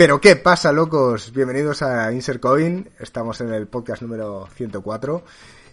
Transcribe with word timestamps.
Pero 0.00 0.18
¿qué 0.18 0.34
pasa, 0.34 0.72
locos? 0.72 1.30
Bienvenidos 1.30 1.82
a 1.82 2.10
Insert 2.10 2.40
Coin. 2.40 2.88
Estamos 2.98 3.38
en 3.42 3.52
el 3.52 3.68
podcast 3.68 4.00
número 4.00 4.48
104 4.54 5.22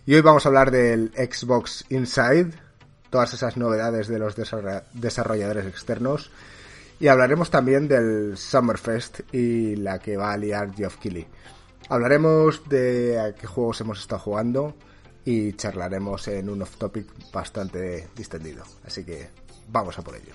y 0.05 0.15
hoy 0.15 0.19
vamos 0.19 0.45
a 0.45 0.49
hablar 0.49 0.69
del 0.69 1.13
Xbox 1.15 1.85
Inside, 1.87 2.49
todas 3.09 3.33
esas 3.33 3.55
novedades 3.55 4.09
de 4.09 4.19
los 4.19 4.35
desarrolladores 4.35 5.65
externos 5.65 6.29
y 6.99 7.07
hablaremos 7.07 7.49
también 7.49 7.87
del 7.87 8.35
Summerfest 8.35 9.33
y 9.33 9.77
la 9.77 9.99
que 9.99 10.17
va 10.17 10.33
a 10.33 10.37
liar 10.37 10.75
Geoff 10.75 10.97
Keighley. 10.97 11.25
Hablaremos 11.87 12.67
de 12.67 13.17
a 13.17 13.33
qué 13.33 13.47
juegos 13.47 13.79
hemos 13.79 13.97
estado 14.01 14.19
jugando 14.19 14.75
y 15.23 15.53
charlaremos 15.53 16.27
en 16.27 16.49
un 16.49 16.63
off-topic 16.63 17.31
bastante 17.31 18.09
distendido. 18.13 18.65
Así 18.85 19.05
que 19.05 19.29
vamos 19.69 19.97
a 19.97 20.01
por 20.01 20.17
ello. 20.17 20.33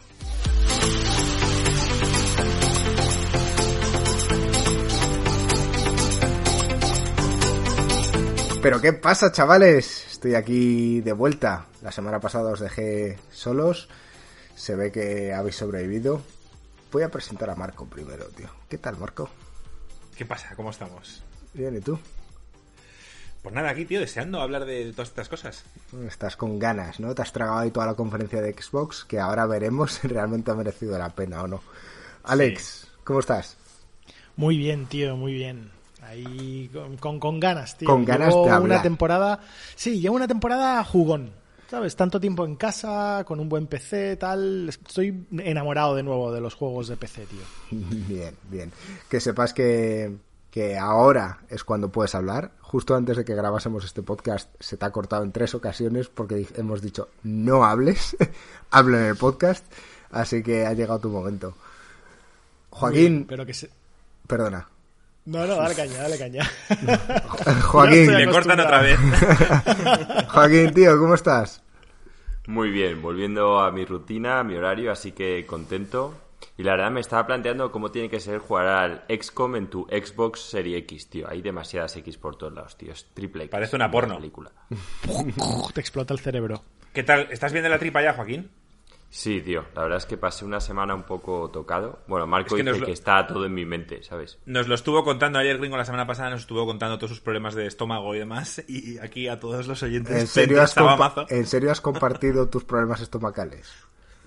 Pero 8.63 8.81
¿qué 8.81 8.93
pasa, 8.93 9.33
chavales? 9.33 10.07
Estoy 10.13 10.37
aquí 10.37 11.01
de 11.01 11.13
vuelta. 11.13 11.67
La 11.83 11.91
semana 11.91 12.21
pasada 12.21 12.53
os 12.53 12.61
dejé 12.61 13.19
solos. 13.33 13.89
Se 14.55 14.77
ve 14.77 14.93
que 14.93 15.33
habéis 15.33 15.57
sobrevivido. 15.57 16.23
Voy 16.93 17.03
a 17.03 17.11
presentar 17.11 17.51
a 17.51 17.57
Marco 17.57 17.87
primero, 17.87 18.25
tío. 18.27 18.47
¿Qué 18.69 18.79
tal, 18.79 18.97
Marco? 18.99 19.29
¿Qué 20.17 20.25
pasa? 20.25 20.55
¿Cómo 20.55 20.71
estamos? 20.71 21.25
Bien, 21.55 21.77
¿y 21.77 21.81
tú? 21.81 21.99
Pues 23.43 23.53
nada, 23.53 23.71
aquí, 23.71 23.85
tío, 23.85 23.99
deseando 23.99 24.41
hablar 24.41 24.65
de 24.65 24.93
todas 24.93 25.09
estas 25.09 25.29
cosas. 25.29 25.65
Estás 26.07 26.37
con 26.37 26.61
ganas, 26.61 27.01
¿no? 27.01 27.17
Te 27.17 27.23
has 27.23 27.33
tragado 27.33 27.59
ahí 27.59 27.73
toda 27.73 27.87
la 27.87 27.95
conferencia 27.95 28.41
de 28.41 28.53
Xbox, 28.53 29.05
que 29.05 29.19
ahora 29.19 29.45
veremos 29.47 29.95
si 29.95 30.07
realmente 30.07 30.53
ha 30.53 30.55
merecido 30.55 30.97
la 30.97 31.09
pena 31.09 31.43
o 31.43 31.49
no. 31.49 31.63
Alex, 32.23 32.87
¿cómo 33.03 33.19
estás? 33.19 33.57
Muy 34.37 34.57
bien, 34.57 34.87
tío, 34.87 35.17
muy 35.17 35.33
bien. 35.33 35.82
Ahí 36.03 36.69
con, 36.99 37.19
con, 37.19 37.41
ganas, 37.41 37.79
tío. 37.79 37.89
Con 37.89 38.05
ganas 38.05 38.35
de 38.35 38.41
hablar. 38.41 38.61
una 38.61 38.83
temporada. 38.83 39.41
Sí, 39.77 40.01
llevo 40.01 40.17
una 40.17 40.29
temporada 40.29 40.83
jugón. 40.85 41.31
¿Sabes? 41.71 41.97
Tanto 41.97 42.21
tiempo 42.21 42.45
en 42.45 42.57
casa, 42.57 43.25
con 43.27 43.41
un 43.41 43.49
buen 43.49 43.67
PC, 43.67 44.17
tal. 44.17 44.69
Estoy 44.69 45.27
enamorado 45.39 45.95
de 45.95 46.03
nuevo 46.03 46.31
de 46.31 46.41
los 46.41 46.55
juegos 46.55 46.89
de 46.89 46.97
PC, 46.97 47.27
tío. 47.27 47.41
Bien, 48.09 48.37
bien. 48.51 48.71
Que 49.09 49.21
sepas 49.21 49.55
que, 49.55 50.15
que 50.51 50.77
ahora 50.77 51.39
es 51.49 51.65
cuando 51.65 51.91
puedes 51.91 52.15
hablar. 52.15 52.51
Justo 52.61 52.95
antes 52.95 53.17
de 53.17 53.25
que 53.25 53.35
grabásemos 53.35 53.87
este 53.87 54.03
podcast 54.03 54.51
se 54.61 54.77
te 54.77 54.85
ha 54.85 54.91
cortado 54.91 55.25
en 55.25 55.33
tres 55.33 55.55
ocasiones 55.55 56.09
porque 56.09 56.47
hemos 56.57 56.83
dicho 56.83 57.09
no 57.23 57.65
hables, 57.65 58.17
habla 58.71 58.99
en 58.99 59.07
el 59.07 59.17
podcast. 59.17 59.65
Así 60.11 60.43
que 60.43 60.67
ha 60.67 60.75
llegado 60.75 60.99
tu 61.01 61.09
momento. 61.09 61.55
Joaquín. 62.69 63.25
pero 63.27 63.47
que 63.47 63.55
se... 63.55 63.71
Perdona. 64.27 64.69
No, 65.25 65.47
no, 65.47 65.57
dale 65.57 65.75
caña, 65.75 65.99
dale 65.99 66.19
caña. 66.19 66.51
Joaquín. 67.63 68.07
Me 68.13 68.29
cortan 68.29 68.59
otra 68.59 68.83
vez. 68.83 68.99
Joaquín, 70.29 70.75
tío, 70.75 70.99
¿cómo 70.99 71.15
estás? 71.15 71.63
Muy 72.49 72.71
bien, 72.71 73.01
volviendo 73.01 73.61
a 73.61 73.71
mi 73.71 73.85
rutina, 73.85 74.41
a 74.41 74.45
mi 74.45 74.57
horario, 74.57 74.91
así 74.91 75.13
que 75.13 75.47
contento. 75.47 76.15
Y 76.59 76.65
la 76.65 76.73
verdad 76.73 76.91
me 76.91 77.01
estaba 77.01 77.25
planteando 77.25 77.71
cómo 77.71 77.93
tiene 77.93 78.11
que 78.11 78.19
ser 78.19 78.39
jugar 78.39 78.67
al 78.67 79.05
XCOM 79.09 79.57
en 79.57 79.69
tu 79.69 79.87
Xbox 79.87 80.41
Serie 80.41 80.77
X, 80.79 81.09
tío. 81.09 81.29
Hay 81.31 81.41
demasiadas 81.41 81.97
X 81.97 82.19
por 82.19 82.37
todos 82.37 82.53
lados, 82.53 82.77
tío. 82.77 82.93
Es 82.93 83.07
triple 83.15 83.45
X. 83.45 83.53
Parece 83.53 83.77
una 83.77 83.91
porno. 83.91 84.17
Película. 84.17 84.51
Te 85.73 85.81
explota 85.81 86.13
el 86.13 86.21
cerebro. 86.21 86.63
¿Qué 86.93 87.05
tal? 87.05 87.29
¿Estás 87.31 87.53
bien 87.53 87.63
de 87.63 87.71
la 87.71 87.79
tripa 87.79 88.03
ya, 88.03 88.13
Joaquín? 88.15 88.51
Sí, 89.15 89.43
tío, 89.43 89.67
la 89.75 89.83
verdad 89.83 89.99
es 89.99 90.07
que 90.07 90.17
pasé 90.17 90.47
una 90.47 90.59
semana 90.59 90.95
un 90.95 91.03
poco 91.03 91.51
tocado. 91.51 91.99
Bueno, 92.07 92.27
Marco 92.27 92.57
dice 92.57 92.81
que 92.81 92.93
está 92.93 93.27
todo 93.27 93.45
en 93.45 93.53
mi 93.53 93.67
mente, 93.67 94.03
¿sabes? 94.03 94.39
Nos 94.47 94.69
lo 94.69 94.75
estuvo 94.75 95.05
contando 95.05 95.39
ayer, 95.39 95.59
Gringo, 95.59 95.77
la 95.77 95.85
semana 95.85 96.07
pasada, 96.07 96.31
nos 96.31 96.41
estuvo 96.41 96.65
contando 96.65 96.97
todos 96.97 97.11
sus 97.11 97.21
problemas 97.21 97.55
de 97.55 97.67
estómago 97.67 98.15
y 98.15 98.21
demás. 98.21 98.65
Y 98.69 98.97
aquí 99.01 99.29
a 99.29 99.39
todos 99.39 99.67
los 99.69 99.83
oyentes. 99.83 100.19
¿En 100.19 100.27
serio, 100.27 100.63
has, 100.63 100.75
¿en 101.29 101.47
serio 101.47 101.71
has 101.71 101.83
compartido 101.83 102.49
tus 102.49 102.65
problemas 102.65 103.03
estomacales? 103.03 103.71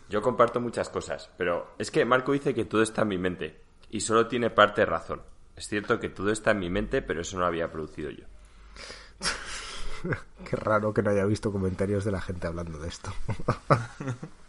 Yo 0.08 0.22
comparto 0.22 0.62
muchas 0.62 0.90
cosas, 0.90 1.32
pero 1.36 1.74
es 1.80 1.90
que 1.90 2.06
Marco 2.06 2.34
dice 2.34 2.54
que 2.54 2.66
todo 2.66 2.84
está 2.84 3.02
en 3.02 3.08
mi 3.08 3.18
mente. 3.18 3.60
Y 3.90 4.02
solo 4.02 4.28
tiene 4.28 4.52
parte 4.52 4.82
de 4.82 4.86
razón. 4.86 5.24
Es 5.56 5.68
cierto 5.68 6.00
que 6.00 6.10
todo 6.10 6.30
está 6.32 6.52
en 6.52 6.60
mi 6.60 6.70
mente, 6.70 7.02
pero 7.02 7.22
eso 7.22 7.38
no 7.38 7.42
lo 7.42 7.48
había 7.48 7.72
producido 7.72 8.12
yo. 8.12 8.26
Qué 10.48 10.56
raro 10.56 10.94
que 10.94 11.02
no 11.02 11.10
haya 11.10 11.26
visto 11.26 11.52
comentarios 11.52 12.06
de 12.06 12.12
la 12.12 12.22
gente 12.22 12.46
hablando 12.46 12.78
de 12.78 12.88
esto. 12.88 13.12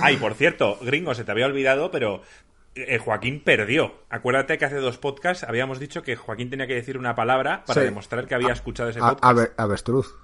Ay, 0.00 0.16
por 0.16 0.34
cierto, 0.34 0.78
gringo, 0.82 1.14
se 1.14 1.24
te 1.24 1.30
había 1.30 1.46
olvidado, 1.46 1.90
pero 1.90 2.22
eh, 2.74 2.98
Joaquín 2.98 3.42
perdió. 3.44 3.92
Acuérdate 4.08 4.56
que 4.56 4.64
hace 4.64 4.76
dos 4.76 4.98
podcasts 4.98 5.44
habíamos 5.44 5.78
dicho 5.78 6.02
que 6.02 6.16
Joaquín 6.16 6.48
tenía 6.50 6.66
que 6.66 6.74
decir 6.74 6.96
una 6.96 7.14
palabra 7.14 7.64
para 7.66 7.82
demostrar 7.82 8.26
que 8.26 8.34
había 8.34 8.52
escuchado 8.52 8.88
ese 8.88 9.00
podcast. 9.00 9.58
avestruz. 9.58 10.16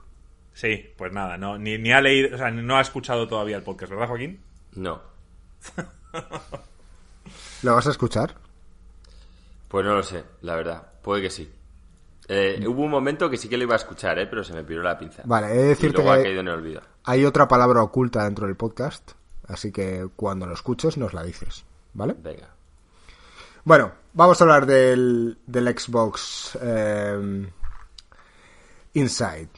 Sí, 0.55 0.93
pues 0.97 1.13
nada, 1.13 1.37
no, 1.37 1.57
ni, 1.59 1.79
ni, 1.79 1.93
ha 1.93 2.01
leído, 2.01 2.35
o 2.35 2.39
sea, 2.39 2.51
no 2.51 2.79
ha 2.79 2.81
escuchado 2.81 3.29
todavía 3.29 3.57
el 3.57 3.63
podcast, 3.63 3.91
¿verdad, 3.91 4.09
Joaquín? 4.09 4.41
No. 4.75 5.01
¿Lo 7.63 7.75
vas 7.75 7.87
a 7.87 7.91
escuchar? 7.91 8.35
Pues 9.69 9.85
no 9.85 9.95
lo 9.95 10.03
sé, 10.03 10.25
la 10.41 10.57
verdad. 10.57 10.83
Puede 11.03 11.23
que 11.23 11.31
sí. 11.31 11.53
Eh, 12.27 12.65
hubo 12.67 12.83
un 12.83 12.91
momento 12.91 13.31
que 13.31 13.37
sí 13.37 13.49
que 13.49 13.57
lo 13.57 13.65
iba 13.65 13.75
a 13.75 13.79
escuchar, 13.79 14.19
¿eh? 14.19 14.27
pero 14.27 14.43
se 14.43 14.53
me 14.53 14.65
piró 14.65 14.83
la 14.83 14.99
pinza. 14.99 15.23
Vale, 15.27 15.49
he 15.49 15.57
de 15.57 15.69
decirte 15.69 16.03
que 16.03 16.09
ha 16.09 16.23
caído 16.23 16.41
en 16.41 16.49
el 16.49 16.55
olvido. 16.55 16.83
hay 17.05 17.25
otra 17.25 17.47
palabra 17.47 17.83
oculta 17.83 18.25
dentro 18.25 18.47
del 18.47 18.57
podcast 18.57 19.13
Así 19.49 19.73
que 19.73 20.09
cuando 20.15 20.47
lo 20.47 20.55
escuches 20.55 20.97
nos 20.99 21.15
la 21.15 21.25
dices, 21.25 21.65
¿vale? 21.95 22.15
Venga. 22.23 22.55
Bueno, 23.65 23.93
vamos 24.13 24.41
a 24.41 24.45
hablar 24.45 24.67
del, 24.67 25.39
del 25.47 25.79
Xbox 25.79 26.57
eh, 26.63 27.51
Inside. 28.93 29.49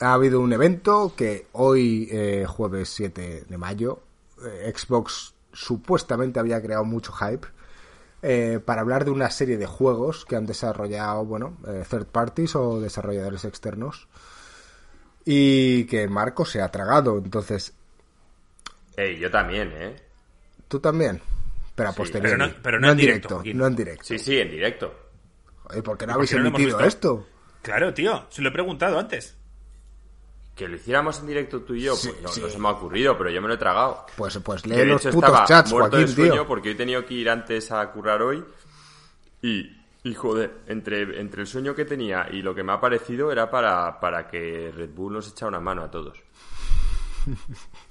Ha 0.00 0.12
habido 0.12 0.40
un 0.40 0.52
evento 0.52 1.14
que 1.16 1.46
hoy, 1.52 2.08
eh, 2.10 2.44
jueves 2.46 2.90
7 2.90 3.46
de 3.48 3.58
mayo, 3.58 4.02
eh, 4.44 4.72
Xbox 4.76 5.34
supuestamente 5.52 6.38
había 6.38 6.60
creado 6.60 6.84
mucho 6.84 7.12
hype 7.12 7.46
para 8.64 8.80
hablar 8.80 9.04
de 9.04 9.12
una 9.12 9.30
serie 9.30 9.56
de 9.56 9.66
juegos 9.66 10.24
que 10.24 10.34
han 10.34 10.46
desarrollado, 10.46 11.24
bueno, 11.24 11.58
third 11.88 12.06
parties 12.06 12.56
o 12.56 12.80
desarrolladores 12.80 13.44
externos 13.44 14.08
y 15.24 15.84
que 15.84 16.08
Marco 16.08 16.44
se 16.44 16.60
ha 16.60 16.70
tragado. 16.70 17.18
Entonces, 17.18 17.74
Ey, 18.96 19.18
yo 19.18 19.30
también, 19.30 19.72
¿eh? 19.76 19.96
¿Tú 20.68 20.80
también? 20.80 21.20
Pero 21.74 21.90
a 21.90 21.92
posteriori. 21.92 22.54
Pero 22.62 22.80
no, 22.80 22.90
en 22.90 22.96
directo. 22.96 23.42
no 23.54 23.66
en 23.66 23.76
directo. 23.76 24.04
Sí, 24.04 24.18
sí, 24.18 24.38
en 24.38 24.50
directo. 24.50 24.94
¿Y 25.76 25.82
¿por 25.82 25.98
qué 25.98 26.06
no 26.06 26.14
habéis 26.14 26.32
emitido 26.32 26.80
esto? 26.80 27.26
Claro, 27.60 27.92
tío. 27.92 28.26
Se 28.30 28.40
lo 28.40 28.48
he 28.48 28.52
preguntado 28.52 28.98
antes. 28.98 29.36
Que 30.54 30.66
lo 30.66 30.76
hiciéramos 30.76 31.20
en 31.20 31.26
directo 31.26 31.60
tú 31.60 31.74
y 31.74 31.82
yo, 31.82 31.92
pues 31.92 32.14
no, 32.22 32.28
se 32.30 32.58
me 32.58 32.68
ha 32.68 32.70
ocurrido, 32.70 33.18
pero 33.18 33.28
yo 33.28 33.42
me 33.42 33.48
lo 33.48 33.54
he 33.54 33.58
tragado. 33.58 34.06
Pues, 34.16 34.38
pues 34.38 34.64
lee 34.64 34.86
los 34.86 35.04
putos 35.06 35.44
chats, 35.46 35.70
Joaquín, 35.70 36.14
tío. 36.14 36.46
Porque 36.46 36.70
he 36.70 36.74
tenido 36.74 37.04
que 37.04 37.12
ir 37.12 37.28
antes 37.28 37.70
a 37.70 37.86
currar 37.92 38.22
hoy. 38.22 38.42
Y, 39.42 39.76
y 40.02 40.14
joder, 40.14 40.60
entre, 40.66 41.20
entre 41.20 41.42
el 41.42 41.46
sueño 41.46 41.74
que 41.74 41.84
tenía 41.84 42.28
y 42.30 42.40
lo 42.40 42.54
que 42.54 42.62
me 42.62 42.72
ha 42.72 42.80
parecido 42.80 43.30
era 43.30 43.50
para, 43.50 44.00
para 44.00 44.26
que 44.26 44.72
Red 44.74 44.90
Bull 44.94 45.12
nos 45.12 45.28
echa 45.28 45.46
una 45.46 45.60
mano 45.60 45.82
a 45.82 45.90
todos. 45.90 46.18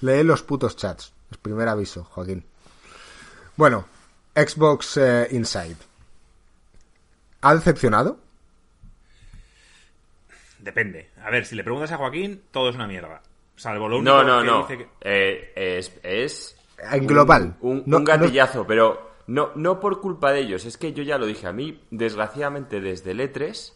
Lee 0.00 0.22
los 0.22 0.42
putos 0.42 0.76
chats. 0.76 1.12
Es 1.30 1.38
primer 1.38 1.68
aviso, 1.68 2.04
Joaquín. 2.04 2.44
Bueno, 3.56 3.86
Xbox 4.34 4.96
eh, 4.98 5.28
Inside. 5.30 5.76
¿Ha 7.40 7.54
decepcionado? 7.54 8.18
Depende. 10.58 11.10
A 11.22 11.30
ver, 11.30 11.46
si 11.46 11.54
le 11.54 11.64
preguntas 11.64 11.92
a 11.92 11.96
Joaquín, 11.96 12.42
todo 12.50 12.70
es 12.70 12.74
una 12.74 12.86
mierda. 12.86 13.22
Salvo 13.56 13.88
lo 13.88 13.98
único 13.98 14.22
no, 14.22 14.42
no, 14.42 14.44
no. 14.44 14.68
Eh, 15.00 15.52
es, 15.54 15.92
es, 16.02 16.56
En 16.92 17.06
global. 17.06 17.56
Un, 17.60 17.84
gatillazo, 18.04 18.66
pero 18.66 19.14
no, 19.26 19.52
no 19.54 19.80
por 19.80 20.00
culpa 20.00 20.32
de 20.32 20.40
ellos. 20.40 20.64
Es 20.66 20.76
que 20.76 20.92
yo 20.92 21.02
ya 21.02 21.18
lo 21.18 21.26
dije. 21.26 21.46
A 21.46 21.52
mí, 21.52 21.80
desgraciadamente, 21.90 22.80
desde 22.80 23.12
el 23.12 23.20
E3 23.20 23.72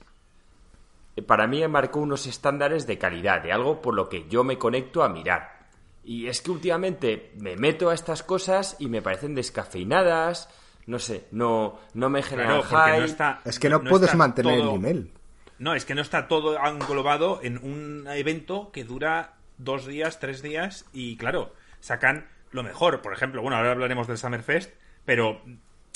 para 1.26 1.46
mí 1.46 1.66
marcó 1.68 2.00
unos 2.00 2.26
estándares 2.26 2.86
de 2.86 2.98
calidad, 2.98 3.42
de 3.42 3.52
algo 3.52 3.80
por 3.80 3.94
lo 3.94 4.08
que 4.08 4.26
yo 4.28 4.44
me 4.44 4.58
conecto 4.58 5.02
a 5.02 5.08
mirar. 5.08 5.59
Y 6.02 6.26
es 6.26 6.40
que 6.40 6.50
últimamente 6.50 7.32
me 7.36 7.56
meto 7.56 7.90
a 7.90 7.94
estas 7.94 8.22
cosas 8.22 8.76
y 8.78 8.88
me 8.88 9.02
parecen 9.02 9.34
descafeinadas, 9.34 10.48
no 10.86 10.98
sé, 10.98 11.26
no, 11.30 11.78
no 11.94 12.08
me 12.08 12.22
generan 12.22 12.62
claro, 12.62 13.04
está, 13.04 13.40
es 13.44 13.58
que 13.58 13.68
no, 13.68 13.82
puedes 13.82 14.14
mantener 14.14 14.60
el 14.60 14.66
nivel. 14.66 15.12
No, 15.58 15.74
es 15.74 15.84
que 15.84 15.94
no 15.94 16.00
está 16.00 16.26
todo 16.26 16.58
englobado 16.64 17.40
en 17.42 17.58
un 17.58 18.06
evento 18.08 18.70
que 18.72 18.84
dura 18.84 19.34
dos 19.58 19.86
días, 19.86 20.18
tres 20.18 20.40
días 20.42 20.86
y 20.92 21.16
claro, 21.16 21.54
sacan 21.80 22.28
lo 22.50 22.62
mejor. 22.62 23.02
Por 23.02 23.12
ejemplo, 23.12 23.42
bueno, 23.42 23.58
ahora 23.58 23.72
hablaremos 23.72 24.06
del 24.06 24.16
Summerfest, 24.16 24.72
pero, 25.04 25.42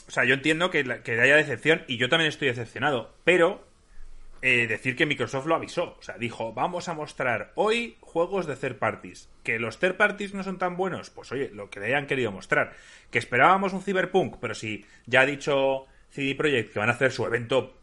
o 0.06 0.10
sea, 0.10 0.24
yo 0.24 0.34
entiendo 0.34 0.70
que, 0.70 0.84
que 1.02 1.20
haya 1.20 1.36
decepción 1.36 1.82
y 1.88 1.96
yo 1.96 2.08
también 2.08 2.28
estoy 2.28 2.48
decepcionado, 2.48 3.14
pero 3.24 3.66
eh, 4.46 4.66
decir 4.66 4.94
que 4.94 5.06
Microsoft 5.06 5.46
lo 5.46 5.54
avisó. 5.54 5.96
O 5.98 6.02
sea, 6.02 6.18
dijo, 6.18 6.52
vamos 6.52 6.88
a 6.88 6.92
mostrar 6.94 7.52
hoy 7.54 7.96
juegos 8.00 8.46
de 8.46 8.56
third 8.56 8.76
parties. 8.78 9.30
Que 9.42 9.58
los 9.58 9.78
third 9.78 9.96
parties 9.96 10.34
no 10.34 10.42
son 10.44 10.58
tan 10.58 10.76
buenos, 10.76 11.08
pues 11.08 11.32
oye, 11.32 11.50
lo 11.54 11.70
que 11.70 11.80
le 11.80 11.86
hayan 11.86 12.06
querido 12.06 12.30
mostrar. 12.30 12.74
Que 13.10 13.18
esperábamos 13.18 13.72
un 13.72 13.82
Cyberpunk, 13.82 14.36
pero 14.40 14.54
si 14.54 14.84
ya 15.06 15.22
ha 15.22 15.26
dicho 15.26 15.86
CD 16.10 16.34
Projekt 16.34 16.72
que 16.74 16.78
van 16.78 16.90
a 16.90 16.92
hacer 16.92 17.10
su 17.10 17.24
evento 17.24 17.74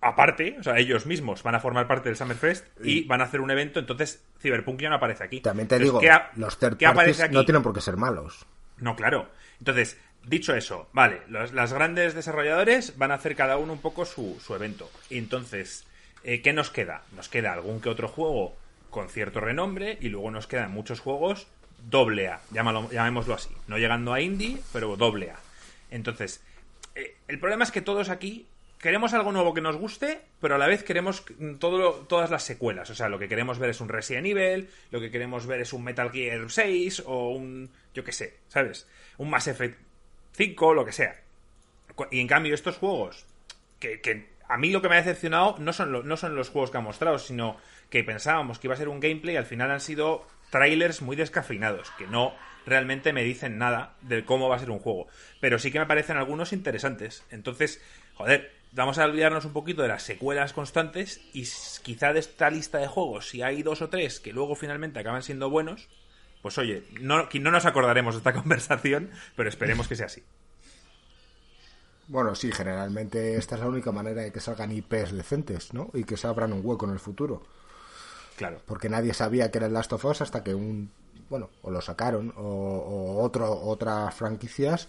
aparte, 0.00 0.56
o 0.60 0.62
sea, 0.62 0.78
ellos 0.78 1.06
mismos 1.06 1.42
van 1.42 1.56
a 1.56 1.60
formar 1.60 1.88
parte 1.88 2.08
del 2.08 2.16
Summerfest 2.16 2.66
y 2.84 3.02
van 3.04 3.20
a 3.20 3.24
hacer 3.24 3.40
un 3.40 3.50
evento, 3.50 3.80
entonces 3.80 4.24
Cyberpunk 4.40 4.80
ya 4.80 4.88
no 4.90 4.96
aparece 4.96 5.24
aquí. 5.24 5.40
También 5.40 5.66
te 5.66 5.74
Entonces, 5.76 5.90
digo, 5.92 6.00
¿qué 6.00 6.10
ha- 6.10 6.30
los 6.36 6.56
third 6.58 6.78
parties 6.78 7.20
aquí? 7.20 7.34
no 7.34 7.44
tienen 7.44 7.62
por 7.62 7.74
qué 7.74 7.80
ser 7.80 7.96
malos. 7.96 8.46
No, 8.78 8.94
claro. 8.94 9.28
Entonces, 9.58 9.98
dicho 10.24 10.54
eso, 10.54 10.88
vale, 10.92 11.22
los, 11.28 11.52
las 11.52 11.72
grandes 11.72 12.14
desarrolladores 12.14 12.96
van 12.98 13.10
a 13.10 13.14
hacer 13.14 13.34
cada 13.34 13.56
uno 13.56 13.72
un 13.72 13.80
poco 13.80 14.04
su, 14.04 14.38
su 14.40 14.54
evento. 14.54 14.88
Y 15.10 15.18
entonces, 15.18 15.86
eh, 16.26 16.42
¿qué 16.42 16.52
nos 16.52 16.70
queda? 16.70 17.04
Nos 17.12 17.28
queda 17.28 17.52
algún 17.52 17.80
que 17.80 17.88
otro 17.88 18.08
juego 18.08 18.56
con 18.90 19.08
cierto 19.08 19.38
renombre 19.40 19.96
y 20.00 20.08
luego 20.08 20.32
nos 20.32 20.48
quedan 20.48 20.72
muchos 20.72 20.98
juegos 20.98 21.46
doble 21.88 22.26
A, 22.26 22.40
llamémoslo 22.50 23.34
así. 23.34 23.54
No 23.68 23.78
llegando 23.78 24.12
a 24.12 24.20
indie, 24.20 24.58
pero 24.72 24.96
doble 24.96 25.30
A. 25.30 25.36
Entonces, 25.90 26.42
eh, 26.96 27.14
el 27.28 27.38
problema 27.38 27.62
es 27.62 27.70
que 27.70 27.80
todos 27.80 28.08
aquí 28.08 28.44
queremos 28.80 29.14
algo 29.14 29.30
nuevo 29.30 29.54
que 29.54 29.60
nos 29.60 29.76
guste, 29.76 30.20
pero 30.40 30.56
a 30.56 30.58
la 30.58 30.66
vez 30.66 30.82
queremos 30.82 31.24
todas 31.60 32.30
las 32.30 32.42
secuelas. 32.42 32.90
O 32.90 32.96
sea, 32.96 33.08
lo 33.08 33.20
que 33.20 33.28
queremos 33.28 33.60
ver 33.60 33.70
es 33.70 33.80
un 33.80 33.88
Resident 33.88 34.26
Evil, 34.26 34.68
lo 34.90 35.00
que 35.00 35.12
queremos 35.12 35.46
ver 35.46 35.60
es 35.60 35.72
un 35.72 35.84
Metal 35.84 36.10
Gear 36.10 36.50
6 36.50 37.04
o 37.06 37.30
un, 37.30 37.70
yo 37.94 38.02
qué 38.02 38.10
sé, 38.10 38.34
¿sabes? 38.48 38.88
Un 39.18 39.30
Mass 39.30 39.46
Effect 39.46 39.78
5, 40.32 40.74
lo 40.74 40.84
que 40.84 40.92
sea. 40.92 41.22
Y 42.10 42.18
en 42.18 42.26
cambio, 42.26 42.52
estos 42.52 42.78
juegos, 42.78 43.26
que 43.78 44.00
a 44.48 44.56
mí 44.58 44.70
lo 44.70 44.82
que 44.82 44.88
me 44.88 44.94
ha 44.96 44.98
decepcionado 45.02 45.56
no 45.58 45.72
son, 45.72 45.92
lo- 45.92 46.02
no 46.02 46.16
son 46.16 46.34
los 46.36 46.48
juegos 46.50 46.70
que 46.70 46.78
han 46.78 46.84
mostrado, 46.84 47.18
sino 47.18 47.56
que 47.90 48.04
pensábamos 48.04 48.58
que 48.58 48.66
iba 48.66 48.74
a 48.74 48.78
ser 48.78 48.88
un 48.88 49.00
gameplay 49.00 49.34
y 49.34 49.38
al 49.38 49.46
final 49.46 49.70
han 49.70 49.80
sido 49.80 50.26
trailers 50.50 51.02
muy 51.02 51.16
descafeinados, 51.16 51.90
que 51.98 52.06
no 52.06 52.34
realmente 52.64 53.12
me 53.12 53.22
dicen 53.22 53.58
nada 53.58 53.94
de 54.02 54.24
cómo 54.24 54.48
va 54.48 54.56
a 54.56 54.58
ser 54.60 54.70
un 54.70 54.78
juego. 54.80 55.06
Pero 55.40 55.58
sí 55.58 55.70
que 55.70 55.78
me 55.78 55.86
parecen 55.86 56.16
algunos 56.16 56.52
interesantes. 56.52 57.24
Entonces, 57.30 57.80
joder, 58.14 58.52
vamos 58.72 58.98
a 58.98 59.04
olvidarnos 59.04 59.44
un 59.44 59.52
poquito 59.52 59.82
de 59.82 59.88
las 59.88 60.02
secuelas 60.02 60.52
constantes 60.52 61.20
y 61.32 61.44
quizá 61.82 62.12
de 62.12 62.20
esta 62.20 62.50
lista 62.50 62.78
de 62.78 62.88
juegos, 62.88 63.28
si 63.28 63.42
hay 63.42 63.62
dos 63.62 63.82
o 63.82 63.88
tres 63.88 64.18
que 64.20 64.32
luego 64.32 64.54
finalmente 64.56 64.98
acaban 64.98 65.22
siendo 65.22 65.48
buenos, 65.50 65.88
pues 66.42 66.58
oye, 66.58 66.82
no, 67.00 67.28
no 67.32 67.50
nos 67.50 67.66
acordaremos 67.66 68.14
de 68.14 68.18
esta 68.18 68.32
conversación, 68.40 69.10
pero 69.36 69.48
esperemos 69.48 69.86
que 69.88 69.96
sea 69.96 70.06
así. 70.06 70.22
Bueno, 72.08 72.34
sí, 72.34 72.52
generalmente 72.52 73.36
esta 73.36 73.56
es 73.56 73.60
la 73.60 73.68
única 73.68 73.90
manera 73.92 74.22
de 74.22 74.32
que 74.32 74.40
salgan 74.40 74.70
IPs 74.72 75.12
decentes, 75.12 75.74
¿no? 75.74 75.90
Y 75.94 76.04
que 76.04 76.16
se 76.16 76.26
abran 76.28 76.52
un 76.52 76.60
hueco 76.64 76.86
en 76.86 76.92
el 76.92 77.00
futuro. 77.00 77.42
Claro. 78.36 78.60
Porque 78.66 78.88
nadie 78.88 79.14
sabía 79.14 79.50
que 79.50 79.58
era 79.58 79.66
el 79.66 79.72
Last 79.72 79.92
of 79.92 80.04
Us 80.04 80.20
hasta 80.20 80.44
que 80.44 80.54
un... 80.54 80.90
Bueno, 81.28 81.50
o 81.62 81.70
lo 81.72 81.80
sacaron, 81.80 82.32
o, 82.36 82.42
o 82.42 83.22
otro, 83.24 83.50
otras 83.52 84.14
franquicias 84.14 84.88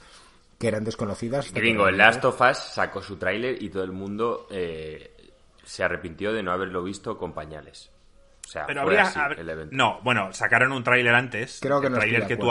que 0.60 0.68
eran 0.68 0.84
desconocidas. 0.84 1.52
Gringo, 1.54 1.88
el 1.88 1.98
Last 1.98 2.24
of 2.26 2.40
Us 2.42 2.58
sacó 2.58 3.02
su 3.02 3.16
tráiler 3.18 3.62
y 3.64 3.70
todo 3.70 3.84
el 3.84 3.92
mundo 3.92 4.48
eh, 4.52 5.16
se 5.64 5.84
arrepintió 5.84 6.34
de 6.34 6.44
no 6.44 6.52
haberlo 6.52 6.84
visto 6.84 7.18
con 7.18 7.34
pañales. 7.34 7.90
O 8.46 8.50
sea, 8.50 8.66
Pero 8.68 8.84
fue 8.84 8.98
habría. 9.00 9.10
así 9.10 9.20
hab- 9.20 9.40
el 9.40 9.50
evento. 9.50 9.76
No, 9.76 10.00
bueno, 10.04 10.32
sacaron 10.34 10.72
un 10.72 10.84
tráiler 10.84 11.16
antes. 11.16 11.60
Creo 11.62 11.82
que 11.82 11.88
el 11.88 11.94
no 11.94 12.00
tráiler 12.00 12.28
que 12.28 12.38
tú. 12.38 12.48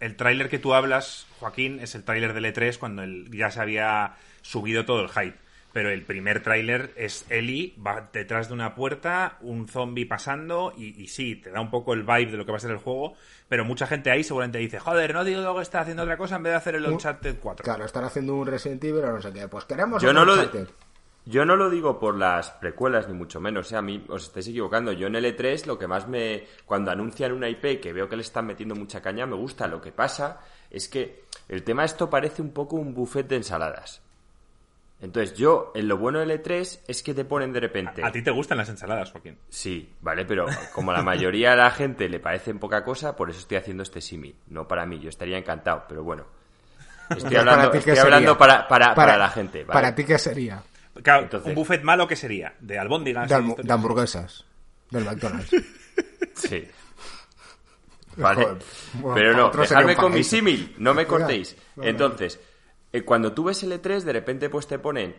El 0.00 0.16
tráiler 0.16 0.48
que 0.48 0.58
tú 0.58 0.74
hablas, 0.74 1.26
Joaquín, 1.40 1.80
es 1.80 1.94
el 1.94 2.04
tráiler 2.04 2.32
del 2.34 2.44
E3 2.46 2.78
cuando 2.78 3.02
el- 3.02 3.30
ya 3.30 3.50
se 3.50 3.60
había 3.60 4.14
subido 4.42 4.84
todo 4.84 5.02
el 5.02 5.08
hype. 5.08 5.36
Pero 5.72 5.90
el 5.90 6.02
primer 6.02 6.42
tráiler 6.42 6.92
es 6.96 7.26
Ellie, 7.28 7.74
va 7.84 8.08
detrás 8.12 8.48
de 8.48 8.54
una 8.54 8.74
puerta, 8.74 9.36
un 9.42 9.68
zombie 9.68 10.06
pasando, 10.06 10.72
y, 10.76 11.00
y 11.00 11.08
sí, 11.08 11.36
te 11.36 11.50
da 11.50 11.60
un 11.60 11.70
poco 11.70 11.92
el 11.92 12.04
vibe 12.04 12.30
de 12.32 12.36
lo 12.38 12.46
que 12.46 12.52
va 12.52 12.56
a 12.56 12.60
ser 12.60 12.70
el 12.70 12.78
juego, 12.78 13.14
pero 13.48 13.64
mucha 13.66 13.86
gente 13.86 14.10
ahí 14.10 14.24
seguramente 14.24 14.58
dice, 14.58 14.78
joder, 14.78 15.12
no 15.12 15.24
digo 15.24 15.54
que 15.54 15.62
está 15.62 15.80
haciendo 15.80 16.04
otra 16.04 16.16
cosa 16.16 16.36
en 16.36 16.42
vez 16.44 16.52
de 16.52 16.56
hacer 16.56 16.74
el 16.76 16.86
Uncharted 16.86 17.36
4. 17.38 17.64
Claro, 17.64 17.84
están 17.84 18.04
haciendo 18.04 18.34
un 18.34 18.46
Resident 18.46 18.82
Evil 18.82 19.04
o 19.04 19.12
no 19.12 19.20
sé 19.22 19.30
qué. 19.32 19.46
Pues 19.46 19.66
queremos 19.66 20.02
Yo 20.02 20.12
no 20.14 20.24
lo- 20.24 20.34
Uncharted. 20.34 20.68
Yo 21.28 21.44
no 21.44 21.56
lo 21.56 21.68
digo 21.68 21.98
por 21.98 22.16
las 22.16 22.52
precuelas, 22.52 23.06
ni 23.06 23.12
mucho 23.12 23.38
menos. 23.38 23.66
O 23.66 23.68
sea, 23.68 23.80
a 23.80 23.82
mí 23.82 24.02
os 24.08 24.24
estáis 24.24 24.48
equivocando. 24.48 24.92
Yo 24.92 25.08
en 25.08 25.14
el 25.14 25.26
E3 25.26 25.66
lo 25.66 25.78
que 25.78 25.86
más 25.86 26.08
me... 26.08 26.46
Cuando 26.64 26.90
anuncian 26.90 27.32
una 27.32 27.50
IP 27.50 27.82
que 27.82 27.92
veo 27.92 28.08
que 28.08 28.16
le 28.16 28.22
están 28.22 28.46
metiendo 28.46 28.74
mucha 28.74 29.02
caña, 29.02 29.26
me 29.26 29.36
gusta. 29.36 29.66
Lo 29.66 29.78
que 29.78 29.92
pasa 29.92 30.40
es 30.70 30.88
que 30.88 31.24
el 31.50 31.64
tema 31.64 31.84
esto 31.84 32.08
parece 32.08 32.40
un 32.40 32.52
poco 32.52 32.76
un 32.76 32.94
buffet 32.94 33.28
de 33.28 33.36
ensaladas. 33.36 34.00
Entonces 35.02 35.36
yo, 35.36 35.70
en 35.74 35.86
lo 35.86 35.98
bueno 35.98 36.18
del 36.20 36.30
E3 36.30 36.80
es 36.88 37.02
que 37.02 37.12
te 37.12 37.26
ponen 37.26 37.52
de 37.52 37.60
repente... 37.60 38.02
A 38.02 38.10
ti 38.10 38.22
te 38.22 38.30
gustan 38.30 38.56
las 38.56 38.70
ensaladas, 38.70 39.12
Joaquín. 39.12 39.36
Sí, 39.50 39.96
vale, 40.00 40.24
pero 40.24 40.46
como 40.72 40.94
la 40.94 41.02
mayoría 41.02 41.50
de 41.50 41.56
la 41.58 41.70
gente 41.70 42.08
le 42.08 42.20
parecen 42.20 42.58
poca 42.58 42.82
cosa, 42.82 43.14
por 43.14 43.28
eso 43.28 43.40
estoy 43.40 43.58
haciendo 43.58 43.82
este 43.82 44.00
símil. 44.00 44.34
No 44.46 44.66
para 44.66 44.86
mí, 44.86 44.98
yo 44.98 45.10
estaría 45.10 45.36
encantado, 45.36 45.84
pero 45.86 46.02
bueno. 46.02 46.24
Estoy 47.10 47.36
hablando, 47.36 47.68
¿para 47.68 47.78
ti 47.78 47.84
qué 47.84 47.90
estoy 47.90 47.98
hablando 47.98 48.32
sería? 48.32 48.38
para, 48.38 48.66
para, 48.66 48.94
para 48.94 49.18
la 49.18 49.28
gente. 49.28 49.64
¿vale? 49.64 49.72
Para 49.74 49.94
ti, 49.94 50.04
¿qué 50.04 50.18
sería? 50.18 50.62
Claro, 51.02 51.22
Entonces- 51.24 51.48
un 51.48 51.54
buffet 51.54 51.82
malo, 51.82 52.06
¿qué 52.08 52.16
sería? 52.16 52.54
De 52.60 52.78
albóndigas. 52.78 53.28
De, 53.28 53.54
de 53.62 53.72
hamburguesas. 53.72 54.44
Del 54.90 55.04
McDonald's. 55.04 55.50
Sí. 56.34 56.64
Vale. 58.16 58.44
Joder, 58.44 58.58
bueno, 58.94 59.14
Pero 59.14 59.36
no, 59.36 59.50
dejadme 59.50 59.96
con 59.96 60.12
mi 60.12 60.22
símil, 60.22 60.74
no 60.78 60.94
me 60.94 61.06
cortéis. 61.06 61.56
Entonces, 61.80 62.38
eh, 62.92 63.02
cuando 63.02 63.32
tú 63.32 63.44
ves 63.44 63.62
el 63.64 63.72
E3, 63.72 64.02
de 64.02 64.12
repente 64.12 64.48
pues 64.48 64.66
te 64.68 64.78
ponen 64.78 65.16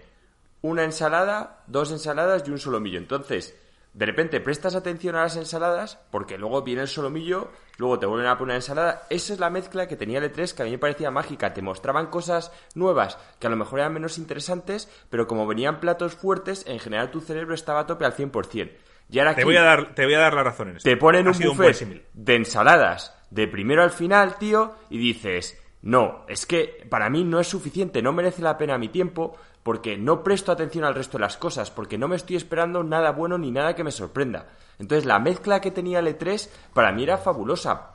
una 0.62 0.84
ensalada, 0.84 1.64
dos 1.68 1.92
ensaladas 1.92 2.44
y 2.48 2.52
un 2.52 2.60
solomillo. 2.60 2.98
Entonces, 2.98 3.54
de 3.94 4.06
repente 4.06 4.40
prestas 4.40 4.76
atención 4.76 5.16
a 5.16 5.24
las 5.24 5.36
ensaladas 5.36 6.00
porque 6.12 6.38
luego 6.38 6.62
viene 6.62 6.82
el 6.84 6.88
solomillo, 6.88 7.50
luego 7.78 8.00
te 8.00 8.06
vuelven 8.06 8.28
a 8.28 8.38
poner 8.38 8.56
ensalada. 8.58 9.04
Esa 9.10 9.34
es 9.34 9.40
la 9.40 9.50
mezcla 9.50 9.88
que 9.88 9.96
tenía 9.96 10.20
el 10.20 10.32
E3 10.32 10.54
que 10.54 10.62
a 10.62 10.66
mí 10.66 10.72
me 10.72 10.78
parecía 10.78 11.12
mágica. 11.12 11.54
Te 11.54 11.62
mostraban 11.62 12.08
cosas 12.08 12.52
nuevas 12.76 13.18
que 13.40 13.48
a 13.48 13.50
lo 13.50 13.56
mejor 13.56 13.80
eran 13.80 13.94
menos 13.94 14.18
interesantes, 14.18 14.90
pero 15.10 15.28
como 15.28 15.48
venían 15.48 15.80
platos 15.80 16.14
fuertes, 16.16 16.64
en 16.68 16.80
general 16.80 17.12
tu 17.12 17.20
cerebro 17.22 17.56
estaba 17.56 17.82
a 17.82 17.88
tope 17.88 18.06
al 18.06 18.14
100%. 18.16 18.72
Y 19.12 19.18
ahora 19.20 19.34
Te 19.34 19.42
aquí- 19.42 19.46
voy 19.46 19.58
a 19.58 19.64
dar, 19.64 19.96
te 19.96 20.06
voy 20.06 20.14
a 20.14 20.20
dar 20.20 20.34
la 20.36 20.44
razón 20.44 20.70
en 20.70 20.78
esto. 20.78 20.88
te 20.90 20.96
ponen 20.96 21.28
Ha 21.28 21.32
un 21.32 21.40
buffet 21.40 22.06
de 22.14 22.36
ensaladas 22.36 23.16
de 23.32 23.48
primero 23.48 23.82
al 23.84 23.90
final, 23.92 24.38
tío, 24.38 24.76
y 24.92 25.00
dices, 25.00 25.60
no, 25.82 26.26
es 26.28 26.46
que 26.46 26.86
para 26.90 27.10
mí 27.10 27.24
no 27.24 27.40
es 27.40 27.48
suficiente, 27.48 28.02
no 28.04 28.12
merece 28.14 28.42
la 28.44 28.58
pena 28.58 28.78
mi 28.78 28.90
tiempo, 28.90 29.36
porque 29.70 29.98
no 29.98 30.24
presto 30.24 30.52
atención 30.52 30.84
al 30.84 30.96
resto 30.96 31.20
de 31.20 31.22
las 31.22 31.38
cosas, 31.38 31.70
porque 31.70 32.00
no 32.00 32.08
me 32.08 32.16
estoy 32.16 32.36
esperando 32.36 32.84
nada 32.84 33.12
bueno 33.12 33.38
ni 33.38 33.52
nada 33.52 33.76
que 33.76 33.84
me 33.84 33.92
sorprenda. 33.92 34.48
Entonces 34.80 35.06
la 35.06 35.20
mezcla 35.20 35.62
que 35.62 35.70
tenía 35.70 36.00
el 36.00 36.08
E3 36.08 36.50
para 36.74 36.92
mí 36.92 37.04
era 37.04 37.20
fabulosa. 37.20 37.92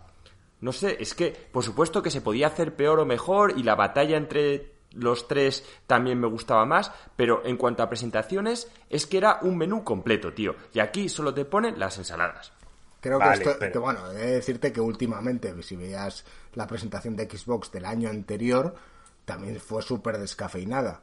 No 0.61 0.71
sé, 0.73 0.97
es 1.01 1.17
que 1.17 1.33
por 1.51 1.65
supuesto 1.65 2.01
que 2.01 2.13
se 2.13 2.21
podía 2.21 2.47
hacer 2.47 2.77
peor 2.77 3.01
o 3.01 3.05
mejor 3.05 3.55
y 3.59 3.65
la 3.65 3.75
batalla 3.75 4.17
entre 4.17 4.71
los 4.93 5.27
tres 5.27 5.65
también 5.89 6.21
me 6.21 6.29
gustaba 6.29 6.65
más, 6.65 6.93
pero 7.17 7.43
en 7.45 7.57
cuanto 7.57 7.83
a 7.83 7.89
presentaciones 7.89 8.71
es 8.89 9.09
que 9.09 9.19
era 9.19 9.41
un 9.43 9.59
menú 9.59 9.83
completo, 9.83 10.33
tío. 10.33 10.55
Y 10.75 10.79
aquí 10.79 11.09
solo 11.09 11.35
te 11.35 11.45
ponen 11.45 11.81
las 11.81 11.99
ensaladas. 11.99 12.53
Creo 13.01 13.19
Vale, 13.19 13.43
que 13.43 13.49
esto, 13.51 13.59
pero- 13.59 13.81
bueno, 13.81 14.13
he 14.13 14.27
de 14.27 14.31
decirte 14.37 14.73
que 14.73 14.81
últimamente, 14.81 15.61
si 15.65 15.75
veías 15.75 16.25
la 16.53 16.69
presentación 16.69 17.17
de 17.17 17.29
Xbox 17.29 17.73
del 17.73 17.85
año 17.85 18.11
anterior, 18.11 18.77
también 19.25 19.59
fue 19.59 19.83
súper 19.83 20.19
descafeinada. 20.19 21.01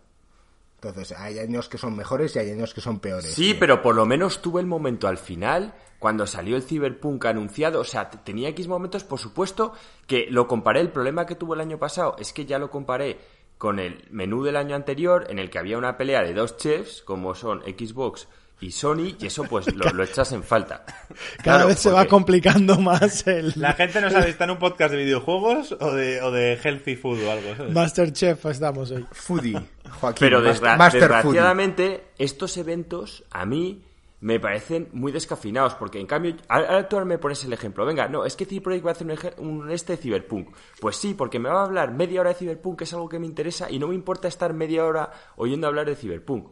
Entonces, 0.84 1.16
hay 1.16 1.38
años 1.38 1.70
que 1.70 1.78
son 1.78 1.96
mejores 1.96 2.36
y 2.36 2.40
hay 2.40 2.50
años 2.50 2.74
que 2.74 2.82
son 2.82 3.00
peores. 3.00 3.36
Sí, 3.36 3.54
pero 3.54 3.84
por 3.84 3.94
lo 3.94 4.08
menos 4.08 4.42
tuve 4.42 4.62
el 4.62 4.66
momento 4.66 5.08
al 5.08 5.20
final, 5.20 5.76
cuando 6.00 6.26
salió 6.26 6.56
el 6.56 6.64
Cyberpunk 6.64 7.24
anunciado. 7.26 7.82
O 7.82 7.84
sea, 7.84 8.10
tenía 8.10 8.50
X 8.50 8.68
momentos, 8.68 9.04
por 9.04 9.20
supuesto, 9.20 9.74
que 10.08 10.26
lo 10.32 10.48
comparé. 10.48 10.80
El 10.80 10.90
problema 10.90 11.28
que 11.28 11.36
tuvo 11.36 11.54
el 11.54 11.62
año 11.62 11.78
pasado 11.78 12.16
es 12.18 12.34
que 12.34 12.48
ya 12.48 12.58
lo 12.58 12.72
comparé 12.72 13.20
con 13.60 13.78
el 13.78 14.08
menú 14.10 14.44
del 14.44 14.56
año 14.56 14.76
anterior, 14.76 15.28
en 15.30 15.38
el 15.38 15.52
que 15.52 15.60
había 15.60 15.78
una 15.78 15.98
pelea 15.98 16.24
de 16.24 16.34
dos 16.34 16.58
chefs, 16.58 17.04
como 17.04 17.36
son 17.36 17.62
Xbox 17.62 18.28
y 18.62 18.72
Sony, 18.72 19.16
y 19.20 19.26
eso 19.26 19.44
pues 19.44 19.74
lo, 19.76 19.92
lo 19.92 20.04
echas 20.04 20.32
en 20.32 20.44
falta. 20.44 20.86
Cada 20.86 21.58
Claro, 21.58 21.68
vez 21.68 21.80
se 21.80 21.92
va 21.92 22.06
complicando 22.06 22.78
más 22.80 23.26
el 23.28 23.54
La 23.58 23.74
gente 23.74 24.00
no 24.00 24.10
sabe 24.10 24.26
si 24.26 24.30
está 24.30 24.44
en 24.46 24.52
un 24.52 24.60
podcast 24.60 24.92
de 24.92 24.98
videojuegos 25.04 25.76
o 25.80 25.92
de, 25.92 26.22
o 26.22 26.32
de 26.32 26.60
healthy 26.64 26.96
food 26.96 27.24
o 27.26 27.32
algo. 27.32 27.56
¿sabes? 27.58 27.74
Masterchef 27.74 28.46
estamos 28.46 28.92
hoy. 28.92 29.06
Foodie, 29.12 29.60
Joaquín. 30.00 30.20
Pero 30.20 30.42
desgra- 30.42 30.78
Master 30.78 31.02
Foodie. 31.02 31.16
desgraciadamente, 31.18 32.04
estos 32.18 32.56
eventos 32.58 33.24
a 33.32 33.46
mí 33.46 33.84
me 34.24 34.40
parecen 34.40 34.88
muy 34.94 35.12
descafinados, 35.12 35.74
porque 35.74 36.00
en 36.00 36.06
cambio, 36.06 36.36
ahora 36.48 36.88
tú 36.88 37.04
me 37.04 37.18
pones 37.18 37.44
el 37.44 37.54
ejemplo, 37.54 37.84
venga, 37.88 38.08
no, 38.08 38.24
es 38.24 38.36
que 38.36 38.46
CD 38.46 38.62
Projekt 38.62 38.86
va 38.86 38.92
a 38.92 38.94
hacer 38.94 39.08
un, 39.08 39.14
eje- 39.14 39.34
un 39.40 39.72
este 39.72 39.96
de 39.96 40.02
Cyberpunk. 40.04 40.56
Pues 40.80 40.96
sí, 40.98 41.16
porque 41.16 41.40
me 41.40 41.50
va 41.50 41.62
a 41.62 41.66
hablar 41.66 41.92
media 41.92 42.22
hora 42.22 42.30
de 42.30 42.36
Cyberpunk, 42.36 42.78
que 42.78 42.84
es 42.84 42.94
algo 42.94 43.10
que 43.10 43.18
me 43.18 43.26
interesa, 43.26 43.72
y 43.72 43.80
no 43.80 43.88
me 43.88 43.96
importa 43.96 44.28
estar 44.28 44.54
media 44.54 44.86
hora 44.86 45.10
oyendo 45.38 45.66
hablar 45.66 45.88
de 45.88 45.96
Cyberpunk. 45.96 46.46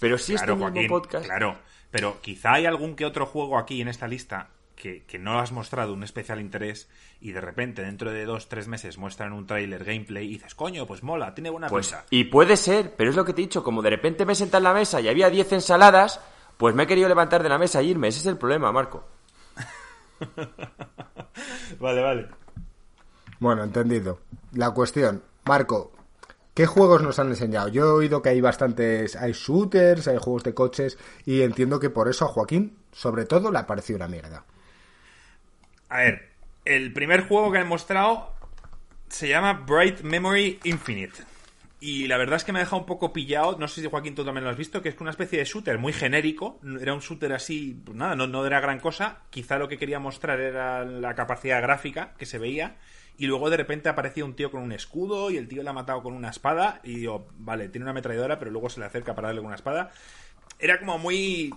Pero 0.00 0.18
si 0.18 0.34
Claro, 0.34 0.52
este 0.52 0.54
mismo 0.54 0.66
Joaquín, 0.70 0.88
podcast... 0.88 1.24
claro. 1.26 1.58
Pero 1.90 2.20
quizá 2.20 2.52
hay 2.54 2.66
algún 2.66 2.94
que 2.96 3.04
otro 3.06 3.26
juego 3.26 3.58
aquí 3.58 3.80
en 3.80 3.88
esta 3.88 4.06
lista 4.06 4.50
que, 4.76 5.04
que 5.04 5.18
no 5.18 5.38
has 5.40 5.50
mostrado 5.52 5.92
un 5.94 6.02
especial 6.04 6.40
interés 6.40 6.88
y 7.20 7.32
de 7.32 7.40
repente 7.40 7.82
dentro 7.82 8.12
de 8.12 8.24
dos, 8.26 8.48
tres 8.48 8.68
meses 8.68 8.96
muestran 8.98 9.32
un 9.32 9.46
tráiler 9.46 9.84
gameplay 9.84 10.26
y 10.26 10.34
dices, 10.34 10.54
coño, 10.54 10.86
pues 10.86 11.02
mola, 11.02 11.34
tiene 11.34 11.50
buena 11.50 11.66
Pues, 11.68 11.88
pinta. 11.88 12.04
y 12.10 12.24
puede 12.24 12.56
ser, 12.56 12.94
pero 12.96 13.10
es 13.10 13.16
lo 13.16 13.24
que 13.24 13.32
te 13.32 13.40
he 13.40 13.44
dicho, 13.44 13.64
como 13.64 13.82
de 13.82 13.90
repente 13.90 14.24
me 14.26 14.34
senté 14.34 14.58
en 14.58 14.62
la 14.64 14.74
mesa 14.74 15.00
y 15.00 15.08
había 15.08 15.30
10 15.30 15.52
ensaladas, 15.54 16.20
Pues 16.58 16.74
me 16.74 16.82
he 16.82 16.86
querido 16.86 17.08
levantar 17.08 17.42
de 17.42 17.48
la 17.48 17.56
mesa 17.58 17.80
y 17.82 17.90
irme. 17.90 18.08
Ese 18.08 18.18
es 18.20 18.26
el 18.26 18.36
problema, 18.36 18.70
Marco. 18.72 19.04
vale, 21.80 22.02
vale. 22.02 22.28
Bueno, 23.38 23.62
entendido. 23.64 24.20
La 24.52 24.70
cuestión, 24.72 25.22
Marco, 25.44 25.92
¿qué 26.58 26.66
juegos 26.66 27.02
nos 27.02 27.20
han 27.20 27.28
enseñado? 27.28 27.68
Yo 27.68 27.84
he 27.84 27.90
oído 27.90 28.20
que 28.20 28.30
hay 28.30 28.40
bastantes, 28.40 29.14
hay 29.14 29.30
shooters, 29.30 30.08
hay 30.08 30.16
juegos 30.18 30.42
de 30.42 30.54
coches 30.54 30.98
y 31.24 31.42
entiendo 31.42 31.78
que 31.78 31.88
por 31.88 32.08
eso 32.08 32.24
a 32.24 32.28
Joaquín, 32.28 32.76
sobre 32.90 33.26
todo, 33.26 33.52
le 33.52 33.60
ha 33.60 33.66
parecido 33.68 33.98
una 33.98 34.08
mierda. 34.08 34.44
A 35.88 35.98
ver, 35.98 36.30
el 36.64 36.92
primer 36.92 37.28
juego 37.28 37.52
que 37.52 37.58
han 37.58 37.68
mostrado 37.68 38.32
se 39.08 39.28
llama 39.28 39.52
Bright 39.52 40.00
Memory 40.00 40.58
Infinite. 40.64 41.22
Y 41.78 42.08
la 42.08 42.16
verdad 42.16 42.34
es 42.34 42.44
que 42.44 42.52
me 42.52 42.58
ha 42.58 42.62
dejado 42.64 42.80
un 42.82 42.86
poco 42.86 43.12
pillado, 43.12 43.56
no 43.56 43.68
sé 43.68 43.80
si 43.80 43.88
Joaquín 43.88 44.16
tú 44.16 44.24
también 44.24 44.42
lo 44.42 44.50
has 44.50 44.56
visto, 44.56 44.82
que 44.82 44.88
es 44.88 45.00
una 45.00 45.12
especie 45.12 45.38
de 45.38 45.44
shooter 45.44 45.78
muy 45.78 45.92
genérico, 45.92 46.58
era 46.80 46.92
un 46.92 46.98
shooter 46.98 47.34
así, 47.34 47.80
pues 47.84 47.96
nada, 47.96 48.16
no, 48.16 48.26
no 48.26 48.44
era 48.44 48.58
gran 48.58 48.80
cosa, 48.80 49.20
quizá 49.30 49.58
lo 49.58 49.68
que 49.68 49.78
quería 49.78 50.00
mostrar 50.00 50.40
era 50.40 50.84
la 50.84 51.14
capacidad 51.14 51.62
gráfica 51.62 52.14
que 52.18 52.26
se 52.26 52.38
veía, 52.38 52.78
y 53.18 53.26
luego 53.26 53.50
de 53.50 53.56
repente 53.56 53.88
aparecía 53.88 54.24
un 54.24 54.34
tío 54.34 54.50
con 54.50 54.62
un 54.62 54.72
escudo 54.72 55.30
y 55.30 55.36
el 55.36 55.48
tío 55.48 55.62
le 55.62 55.70
ha 55.70 55.74
matado 55.74 56.02
con 56.02 56.14
una 56.14 56.30
espada, 56.30 56.80
y 56.82 56.96
digo, 56.96 57.28
vale, 57.38 57.68
tiene 57.68 57.84
una 57.84 57.90
ametralladora, 57.90 58.38
pero 58.38 58.50
luego 58.50 58.70
se 58.70 58.80
le 58.80 58.86
acerca 58.86 59.14
para 59.14 59.28
darle 59.28 59.40
con 59.40 59.48
una 59.48 59.56
espada. 59.56 59.90
Era 60.58 60.78
como 60.78 60.98
muy... 60.98 61.52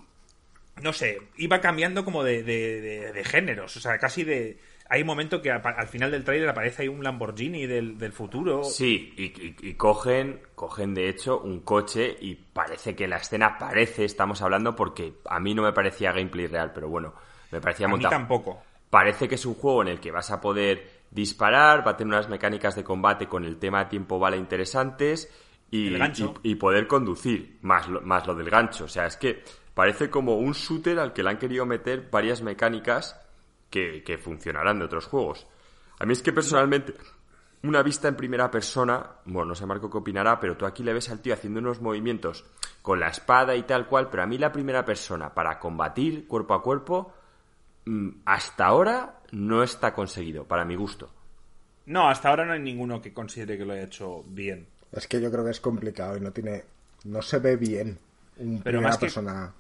No 0.82 0.94
sé, 0.94 1.20
iba 1.38 1.62
cambiando 1.62 2.04
como 2.04 2.24
de, 2.24 2.44
de, 2.44 3.12
de 3.12 3.24
géneros, 3.24 3.78
o 3.78 3.80
sea, 3.80 3.98
casi 3.98 4.24
de 4.24 4.58
hay 4.92 5.04
un 5.04 5.08
momento 5.08 5.42
que 5.42 5.50
al 5.50 5.88
final 5.88 6.12
del 6.12 6.26
trailer 6.26 6.50
aparece 6.50 6.82
ahí 6.82 6.90
un 6.90 7.02
Lamborghini 7.02 7.66
del, 7.66 8.12
futuro. 8.12 8.66
Sí, 8.66 9.14
y, 9.16 9.74
cogen, 9.76 10.42
cogen 10.54 10.94
de 10.94 11.08
hecho 11.08 11.40
un 11.40 11.62
coche 11.62 12.18
y 12.20 12.36
parece 12.36 12.94
que 12.94 13.08
la 13.08 13.16
escena 13.16 13.58
parece, 13.58 14.04
estamos 14.04 14.42
hablando, 14.42 14.76
porque 14.76 15.14
a 15.30 15.40
mí 15.40 15.54
no 15.54 15.62
me 15.62 15.72
parecía 15.72 16.12
gameplay 16.12 16.48
real, 16.48 16.74
pero 16.76 16.90
bueno, 16.90 17.14
me 17.52 17.62
parecía 17.62 17.88
montado. 17.88 18.14
A 18.14 18.18
mí 18.18 18.22
tampoco. 18.22 18.62
Parece 18.90 19.30
que 19.30 19.36
es 19.36 19.46
un 19.46 19.54
juego 19.54 19.82
en 19.84 19.88
el 19.88 20.02
que 20.02 20.12
vas 20.12 20.30
a 20.30 20.42
poder 20.42 21.01
disparar, 21.12 21.86
va 21.86 21.92
a 21.92 21.98
tener 21.98 22.14
unas 22.14 22.30
mecánicas 22.30 22.76
de 22.76 22.84
combate 22.84 23.28
con 23.28 23.46
el 23.46 23.58
tema 23.58 23.88
tiempo-bala 23.90 24.38
interesantes 24.38 25.30
y, 25.70 25.96
y, 26.44 26.56
poder 26.56 26.88
conducir, 26.88 27.60
más 27.62 27.88
lo, 27.88 28.02
más 28.02 28.26
lo 28.26 28.34
del 28.34 28.50
gancho. 28.50 28.86
O 28.86 28.88
sea, 28.88 29.06
es 29.06 29.18
que 29.18 29.44
parece 29.74 30.10
como 30.10 30.38
un 30.38 30.54
shooter 30.54 31.00
al 31.00 31.14
que 31.14 31.24
le 31.24 31.30
han 31.30 31.38
querido 31.38 31.66
meter 31.66 32.10
varias 32.10 32.42
mecánicas 32.42 33.20
que, 33.70 34.20
funcionarán 34.22 34.80
de 34.80 34.86
otros 34.86 35.08
juegos. 35.08 35.48
A 36.00 36.06
mí 36.06 36.14
es 36.14 36.22
que 36.22 36.34
personalmente, 36.34 36.94
una 37.64 37.82
vista 37.82 38.08
en 38.08 38.16
primera 38.16 38.52
persona, 38.52 39.12
bueno, 39.26 39.50
no 39.50 39.56
sé 39.56 39.66
Marco 39.66 39.90
qué 39.90 39.98
opinará, 39.98 40.40
pero 40.40 40.58
tú 40.58 40.66
aquí 40.66 40.84
le 40.84 40.94
ves 40.94 41.10
al 41.10 41.22
tío 41.22 41.34
haciendo 41.34 41.60
unos 41.60 41.82
movimientos 41.82 42.46
con 42.82 43.00
la 43.00 43.08
espada 43.08 43.56
y 43.56 43.64
tal 43.64 43.88
cual, 43.88 44.10
pero 44.10 44.24
a 44.24 44.28
mí 44.28 44.38
la 44.38 44.52
primera 44.52 44.84
persona 44.84 45.34
para 45.34 45.58
combatir 45.58 46.28
cuerpo 46.28 46.54
a 46.54 46.62
cuerpo, 46.62 47.14
mm, 47.86 48.10
hasta 48.26 48.66
ahora 48.66 49.21
no 49.32 49.64
está 49.64 49.94
conseguido, 49.94 50.46
para 50.46 50.66
mi 50.66 50.76
gusto. 50.76 51.10
No, 51.86 52.10
hasta 52.10 52.30
ahora 52.30 52.46
no 52.46 52.54
hay 52.54 52.60
ninguno 52.60 53.02
que 53.02 53.14
considere 53.14 53.58
que 53.58 53.66
lo 53.66 53.74
haya 53.74 53.84
hecho 53.84 54.24
bien. 54.28 54.68
Es 54.92 55.08
que 55.08 55.22
yo 55.22 55.32
creo 55.32 55.44
que 55.44 55.52
es 55.52 55.60
complicado 55.60 56.18
y 56.18 56.22
no 56.22 56.32
tiene. 56.32 56.64
No 57.06 57.22
se 57.22 57.40
ve 57.40 57.56
bien. 57.56 57.98
Un 58.38 58.62
pero 58.62 58.80
primera 58.80 58.98
persona 58.98 59.54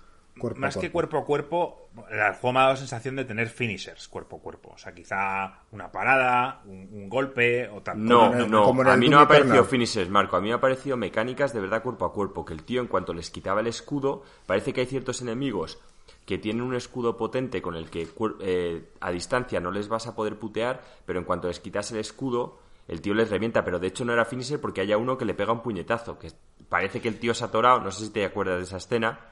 más 0.55 0.77
que 0.77 0.91
cuerpo 0.91 1.17
a 1.17 1.25
cuerpo, 1.25 1.89
el 2.09 2.33
juego 2.35 2.53
me 2.53 2.59
ha 2.59 2.61
dado 2.61 2.73
la 2.73 2.77
sensación 2.77 3.15
de 3.15 3.25
tener 3.25 3.49
finishers 3.49 4.07
cuerpo 4.07 4.37
a 4.37 4.39
cuerpo. 4.39 4.71
O 4.73 4.77
sea, 4.77 4.93
quizá 4.93 5.59
una 5.71 5.91
parada, 5.91 6.61
un, 6.65 7.09
golpe 7.09 7.67
o 7.69 7.81
tal. 7.81 8.03
No, 8.03 8.33
no, 8.47 8.69
a 8.89 8.97
mí 8.97 9.09
no 9.09 9.17
me 9.17 9.23
ha 9.23 9.27
parecido 9.27 9.65
finishers, 9.65 10.09
Marco. 10.09 10.35
A 10.35 10.41
mí 10.41 10.49
me 10.49 10.55
ha 10.55 10.61
parecido 10.61 10.97
mecánicas 10.97 11.53
de 11.53 11.59
verdad 11.59 11.83
cuerpo 11.83 12.05
a 12.05 12.13
cuerpo. 12.13 12.45
Que 12.45 12.53
el 12.53 12.63
tío, 12.63 12.81
en 12.81 12.87
cuanto 12.87 13.13
les 13.13 13.29
quitaba 13.29 13.61
el 13.61 13.67
escudo, 13.67 14.23
parece 14.45 14.73
que 14.73 14.81
hay 14.81 14.87
ciertos 14.87 15.21
enemigos 15.21 15.79
que 16.25 16.37
tienen 16.37 16.63
un 16.63 16.75
escudo 16.75 17.17
potente 17.17 17.61
con 17.61 17.75
el 17.75 17.89
que 17.89 18.07
eh, 18.39 18.89
a 18.99 19.11
distancia 19.11 19.59
no 19.59 19.71
les 19.71 19.87
vas 19.87 20.07
a 20.07 20.15
poder 20.15 20.37
putear, 20.37 20.81
pero 21.05 21.19
en 21.19 21.25
cuanto 21.25 21.47
les 21.47 21.59
quitas 21.59 21.91
el 21.91 21.99
escudo, 21.99 22.59
el 22.87 23.01
tío 23.01 23.13
les 23.13 23.29
revienta. 23.29 23.63
Pero 23.63 23.79
de 23.79 23.87
hecho 23.87 24.05
no 24.05 24.13
era 24.13 24.25
finisher 24.25 24.61
porque 24.61 24.81
haya 24.81 24.97
uno 24.97 25.17
que 25.17 25.25
le 25.25 25.33
pega 25.33 25.51
un 25.51 25.61
puñetazo. 25.61 26.17
Que 26.19 26.31
parece 26.69 27.01
que 27.01 27.07
el 27.07 27.19
tío 27.19 27.33
se 27.33 27.43
ha 27.43 27.47
atorado, 27.47 27.81
no 27.81 27.91
sé 27.91 28.05
si 28.05 28.11
te 28.11 28.23
acuerdas 28.23 28.57
de 28.57 28.63
esa 28.63 28.77
escena 28.77 29.31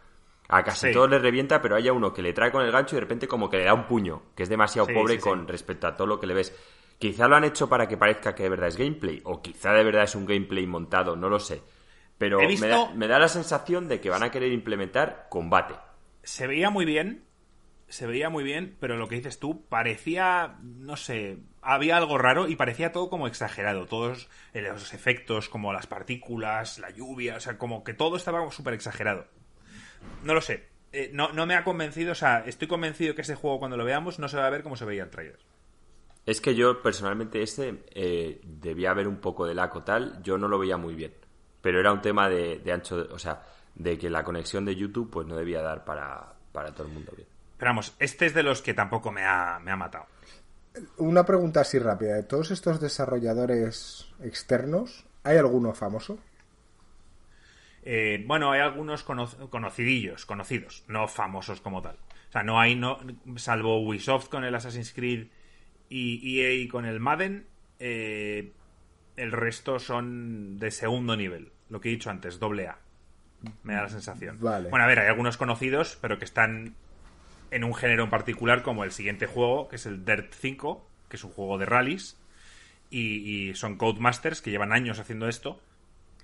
a 0.51 0.63
casi 0.63 0.91
todos 0.91 1.09
les 1.09 1.21
revienta, 1.21 1.61
pero 1.61 1.75
haya 1.75 1.93
uno 1.93 2.11
que 2.11 2.23
le 2.23 2.33
trae 2.33 2.51
con 2.51 2.65
el 2.65 2.71
gancho 2.71 2.95
y 2.95 2.97
de 2.97 3.01
repente 3.01 3.27
como 3.27 3.49
que 3.51 3.57
le 3.57 3.65
da 3.65 3.75
un 3.75 3.85
puño, 3.85 4.23
que 4.35 4.43
es 4.43 4.49
demasiado 4.49 4.87
pobre 4.87 5.19
con 5.19 5.47
respecto 5.47 5.85
a 5.85 5.95
todo 5.95 6.07
lo 6.07 6.19
que 6.19 6.25
le 6.25 6.33
ves. 6.33 6.55
Quizá 6.97 7.27
lo 7.27 7.35
han 7.35 7.43
hecho 7.43 7.69
para 7.69 7.87
que 7.87 7.97
parezca 7.97 8.33
que 8.33 8.43
de 8.43 8.49
verdad 8.49 8.67
es 8.67 8.75
gameplay, 8.75 9.21
o 9.25 9.43
quizá 9.43 9.71
de 9.73 9.83
verdad 9.83 10.03
es 10.03 10.15
un 10.15 10.25
gameplay 10.25 10.65
montado, 10.65 11.15
no 11.15 11.29
lo 11.29 11.39
sé. 11.39 11.61
Pero 12.17 12.39
me, 12.39 13.07
da, 13.07 13.19
la 13.19 13.27
sensación 13.27 13.87
de 13.87 14.01
que 14.01 14.09
van 14.09 14.23
a 14.23 14.31
querer 14.31 14.51
implementar 14.51 15.27
combate. 15.29 15.75
Se 16.29 16.47
veía 16.47 16.69
muy 16.69 16.85
bien, 16.85 17.23
se 17.87 18.05
veía 18.05 18.29
muy 18.29 18.43
bien, 18.43 18.77
pero 18.79 18.97
lo 18.97 19.07
que 19.07 19.15
dices 19.15 19.39
tú 19.39 19.65
parecía, 19.67 20.57
no 20.61 20.95
sé, 20.95 21.39
había 21.61 21.97
algo 21.97 22.17
raro 22.17 22.47
y 22.47 22.55
parecía 22.55 22.91
todo 22.91 23.09
como 23.09 23.27
exagerado. 23.27 23.85
Todos 23.87 24.29
los 24.53 24.93
efectos, 24.93 25.49
como 25.49 25.73
las 25.73 25.87
partículas, 25.87 26.79
la 26.79 26.91
lluvia, 26.91 27.37
o 27.37 27.39
sea, 27.39 27.57
como 27.57 27.83
que 27.83 27.93
todo 27.93 28.15
estaba 28.15 28.49
súper 28.51 28.75
exagerado 28.75 29.27
no 30.23 30.33
lo 30.33 30.41
sé. 30.41 30.67
Eh, 30.91 31.11
no, 31.13 31.31
no 31.31 31.45
me 31.45 31.55
ha 31.55 31.63
convencido, 31.63 32.13
o 32.13 32.15
sea, 32.15 32.43
estoy 32.45 32.67
convencido 32.67 33.13
que 33.13 33.21
ese 33.21 33.35
juego 33.35 33.59
cuando 33.59 33.77
lo 33.77 33.85
veamos 33.85 34.19
no 34.19 34.27
se 34.27 34.37
va 34.37 34.47
a 34.47 34.49
ver 34.49 34.63
como 34.63 34.75
se 34.75 34.85
veía 34.85 35.03
el 35.03 35.09
trailer. 35.09 35.39
Es 36.25 36.41
que 36.41 36.55
yo 36.55 36.81
personalmente 36.81 37.41
este 37.41 37.83
eh, 37.91 38.41
debía 38.43 38.91
haber 38.91 39.07
un 39.07 39.17
poco 39.17 39.45
de 39.45 39.55
laco 39.55 39.83
tal, 39.83 40.21
yo 40.23 40.37
no 40.37 40.47
lo 40.47 40.59
veía 40.59 40.77
muy 40.77 40.95
bien. 40.95 41.13
Pero 41.61 41.79
era 41.79 41.91
un 41.91 42.01
tema 42.01 42.29
de, 42.29 42.61
ancho, 42.71 43.07
o 43.11 43.19
sea, 43.19 43.43
de 43.75 43.97
que 43.97 44.09
la 44.09 44.23
conexión 44.23 44.65
de 44.65 44.75
YouTube 44.75 45.09
pues 45.09 45.27
no 45.27 45.35
debía 45.35 45.61
dar 45.61 45.85
para, 45.85 46.33
todo 46.51 46.87
el 46.87 46.93
mundo 46.93 47.11
bien. 47.15 47.27
Pero 47.57 47.71
vamos, 47.71 47.95
este 47.99 48.25
es 48.25 48.33
de 48.33 48.43
los 48.43 48.61
que 48.61 48.73
tampoco 48.73 49.11
me 49.11 49.25
ha, 49.25 49.59
me 49.59 49.71
ha 49.71 49.75
matado. 49.75 50.05
Una 50.97 51.25
pregunta 51.25 51.61
así 51.61 51.79
rápida. 51.79 52.15
¿De 52.15 52.23
todos 52.23 52.51
estos 52.51 52.79
desarrolladores 52.79 54.07
externos, 54.21 55.05
hay 55.23 55.37
alguno 55.37 55.73
famoso? 55.73 56.19
Eh, 57.83 58.23
bueno, 58.27 58.51
hay 58.51 58.61
algunos 58.61 59.03
conocidillos, 59.03 60.25
conocidos, 60.25 60.83
no 60.87 61.07
famosos 61.07 61.61
como 61.61 61.81
tal. 61.81 61.95
O 62.29 62.31
sea, 62.31 62.43
no 62.43 62.59
hay, 62.59 62.75
no, 62.75 62.99
salvo 63.37 63.81
Ubisoft 63.81 64.29
con 64.29 64.43
el 64.43 64.53
Assassin's 64.53 64.93
Creed 64.93 65.27
y 65.89 66.41
EA 66.41 66.69
con 66.69 66.85
el 66.85 66.99
Madden, 66.99 67.47
eh, 67.79 68.51
el 69.15 69.31
resto 69.31 69.79
son 69.79 70.59
de 70.59 70.71
segundo 70.71 71.15
nivel. 71.15 71.51
Lo 71.69 71.81
que 71.81 71.89
he 71.89 71.91
dicho 71.91 72.09
antes, 72.09 72.39
doble 72.39 72.67
A. 72.67 72.79
Me 73.63 73.73
da 73.73 73.83
la 73.83 73.89
sensación. 73.89 74.37
Bueno, 74.39 74.83
a 74.83 74.87
ver, 74.87 74.99
hay 74.99 75.07
algunos 75.07 75.37
conocidos, 75.37 75.97
pero 76.01 76.19
que 76.19 76.25
están 76.25 76.75
en 77.51 77.63
un 77.63 77.73
género 77.73 78.03
en 78.03 78.09
particular, 78.09 78.63
como 78.63 78.83
el 78.83 78.91
siguiente 78.91 79.25
juego, 79.25 79.69
que 79.69 79.77
es 79.77 79.85
el 79.85 80.05
Dirt 80.05 80.33
5, 80.33 80.87
que 81.09 81.17
es 81.17 81.23
un 81.23 81.31
juego 81.31 81.57
de 81.57 81.65
rallies. 81.65 82.17
Y, 82.89 83.49
y 83.49 83.55
son 83.55 83.77
Codemasters 83.77 84.41
que 84.41 84.51
llevan 84.51 84.73
años 84.73 84.99
haciendo 84.99 85.27
esto. 85.27 85.61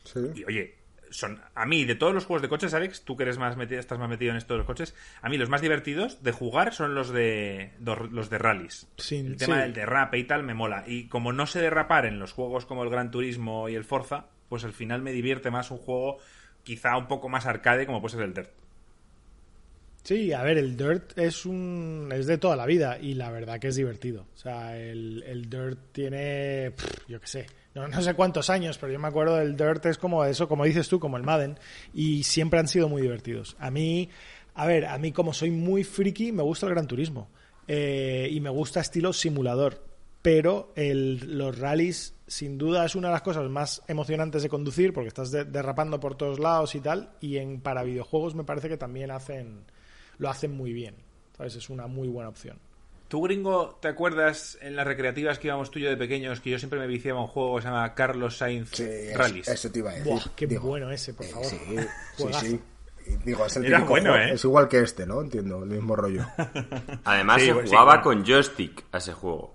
Sí. 0.04 0.20
Y 0.36 0.44
oye, 0.46 0.76
son 1.16 1.42
a 1.56 1.66
mí 1.66 1.86
de 1.86 1.96
todos 1.96 2.14
los 2.14 2.26
juegos 2.26 2.42
de 2.42 2.50
coches, 2.50 2.74
Alex, 2.74 3.04
tú 3.04 3.16
que 3.16 3.24
eres 3.24 3.38
más 3.38 3.58
metido, 3.58 3.80
estás 3.80 3.98
más 4.00 4.10
metido 4.10 4.32
en 4.32 4.38
esto 4.38 4.54
de 4.54 4.60
los 4.60 4.68
coches, 4.68 4.96
a 5.22 5.30
mí 5.30 5.38
los 5.38 5.50
más 5.50 5.62
divertidos 5.62 6.24
de 6.24 6.32
jugar 6.32 6.74
son 6.74 6.96
los 6.96 7.10
de 7.10 7.72
los 7.80 8.30
de 8.30 8.38
rallies. 8.38 8.88
el 9.12 9.38
tema 9.38 9.60
del 9.62 9.74
derrape 9.74 10.18
y 10.20 10.24
tal 10.26 10.44
me 10.44 10.54
mola 10.54 10.84
y 10.88 11.08
como 11.08 11.34
no 11.34 11.48
sé 11.48 11.62
derrapar 11.62 12.06
en 12.06 12.20
los 12.20 12.34
juegos 12.34 12.66
como 12.66 12.84
el 12.84 12.90
Gran 12.90 13.12
Turismo 13.12 13.70
y 13.70 13.76
el 13.76 13.86
Forza, 13.86 14.26
pues 14.50 14.64
al 14.64 14.74
final 14.74 15.02
me 15.02 15.12
divierte 15.12 15.52
más 15.52 15.72
un 15.72 15.78
juego 15.78 16.20
quizá 16.66 16.98
un 16.98 17.08
poco 17.08 17.30
más 17.30 17.46
arcade 17.46 17.86
como 17.86 18.02
puede 18.02 18.16
ser 18.16 18.24
el 18.24 18.34
Dirt. 18.34 18.50
Sí, 20.04 20.34
a 20.34 20.44
ver, 20.44 20.60
el 20.60 20.78
Dirt 20.78 21.18
es 21.18 21.48
un 21.48 22.12
es 22.14 22.28
de 22.28 22.38
toda 22.38 22.56
la 22.56 22.68
vida 22.68 23.00
y 23.00 23.16
la 23.16 23.32
verdad 23.32 23.60
que 23.60 23.70
es 23.70 23.76
divertido. 23.76 24.28
O 24.36 24.38
sea, 24.38 24.78
el, 24.78 25.50
Dirt 25.50 25.80
tiene, 25.94 26.74
yo 27.08 27.20
qué 27.20 27.28
sé, 27.28 27.46
no, 27.74 28.02
sé 28.02 28.14
cuántos 28.14 28.52
años, 28.52 28.78
pero 28.78 28.94
yo 28.94 29.00
me 29.00 29.08
acuerdo 29.08 29.38
del 29.38 29.58
Dirt 29.58 29.84
es 29.88 29.98
como 29.98 30.24
eso, 30.26 30.48
como 30.48 30.66
dices 30.66 30.88
tú, 30.90 31.00
como 31.00 31.18
el 31.18 31.24
Madden, 31.24 31.58
y 31.92 32.22
siempre 32.24 32.60
han 32.60 32.68
sido 32.68 32.88
muy 32.88 33.02
divertidos. 33.02 33.56
A 33.58 33.72
mí, 33.72 34.10
a 34.54 34.68
ver, 34.68 34.86
a 34.86 34.98
mí 35.00 35.12
como 35.12 35.34
soy 35.34 35.50
muy 35.50 35.84
friki, 35.84 36.32
me 36.32 36.44
gusta 36.44 36.68
el 36.68 36.74
Gran 36.74 36.86
Turismo 36.86 37.30
eh, 37.68 38.28
y 38.32 38.40
me 38.42 38.52
gusta 38.52 38.82
estilo 38.82 39.12
simulador, 39.12 39.84
pero 40.26 40.72
el, 40.76 41.38
los 41.38 41.56
rallies 41.60 42.16
sin 42.26 42.58
duda 42.58 42.84
es 42.84 42.96
una 42.96 43.10
de 43.10 43.12
las 43.12 43.22
cosas 43.22 43.48
más 43.48 43.84
emocionantes 43.88 44.42
de 44.42 44.50
conducir 44.50 44.92
porque 44.92 45.10
estás 45.10 45.30
derrapando 45.30 46.00
por 46.00 46.16
todos 46.16 46.40
lados 46.40 46.74
y 46.74 46.80
tal, 46.80 47.12
y 47.22 47.38
en 47.38 47.62
para 47.62 47.84
videojuegos 47.84 48.34
me 48.34 48.44
parece 48.44 48.68
que 48.68 48.76
también 48.76 49.12
hacen 49.12 49.66
lo 50.18 50.28
hacen 50.28 50.52
muy 50.52 50.74
bien. 50.74 50.96
¿Sabes? 51.38 51.58
Es 51.58 51.70
una 51.70 51.86
muy 51.86 52.08
buena 52.08 52.30
opción. 52.30 52.58
¿Tú, 53.08 53.22
gringo, 53.22 53.78
te 53.80 53.88
acuerdas 53.88 54.58
en 54.62 54.76
las 54.76 54.88
recreativas 54.88 55.38
que 55.38 55.50
íbamos 55.50 55.70
tú 55.70 55.78
y 55.78 55.84
yo 55.84 55.92
de 55.92 55.98
pequeños 55.98 56.42
que 56.42 56.50
yo 56.50 56.58
siempre 56.58 56.80
me 56.80 56.88
viciaba 56.88 57.22
un 57.22 57.28
juego 57.28 57.58
que 57.58 57.62
se 57.62 57.68
llama 57.68 57.94
Carlos 57.94 58.36
Sainz 58.36 58.72
sí, 58.72 59.14
Rallies? 59.14 59.48
Eso 59.48 59.72
te 59.72 59.78
iba 59.78 59.92
a 59.92 59.94
decir. 59.94 60.12
Buah, 60.12 60.24
qué 60.36 60.48
bueno 60.58 60.90
ese, 60.90 61.14
por 61.14 61.28
eh, 61.28 61.30
favor. 61.30 61.46
sí, 61.46 61.60
sí, 62.18 62.34
sí. 62.34 62.60
Digo, 63.24 63.46
es 63.46 63.56
el 63.58 63.66
Era 63.66 63.82
bueno, 63.82 64.16
¿eh? 64.16 64.32
Es 64.34 64.44
igual 64.44 64.68
que 64.68 64.80
este, 64.80 65.06
¿no? 65.06 65.22
Entiendo, 65.22 65.62
el 65.62 65.70
mismo 65.70 65.96
rollo. 65.96 66.26
Además, 67.04 67.44
se 67.44 67.54
jugaba 67.54 68.02
con 68.02 68.26
joystick 68.26 68.86
a 68.92 68.98
ese 68.98 69.14
juego. 69.14 69.55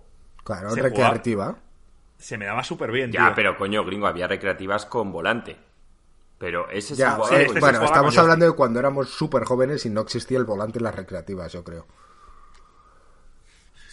Claro, 0.58 0.74
recreativa. 0.74 1.56
Se 2.18 2.36
me 2.36 2.44
daba 2.44 2.64
súper 2.64 2.90
bien, 2.90 3.12
Ya, 3.12 3.32
pero 3.34 3.56
coño, 3.56 3.84
gringo, 3.84 4.06
había 4.06 4.26
recreativas 4.26 4.84
con 4.84 5.12
volante. 5.12 5.56
Pero 6.38 6.68
ese 6.70 6.94
es 6.94 6.98
Ya, 6.98 7.18
sí, 7.28 7.34
este 7.34 7.60
bueno, 7.60 7.78
se 7.78 7.84
estamos 7.84 8.18
hablando 8.18 8.46
de 8.46 8.52
cuando 8.52 8.78
éramos 8.80 9.10
súper 9.10 9.44
jóvenes 9.44 9.86
y 9.86 9.90
no 9.90 10.00
existía 10.00 10.38
el 10.38 10.44
volante 10.44 10.78
en 10.78 10.84
las 10.84 10.94
recreativas, 10.94 11.52
yo 11.52 11.62
creo. 11.62 11.86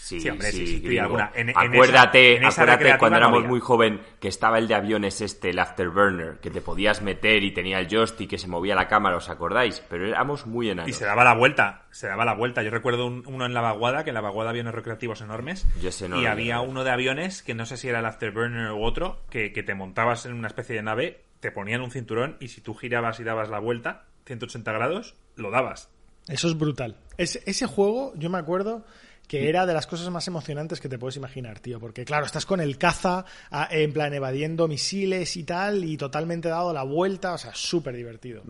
Sí, 0.08 0.22
Sí, 0.22 0.30
hombre, 0.30 0.52
sí, 0.52 0.58
sí, 0.66 0.68
sí, 0.78 0.80
gringo. 0.82 1.04
alguna. 1.04 1.32
En- 1.36 1.50
en 1.50 1.58
acuérdate, 1.58 2.32
esa- 2.34 2.38
en 2.42 2.48
esa 2.48 2.62
acuérdate 2.64 2.98
cuando 3.00 3.18
éramos 3.18 3.44
muy 3.46 3.60
joven 3.60 4.02
que 4.20 4.28
estaba 4.30 4.58
el 4.58 4.68
de 4.68 4.76
aviones 4.76 5.20
este, 5.22 5.50
el 5.50 5.60
Afterburner, 5.60 6.38
que 6.40 6.50
te 6.50 6.62
podías 6.62 7.02
meter 7.02 7.44
y 7.44 7.52
tenía 7.52 7.80
el 7.80 7.88
joystick 7.90 8.30
que 8.30 8.38
se 8.38 8.48
movía 8.48 8.74
la 8.76 8.88
cámara, 8.88 9.18
¿os 9.18 9.30
acordáis? 9.30 9.84
Pero 9.90 10.08
éramos 10.08 10.46
muy 10.46 10.70
enanos. 10.70 10.90
Y 10.90 10.94
se 10.94 11.04
daba 11.06 11.24
la 11.24 11.34
vuelta, 11.34 11.84
se 11.92 12.08
daba 12.08 12.24
la 12.26 12.34
vuelta. 12.36 12.64
Yo 12.64 12.70
recuerdo 12.72 13.06
un- 13.06 13.24
uno 13.28 13.46
en 13.46 13.54
la 13.54 13.62
vaguada, 13.62 14.04
que 14.04 14.12
en 14.12 14.14
la 14.14 14.22
vaguada 14.22 14.52
había 14.52 14.62
unos 14.62 14.76
recreativos 14.76 15.20
enormes. 15.22 15.68
Yo 15.82 15.90
ese 15.90 16.08
no 16.08 16.22
y 16.22 16.26
había 16.26 16.62
uno 16.62 16.84
de 16.86 16.92
aviones, 16.92 17.44
que 17.44 17.54
no 17.54 17.66
sé 17.66 17.76
si 17.76 17.90
era 17.90 18.00
el 18.00 18.06
Afterburner 18.06 18.72
u 18.72 18.84
otro, 18.84 19.20
que, 19.30 19.52
que 19.52 19.62
te 19.64 19.76
montabas 19.76 20.26
en 20.26 20.34
una 20.34 20.48
especie 20.48 20.76
de 20.76 20.84
nave, 20.84 21.26
te 21.42 21.52
ponían 21.52 21.82
un 21.82 21.92
cinturón 21.92 22.38
y 22.40 22.48
si 22.48 22.62
tú 22.62 22.74
girabas 22.76 23.20
y 23.20 23.24
dabas 23.26 23.50
la 23.50 23.60
vuelta, 23.60 24.06
180 24.26 24.72
grados, 24.72 25.16
lo 25.36 25.52
dabas. 25.52 25.90
Eso 26.28 26.48
es 26.48 26.58
brutal. 26.58 26.98
Ese, 27.18 27.42
ese 27.46 27.66
juego, 27.68 28.14
yo 28.16 28.30
me 28.30 28.38
acuerdo 28.38 28.86
que 29.28 29.50
era 29.50 29.66
de 29.66 29.74
las 29.74 29.88
cosas 29.88 30.10
más 30.10 30.28
emocionantes 30.28 30.80
que 30.80 30.88
te 30.90 30.98
puedes 30.98 31.18
imaginar, 31.18 31.60
tío. 31.60 31.80
Porque, 31.80 32.06
claro, 32.06 32.26
estás 32.26 32.46
con 32.46 32.62
el 32.62 32.78
caza, 32.78 33.26
en 33.70 33.92
plan 33.94 34.14
evadiendo 34.14 34.68
misiles 34.68 35.36
y 35.38 35.44
tal, 35.44 35.84
y 35.84 35.98
totalmente 35.98 36.48
dado 36.50 36.72
la 36.74 36.84
vuelta, 36.84 37.34
o 37.34 37.38
sea, 37.38 37.54
súper 37.54 37.96
divertido. 37.96 38.44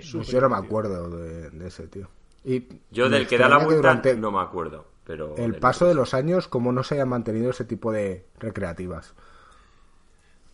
Sí. 0.00 0.16
Pues 0.16 0.28
yo 0.28 0.40
no 0.40 0.48
me 0.48 0.56
acuerdo 0.56 1.10
de, 1.10 1.50
de 1.50 1.68
ese, 1.68 1.86
tío. 1.88 2.08
Y 2.44 2.64
Yo 2.90 3.08
del 3.08 3.26
que 3.26 3.38
da 3.38 3.48
la 3.48 3.56
vuelta 3.58 3.76
durante 3.76 4.16
no 4.16 4.30
me 4.30 4.40
acuerdo. 4.40 4.86
Pero 5.04 5.36
el 5.36 5.56
paso 5.56 5.86
de 5.86 5.94
los 5.94 6.14
años, 6.14 6.48
como 6.48 6.72
no 6.72 6.82
se 6.82 6.94
haya 6.94 7.04
mantenido 7.04 7.50
ese 7.50 7.64
tipo 7.66 7.92
de 7.92 8.24
recreativas. 8.38 9.12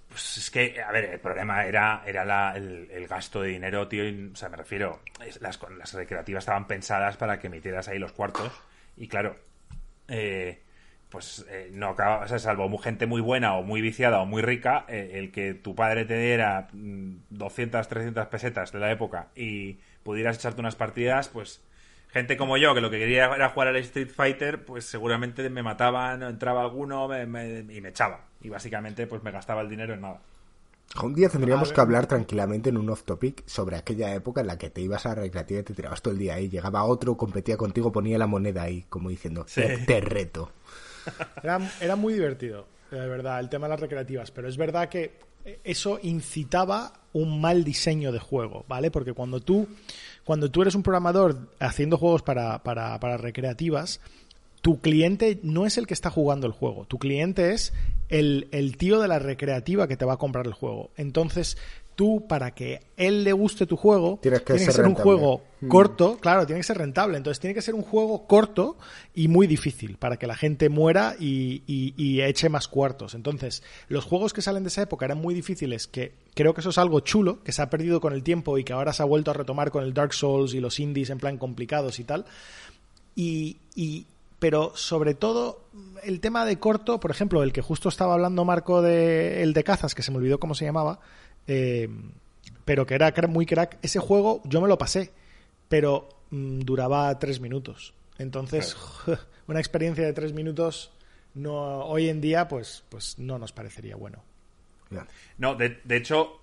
Pues 0.08 0.38
es 0.38 0.50
que, 0.50 0.82
a 0.82 0.90
ver, 0.90 1.04
el 1.04 1.20
problema 1.20 1.64
era, 1.66 2.02
era 2.04 2.24
la- 2.24 2.56
el, 2.56 2.90
el 2.90 3.06
gasto 3.06 3.42
de 3.42 3.50
dinero, 3.50 3.86
tío. 3.86 4.08
y, 4.08 4.30
o 4.32 4.36
sea, 4.36 4.48
me 4.48 4.56
refiero, 4.56 5.00
las, 5.40 5.60
las 5.78 5.92
recreativas 5.94 6.42
estaban 6.42 6.66
pensadas 6.66 7.16
para 7.16 7.38
que 7.38 7.48
metieras 7.48 7.86
ahí 7.86 7.98
los 8.00 8.10
cuartos. 8.12 8.50
Y 8.96 9.06
claro, 9.06 9.36
eh, 10.10 10.60
pues 11.08 11.44
eh, 11.50 11.70
no 11.72 11.88
acaba, 11.88 12.24
o 12.24 12.28
sea, 12.28 12.38
salvo 12.38 12.76
gente 12.78 13.06
muy 13.06 13.20
buena 13.20 13.54
o 13.56 13.62
muy 13.64 13.80
viciada 13.80 14.20
o 14.20 14.26
muy 14.26 14.42
rica, 14.42 14.84
eh, 14.88 15.12
el 15.14 15.32
que 15.32 15.54
tu 15.54 15.74
padre 15.74 16.04
te 16.04 16.18
diera 16.18 16.68
mm, 16.72 17.14
200, 17.30 17.88
300 17.88 18.26
pesetas 18.28 18.72
de 18.72 18.78
la 18.80 18.90
época 18.92 19.28
y 19.34 19.78
pudieras 20.04 20.36
echarte 20.38 20.60
unas 20.60 20.76
partidas, 20.76 21.28
pues 21.28 21.62
gente 22.12 22.36
como 22.36 22.56
yo, 22.58 22.74
que 22.74 22.80
lo 22.80 22.90
que 22.90 22.98
quería 22.98 23.26
era 23.34 23.48
jugar 23.50 23.68
al 23.68 23.76
Street 23.76 24.08
Fighter, 24.10 24.64
pues 24.64 24.84
seguramente 24.86 25.48
me 25.50 25.62
mataban, 25.62 26.22
entraba 26.22 26.62
alguno 26.62 27.08
me- 27.08 27.60
y 27.74 27.80
me 27.80 27.88
echaba. 27.90 28.26
Y 28.40 28.48
básicamente 28.48 29.06
pues 29.06 29.22
me 29.22 29.30
gastaba 29.32 29.62
el 29.62 29.68
dinero 29.68 29.94
en 29.94 30.00
nada. 30.02 30.20
Un 31.02 31.14
día 31.14 31.28
tendríamos 31.28 31.72
que 31.72 31.80
hablar 31.80 32.06
tranquilamente 32.06 32.68
en 32.70 32.76
un 32.76 32.90
off 32.90 33.04
topic 33.04 33.44
sobre 33.46 33.76
aquella 33.76 34.12
época 34.14 34.40
en 34.40 34.48
la 34.48 34.58
que 34.58 34.70
te 34.70 34.80
ibas 34.80 35.06
a 35.06 35.10
la 35.10 35.14
recreativa 35.22 35.60
y 35.60 35.62
te 35.62 35.72
tirabas 35.74 36.02
todo 36.02 36.12
el 36.12 36.18
día 36.18 36.34
ahí. 36.34 36.48
Llegaba 36.48 36.82
otro, 36.84 37.16
competía 37.16 37.56
contigo, 37.56 37.92
ponía 37.92 38.18
la 38.18 38.26
moneda 38.26 38.62
ahí, 38.62 38.84
como 38.88 39.08
diciendo, 39.08 39.44
Sí. 39.46 39.62
te 39.86 40.00
reto. 40.00 40.50
Era, 41.42 41.58
era 41.80 41.96
muy 41.96 42.12
divertido, 42.12 42.66
de 42.90 42.98
verdad, 43.08 43.40
el 43.40 43.48
tema 43.48 43.66
de 43.66 43.70
las 43.70 43.80
recreativas. 43.80 44.30
Pero 44.32 44.48
es 44.48 44.56
verdad 44.56 44.88
que 44.88 45.12
eso 45.64 45.98
incitaba 46.02 46.92
un 47.14 47.40
mal 47.40 47.64
diseño 47.64 48.12
de 48.12 48.18
juego, 48.18 48.64
¿vale? 48.68 48.90
Porque 48.90 49.14
cuando 49.14 49.40
tú, 49.40 49.66
cuando 50.24 50.50
tú 50.50 50.60
eres 50.62 50.74
un 50.74 50.82
programador 50.82 51.48
haciendo 51.58 51.96
juegos 51.96 52.22
para, 52.22 52.62
para, 52.62 53.00
para 53.00 53.16
recreativas, 53.16 54.00
tu 54.60 54.80
cliente 54.80 55.38
no 55.42 55.66
es 55.66 55.78
el 55.78 55.86
que 55.86 55.94
está 55.94 56.10
jugando 56.10 56.46
el 56.46 56.52
juego. 56.52 56.84
Tu 56.86 56.98
cliente 56.98 57.52
es 57.52 57.72
el, 58.08 58.48
el 58.52 58.76
tío 58.76 59.00
de 59.00 59.08
la 59.08 59.18
recreativa 59.18 59.88
que 59.88 59.96
te 59.96 60.04
va 60.04 60.14
a 60.14 60.18
comprar 60.18 60.46
el 60.46 60.52
juego. 60.52 60.90
Entonces, 60.96 61.56
tú, 61.96 62.26
para 62.28 62.54
que 62.54 62.80
él 62.96 63.24
le 63.24 63.32
guste 63.32 63.66
tu 63.66 63.76
juego, 63.76 64.18
Tienes 64.22 64.40
que 64.40 64.54
tiene 64.54 64.64
ser 64.66 64.74
ser 64.74 64.86
un 64.86 64.94
juego 64.94 65.42
Mm. 65.62 65.68
corto, 65.68 66.16
claro, 66.18 66.46
tiene 66.46 66.60
que 66.60 66.64
ser 66.66 66.78
rentable. 66.78 67.18
Entonces 67.18 67.38
tiene 67.40 67.52
que 67.52 67.60
ser 67.60 67.74
un 67.74 67.82
juego 67.82 68.26
corto 68.26 68.78
y 69.14 69.28
muy 69.28 69.46
difícil 69.46 69.98
para 69.98 70.16
que 70.16 70.26
la 70.26 70.34
gente 70.34 70.70
muera 70.70 71.14
y, 71.20 71.62
y- 71.66 71.92
y 71.98 72.22
eche 72.22 72.48
más 72.48 72.66
cuartos. 72.68 73.14
Entonces, 73.14 73.62
los 73.88 74.04
juegos 74.06 74.32
que 74.32 74.40
salen 74.40 74.62
de 74.62 74.68
esa 74.68 74.80
época 74.82 75.04
eran 75.04 75.18
muy 75.18 75.34
difíciles, 75.34 75.86
que 75.86 76.12
creo 76.34 76.54
que 76.54 76.60
eso 76.62 76.70
es 76.70 76.78
algo 76.78 77.00
chulo, 77.00 77.42
que 77.44 77.52
se 77.52 77.60
ha 77.60 77.68
perdido 77.68 78.00
con 78.00 78.14
el 78.14 78.22
tiempo 78.22 78.56
y 78.56 78.64
que 78.64 78.72
ahora 78.72 78.94
se 78.94 79.02
ha 79.02 79.06
vuelto 79.06 79.30
a 79.30 79.34
retomar 79.34 79.70
con 79.70 79.84
el 79.84 79.92
Dark 79.92 80.14
Souls 80.14 80.54
y 80.54 80.60
los 80.60 80.80
indies 80.80 81.10
en 81.10 81.18
plan 81.18 81.36
complicados 81.36 81.98
y 82.00 82.04
tal. 82.04 82.24
Y, 83.14 83.58
y- 83.74 84.06
pero 84.40 84.72
sobre 84.74 85.14
todo 85.14 85.68
el 86.02 86.18
tema 86.20 86.44
de 86.44 86.58
corto, 86.58 86.98
por 86.98 87.10
ejemplo, 87.10 87.42
el 87.42 87.52
que 87.52 87.60
justo 87.60 87.90
estaba 87.90 88.14
hablando 88.14 88.44
Marco 88.44 88.82
de 88.82 89.42
el 89.42 89.52
de 89.52 89.62
cazas, 89.62 89.94
que 89.94 90.02
se 90.02 90.10
me 90.10 90.16
olvidó 90.16 90.40
cómo 90.40 90.54
se 90.54 90.64
llamaba, 90.64 90.98
eh, 91.46 91.88
pero 92.64 92.86
que 92.86 92.94
era 92.94 93.12
muy 93.28 93.44
crack. 93.46 93.78
Ese 93.82 94.00
juego 94.00 94.40
yo 94.44 94.62
me 94.62 94.68
lo 94.68 94.78
pasé, 94.78 95.12
pero 95.68 96.08
mm, 96.30 96.60
duraba 96.60 97.16
tres 97.18 97.40
minutos. 97.40 97.94
Entonces, 98.18 98.76
una 99.46 99.60
experiencia 99.60 100.04
de 100.04 100.14
tres 100.14 100.32
minutos 100.32 100.90
no 101.34 101.84
hoy 101.84 102.08
en 102.08 102.22
día, 102.22 102.48
pues, 102.48 102.82
pues 102.88 103.18
no 103.18 103.38
nos 103.38 103.52
parecería 103.52 103.94
bueno. 103.96 104.24
No, 105.38 105.54
de, 105.54 105.80
de 105.84 105.96
hecho, 105.96 106.39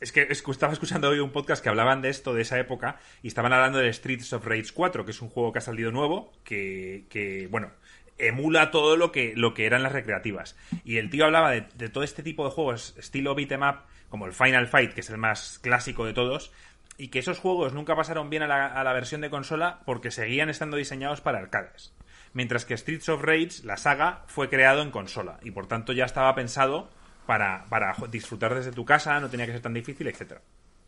es 0.00 0.12
que 0.12 0.22
es- 0.30 0.42
estaba 0.48 0.72
escuchando 0.72 1.08
hoy 1.08 1.18
un 1.20 1.30
podcast 1.32 1.62
que 1.62 1.68
hablaban 1.68 2.02
de 2.02 2.08
esto, 2.10 2.34
de 2.34 2.42
esa 2.42 2.58
época, 2.58 2.98
y 3.22 3.28
estaban 3.28 3.52
hablando 3.52 3.78
de 3.78 3.92
Streets 3.92 4.32
of 4.32 4.46
Rage 4.46 4.72
4, 4.74 5.04
que 5.04 5.10
es 5.10 5.22
un 5.22 5.28
juego 5.28 5.52
que 5.52 5.58
ha 5.58 5.62
salido 5.62 5.90
nuevo, 5.90 6.32
que, 6.44 7.04
que, 7.10 7.46
bueno, 7.50 7.70
emula 8.18 8.70
todo 8.70 8.96
lo 8.96 9.12
que, 9.12 9.34
lo 9.36 9.54
que 9.54 9.66
eran 9.66 9.82
las 9.82 9.92
recreativas. 9.92 10.56
Y 10.84 10.96
el 10.98 11.10
tío 11.10 11.24
hablaba 11.26 11.50
de, 11.50 11.66
de 11.74 11.88
todo 11.88 12.04
este 12.04 12.22
tipo 12.22 12.44
de 12.44 12.50
juegos, 12.50 12.94
estilo 12.98 13.34
beat'em 13.34 13.62
up, 13.62 13.80
como 14.08 14.26
el 14.26 14.32
Final 14.32 14.68
Fight, 14.68 14.92
que 14.94 15.00
es 15.00 15.10
el 15.10 15.18
más 15.18 15.58
clásico 15.60 16.04
de 16.06 16.14
todos, 16.14 16.52
y 16.98 17.08
que 17.08 17.18
esos 17.18 17.38
juegos 17.38 17.74
nunca 17.74 17.94
pasaron 17.94 18.30
bien 18.30 18.42
a 18.42 18.46
la, 18.46 18.66
a 18.68 18.82
la 18.84 18.92
versión 18.94 19.20
de 19.20 19.28
consola 19.28 19.80
porque 19.84 20.10
seguían 20.10 20.48
estando 20.48 20.76
diseñados 20.78 21.20
para 21.20 21.38
arcades. 21.38 21.92
Mientras 22.32 22.64
que 22.64 22.76
Streets 22.76 23.08
of 23.10 23.22
Rage, 23.22 23.64
la 23.64 23.76
saga, 23.76 24.24
fue 24.28 24.48
creado 24.48 24.80
en 24.82 24.90
consola 24.90 25.38
y 25.42 25.50
por 25.50 25.66
tanto 25.66 25.92
ya 25.92 26.04
estaba 26.04 26.34
pensado 26.34 26.90
para, 27.26 27.64
para 27.68 27.94
disfrutar 28.10 28.54
desde 28.54 28.72
tu 28.72 28.84
casa, 28.84 29.18
no 29.20 29.28
tenía 29.28 29.46
que 29.46 29.52
ser 29.52 29.60
tan 29.62 29.74
difícil, 29.74 30.06
etcétera. 30.08 30.40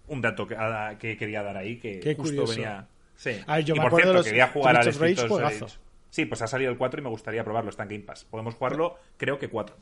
Un 0.09 0.20
dato 0.22 0.46
que, 0.46 0.57
a- 0.57 0.96
que 0.98 1.16
quería 1.16 1.42
dar 1.42 1.57
ahí 1.57 1.79
que 1.79 2.01
Qué 2.01 2.14
justo 2.14 2.22
curioso. 2.42 2.53
venía. 2.53 2.87
Sí. 3.16 3.31
Ver, 3.46 3.64
yo 3.64 3.74
y 3.74 3.79
me 3.79 3.85
por 3.90 3.94
cierto, 4.01 4.12
los 4.14 4.27
quería 4.27 4.48
jugar 4.48 4.77
al 4.77 4.92
Streets 4.92 5.22
of 5.24 5.40
Rage. 5.40 5.64
Sí, 6.11 6.24
pues 6.24 6.40
ha 6.40 6.46
salido 6.46 6.70
el 6.70 6.79
4 6.79 7.01
y 7.01 7.05
me 7.05 7.11
gustaría 7.11 7.44
probarlo, 7.44 7.68
está 7.70 7.83
en 7.83 7.90
Game 7.90 8.05
Pass. 8.05 8.24
Podemos 8.24 8.55
jugarlo, 8.55 8.96
creo 9.18 9.38
que 9.38 9.48
4. 9.51 9.77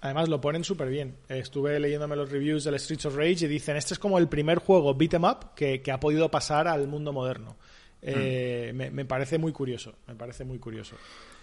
Además 0.00 0.28
lo 0.28 0.40
ponen 0.40 0.62
súper 0.64 0.88
bien. 0.88 1.16
Estuve 1.28 1.78
leyéndome 1.80 2.14
los 2.16 2.30
reviews 2.30 2.64
del 2.64 2.78
Streets 2.78 3.06
of 3.06 3.16
Rage 3.16 3.44
y 3.44 3.48
dicen, 3.48 3.76
este 3.76 3.94
es 3.94 3.98
como 3.98 4.16
el 4.18 4.28
primer 4.28 4.58
juego 4.58 4.94
beat'em 4.94 5.24
up 5.24 5.54
que, 5.56 5.82
que 5.82 5.90
ha 5.92 5.98
podido 6.00 6.30
pasar 6.30 6.68
al 6.68 6.86
mundo 6.86 7.12
moderno. 7.12 7.56
Eh, 8.00 8.70
me, 8.74 8.90
me 8.90 9.04
parece 9.04 9.38
muy 9.38 9.52
curioso, 9.52 9.92
me 10.06 10.14
parece 10.14 10.44
muy 10.44 10.58
curioso. 10.60 10.94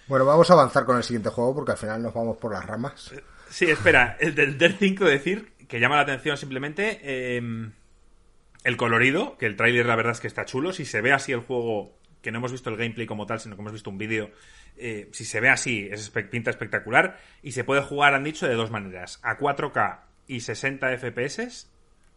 Bueno, 0.08 0.26
vamos 0.26 0.50
a 0.50 0.54
avanzar 0.54 0.86
con 0.86 0.96
el 0.98 1.04
siguiente 1.04 1.30
juego 1.30 1.54
porque 1.54 1.74
al 1.74 1.78
final 1.78 2.02
nos 2.02 2.14
vamos 2.14 2.38
por 2.38 2.54
las 2.54 2.66
ramas. 2.66 3.12
Sí, 3.50 3.66
espera, 3.66 4.18
el 4.20 4.36
del 4.36 4.58
Dirt 4.58 4.78
5 4.80 5.06
decir 5.06 5.54
que 5.68 5.80
llama 5.80 5.96
la 5.96 6.02
atención 6.02 6.38
simplemente 6.38 7.00
eh, 7.02 7.42
el 8.64 8.78
colorido, 8.78 9.38
que 9.38 9.46
el 9.46 9.56
tráiler 9.56 9.86
la 9.86 9.96
verdad 9.96 10.14
es 10.14 10.20
que 10.20 10.28
está 10.28 10.46
chulo, 10.46 10.74
si 10.74 10.86
se 10.86 11.02
ve 11.02 11.14
así 11.14 11.32
el 11.32 11.40
juego, 11.40 11.98
que 12.22 12.32
no 12.32 12.40
hemos 12.40 12.52
visto 12.52 12.70
el 12.70 12.78
gameplay 12.78 13.06
como 13.06 13.26
tal, 13.26 13.40
sino 13.40 13.56
que 13.56 13.62
hemos 13.62 13.74
visto 13.74 13.90
un 13.90 13.98
vídeo, 13.98 14.32
eh, 14.78 15.10
si 15.12 15.24
se 15.26 15.40
ve 15.40 15.50
así 15.50 15.88
es 15.92 16.10
pinta 16.10 16.50
espectacular. 16.50 17.20
Y 17.42 17.52
se 17.52 17.64
puede 17.64 17.82
jugar, 17.82 18.14
han 18.14 18.24
dicho, 18.24 18.48
de 18.48 18.56
dos 18.56 18.72
maneras, 18.72 19.20
a 19.24 19.38
4K 19.38 20.02
y 20.28 20.40
60 20.40 20.98
FPS 20.98 21.70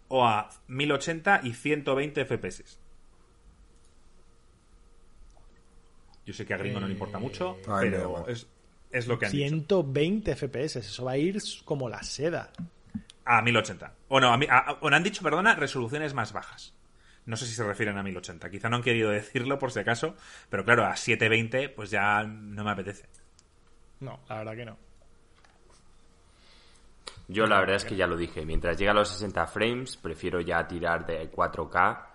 o 0.08 0.26
a 0.26 0.48
1080 0.68 1.42
y 1.44 1.52
120 1.52 2.24
FPS. 2.24 2.78
Yo 6.24 6.34
sé 6.34 6.44
que 6.44 6.54
a 6.54 6.58
Gringo 6.58 6.80
no 6.80 6.86
le 6.86 6.92
importa 6.92 7.18
mucho, 7.18 7.58
da 7.66 7.80
pero 7.80 8.28
es, 8.28 8.46
es 8.90 9.07
lo 9.07 9.18
que 9.18 9.27
han 9.27 9.33
dicho. 9.33 9.48
120 9.48 10.35
FPS, 10.37 10.77
eso 10.81 11.05
va 11.05 11.12
a 11.12 11.16
ir 11.18 11.38
como 11.64 11.88
la 11.88 12.03
seda. 12.03 12.51
A 13.24 13.42
1080. 13.42 13.92
O 14.09 14.20
no, 14.20 14.33
a- 14.33 14.79
o 14.81 14.88
han 14.88 15.03
dicho, 15.03 15.22
perdona, 15.22 15.55
resoluciones 15.55 16.14
más 16.14 16.33
bajas. 16.33 16.74
No 17.27 17.37
sé 17.37 17.44
si 17.46 17.53
se 17.53 17.62
refieren 17.64 17.98
a 17.98 18.03
1080. 18.03 18.48
Quizá 18.51 18.70
no 18.70 18.77
han 18.77 18.83
querido 18.83 19.11
decirlo 19.11 19.59
por 19.59 19.70
si 19.70 19.81
acaso, 19.81 20.16
pero 20.48 20.64
claro, 20.64 20.87
a 20.87 20.96
720 20.96 21.68
pues 21.68 21.90
ya 21.90 22.22
no 22.24 22.64
me 22.64 22.70
apetece. 22.70 23.07
No, 24.01 24.20
la 24.29 24.38
verdad 24.38 24.57
que 24.57 24.64
no. 24.64 24.77
Yo 27.31 27.46
la 27.46 27.61
verdad 27.61 27.77
es 27.77 27.85
que 27.85 27.96
ya 27.96 28.07
lo 28.07 28.16
dije, 28.16 28.46
mientras 28.46 28.79
llega 28.79 28.92
a 28.92 28.94
los 28.94 29.11
60 29.11 29.46
frames, 29.46 29.98
prefiero 29.98 30.40
ya 30.40 30.66
tirar 30.66 31.05
de 31.05 31.31
4K. 31.31 32.07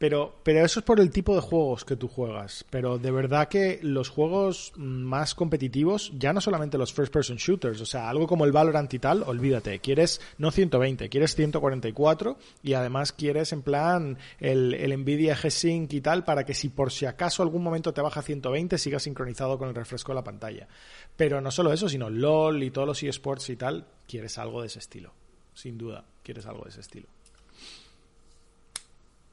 Pero, 0.00 0.34
pero 0.42 0.64
eso 0.64 0.80
es 0.80 0.86
por 0.86 0.98
el 0.98 1.10
tipo 1.10 1.34
de 1.34 1.42
juegos 1.42 1.84
que 1.84 1.94
tú 1.94 2.08
juegas. 2.08 2.64
Pero 2.70 2.96
de 2.96 3.10
verdad 3.10 3.48
que 3.48 3.80
los 3.82 4.08
juegos 4.08 4.72
más 4.76 5.34
competitivos, 5.34 6.10
ya 6.16 6.32
no 6.32 6.40
solamente 6.40 6.78
los 6.78 6.90
first 6.90 7.12
person 7.12 7.36
shooters, 7.36 7.82
o 7.82 7.84
sea, 7.84 8.08
algo 8.08 8.26
como 8.26 8.46
el 8.46 8.50
Valorant 8.50 8.94
y 8.94 8.98
tal, 8.98 9.22
olvídate. 9.24 9.78
Quieres 9.80 10.22
no 10.38 10.52
120, 10.52 11.10
quieres 11.10 11.34
144 11.34 12.38
y 12.62 12.72
además 12.72 13.12
quieres 13.12 13.52
en 13.52 13.60
plan 13.60 14.16
el, 14.38 14.72
el 14.72 14.98
Nvidia 15.02 15.36
G-Sync 15.36 15.92
y 15.92 16.00
tal 16.00 16.24
para 16.24 16.46
que 16.46 16.54
si 16.54 16.70
por 16.70 16.90
si 16.90 17.04
acaso 17.04 17.42
algún 17.42 17.62
momento 17.62 17.92
te 17.92 18.00
baja 18.00 18.20
a 18.20 18.22
120 18.22 18.78
siga 18.78 18.98
sincronizado 19.00 19.58
con 19.58 19.68
el 19.68 19.74
refresco 19.74 20.12
de 20.12 20.16
la 20.16 20.24
pantalla. 20.24 20.66
Pero 21.14 21.42
no 21.42 21.50
solo 21.50 21.74
eso, 21.74 21.90
sino 21.90 22.08
LOL 22.08 22.62
y 22.62 22.70
todos 22.70 22.88
los 22.88 23.02
eSports 23.02 23.50
y 23.50 23.56
tal, 23.56 23.86
quieres 24.08 24.38
algo 24.38 24.62
de 24.62 24.68
ese 24.68 24.78
estilo. 24.78 25.12
Sin 25.52 25.76
duda, 25.76 26.06
quieres 26.22 26.46
algo 26.46 26.64
de 26.64 26.70
ese 26.70 26.80
estilo. 26.80 27.06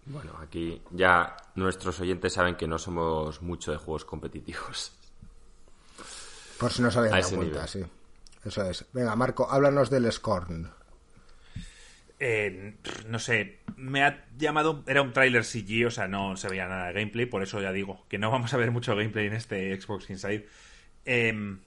Bueno, 0.09 0.37
aquí 0.41 0.81
ya 0.91 1.35
nuestros 1.55 1.99
oyentes 1.99 2.33
saben 2.33 2.55
que 2.55 2.67
no 2.67 2.77
somos 2.79 3.41
mucho 3.41 3.71
de 3.71 3.77
juegos 3.77 4.05
competitivos. 4.05 4.93
Por 6.59 6.71
si 6.71 6.81
no 6.81 6.89
se 6.91 6.99
habían 6.99 7.13
A 7.13 7.17
dado 7.17 7.27
ese 7.27 7.35
cuenta, 7.35 7.53
nivel. 7.65 7.67
sí. 7.69 7.85
Eso 8.45 8.63
es. 8.69 8.85
Venga, 8.93 9.15
Marco, 9.15 9.49
háblanos 9.49 9.89
del 9.89 10.11
Scorn. 10.11 10.71
Eh, 12.19 12.77
no 13.07 13.19
sé, 13.19 13.59
me 13.75 14.03
ha 14.03 14.25
llamado. 14.37 14.83
Era 14.87 15.01
un 15.01 15.11
tráiler 15.13 15.43
CG, 15.43 15.85
o 15.85 15.91
sea, 15.91 16.07
no 16.07 16.35
se 16.37 16.47
veía 16.49 16.67
nada 16.67 16.87
de 16.87 16.93
gameplay, 16.93 17.25
por 17.25 17.43
eso 17.43 17.61
ya 17.61 17.71
digo 17.71 18.05
que 18.07 18.17
no 18.17 18.31
vamos 18.31 18.53
a 18.53 18.57
ver 18.57 18.71
mucho 18.71 18.95
gameplay 18.95 19.27
en 19.27 19.33
este 19.33 19.79
Xbox 19.79 20.09
Inside. 20.09 20.47
Eh, 21.05 21.57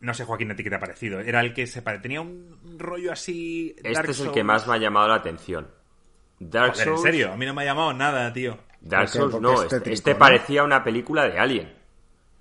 no 0.00 0.12
sé, 0.14 0.24
Joaquín, 0.24 0.50
a 0.50 0.56
ti 0.56 0.62
qué 0.64 0.70
te 0.70 0.76
ha 0.76 0.80
parecido. 0.80 1.20
Era 1.20 1.40
el 1.40 1.54
que 1.54 1.66
se 1.66 1.80
pare... 1.80 2.00
tenía 2.00 2.20
un 2.20 2.76
rollo 2.78 3.12
así. 3.12 3.72
Este 3.76 3.92
Dark 3.92 4.10
es 4.10 4.18
el 4.18 4.24
Souls. 4.26 4.34
que 4.34 4.44
más 4.44 4.66
me 4.66 4.74
ha 4.74 4.78
llamado 4.78 5.08
la 5.08 5.14
atención. 5.14 5.68
Dark 6.38 6.72
Joder, 6.72 6.88
en 6.88 6.94
Souls. 6.94 7.02
serio, 7.02 7.32
a 7.32 7.36
mí 7.36 7.46
no 7.46 7.54
me 7.54 7.62
ha 7.62 7.66
llamado 7.66 7.92
nada, 7.94 8.32
tío. 8.32 8.58
Dark. 8.80 9.08
Souls 9.08 9.32
Porque 9.32 9.42
no, 9.42 9.62
es 9.62 9.72
este, 9.72 9.92
este 9.92 10.12
¿no? 10.12 10.18
parecía 10.18 10.62
una 10.64 10.84
película 10.84 11.28
de 11.28 11.38
Alien. 11.38 11.74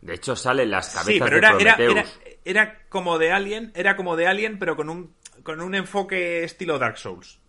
De 0.02 0.14
hecho, 0.14 0.36
salen 0.36 0.70
las 0.70 0.90
cabezas 0.94 1.06
Sí, 1.06 1.20
pero 1.20 1.32
de 1.32 1.38
era, 1.38 1.56
era, 1.60 1.76
Prometheus. 1.78 2.20
era, 2.44 2.64
era 2.64 2.80
como 2.90 3.18
de 3.18 3.32
Alien, 3.32 3.72
era 3.76 3.96
como 3.96 4.16
de 4.16 4.28
Alien, 4.28 4.60
pero 4.60 4.76
con 4.76 4.90
un, 4.90 5.16
con 5.44 5.62
un 5.62 5.74
enfoque 5.76 6.44
estilo 6.44 6.78
Dark 6.78 6.98
Souls. 6.98 7.40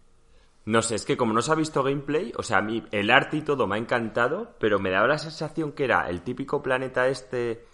No 0.65 0.83
sé, 0.83 0.97
es 0.97 1.05
que 1.05 1.17
como 1.17 1.33
no 1.33 1.43
se 1.43 1.53
ha 1.53 1.55
visto 1.55 1.83
gameplay, 1.83 2.33
o 2.37 2.43
sea, 2.43 2.59
a 2.59 2.63
mí 2.63 2.83
el 2.91 3.11
arte 3.11 3.37
y 3.37 3.43
todo 3.43 3.67
me 3.69 3.77
ha 3.77 3.79
encantado, 3.79 4.57
pero 4.59 4.79
me 4.81 4.91
daba 4.91 5.07
la 5.07 5.19
sensación 5.19 5.73
que 5.73 5.85
era 5.85 6.09
el 6.09 6.23
típico 6.23 6.63
planeta 6.63 7.07
este... 7.09 7.65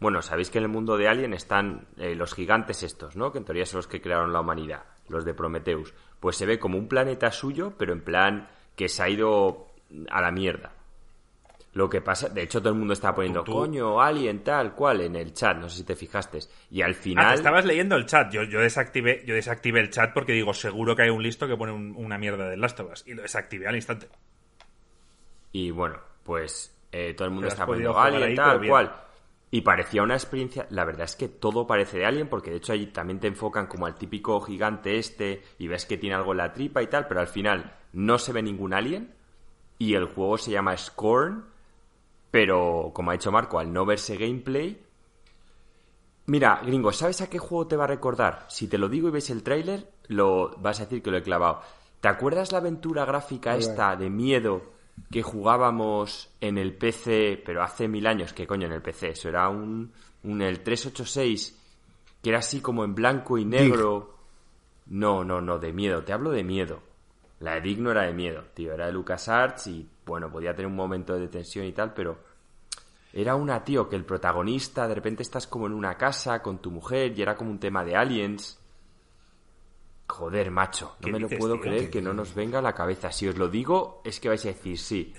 Bueno, 0.00 0.22
sabéis 0.22 0.50
que 0.50 0.58
en 0.58 0.64
el 0.64 0.70
mundo 0.70 0.96
de 0.96 1.08
Alien 1.08 1.34
están 1.34 1.86
eh, 1.98 2.14
los 2.14 2.32
gigantes 2.34 2.82
estos, 2.82 3.14
¿no? 3.16 3.30
Que 3.30 3.38
en 3.38 3.44
teoría 3.44 3.66
son 3.66 3.78
los 3.78 3.86
que 3.86 4.00
crearon 4.00 4.32
la 4.32 4.40
humanidad, 4.40 4.84
los 5.08 5.26
de 5.26 5.34
Prometheus. 5.34 5.92
Pues 6.20 6.36
se 6.36 6.46
ve 6.46 6.58
como 6.58 6.78
un 6.78 6.86
planeta 6.88 7.30
suyo, 7.32 7.72
pero 7.78 7.92
en 7.92 8.02
plan 8.02 8.48
que 8.76 8.88
se 8.88 9.02
ha 9.02 9.08
ido 9.08 9.66
a 10.10 10.20
la 10.20 10.30
mierda. 10.30 10.72
Lo 11.72 11.88
que 11.88 12.00
pasa, 12.00 12.28
de 12.28 12.42
hecho 12.42 12.60
todo 12.60 12.72
el 12.72 12.78
mundo 12.78 12.92
está 12.94 13.14
poniendo, 13.14 13.44
Tú- 13.44 13.52
coño, 13.52 14.00
Alien, 14.00 14.42
tal 14.42 14.74
cual, 14.74 15.02
en 15.02 15.14
el 15.14 15.32
chat, 15.32 15.56
no 15.56 15.68
sé 15.68 15.78
si 15.78 15.84
te 15.84 15.94
fijaste. 15.94 16.40
Y 16.70 16.82
al 16.82 16.90
Ah, 16.90 16.94
final... 16.94 17.34
estabas 17.34 17.64
leyendo 17.64 17.94
el 17.96 18.06
chat. 18.06 18.32
Yo, 18.32 18.42
yo 18.42 18.60
desactivé, 18.60 19.22
yo 19.24 19.34
desactivé 19.36 19.78
el 19.80 19.90
chat 19.90 20.12
porque 20.12 20.32
digo, 20.32 20.52
seguro 20.52 20.96
que 20.96 21.02
hay 21.02 21.10
un 21.10 21.22
listo 21.22 21.46
que 21.46 21.56
pone 21.56 21.72
un- 21.72 21.94
una 21.96 22.18
mierda 22.18 22.48
de 22.48 22.56
Last 22.56 22.80
of 22.80 22.92
Us. 22.92 23.04
Y 23.06 23.14
lo 23.14 23.22
desactivé 23.22 23.68
al 23.68 23.76
instante. 23.76 24.08
Y 25.52 25.70
bueno, 25.70 25.98
pues 26.24 26.74
eh, 26.92 27.14
todo 27.14 27.26
el 27.28 27.34
mundo 27.34 27.48
está 27.48 27.66
poniendo 27.66 27.98
Alien, 27.98 28.34
tal 28.34 28.66
cual. 28.66 28.92
Y 29.50 29.62
parecía 29.62 30.02
una 30.02 30.14
experiencia. 30.14 30.66
La 30.70 30.84
verdad 30.84 31.04
es 31.04 31.16
que 31.16 31.28
todo 31.28 31.66
parece 31.66 31.98
de 31.98 32.06
Alien, 32.06 32.28
porque 32.28 32.50
de 32.50 32.58
hecho 32.58 32.72
ahí 32.72 32.86
también 32.86 33.18
te 33.18 33.26
enfocan 33.26 33.66
como 33.66 33.86
al 33.86 33.96
típico 33.96 34.40
gigante 34.40 34.98
este 34.98 35.42
y 35.58 35.66
ves 35.66 35.86
que 35.86 35.98
tiene 35.98 36.14
algo 36.14 36.32
en 36.32 36.38
la 36.38 36.52
tripa 36.52 36.82
y 36.82 36.86
tal, 36.86 37.08
pero 37.08 37.20
al 37.20 37.26
final 37.26 37.76
no 37.92 38.18
se 38.18 38.32
ve 38.32 38.42
ningún 38.42 38.74
Alien. 38.74 39.12
Y 39.78 39.94
el 39.94 40.04
juego 40.06 40.38
se 40.38 40.52
llama 40.52 40.76
Scorn, 40.76 41.46
pero 42.30 42.92
como 42.94 43.10
ha 43.10 43.14
dicho 43.14 43.32
Marco, 43.32 43.58
al 43.58 43.72
no 43.72 43.84
verse 43.84 44.16
gameplay. 44.16 44.80
Mira, 46.26 46.60
gringo, 46.64 46.92
¿sabes 46.92 47.20
a 47.22 47.28
qué 47.28 47.38
juego 47.38 47.66
te 47.66 47.76
va 47.76 47.84
a 47.84 47.88
recordar? 47.88 48.44
Si 48.48 48.68
te 48.68 48.78
lo 48.78 48.88
digo 48.88 49.08
y 49.08 49.10
ves 49.10 49.30
el 49.30 49.42
tráiler, 49.42 49.90
lo 50.06 50.54
vas 50.58 50.78
a 50.78 50.84
decir 50.84 51.02
que 51.02 51.10
lo 51.10 51.16
he 51.16 51.22
clavado. 51.22 51.62
¿Te 52.00 52.08
acuerdas 52.08 52.52
la 52.52 52.58
aventura 52.58 53.04
gráfica 53.04 53.56
esta 53.56 53.96
de 53.96 54.10
miedo 54.10 54.62
que 55.10 55.22
jugábamos 55.22 56.30
en 56.40 56.58
el 56.58 56.74
PC, 56.74 57.42
pero 57.44 57.62
hace 57.62 57.88
mil 57.88 58.06
años? 58.06 58.32
¿Qué 58.32 58.46
coño 58.46 58.66
en 58.66 58.72
el 58.72 58.82
PC? 58.82 59.10
Eso 59.10 59.28
era 59.28 59.48
un, 59.48 59.92
un 60.24 60.42
el 60.42 60.60
386 60.60 61.58
que 62.22 62.30
era 62.30 62.38
así 62.38 62.60
como 62.60 62.84
en 62.84 62.94
blanco 62.94 63.38
y 63.38 63.44
negro. 63.44 64.16
No, 64.86 65.24
no, 65.24 65.40
no, 65.40 65.58
de 65.58 65.72
miedo. 65.72 66.02
Te 66.02 66.12
hablo 66.12 66.30
de 66.30 66.44
miedo. 66.44 66.82
La 67.40 67.54
de 67.54 67.62
Dig 67.62 67.80
no 67.80 67.90
era 67.90 68.02
de 68.02 68.12
miedo, 68.12 68.44
tío. 68.54 68.74
Era 68.74 68.86
de 68.86 68.92
LucasArts 68.92 69.68
y, 69.68 69.88
bueno, 70.04 70.30
podía 70.30 70.54
tener 70.54 70.66
un 70.66 70.76
momento 70.76 71.14
de 71.14 71.28
tensión 71.28 71.64
y 71.64 71.72
tal, 71.72 71.94
pero 71.94 72.18
era 73.12 73.34
una, 73.34 73.64
tío, 73.64 73.88
que 73.88 73.96
el 73.96 74.04
protagonista, 74.04 74.86
de 74.86 74.94
repente 74.94 75.22
estás 75.22 75.46
como 75.46 75.66
en 75.66 75.72
una 75.72 75.96
casa 75.96 76.42
con 76.42 76.58
tu 76.58 76.70
mujer 76.70 77.18
y 77.18 77.22
era 77.22 77.36
como 77.36 77.50
un 77.50 77.58
tema 77.58 77.84
de 77.84 77.96
aliens. 77.96 78.59
Joder, 80.10 80.50
macho, 80.50 80.96
no 81.00 81.06
¿Qué 81.06 81.12
me 81.12 81.18
lo 81.20 81.26
dices, 81.28 81.38
puedo 81.38 81.54
tío? 81.54 81.62
creer 81.62 81.84
¿Qué 81.84 81.90
que 81.90 82.02
no 82.02 82.12
nos 82.12 82.34
venga 82.34 82.58
a 82.58 82.62
la 82.62 82.74
cabeza. 82.74 83.12
Si 83.12 83.28
os 83.28 83.36
lo 83.38 83.48
digo, 83.48 84.02
es 84.04 84.18
que 84.20 84.28
vais 84.28 84.44
a 84.44 84.48
decir 84.48 84.76
sí. 84.78 85.14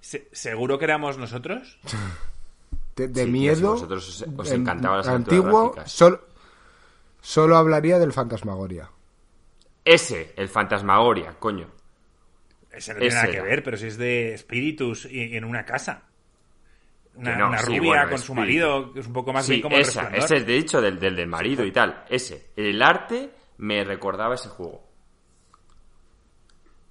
Se- 0.00 0.28
¿Seguro 0.32 0.78
que 0.78 0.84
éramos 0.84 1.16
nosotros? 1.18 1.78
De, 2.96 3.08
de 3.08 3.24
Sí, 3.24 3.30
miedo. 3.30 3.56
si 3.56 3.62
vosotros 3.62 4.08
os- 4.22 4.28
os 4.38 4.50
en- 4.52 4.64
las 4.64 4.76
aventuras 5.08 5.08
Antiguo, 5.08 5.74
solo, 7.20 7.56
hablaría 7.56 7.98
del 7.98 8.12
Fantasmagoria. 8.12 8.88
Ese, 9.84 10.32
el 10.36 10.48
Fantasmagoria, 10.48 11.34
coño. 11.40 11.66
Ese 12.70 12.92
no 12.92 13.00
tiene 13.00 13.08
Ese 13.08 13.16
nada 13.16 13.30
que 13.30 13.36
era. 13.38 13.44
ver, 13.44 13.62
pero 13.64 13.76
si 13.76 13.86
es 13.88 13.96
de 13.98 14.34
espíritus 14.34 15.06
y, 15.06 15.24
y 15.24 15.36
en 15.36 15.44
una 15.44 15.64
casa. 15.64 16.02
Una, 17.16 17.32
Que 17.32 17.38
no, 17.38 17.48
una 17.48 17.58
sí, 17.58 17.66
rubia 17.78 17.80
bueno, 18.02 18.10
con 18.10 18.18
su 18.18 18.34
marido, 18.34 18.92
que 18.92 19.00
es 19.00 19.06
un 19.08 19.12
poco 19.12 19.32
más 19.32 19.44
sí, 19.46 19.52
bien 19.52 19.62
como 19.62 19.76
el 19.76 19.82
esa, 19.82 20.08
ese 20.16 20.36
es 20.36 20.46
de 20.46 20.56
hecho 20.56 20.80
del, 20.80 20.98
del 21.00 21.16
del 21.16 21.26
marido 21.28 21.64
y 21.64 21.72
tal. 21.72 22.04
Ese. 22.08 22.50
El 22.56 22.80
arte 22.82 23.30
me 23.58 23.84
recordaba 23.84 24.34
ese 24.34 24.48
juego. 24.48 24.82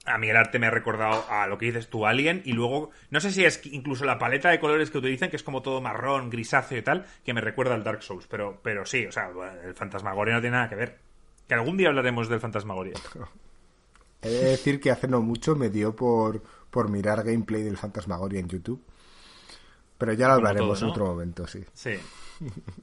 A 0.06 0.18
mí 0.18 0.30
el 0.30 0.36
arte 0.36 0.60
me 0.60 0.68
ha 0.68 0.72
recordado 0.72 1.24
a 1.30 1.48
lo 1.48 1.58
que 1.58 1.68
dices 1.68 1.90
tú, 1.90 2.06
Alien, 2.06 2.42
y 2.44 2.52
luego, 2.52 2.92
no 3.10 3.22
sé 3.22 3.32
si 3.32 3.46
es 3.46 3.66
incluso 3.68 4.04
la 4.04 4.20
paleta 4.20 4.50
de 4.50 4.60
colores 4.60 4.92
que 4.92 4.98
utilizan, 4.98 5.30
que 5.30 5.38
es 5.38 5.44
como 5.44 5.62
todo 5.62 5.80
marrón, 5.80 6.30
grisáceo 6.30 6.78
y 6.78 6.82
tal, 6.82 7.06
que 7.24 7.34
me 7.34 7.40
recuerda 7.40 7.74
al 7.74 7.86
Dark 7.86 8.04
Souls, 8.04 8.28
pero, 8.28 8.60
pero 8.62 8.86
sí, 8.86 9.06
o 9.06 9.12
sea, 9.14 9.30
el 9.64 9.74
Fantasmagoria 9.76 10.34
no 10.36 10.42
tiene 10.42 10.58
nada 10.58 10.70
que 10.70 10.76
ver. 10.76 11.00
Que 11.48 11.54
algún 11.54 11.78
día 11.78 11.88
hablaremos 11.88 12.28
del 12.28 12.42
Fantasmagoria. 12.42 12.94
He 14.22 14.30
de 14.30 14.44
decir 14.52 14.80
que 14.80 14.92
hace 14.92 15.08
no 15.08 15.22
mucho 15.22 15.56
me 15.56 15.70
dio 15.70 15.96
por, 15.96 16.42
por 16.70 16.90
mirar 16.90 17.24
gameplay 17.24 17.64
del 17.64 17.78
Fantasmagoria 17.78 18.40
en 18.40 18.48
YouTube. 18.48 18.84
Pero 19.98 20.14
ya 20.14 20.28
lo 20.28 20.34
hablaremos 20.34 20.80
todo, 20.80 20.88
en 20.88 20.92
otro 20.92 21.06
momento, 21.06 21.48
sí. 21.48 21.64
Sí. 21.74 21.96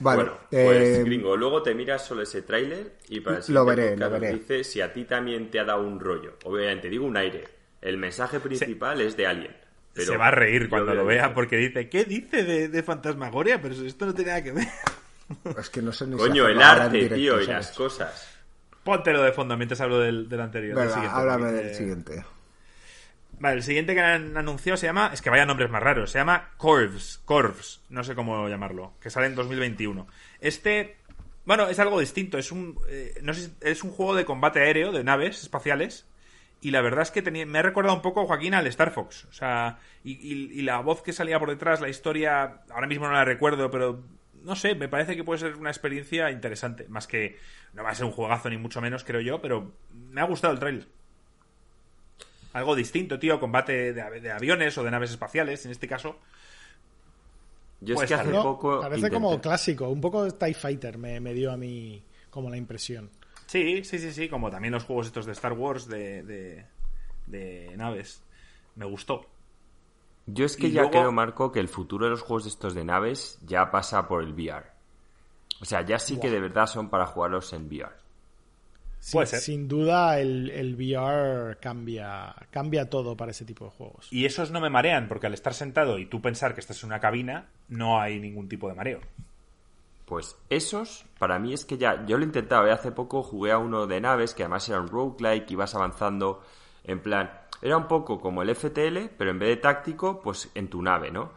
Vale, 0.00 0.22
bueno, 0.22 0.38
pues 0.50 0.98
eh, 0.98 1.02
gringo, 1.04 1.36
luego 1.36 1.62
te 1.62 1.74
miras 1.74 2.04
solo 2.06 2.22
ese 2.22 2.42
tráiler 2.42 2.92
y 3.08 3.20
para 3.20 3.38
el 3.38 3.42
Lo 3.48 3.64
siguiente 3.64 3.74
veré, 3.82 3.96
lo 3.96 4.10
veré. 4.10 4.32
dice 4.34 4.64
si 4.64 4.80
a 4.80 4.92
ti 4.92 5.04
también 5.04 5.50
te 5.50 5.58
ha 5.58 5.64
dado 5.64 5.82
un 5.82 5.98
rollo. 5.98 6.34
Obviamente, 6.44 6.88
digo 6.88 7.04
un 7.06 7.16
aire. 7.16 7.44
El 7.80 7.96
mensaje 7.98 8.38
principal 8.40 9.00
es 9.00 9.16
de 9.16 9.26
Alien. 9.26 9.56
pero 9.92 10.12
Se 10.12 10.16
va 10.16 10.28
a 10.28 10.30
reír 10.30 10.68
cuando 10.68 10.94
lo 10.94 11.04
vea 11.04 11.32
porque 11.34 11.56
dice, 11.56 11.88
¿qué 11.88 12.04
dice 12.04 12.44
de, 12.44 12.68
de 12.68 12.82
Fantasmagoria? 12.82 13.60
Pero 13.60 13.74
esto 13.74 14.06
no 14.06 14.14
tiene 14.14 14.30
nada 14.30 14.42
que 14.44 14.52
ver. 14.52 14.66
es 15.58 15.70
que 15.70 15.82
no 15.82 15.92
sé 15.92 16.06
ni 16.06 16.16
Coño, 16.16 16.46
el 16.48 16.60
arte, 16.62 16.96
directo, 16.96 17.14
tío, 17.16 17.34
y 17.40 17.44
¿sabes? 17.44 17.48
las 17.48 17.70
cosas. 17.72 18.34
Póntelo 18.84 19.22
de 19.22 19.32
fondo 19.32 19.56
mientras 19.56 19.80
hablo 19.80 19.98
del, 20.00 20.28
del 20.28 20.40
anterior. 20.40 20.74
del 20.76 20.84
Venga, 20.86 20.94
siguiente, 20.94 21.18
háblame 21.20 21.44
porque- 21.50 21.64
del 21.66 21.74
siguiente. 21.74 22.24
Vale, 23.40 23.56
el 23.56 23.62
siguiente 23.62 23.94
que 23.94 24.00
han 24.00 24.36
anunciado 24.36 24.76
se 24.76 24.86
llama. 24.86 25.10
Es 25.12 25.22
que 25.22 25.30
vaya 25.30 25.46
nombres 25.46 25.70
más 25.70 25.82
raros. 25.82 26.10
Se 26.10 26.18
llama 26.18 26.50
Corvs. 26.56 27.20
Corvs. 27.24 27.82
No 27.88 28.02
sé 28.02 28.14
cómo 28.14 28.48
llamarlo. 28.48 28.94
Que 29.00 29.10
sale 29.10 29.26
en 29.26 29.34
2021. 29.34 30.06
Este. 30.40 30.96
Bueno, 31.44 31.68
es 31.68 31.78
algo 31.78 32.00
distinto. 32.00 32.36
Es 32.38 32.50
un. 32.52 32.78
eh, 32.88 33.14
no 33.22 33.32
sé, 33.34 33.50
es 33.60 33.84
un 33.84 33.90
juego 33.90 34.14
de 34.14 34.24
combate 34.24 34.60
aéreo, 34.60 34.92
de 34.92 35.04
naves 35.04 35.42
espaciales. 35.42 36.06
Y 36.60 36.72
la 36.72 36.80
verdad 36.80 37.02
es 37.02 37.12
que 37.12 37.22
tenía- 37.22 37.46
me 37.46 37.60
ha 37.60 37.62
recordado 37.62 37.94
un 37.94 38.02
poco, 38.02 38.26
Joaquín, 38.26 38.52
al 38.54 38.66
Star 38.66 38.90
Fox. 38.90 39.26
O 39.26 39.32
sea, 39.32 39.78
y, 40.02 40.12
y- 40.14 40.58
y 40.58 40.62
la 40.62 40.80
voz 40.80 41.02
que 41.02 41.12
salía 41.12 41.38
por 41.38 41.48
detrás, 41.50 41.80
la 41.80 41.88
historia. 41.88 42.62
Ahora 42.70 42.88
mismo 42.88 43.06
no 43.06 43.12
la 43.12 43.24
recuerdo, 43.24 43.70
pero. 43.70 44.02
No 44.42 44.56
sé, 44.56 44.74
me 44.74 44.88
parece 44.88 45.14
que 45.16 45.24
puede 45.24 45.38
ser 45.40 45.56
una 45.56 45.70
experiencia 45.70 46.30
interesante. 46.30 46.86
Más 46.88 47.06
que. 47.06 47.38
No 47.74 47.84
va 47.84 47.90
a 47.90 47.94
ser 47.94 48.06
un 48.06 48.12
juegazo, 48.12 48.50
ni 48.50 48.56
mucho 48.56 48.80
menos, 48.80 49.04
creo 49.04 49.20
yo, 49.20 49.40
pero 49.40 49.72
me 50.10 50.20
ha 50.20 50.24
gustado 50.24 50.52
el 50.54 50.58
trailer. 50.58 50.88
Algo 52.52 52.74
distinto, 52.74 53.18
tío, 53.18 53.38
combate 53.38 53.92
de, 53.92 54.00
av- 54.02 54.20
de 54.20 54.30
aviones 54.32 54.76
o 54.78 54.82
de 54.84 54.90
naves 54.90 55.10
espaciales, 55.10 55.64
en 55.66 55.70
este 55.72 55.86
caso. 55.86 56.16
Yo 57.80 57.94
Pues 57.94 58.10
es 58.10 58.16
que 58.16 58.22
hace 58.22 58.32
poco. 58.32 58.80
Parece 58.80 59.00
intenté- 59.06 59.14
como 59.14 59.40
clásico, 59.40 59.88
un 59.88 60.00
poco 60.00 60.28
TIE 60.32 60.54
Fighter 60.54 60.98
me, 60.98 61.20
me 61.20 61.32
dio 61.34 61.52
a 61.52 61.56
mí 61.56 62.02
como 62.30 62.50
la 62.50 62.56
impresión. 62.56 63.10
Sí, 63.46 63.84
sí, 63.84 63.98
sí, 63.98 64.12
sí, 64.12 64.28
como 64.28 64.50
también 64.50 64.72
los 64.74 64.84
juegos 64.84 65.06
estos 65.06 65.26
de 65.26 65.32
Star 65.32 65.52
Wars 65.52 65.86
de, 65.86 66.22
de, 66.22 66.66
de 67.26 67.76
naves. 67.76 68.22
Me 68.74 68.84
gustó. 68.84 69.26
Yo 70.26 70.44
es 70.44 70.56
que 70.56 70.66
Y 70.66 70.72
ya 70.72 70.82
luego- 70.82 70.90
creo, 70.98 71.12
Marco, 71.12 71.52
que 71.52 71.60
el 71.60 71.68
futuro 71.68 72.04
de 72.06 72.10
los 72.10 72.22
juegos 72.22 72.44
de 72.44 72.50
estos 72.50 72.74
de 72.74 72.84
naves 72.84 73.38
ya 73.46 73.70
pasa 73.70 74.06
por 74.08 74.22
el 74.22 74.32
VR. 74.32 74.66
O 75.60 75.64
sea, 75.64 75.82
ya 75.84 75.98
sí 75.98 76.18
que 76.20 76.30
de 76.30 76.40
verdad 76.40 76.66
son 76.66 76.88
para 76.90 77.06
jugarlos 77.06 77.52
en 77.52 77.66
VR. 77.66 77.92
Puede 79.12 79.26
ser. 79.26 79.40
Sin 79.40 79.68
duda 79.68 80.18
el, 80.20 80.50
el 80.50 80.74
VR 80.74 81.58
cambia, 81.58 82.34
cambia 82.50 82.90
todo 82.90 83.16
para 83.16 83.30
ese 83.30 83.44
tipo 83.44 83.64
de 83.66 83.70
juegos. 83.70 84.08
Y 84.10 84.24
esos 84.24 84.50
no 84.50 84.60
me 84.60 84.70
marean, 84.70 85.08
porque 85.08 85.26
al 85.26 85.34
estar 85.34 85.54
sentado 85.54 85.98
y 85.98 86.06
tú 86.06 86.20
pensar 86.20 86.54
que 86.54 86.60
estás 86.60 86.82
en 86.82 86.88
una 86.88 87.00
cabina, 87.00 87.46
no 87.68 88.00
hay 88.00 88.18
ningún 88.20 88.48
tipo 88.48 88.68
de 88.68 88.74
mareo. 88.74 89.00
Pues 90.04 90.36
esos, 90.48 91.04
para 91.18 91.38
mí 91.38 91.52
es 91.52 91.64
que 91.64 91.76
ya, 91.76 92.06
yo 92.06 92.16
lo 92.16 92.22
he 92.22 92.26
intentado, 92.26 92.66
¿eh? 92.66 92.72
hace 92.72 92.92
poco 92.92 93.22
jugué 93.22 93.52
a 93.52 93.58
uno 93.58 93.86
de 93.86 94.00
naves 94.00 94.32
que 94.32 94.42
además 94.42 94.68
era 94.68 94.80
un 94.80 94.88
roguelike, 94.88 95.50
ibas 95.50 95.74
avanzando 95.74 96.42
en 96.84 97.00
plan, 97.00 97.30
era 97.60 97.76
un 97.76 97.88
poco 97.88 98.18
como 98.18 98.42
el 98.42 98.54
FTL, 98.54 99.10
pero 99.18 99.30
en 99.30 99.38
vez 99.38 99.50
de 99.50 99.56
táctico, 99.56 100.20
pues 100.22 100.50
en 100.54 100.68
tu 100.68 100.80
nave, 100.80 101.10
¿no? 101.10 101.30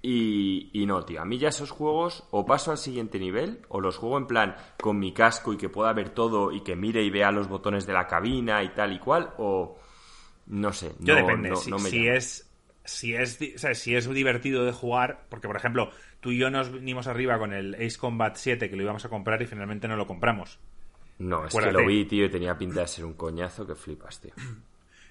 Y, 0.00 0.70
y 0.72 0.86
no, 0.86 1.04
tío, 1.04 1.20
a 1.20 1.24
mí 1.24 1.38
ya 1.38 1.48
esos 1.48 1.70
juegos 1.72 2.24
o 2.30 2.46
paso 2.46 2.70
al 2.70 2.78
siguiente 2.78 3.18
nivel 3.18 3.60
o 3.68 3.80
los 3.80 3.96
juego 3.96 4.16
en 4.18 4.26
plan 4.28 4.56
con 4.80 4.98
mi 4.98 5.12
casco 5.12 5.52
y 5.52 5.56
que 5.56 5.68
pueda 5.68 5.92
ver 5.92 6.10
todo 6.10 6.52
y 6.52 6.60
que 6.62 6.76
mire 6.76 7.02
y 7.02 7.10
vea 7.10 7.32
los 7.32 7.48
botones 7.48 7.84
de 7.86 7.92
la 7.94 8.06
cabina 8.06 8.62
y 8.62 8.68
tal 8.70 8.92
y 8.92 8.98
cual 9.00 9.34
o 9.38 9.76
no 10.46 10.72
sé. 10.72 10.94
Yo 11.00 11.14
no, 11.14 11.16
depende. 11.16 11.48
no- 11.48 11.56
si, 11.56 11.72
no 11.72 11.78
me 11.80 11.90
si 11.90 12.06
llama. 12.06 12.08
es 12.08 12.44
si 12.84 13.14
es 13.14 13.38
di- 13.38 13.54
o 13.54 13.58
sea, 13.58 13.74
si 13.74 13.94
es 13.94 14.08
divertido 14.08 14.64
de 14.64 14.72
jugar, 14.72 15.26
porque 15.28 15.46
por 15.48 15.56
ejemplo, 15.56 15.90
tú 16.20 16.30
y 16.32 16.38
yo 16.38 16.50
nos 16.50 16.72
vinimos 16.72 17.06
arriba 17.06 17.38
con 17.38 17.52
el 17.52 17.74
Ace 17.74 17.98
Combat 17.98 18.36
7 18.36 18.70
que 18.70 18.76
lo 18.76 18.82
íbamos 18.82 19.04
a 19.04 19.08
comprar 19.10 19.42
y 19.42 19.46
finalmente 19.46 19.88
no 19.88 19.96
lo 19.96 20.06
compramos. 20.06 20.58
No, 21.32 21.38
es 21.46 21.60
que 21.60 21.70
lo 21.70 21.84
vi, 21.84 22.06
tío, 22.06 22.24
y 22.24 22.30
tenía 22.30 22.58
pinta 22.58 22.80
de 22.80 22.88
ser 22.88 23.04
un 23.04 23.14
coñazo 23.14 23.64
que 23.66 23.76
flipas, 23.76 24.20
tío. 24.20 24.34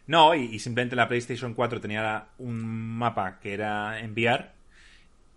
No, 0.06 0.34
y, 0.36 0.45
y 0.45 0.60
simplemente 0.60 0.95
la 0.95 1.08
PlayStation 1.08 1.54
4 1.54 1.82
tenía 1.82 2.30
un 2.38 2.97
mapa 2.97 3.39
que 3.39 3.54
era 3.54 4.00
enviar 4.00 4.57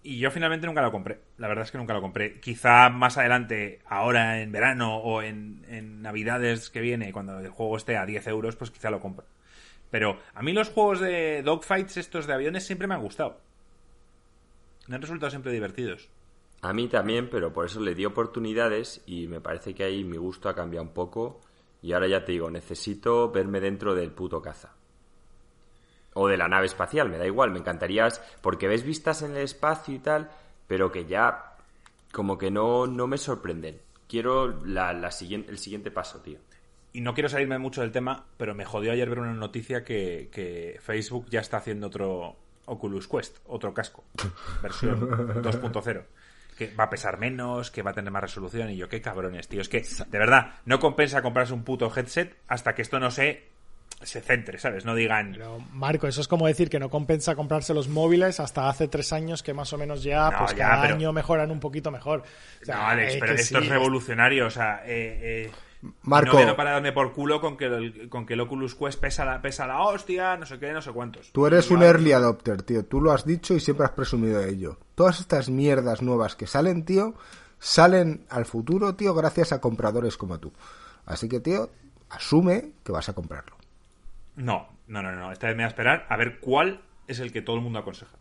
y 0.03 0.19
yo 0.19 0.31
finalmente 0.31 0.67
nunca 0.67 0.83
lo 0.83 0.91
compré. 0.91 1.21
La 1.37 1.49
verdad 1.49 1.65
es 1.65 1.71
que 1.71 1.79
nunca 1.79 1.95
lo 1.95 2.01
compré. 2.01 2.41
Quizá 2.41 2.89
más 2.89 3.19
adelante, 3.19 3.81
ahora 3.87 4.41
en 4.41 4.51
verano 4.51 4.97
o 4.97 5.23
en, 5.23 5.65
en 5.69 6.03
navidades 6.03 6.71
que 6.71 6.81
viene, 6.81 7.13
cuando 7.13 7.39
el 7.39 7.51
juego 7.51 7.77
esté 7.77 7.97
a 7.97 8.07
10 8.07 8.27
euros, 8.29 8.57
pues 8.57 8.71
quizá 8.71 8.91
lo 8.91 9.01
compro. 9.01 9.27
Pero 9.91 10.19
a 10.35 10.43
mí 10.43 10.53
los 10.53 10.71
juegos 10.71 11.01
de 11.01 11.43
dogfights 11.43 11.97
estos 11.97 12.27
de 12.27 12.35
aviones 12.35 12.65
siempre 12.65 12.87
me 12.87 12.95
han 12.95 13.03
gustado. 13.03 13.41
Me 14.87 14.97
han 14.97 15.03
resultado 15.03 15.31
siempre 15.31 15.53
divertidos. 15.53 16.09
A 16.63 16.73
mí 16.73 16.89
también, 16.89 17.29
pero 17.31 17.53
por 17.53 17.67
eso 17.67 17.81
le 17.81 17.95
di 17.95 18.05
oportunidades 18.05 19.03
y 19.07 19.27
me 19.29 19.41
parece 19.41 19.75
que 19.75 19.85
ahí 19.85 20.05
mi 20.05 20.17
gusto 20.17 20.49
ha 20.49 20.55
cambiado 20.55 20.87
un 20.87 20.93
poco. 20.93 21.41
Y 21.83 21.93
ahora 21.93 22.09
ya 22.09 22.25
te 22.25 22.33
digo, 22.33 22.51
necesito 22.51 23.31
verme 23.31 23.61
dentro 23.61 23.95
del 23.95 24.13
puto 24.13 24.41
caza. 24.43 24.75
O 26.15 26.29
de 26.29 26.37
la 26.37 26.49
nave 26.49 26.67
espacial, 26.67 27.09
me 27.09 27.19
da 27.19 27.27
igual, 27.27 27.51
me 27.51 27.59
encantaría. 27.59 28.09
Porque 28.41 28.69
ves 28.69 28.83
vistas 28.83 29.23
en 29.23 29.33
el 29.33 29.43
espacio 29.43 29.95
y 29.95 29.99
tal, 29.99 30.31
pero 30.67 30.91
que 30.91 31.07
ya 31.07 31.57
como 32.13 32.39
que 32.39 32.51
no, 32.51 32.87
no 32.87 33.07
me 33.07 33.19
sorprenden. 33.19 33.81
Quiero 34.09 34.65
la, 34.65 34.93
la 34.93 35.11
siguiente, 35.11 35.51
el 35.51 35.59
siguiente 35.59 35.91
paso, 35.91 36.21
tío. 36.21 36.39
Y 36.93 37.01
no 37.03 37.15
quiero 37.15 37.29
salirme 37.29 37.59
mucho 37.59 37.83
del 37.83 37.93
tema, 37.93 38.25
pero 38.37 38.55
me 38.55 38.65
jodió 38.65 38.93
ayer 38.93 39.09
ver 39.09 39.21
una 39.21 39.33
noticia 39.33 39.85
que, 39.85 40.29
que 40.33 40.79
Facebook 40.83 41.27
ya 41.31 41.41
está 41.41 41.59
haciendo 41.59 41.87
otro 41.87 42.37
Oculus 42.65 43.07
Quest, 43.07 43.39
otro 43.47 43.73
casco, 43.73 44.05
versión 44.63 45.01
2.0. 45.43 46.05
Que 46.59 46.75
va 46.75 46.85
a 46.85 46.91
pesar 46.91 47.19
menos, 47.19 47.71
que 47.71 47.83
va 47.83 47.93
a 47.93 47.95
tener 47.95 48.11
más 48.11 48.23
resolución. 48.23 48.71
Y 48.71 48.77
yo, 48.77 48.89
qué 48.89 49.01
cabrones, 49.01 49.49
tío. 49.49 49.61
Es 49.61 49.69
que, 49.69 49.81
de 49.81 50.19
verdad, 50.19 50.57
no 50.67 50.79
compensa 50.79 51.23
comprarse 51.23 51.55
un 51.55 51.65
puto 51.65 51.91
headset 51.95 52.37
hasta 52.49 52.75
que 52.75 52.83
esto 52.83 53.01
no 53.01 53.11
se, 53.11 53.49
se 54.03 54.21
centre, 54.21 54.59
¿sabes? 54.59 54.85
No 54.85 54.95
digan. 54.95 55.33
Pero, 55.33 55.59
Marco, 55.73 56.07
eso 56.07 56.21
es 56.21 56.29
como 56.29 56.47
decir 56.47 56.71
que 56.71 56.79
no 56.79 56.89
compensa 56.89 57.35
comprarse 57.37 57.75
los 57.75 57.89
móviles 57.89 58.41
hasta 58.41 58.69
hace 58.69 58.89
tres 58.89 59.13
años 59.13 59.43
que 59.43 59.53
más 59.55 59.73
o 59.73 59.79
menos 59.79 60.03
ya, 60.03 60.31
No, 60.31 60.39
pues 60.39 60.53
ya, 60.53 60.69
cada 60.69 60.83
pero- 60.83 60.95
año 60.95 61.13
mejoran 61.13 61.51
un 61.51 61.61
poquito 61.61 61.91
mejor. 61.91 62.23
O 62.63 62.65
sea, 62.65 62.77
no, 62.77 62.87
Alex, 62.87 63.15
eh, 63.15 63.19
pero 63.21 63.33
esto 63.35 63.59
sí, 63.61 63.65
es 63.67 63.71
revolucionario. 63.71 64.47
O 64.47 64.51
sea, 64.51 64.83
eh, 64.87 65.49
eh, 65.49 65.51
Marco. 66.03 66.33
No 66.33 66.37
quiero 66.39 66.57
para 66.57 66.73
darme 66.73 66.93
por 66.93 67.13
culo 67.13 67.41
con 67.41 67.57
que, 67.57 67.65
el, 67.67 68.09
con 68.11 68.27
que 68.27 68.35
el 68.35 68.41
Oculus 68.41 68.75
Quest 68.75 69.01
pesa 69.01 69.25
la, 69.25 69.41
pesa 69.41 69.67
la 69.67 69.81
hostia, 69.83 70.37
no 70.37 70.45
sé 70.47 70.59
qué, 70.59 70.73
no 70.73 70.83
sé 70.83 70.93
cuántos. 70.93 71.33
Tú 71.33 71.47
eres 71.47 71.71
un 71.71 71.83
early 71.83 72.13
adopter, 72.13 72.63
tío. 72.63 72.85
Tú 72.85 73.01
lo 73.01 73.13
has 73.13 73.25
dicho 73.25 73.55
y 73.55 73.61
siempre 73.61 73.87
has 73.87 73.93
presumido 73.93 74.41
de 74.41 74.51
ello. 74.51 74.79
Todas 74.95 75.21
estas 75.21 75.49
mierdas 75.49 76.03
nuevas 76.03 76.37
que 76.37 76.47
salen, 76.47 76.85
tío, 76.85 77.15
salen 77.59 78.25
al 78.29 78.45
futuro, 78.47 78.95
tío, 78.95 79.15
gracias 79.15 79.53
a 79.53 79.61
compradores 79.61 80.17
como 80.19 80.39
tú. 80.39 80.53
Así 81.07 81.29
que, 81.29 81.41
tío, 81.41 81.71
asume 82.11 82.73
que 82.85 82.93
vas 82.93 83.09
a 83.09 83.15
comprarlo. 83.15 83.57
No, 84.41 84.69
no, 84.89 85.03
no, 85.03 85.13
no. 85.13 85.33
Esta 85.33 85.47
vez 85.49 85.57
me 85.57 85.63
voy 85.63 85.67
a 85.67 85.69
esperar 85.69 86.07
a 86.09 86.17
ver 86.17 86.41
cuál 86.41 86.81
es 87.07 87.21
el 87.21 87.33
que 87.33 87.43
todo 87.43 87.57
el 87.57 87.63
mundo 87.63 87.79
aconseja. 87.79 88.13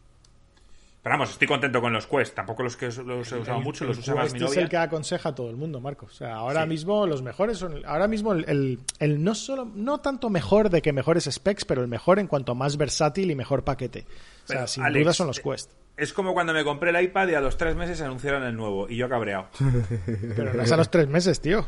Pero 1.02 1.14
vamos, 1.14 1.30
estoy 1.32 1.48
contento 1.48 1.80
con 1.80 1.94
los 1.94 2.06
Quest. 2.08 2.36
Tampoco 2.36 2.62
los 2.62 2.76
que 2.76 2.88
los 2.88 3.32
he 3.32 3.38
usado 3.38 3.58
el- 3.60 3.64
mucho, 3.64 3.86
los 3.86 3.98
usa 4.00 4.16
más 4.16 4.34
mi 4.34 4.40
es 4.40 4.44
novia. 4.44 4.62
el 4.62 4.68
que 4.70 4.76
aconseja 4.78 5.30
a 5.30 5.36
todo 5.36 5.50
el 5.50 5.56
mundo, 5.56 5.80
Marco. 5.80 6.08
O 6.08 6.10
sea, 6.10 6.36
ahora 6.36 6.64
Sí. 6.64 6.70
mismo 6.70 7.08
los 7.08 7.22
mejores 7.22 7.58
son. 7.58 7.82
Ahora 7.86 8.10
mismo 8.10 8.34
el, 8.34 8.44
el- 8.50 8.80
el 9.00 9.24
no 9.24 9.34
solo. 9.34 9.64
No 9.74 10.00
tanto 10.02 10.30
mejor 10.30 10.70
de 10.70 10.82
que 10.82 10.92
mejores 10.92 11.24
specs, 11.32 11.64
pero 11.64 11.82
el 11.82 11.88
mejor 11.88 12.20
en 12.20 12.28
cuanto 12.28 12.52
a 12.52 12.56
más 12.56 12.76
versátil 12.76 13.32
y 13.32 13.36
mejor 13.36 13.64
paquete. 13.64 14.02
O 14.44 14.48
sea, 14.48 14.56
Pero, 14.58 14.68
sin 14.68 14.84
Alex, 14.84 15.04
duda 15.06 15.14
son 15.14 15.28
los 15.28 15.40
eh, 15.40 15.42
Quest. 15.44 15.72
Es 15.96 16.12
como 16.12 16.34
cuando 16.34 16.54
me 16.54 16.66
compré 16.66 16.90
el 16.90 17.02
iPad 17.02 17.30
y 17.30 17.34
a 17.36 17.40
los 17.42 17.56
tres 17.58 17.78
meses 17.78 18.02
anunciaron 18.02 18.44
el 18.44 18.56
nuevo. 18.58 18.90
Y 18.90 18.98
yo 18.98 19.08
cabreado. 19.08 19.48
Pero 20.36 20.54
no 20.54 20.64
es 20.64 20.72
a 20.72 20.78
los 20.78 20.92
tres 20.92 21.08
meses, 21.08 21.40
tío. 21.40 21.66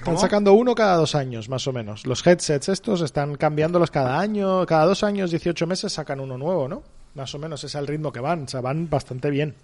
Están 0.00 0.18
sacando 0.18 0.52
uno 0.54 0.74
cada 0.74 0.96
dos 0.96 1.14
años, 1.14 1.48
más 1.48 1.66
o 1.66 1.72
menos. 1.72 2.06
Los 2.06 2.26
headsets 2.26 2.68
estos 2.68 3.00
están 3.02 3.36
cambiándolos 3.36 3.90
cada 3.90 4.18
año. 4.18 4.64
Cada 4.66 4.86
dos 4.86 5.04
años, 5.04 5.30
18 5.30 5.66
meses, 5.66 5.92
sacan 5.92 6.20
uno 6.20 6.36
nuevo, 6.38 6.68
¿no? 6.68 6.82
Más 7.14 7.34
o 7.34 7.38
menos 7.38 7.62
es 7.64 7.74
el 7.74 7.86
ritmo 7.86 8.10
que 8.12 8.20
van. 8.20 8.44
O 8.44 8.48
sea, 8.48 8.60
van 8.60 8.88
bastante 8.90 9.30
bien. 9.30 9.54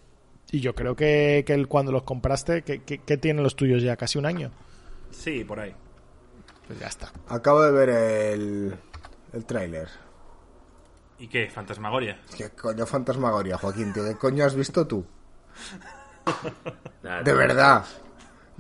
Y 0.53 0.61
yo 0.61 0.75
creo 0.75 0.95
que, 0.95 1.43
que 1.47 1.55
el- 1.55 1.67
cuando 1.69 1.91
los 1.91 2.03
compraste, 2.05 2.63
¿qué, 2.63 2.83
qué, 2.83 2.99
qué 2.99 3.17
tienen 3.17 3.43
los 3.43 3.57
tuyos 3.57 3.83
ya? 3.83 3.97
¿Casi 3.97 4.19
un 4.19 4.27
año? 4.27 4.51
Sí, 5.11 5.43
por 5.43 5.59
ahí. 5.61 5.75
Pues 6.67 6.79
ya 6.81 6.87
está. 6.89 7.11
Acabo 7.29 7.63
de 7.63 7.73
ver 7.73 7.89
el, 7.89 8.77
el 9.33 9.45
tráiler. 9.47 9.89
¿Y 11.19 11.29
qué? 11.29 11.49
¿Fantasmagoria? 11.49 12.21
¿Qué 12.37 12.51
coño 12.51 12.85
fantasmagoria, 12.87 13.57
Joaquín? 13.57 13.93
tío? 13.93 14.05
¿Qué 14.05 14.17
coño 14.17 14.45
has 14.45 14.55
visto 14.55 14.87
tú? 14.87 15.05
De 17.25 17.33
verdad. 17.33 17.85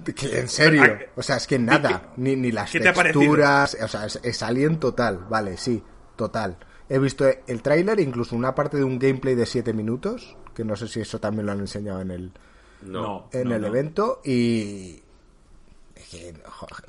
Que, 0.04 0.40
en 0.40 0.48
serio. 0.48 0.82
Ah, 0.85 0.98
O 1.16 1.22
sea, 1.22 1.37
es 1.37 1.46
que 1.46 1.59
nada. 1.59 2.12
Ni, 2.16 2.37
ni 2.37 2.52
las 2.52 2.70
qué 2.70 2.80
te 2.80 2.88
ha 2.88 2.92
parecido? 2.92 3.20
texturas. 3.20 3.76
O 3.82 3.88
sea, 3.88 4.06
es, 4.06 4.20
es 4.22 4.42
Alien 4.42 4.78
total. 4.78 5.26
Vale, 5.28 5.56
sí. 5.56 5.82
Total. 6.16 6.56
He 6.88 6.98
visto 6.98 7.26
el 7.46 7.62
tráiler, 7.62 7.98
incluso 8.00 8.37
una 8.37 8.54
parte 8.54 8.76
de 8.76 8.85
un 8.85 8.98
gameplay 8.98 9.35
de 9.35 9.46
7 9.46 9.72
minutos. 9.72 10.37
Que 10.54 10.64
no 10.64 10.76
sé 10.76 10.88
si 10.88 11.00
eso 11.00 11.18
también 11.18 11.46
lo 11.46 11.52
han 11.52 11.61
enseñado 11.61 12.00
en 12.00 12.11
el, 12.11 12.32
No. 12.82 13.28
en 13.32 13.48
no, 13.48 13.54
el 13.56 13.61
no. 13.62 13.66
evento. 13.68 14.20
Y. 14.24 15.02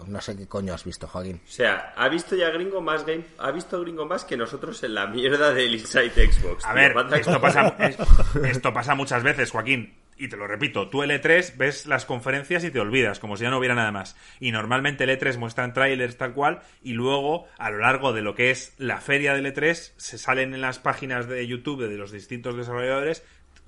no 0.08 0.22
sé 0.22 0.36
qué 0.38 0.48
coño 0.48 0.74
has 0.74 0.84
visto, 0.84 1.08
Joaquín. 1.08 1.41
O 1.46 1.50
sea, 1.52 1.93
ha 1.98 2.08
visto 2.10 2.36
ya 2.36 2.50
Gringo 2.50 2.82
más 2.82 3.06
game, 3.06 3.26
ha 3.39 3.52
visto 3.52 3.80
Gringo 3.82 4.06
más 4.06 4.24
que 4.26 4.38
nosotros 4.38 4.82
en 4.84 4.93
la 4.93 5.08
mierda 5.08 5.54
del 5.54 5.74
Inside 5.76 6.32
Xbox. 6.32 6.65
A 6.65 6.74
tío. 6.74 6.76
ver, 6.76 7.20
esto 7.20 7.41
pasa, 7.41 7.76
es- 7.80 7.98
esto 8.43 8.74
pasa 8.74 8.96
muchas 8.96 9.24
veces, 9.24 9.52
Joaquín. 9.52 9.93
Y 10.20 10.30
te 10.30 10.38
lo 10.38 10.48
repito, 10.48 10.90
tú 10.90 11.04
L3 11.04 11.58
ves 11.58 11.86
las 11.86 12.06
conferencias 12.06 12.64
y 12.64 12.72
te 12.72 12.80
olvidas, 12.80 13.20
como 13.20 13.38
si 13.38 13.44
ya 13.44 13.52
no 13.52 13.60
hubiera 13.60 13.76
nada 13.76 13.92
más. 13.92 14.16
Y 14.40 14.52
normalmente 14.52 15.06
L3 15.06 15.38
muestran 15.38 15.74
trailers 15.74 16.18
tal 16.18 16.34
cual, 16.34 16.62
y 16.82 16.94
luego, 16.94 17.48
a 17.60 17.70
lo 17.70 17.78
largo 17.78 18.14
de 18.14 18.24
lo 18.24 18.34
que 18.34 18.50
es 18.50 18.74
la 18.80 19.00
feria 19.00 19.36
de 19.36 19.44
L3, 19.44 19.94
se 19.96 20.18
salen 20.18 20.56
en 20.56 20.62
las 20.62 20.80
páginas 20.80 21.28
de 21.28 21.46
YouTube 21.46 21.88
de 21.88 21.98
los 21.98 22.12
distintos 22.12 22.58
desarrolladores 22.58 23.24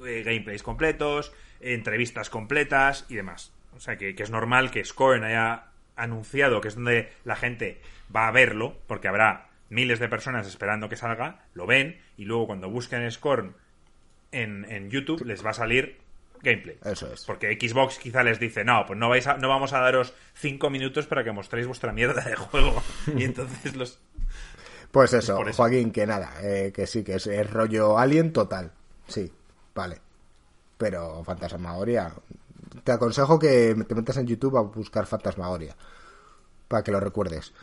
eh, 0.05 0.23
gameplays 0.25 0.63
completos, 0.63 1.31
entrevistas 1.59 2.31
completas 2.31 3.05
y 3.09 3.15
demás. 3.15 3.53
O 3.75 3.79
sea 3.79 3.97
que, 3.97 4.15
que 4.15 4.23
es 4.23 4.31
normal 4.31 4.71
que 4.71 4.83
Scorn 4.83 5.23
haya 5.23 5.65
anunciado 5.95 6.61
que 6.61 6.69
es 6.69 6.75
donde 6.75 7.11
la 7.25 7.35
gente 7.35 7.81
va 8.15 8.27
a 8.27 8.31
verlo, 8.31 8.77
porque 8.87 9.07
habrá 9.07 9.49
miles 9.69 9.99
de 9.99 10.09
personas 10.09 10.47
esperando 10.47 10.89
que 10.89 10.95
salga, 10.95 11.45
lo 11.53 11.67
ven, 11.67 11.99
y 12.17 12.25
luego 12.25 12.47
cuando 12.47 12.69
busquen 12.69 13.09
Scorn 13.11 13.55
en, 14.31 14.65
en 14.69 14.89
YouTube 14.89 15.25
les 15.25 15.45
va 15.45 15.51
a 15.51 15.53
salir 15.53 15.99
gameplay. 16.41 16.77
Eso 16.83 17.11
es. 17.11 17.25
Porque 17.25 17.57
Xbox 17.59 17.97
quizá 17.99 18.23
les 18.23 18.39
dice, 18.39 18.63
no, 18.63 18.85
pues 18.85 18.97
no 18.97 19.09
vais 19.09 19.25
a- 19.27 19.37
no 19.37 19.49
vamos 19.49 19.73
a 19.73 19.79
daros 19.79 20.13
cinco 20.33 20.69
minutos 20.69 21.05
para 21.07 21.23
que 21.23 21.31
mostréis 21.31 21.67
vuestra 21.67 21.91
mierda 21.93 22.21
de 22.23 22.35
juego. 22.35 22.81
Y 23.15 23.23
entonces 23.23 23.75
los... 23.75 23.99
Pues 24.91 25.13
eso. 25.13 25.39
Joaquín, 25.55 25.91
que 25.91 26.07
nada, 26.07 26.33
eh, 26.41 26.71
que 26.73 26.87
sí, 26.87 27.03
que 27.03 27.15
es, 27.15 27.27
es 27.27 27.49
rollo 27.51 27.97
Alien 27.99 28.33
total. 28.33 28.71
Sí, 29.07 29.31
vale. 29.75 29.99
Pero 30.77 31.23
Fantasmagoria. 31.23 32.11
Te 32.83 32.91
aconsejo 32.93 33.37
que 33.37 33.75
te 33.87 33.95
metas 33.95 34.17
en 34.17 34.27
YouTube 34.27 34.57
a 34.57 34.61
buscar 34.61 35.05
Fantasmagoria. 35.05 35.75
Para 36.67 36.83
que 36.83 36.91
lo 36.91 36.99
recuerdes. 36.99 37.53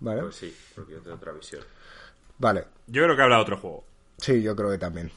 ¿Vale? 0.00 0.20
Pues 0.22 0.36
sí, 0.36 0.54
porque 0.74 0.92
yo 0.92 1.00
tengo 1.00 1.16
otra 1.16 1.32
visión. 1.32 1.62
Vale. 2.38 2.64
Yo 2.86 3.02
creo 3.04 3.16
que 3.16 3.22
habla 3.22 3.36
de 3.36 3.42
otro 3.42 3.56
juego. 3.56 3.84
Sí, 4.18 4.42
yo 4.42 4.54
creo 4.54 4.70
que 4.70 4.78
también. 4.78 5.10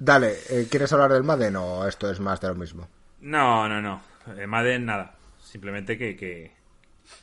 Dale, 0.00 0.34
eh, 0.48 0.66
¿quieres 0.70 0.90
hablar 0.94 1.12
del 1.12 1.24
Madden 1.24 1.56
o 1.56 1.86
esto 1.86 2.10
es 2.10 2.18
más 2.20 2.40
de 2.40 2.48
lo 2.48 2.54
mismo? 2.54 2.88
No, 3.20 3.68
no, 3.68 3.82
no. 3.82 4.00
Madden, 4.48 4.86
nada. 4.86 5.14
Simplemente 5.38 5.98
que... 5.98 6.16
que... 6.16 6.52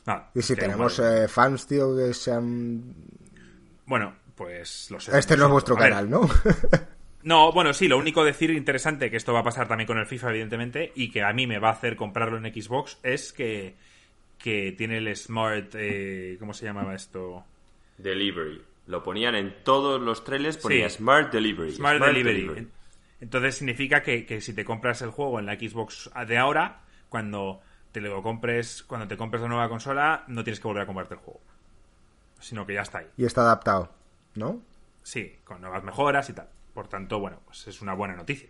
nada, 0.06 0.30
Y 0.32 0.42
si 0.42 0.54
tenemos 0.54 0.96
eh, 1.00 1.26
fans, 1.26 1.66
tío, 1.66 1.96
que 1.96 2.14
sean... 2.14 2.94
Bueno, 3.84 4.14
pues 4.36 4.90
lo 4.92 5.00
sé. 5.00 5.18
Este 5.18 5.36
no 5.36 5.46
es 5.46 5.50
vuestro 5.50 5.76
A 5.76 5.80
ver, 5.80 5.90
canal, 5.90 6.08
¿no? 6.08 6.30
No, 7.24 7.52
bueno, 7.52 7.74
sí, 7.74 7.88
lo 7.88 7.98
único 7.98 8.24
decir 8.24 8.50
interesante, 8.50 9.10
que 9.10 9.16
esto 9.16 9.32
va 9.32 9.40
a 9.40 9.44
pasar 9.44 9.66
también 9.66 9.88
con 9.88 9.98
el 9.98 10.06
FIFA, 10.06 10.30
evidentemente, 10.30 10.92
y 10.94 11.10
que 11.10 11.24
a 11.24 11.32
mí 11.32 11.48
me 11.48 11.58
va 11.58 11.70
a 11.70 11.72
hacer 11.72 11.96
comprarlo 11.96 12.38
en 12.38 12.44
Xbox, 12.54 12.98
es 13.02 13.32
que, 13.32 13.74
que 14.38 14.72
tiene 14.72 14.98
el 14.98 15.16
Smart... 15.16 15.74
eh, 15.74 16.36
¿Cómo 16.38 16.54
se 16.54 16.64
llamaba 16.64 16.94
esto? 16.94 17.44
Delivery. 17.98 18.62
Lo 18.88 19.02
ponían 19.02 19.34
en 19.36 19.62
todos 19.64 20.00
los 20.00 20.24
trailers, 20.24 20.56
ponía 20.56 20.88
Sí. 20.88 20.96
Smart 20.96 21.30
Delivery. 21.32 21.72
Smart, 21.72 22.00
Delivery. 22.02 22.68
Entonces 23.20 23.56
significa 23.56 24.02
que, 24.02 24.24
que 24.24 24.40
si 24.40 24.54
te 24.54 24.64
compras 24.64 25.02
el 25.02 25.10
juego 25.10 25.38
en 25.38 25.46
la 25.46 25.54
Xbox 25.54 26.10
de 26.26 26.38
ahora, 26.38 26.80
cuando 27.08 27.60
te 27.92 28.00
lo 28.00 28.22
compres, 28.22 28.82
cuando 28.84 29.06
te 29.06 29.16
compres 29.16 29.42
la 29.42 29.48
nueva 29.48 29.68
consola, 29.68 30.24
no 30.28 30.42
tienes 30.42 30.58
que 30.58 30.68
volver 30.68 30.82
a 30.82 30.86
comprarte 30.86 31.14
el 31.14 31.20
juego. 31.20 31.40
Sino 32.40 32.64
que 32.66 32.74
ya 32.74 32.82
está 32.82 32.98
ahí. 32.98 33.06
y 33.16 33.24
está 33.24 33.42
adaptado, 33.42 33.92
¿no? 34.34 34.62
Sí, 35.02 35.36
con 35.44 35.60
nuevas 35.60 35.84
mejoras 35.84 36.28
y 36.30 36.32
tal. 36.32 36.48
Por 36.72 36.88
tanto, 36.88 37.18
bueno, 37.18 37.40
pues 37.44 37.66
es 37.66 37.82
una 37.82 37.92
buena 37.94 38.14
noticia. 38.16 38.48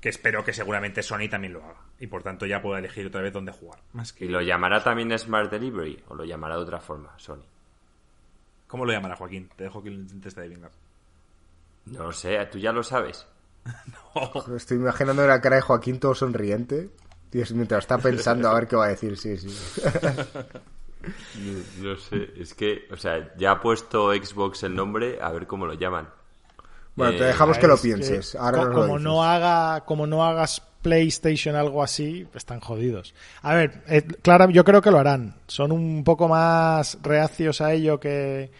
Que 0.00 0.08
espero 0.08 0.44
que 0.44 0.52
seguramente 0.52 1.02
Sony 1.02 1.28
también 1.30 1.52
lo 1.54 1.64
haga. 1.64 1.80
Y 1.98 2.06
por 2.06 2.22
tanto 2.22 2.46
ya 2.46 2.62
pueda 2.62 2.78
elegir 2.78 3.06
otra 3.06 3.20
vez 3.22 3.32
dónde 3.32 3.52
jugar. 3.52 3.80
Más 3.92 4.12
que... 4.12 4.24
¿Y 4.24 4.28
lo 4.28 4.40
llamará 4.40 4.82
también 4.82 5.16
Smart 5.18 5.50
Delivery 5.50 6.02
o 6.08 6.14
lo 6.14 6.24
llamará 6.24 6.56
de 6.56 6.62
otra 6.62 6.80
forma, 6.80 7.12
Sony? 7.18 7.42
¿Cómo 8.70 8.86
lo 8.86 8.92
llamará 8.92 9.16
Joaquín? 9.16 9.50
Te 9.56 9.64
dejo 9.64 9.82
que 9.82 9.90
lo 9.90 9.96
intentes 9.96 10.38
adivinar. 10.38 10.70
No 11.86 12.04
lo 12.04 12.12
sé, 12.12 12.38
tú 12.46 12.58
ya 12.58 12.70
lo 12.70 12.84
sabes. 12.84 13.26
no. 14.14 14.56
Estoy 14.56 14.76
imaginando 14.76 15.26
la 15.26 15.40
cara 15.40 15.56
de 15.56 15.62
Joaquín 15.62 15.98
todo 15.98 16.14
sonriente. 16.14 16.88
Dios, 17.32 17.52
mientras 17.52 17.80
está 17.84 17.98
pensando 17.98 18.48
a 18.48 18.54
ver 18.54 18.68
qué 18.68 18.76
va 18.76 18.86
a 18.86 18.88
decir, 18.88 19.16
sí, 19.16 19.36
sí. 19.36 19.48
No, 21.02 21.92
no 21.92 21.96
sé, 21.96 22.30
es 22.36 22.52
que, 22.52 22.86
o 22.90 22.96
sea, 22.96 23.34
ya 23.38 23.52
ha 23.52 23.60
puesto 23.62 24.12
Xbox 24.12 24.64
el 24.64 24.74
nombre, 24.74 25.18
a 25.22 25.32
ver 25.32 25.46
cómo 25.46 25.66
lo 25.66 25.72
llaman. 25.72 26.10
Bueno, 27.00 27.18
te 27.18 27.24
Eh, 27.24 27.26
dejamos 27.28 27.58
que 27.58 27.66
lo 27.66 27.74
Es 27.74 27.80
que 27.82 27.88
pienses. 27.88 28.34
Ahora 28.36 28.58
co- 28.58 28.64
nos 28.66 28.74
lo 28.74 28.80
como 28.82 28.98
no 28.98 29.24
haga 29.24 29.80
como 29.84 30.06
no 30.06 30.24
hagas 30.24 30.62
PlayStation 30.82 31.56
algo 31.56 31.82
así 31.82 32.26
están 32.34 32.58
jodidos 32.60 33.14
a 33.42 33.52
ver 33.54 33.82
eh, 33.86 34.00
claro 34.22 34.48
yo 34.48 34.64
creo 34.64 34.80
que 34.80 34.90
lo 34.90 34.98
harán 34.98 35.34
son 35.46 35.72
un 35.72 36.02
poco 36.04 36.26
más 36.26 36.96
reacios 37.02 37.60
a 37.60 37.74
ello 37.74 38.00
que, 38.00 38.50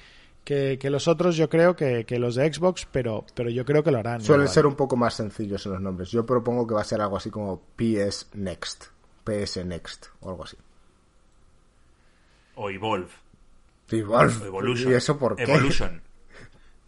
que, 0.44 0.78
que 0.78 0.90
los 0.90 1.08
otros 1.08 1.36
yo 1.36 1.48
creo 1.48 1.74
que, 1.74 2.04
que 2.04 2.18
los 2.18 2.34
de 2.34 2.52
Xbox 2.52 2.86
pero 2.92 3.24
pero 3.34 3.48
yo 3.48 3.64
creo 3.64 3.82
que 3.82 3.90
lo 3.90 4.00
harán 4.00 4.20
Suelen 4.20 4.42
igual. 4.44 4.54
ser 4.54 4.66
un 4.66 4.74
poco 4.74 4.96
más 4.96 5.14
sencillos 5.14 5.64
en 5.64 5.72
los 5.72 5.80
nombres. 5.80 6.10
Yo 6.10 6.26
propongo 6.26 6.66
que 6.66 6.74
va 6.74 6.82
a 6.82 6.84
ser 6.84 7.00
algo 7.00 7.16
así 7.16 7.30
como 7.30 7.62
PS 7.76 8.26
Next. 8.34 8.84
PS 9.24 9.64
Next 9.64 10.06
o 10.20 10.28
algo 10.28 10.44
así. 10.44 10.58
O 12.56 12.68
Evolve. 12.70 13.08
O 13.92 13.94
Evolution. 14.44 14.92
¿Y 14.92 14.94
eso 14.94 15.16
por 15.18 15.36
qué? 15.36 15.44
Evolution. 15.44 16.02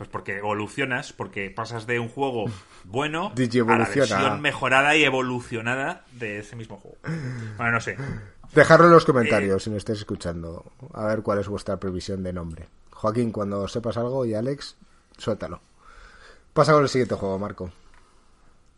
Pues 0.02 0.10
porque 0.10 0.36
evolucionas, 0.38 1.12
porque 1.12 1.48
pasas 1.48 1.86
de 1.86 2.00
un 2.00 2.08
juego 2.08 2.46
bueno 2.84 3.26
a 3.28 3.76
la 3.78 3.84
versión 3.86 4.40
mejorada 4.40 4.96
y 4.96 5.04
evolucionada 5.04 6.04
de 6.10 6.38
ese 6.40 6.56
mismo 6.56 6.76
juego. 6.78 6.96
Bueno, 7.56 7.70
no 7.70 7.80
sé. 7.80 7.96
Dejadlo 8.52 8.86
en 8.86 8.94
los 8.94 9.04
Eh, 9.04 9.06
comentarios 9.06 9.62
si 9.62 9.70
me 9.70 9.76
estáis 9.76 10.00
escuchando. 10.00 10.72
A 10.92 11.04
ver 11.06 11.22
cuál 11.22 11.38
es 11.38 11.46
vuestra 11.46 11.76
previsión 11.78 12.24
de 12.24 12.32
nombre. 12.32 12.66
Joaquín, 12.90 13.30
cuando 13.30 13.68
sepas 13.68 13.96
algo 13.96 14.26
y 14.26 14.34
Alex, 14.34 14.74
suéltalo. 15.18 15.60
Pasa 16.52 16.72
con 16.72 16.82
el 16.82 16.88
siguiente 16.88 17.14
juego, 17.14 17.38
Marco. 17.38 17.70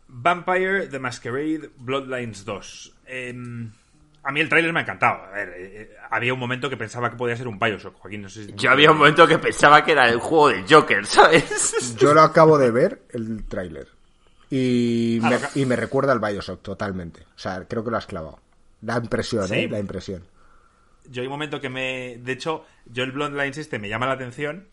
Vampire 0.07 0.85
The 0.85 0.99
Masquerade 0.99 1.71
Bloodlines 1.79 2.45
2. 2.45 2.95
Em, 3.07 3.71
a 4.25 4.31
mí 4.31 4.39
el 4.41 4.49
tráiler 4.49 4.73
me 4.73 4.79
ha 4.79 4.83
encantado. 4.83 5.23
A 5.23 5.29
ver, 5.31 5.49
eh, 5.49 5.55
eh, 5.81 5.95
había 6.09 6.33
un 6.33 6.39
momento 6.39 6.69
que 6.69 6.77
pensaba 6.77 7.09
que 7.09 7.15
podía 7.15 7.37
ser 7.37 7.47
un 7.47 7.59
Bioshock, 7.59 7.95
Joaquín. 7.99 8.23
No 8.23 8.29
sé 8.29 8.45
si- 8.45 8.53
Yo 8.55 8.71
había 8.71 8.91
un 8.91 8.97
momento 8.97 9.27
que 9.27 9.37
pensaba 9.37 9.83
que 9.85 9.91
era 9.93 10.09
el 10.09 10.19
juego 10.19 10.49
del 10.49 10.65
Joker, 10.67 11.05
¿sabes? 11.05 11.95
Yo 11.97 12.13
lo 12.13 12.21
acabo 12.21 12.57
de 12.57 12.71
ver, 12.71 13.01
el 13.11 13.45
tráiler. 13.45 13.87
Y, 14.49 15.19
Ah, 15.23 15.29
me, 15.55 15.61
y 15.61 15.65
me 15.65 15.75
recuerda 15.75 16.11
al 16.11 16.19
Bioshock 16.19 16.61
totalmente. 16.61 17.21
O 17.35 17.39
sea, 17.39 17.65
creo 17.67 17.83
que 17.83 17.91
lo 17.91 17.97
has 17.97 18.05
clavado. 18.07 18.39
La 18.81 18.97
impresión, 18.97 19.47
¿Sí? 19.47 19.55
¿eh? 19.55 19.67
La 19.69 19.79
impresión. 19.79 20.23
Yo 21.09 21.21
hay 21.21 21.27
un 21.27 21.31
momento 21.33 21.59
que 21.61 21.69
me... 21.69 22.17
De 22.21 22.31
hecho, 22.31 22.65
yo 22.85 23.03
el 23.03 23.11
Bloodlines 23.11 23.57
este 23.57 23.79
me 23.79 23.89
llama 23.89 24.05
la 24.07 24.13
atención 24.13 24.67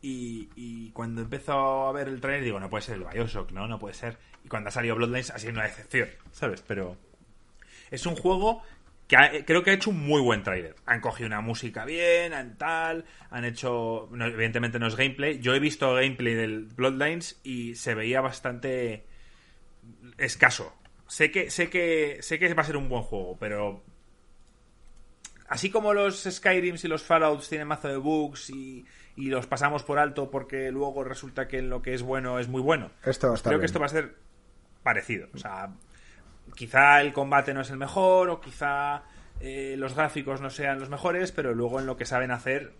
y, 0.00 0.48
y 0.56 0.90
cuando 0.90 1.22
empezó 1.22 1.86
a 1.88 1.92
ver 1.92 2.08
el 2.08 2.20
trailer 2.20 2.44
digo, 2.44 2.58
no 2.60 2.68
puede 2.68 2.82
ser 2.82 2.96
el 2.96 3.04
Bioshock, 3.04 3.52
¿no? 3.52 3.66
No 3.68 3.78
puede 3.78 3.94
ser. 3.94 4.18
Y 4.44 4.48
cuando 4.48 4.68
ha 4.68 4.72
salido 4.72 4.96
Bloodlines 4.96 5.30
ha 5.30 5.38
sido 5.38 5.52
una 5.52 5.62
decepción, 5.64 6.08
¿sabes? 6.32 6.62
Pero 6.66 6.96
es 7.92 8.04
un 8.06 8.16
juego 8.16 8.62
que 9.06 9.16
ha- 9.16 9.44
creo 9.44 9.62
que 9.62 9.70
ha 9.70 9.74
hecho 9.74 9.90
un 9.90 10.04
muy 10.04 10.20
buen 10.20 10.42
trailer. 10.42 10.74
Han 10.86 11.00
cogido 11.00 11.26
una 11.26 11.40
música 11.40 11.84
bien, 11.84 12.32
han 12.32 12.56
tal, 12.58 13.04
han 13.30 13.44
hecho... 13.44 14.08
no, 14.10 14.26
evidentemente 14.26 14.78
no 14.78 14.86
es 14.86 14.96
gameplay. 14.96 15.38
Yo 15.38 15.54
he 15.54 15.60
visto 15.60 15.94
gameplay 15.94 16.34
del 16.34 16.64
Bloodlines 16.66 17.38
y 17.44 17.74
se 17.74 17.94
veía 17.94 18.20
bastante 18.20 19.04
escaso. 20.18 20.72
Sé 21.06 21.30
que, 21.30 21.50
sé 21.50 21.68
que, 21.68 22.18
sé 22.22 22.38
que 22.38 22.54
va 22.54 22.62
a 22.62 22.66
ser 22.66 22.76
un 22.76 22.88
buen 22.88 23.02
juego, 23.02 23.36
pero 23.38 23.82
así 25.48 25.70
como 25.70 25.92
los 25.92 26.22
Skyrims 26.22 26.84
y 26.84 26.88
los 26.88 27.02
Fallouts 27.02 27.48
tienen 27.48 27.68
mazo 27.68 27.88
de 27.88 27.96
bugs 27.98 28.48
y, 28.50 28.86
y 29.16 29.26
los 29.26 29.46
pasamos 29.46 29.82
por 29.82 29.98
alto 29.98 30.30
porque 30.30 30.70
luego 30.70 31.04
resulta 31.04 31.48
que 31.48 31.60
lo 31.60 31.82
que 31.82 31.92
es 31.94 32.02
bueno 32.02 32.38
es 32.38 32.48
muy 32.48 32.62
bueno. 32.62 32.90
Esto 33.04 33.26
va 33.28 33.34
a 33.34 33.36
estar 33.36 33.50
Creo 33.50 33.58
bien. 33.58 33.60
que 33.62 33.66
esto 33.66 33.80
va 33.80 33.86
a 33.86 33.90
ser 33.90 34.14
parecido. 34.82 35.28
O 35.34 35.38
sea, 35.38 35.70
quizá 36.54 37.00
el 37.00 37.12
combate 37.12 37.54
no 37.54 37.60
es 37.62 37.70
el 37.70 37.76
mejor 37.78 38.30
o 38.30 38.40
quizá 38.40 39.02
eh, 39.40 39.74
los 39.78 39.94
gráficos 39.94 40.40
no 40.40 40.50
sean 40.50 40.78
los 40.80 40.88
mejores, 40.90 41.32
pero 41.32 41.54
luego 41.54 41.80
en 41.80 41.86
lo 41.86 41.96
que 41.96 42.04
saben 42.06 42.30
hacer, 42.30 42.72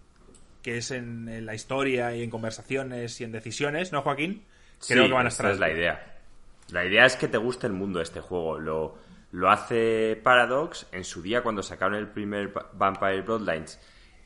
que 0.62 0.78
es 0.78 0.90
en, 0.90 1.28
en 1.28 1.46
la 1.46 1.54
historia 1.54 2.14
y 2.14 2.22
en 2.22 2.30
conversaciones 2.30 3.20
y 3.20 3.24
en 3.24 3.32
decisiones, 3.32 3.92
¿no, 3.92 4.02
Joaquín? 4.02 4.44
Creo 4.86 5.06
Sí, 5.06 5.08
que 5.08 5.14
van 5.14 5.26
a 5.26 5.28
esa 5.28 5.30
estar. 5.30 5.50
es 5.50 5.58
la 5.58 5.70
idea. 5.70 6.18
La 6.70 6.84
idea 6.84 7.04
es 7.06 7.16
que 7.16 7.28
te 7.28 7.38
guste 7.38 7.66
el 7.66 7.72
mundo 7.72 7.98
de 7.98 8.04
este 8.04 8.20
juego. 8.20 8.58
Lo, 8.58 8.98
lo 9.32 9.50
hace 9.50 10.16
Paradox 10.22 10.86
en 10.92 11.04
su 11.04 11.22
día 11.22 11.42
cuando 11.42 11.62
sacaron 11.62 11.94
el 11.96 12.08
primer 12.08 12.56
Va- 12.56 12.70
Vampire 12.72 13.22
Bloodlines. 13.22 13.80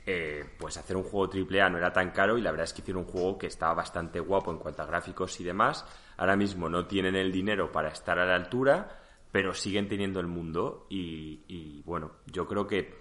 eh, 0.08 0.44
pues 0.58 0.76
hacer 0.76 0.96
un 0.96 1.02
juego 1.02 1.28
AAA 1.32 1.68
no 1.70 1.78
era 1.78 1.92
tan 1.92 2.10
caro 2.12 2.38
y 2.38 2.40
la 2.42 2.52
verdad 2.52 2.64
es 2.64 2.72
que 2.72 2.80
hicieron 2.82 3.04
un 3.04 3.10
juego 3.10 3.38
que 3.38 3.48
estaba 3.48 3.74
bastante 3.74 4.20
guapo 4.20 4.52
en 4.52 4.58
cuanto 4.58 4.82
a 4.82 4.86
gráficos 4.86 5.40
y 5.40 5.44
demás. 5.44 5.84
Ahora 6.16 6.36
mismo 6.36 6.68
no 6.68 6.86
tienen 6.86 7.16
el 7.16 7.32
dinero 7.32 7.72
para 7.72 7.88
estar 7.88 8.18
a 8.18 8.24
la 8.26 8.36
altura, 8.36 8.88
pero 9.36 9.52
siguen 9.52 9.86
teniendo 9.86 10.18
el 10.18 10.28
mundo 10.28 10.86
y, 10.88 11.42
y, 11.46 11.82
bueno, 11.84 12.12
yo 12.24 12.48
creo 12.48 12.66
que 12.66 12.94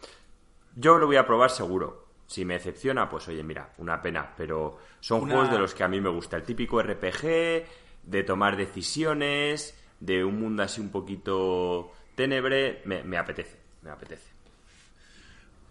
yo 0.76 0.98
lo 0.98 1.06
voy 1.08 1.15
a 1.15 1.26
probar 1.26 1.50
seguro. 1.50 2.08
Si 2.28 2.43
me 2.43 2.56
decepciona, 2.56 3.08
pues 3.10 3.26
oye, 3.30 3.41
mira, 3.41 3.71
una 3.78 4.02
pena. 4.02 4.34
Pero 4.36 4.78
son 5.00 5.21
Una- 5.21 5.34
juegos 5.36 5.52
de 5.54 5.60
los 5.60 5.74
que 5.74 5.86
a 5.86 5.88
mí 5.88 6.02
me 6.02 6.10
gusta. 6.10 6.36
El 6.36 6.43
típico 6.43 6.82
RPG, 6.82 7.21
de 8.04 8.24
tomar 8.26 8.58
decisiones, 8.58 9.82
de 10.02 10.26
un 10.26 10.38
mundo 10.41 10.63
así 10.63 10.82
un 10.82 10.89
poquito 10.89 11.93
tenebre, 12.15 12.82
me, 12.84 13.02
me 13.06 13.17
apetece, 13.17 13.58
me 13.84 13.91
apetece. 13.91 14.30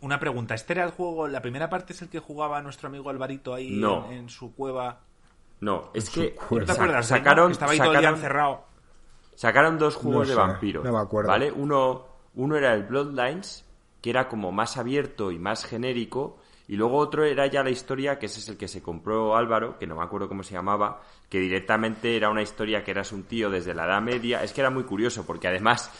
Una 0.00 0.18
pregunta, 0.18 0.54
¿este 0.54 0.72
era 0.72 0.84
el 0.84 0.92
juego? 0.92 1.28
¿La 1.28 1.42
primera 1.42 1.68
parte 1.68 1.92
es 1.92 2.00
el 2.00 2.08
que 2.08 2.20
jugaba 2.20 2.62
nuestro 2.62 2.88
amigo 2.88 3.10
Alvarito 3.10 3.52
ahí 3.52 3.70
No. 3.76 4.06
en, 4.06 4.12
en 4.16 4.28
su 4.30 4.54
cueva? 4.54 5.00
No, 5.60 5.90
es 5.92 6.08
que 6.08 6.34
sacaron, 7.04 7.52
estaba 7.52 7.72
ahí 7.72 7.76
todo 7.78 7.92
el 7.92 7.98
día 7.98 8.08
sacaron, 8.08 8.14
encerrado. 8.14 8.73
Sacaron 9.34 9.78
dos 9.78 9.96
juegos 9.96 10.28
No 10.28 10.34
de 10.34 10.40
vampiros. 10.40 10.84
no 10.84 10.92
me 10.92 10.98
acuerdo. 10.98 11.30
¿Vale? 11.30 11.50
Uno, 11.52 12.06
uno 12.34 12.56
era 12.56 12.74
el 12.74 12.84
Bloodlines, 12.84 13.64
que 14.00 14.10
era 14.10 14.28
como 14.28 14.52
más 14.52 14.76
abierto 14.76 15.30
y 15.30 15.38
más 15.38 15.64
genérico. 15.64 16.38
Y 16.66 16.76
luego 16.76 16.96
otro 16.96 17.24
era 17.24 17.46
ya 17.46 17.62
la 17.62 17.70
historia, 17.70 18.18
que 18.18 18.26
ese 18.26 18.40
es 18.40 18.48
el 18.48 18.56
que 18.56 18.68
se 18.68 18.82
compró 18.82 19.36
Álvaro, 19.36 19.78
que 19.78 19.86
no 19.86 19.96
me 19.96 20.02
acuerdo 20.02 20.28
cómo 20.28 20.42
se 20.42 20.54
llamaba, 20.54 21.02
que 21.28 21.38
directamente 21.38 22.16
era 22.16 22.30
una 22.30 22.40
historia 22.40 22.82
que 22.82 22.90
eras 22.90 23.12
un 23.12 23.24
tío 23.24 23.50
desde 23.50 23.74
la 23.74 23.84
Edad 23.84 24.00
Media. 24.00 24.42
Es 24.42 24.52
que 24.54 24.62
era 24.62 24.70
muy 24.70 24.84
curioso, 24.84 25.26
porque 25.26 25.48
además 25.48 25.90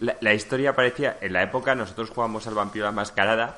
la, 0.00 0.14
la 0.20 0.34
historia 0.34 0.74
parecía, 0.74 1.16
en 1.22 1.32
la 1.32 1.42
época 1.42 1.74
nosotros 1.74 2.10
jugábamos 2.10 2.46
al 2.46 2.54
vampiro 2.54 2.84
la 2.84 2.92
mascarada, 2.92 3.56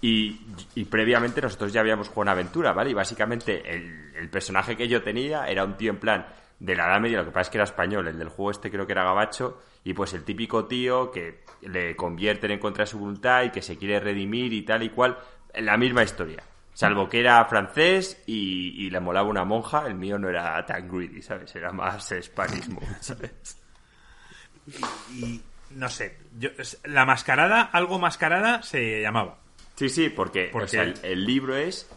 y, 0.00 0.40
y 0.74 0.84
previamente 0.86 1.40
nosotros 1.40 1.72
ya 1.72 1.80
habíamos 1.80 2.08
jugado 2.08 2.22
una 2.22 2.32
aventura, 2.32 2.72
¿vale? 2.72 2.90
Y 2.90 2.94
básicamente 2.94 3.62
el, 3.72 4.12
el 4.16 4.28
personaje 4.30 4.76
que 4.76 4.88
yo 4.88 5.00
tenía 5.04 5.46
era 5.46 5.64
un 5.64 5.76
tío 5.76 5.92
en 5.92 5.98
plan 6.00 6.26
de 6.62 6.76
la 6.76 6.86
edad 6.86 7.00
media, 7.00 7.18
lo 7.18 7.24
que 7.24 7.32
pasa 7.32 7.42
es 7.42 7.50
que 7.50 7.56
era 7.58 7.64
español, 7.64 8.06
el 8.06 8.18
del 8.18 8.28
juego 8.28 8.52
este 8.52 8.70
creo 8.70 8.86
que 8.86 8.92
era 8.92 9.02
gabacho, 9.02 9.60
y 9.82 9.94
pues 9.94 10.14
el 10.14 10.22
típico 10.22 10.66
tío 10.66 11.10
que 11.10 11.42
le 11.62 11.96
convierten 11.96 12.52
en 12.52 12.60
contra 12.60 12.84
de 12.84 12.90
su 12.90 13.00
voluntad 13.00 13.42
y 13.42 13.50
que 13.50 13.60
se 13.60 13.76
quiere 13.76 13.98
redimir 13.98 14.52
y 14.52 14.62
tal 14.62 14.84
y 14.84 14.90
cual, 14.90 15.18
la 15.56 15.76
misma 15.76 16.04
historia. 16.04 16.44
Salvo 16.72 17.08
que 17.08 17.18
era 17.18 17.44
francés 17.46 18.22
y, 18.26 18.86
y 18.86 18.90
le 18.90 19.00
molaba 19.00 19.28
una 19.28 19.44
monja, 19.44 19.86
el 19.88 19.96
mío 19.96 20.18
no 20.18 20.28
era 20.28 20.64
tan 20.64 20.88
greedy, 20.88 21.20
¿sabes? 21.20 21.54
Era 21.56 21.72
más 21.72 22.12
hispanismo, 22.12 22.80
¿sabes? 23.00 23.58
Y 25.12 25.40
no 25.70 25.88
sé, 25.88 26.16
yo, 26.38 26.50
la 26.84 27.04
mascarada, 27.04 27.62
algo 27.62 27.98
mascarada 27.98 28.62
se 28.62 29.02
llamaba. 29.02 29.36
Sí, 29.74 29.88
sí, 29.88 30.10
porque, 30.10 30.44
¿Por 30.52 30.62
o 30.62 30.68
sea, 30.68 30.84
qué? 30.84 30.90
el, 30.90 31.04
el 31.12 31.24
libro 31.26 31.56
es 31.56 31.90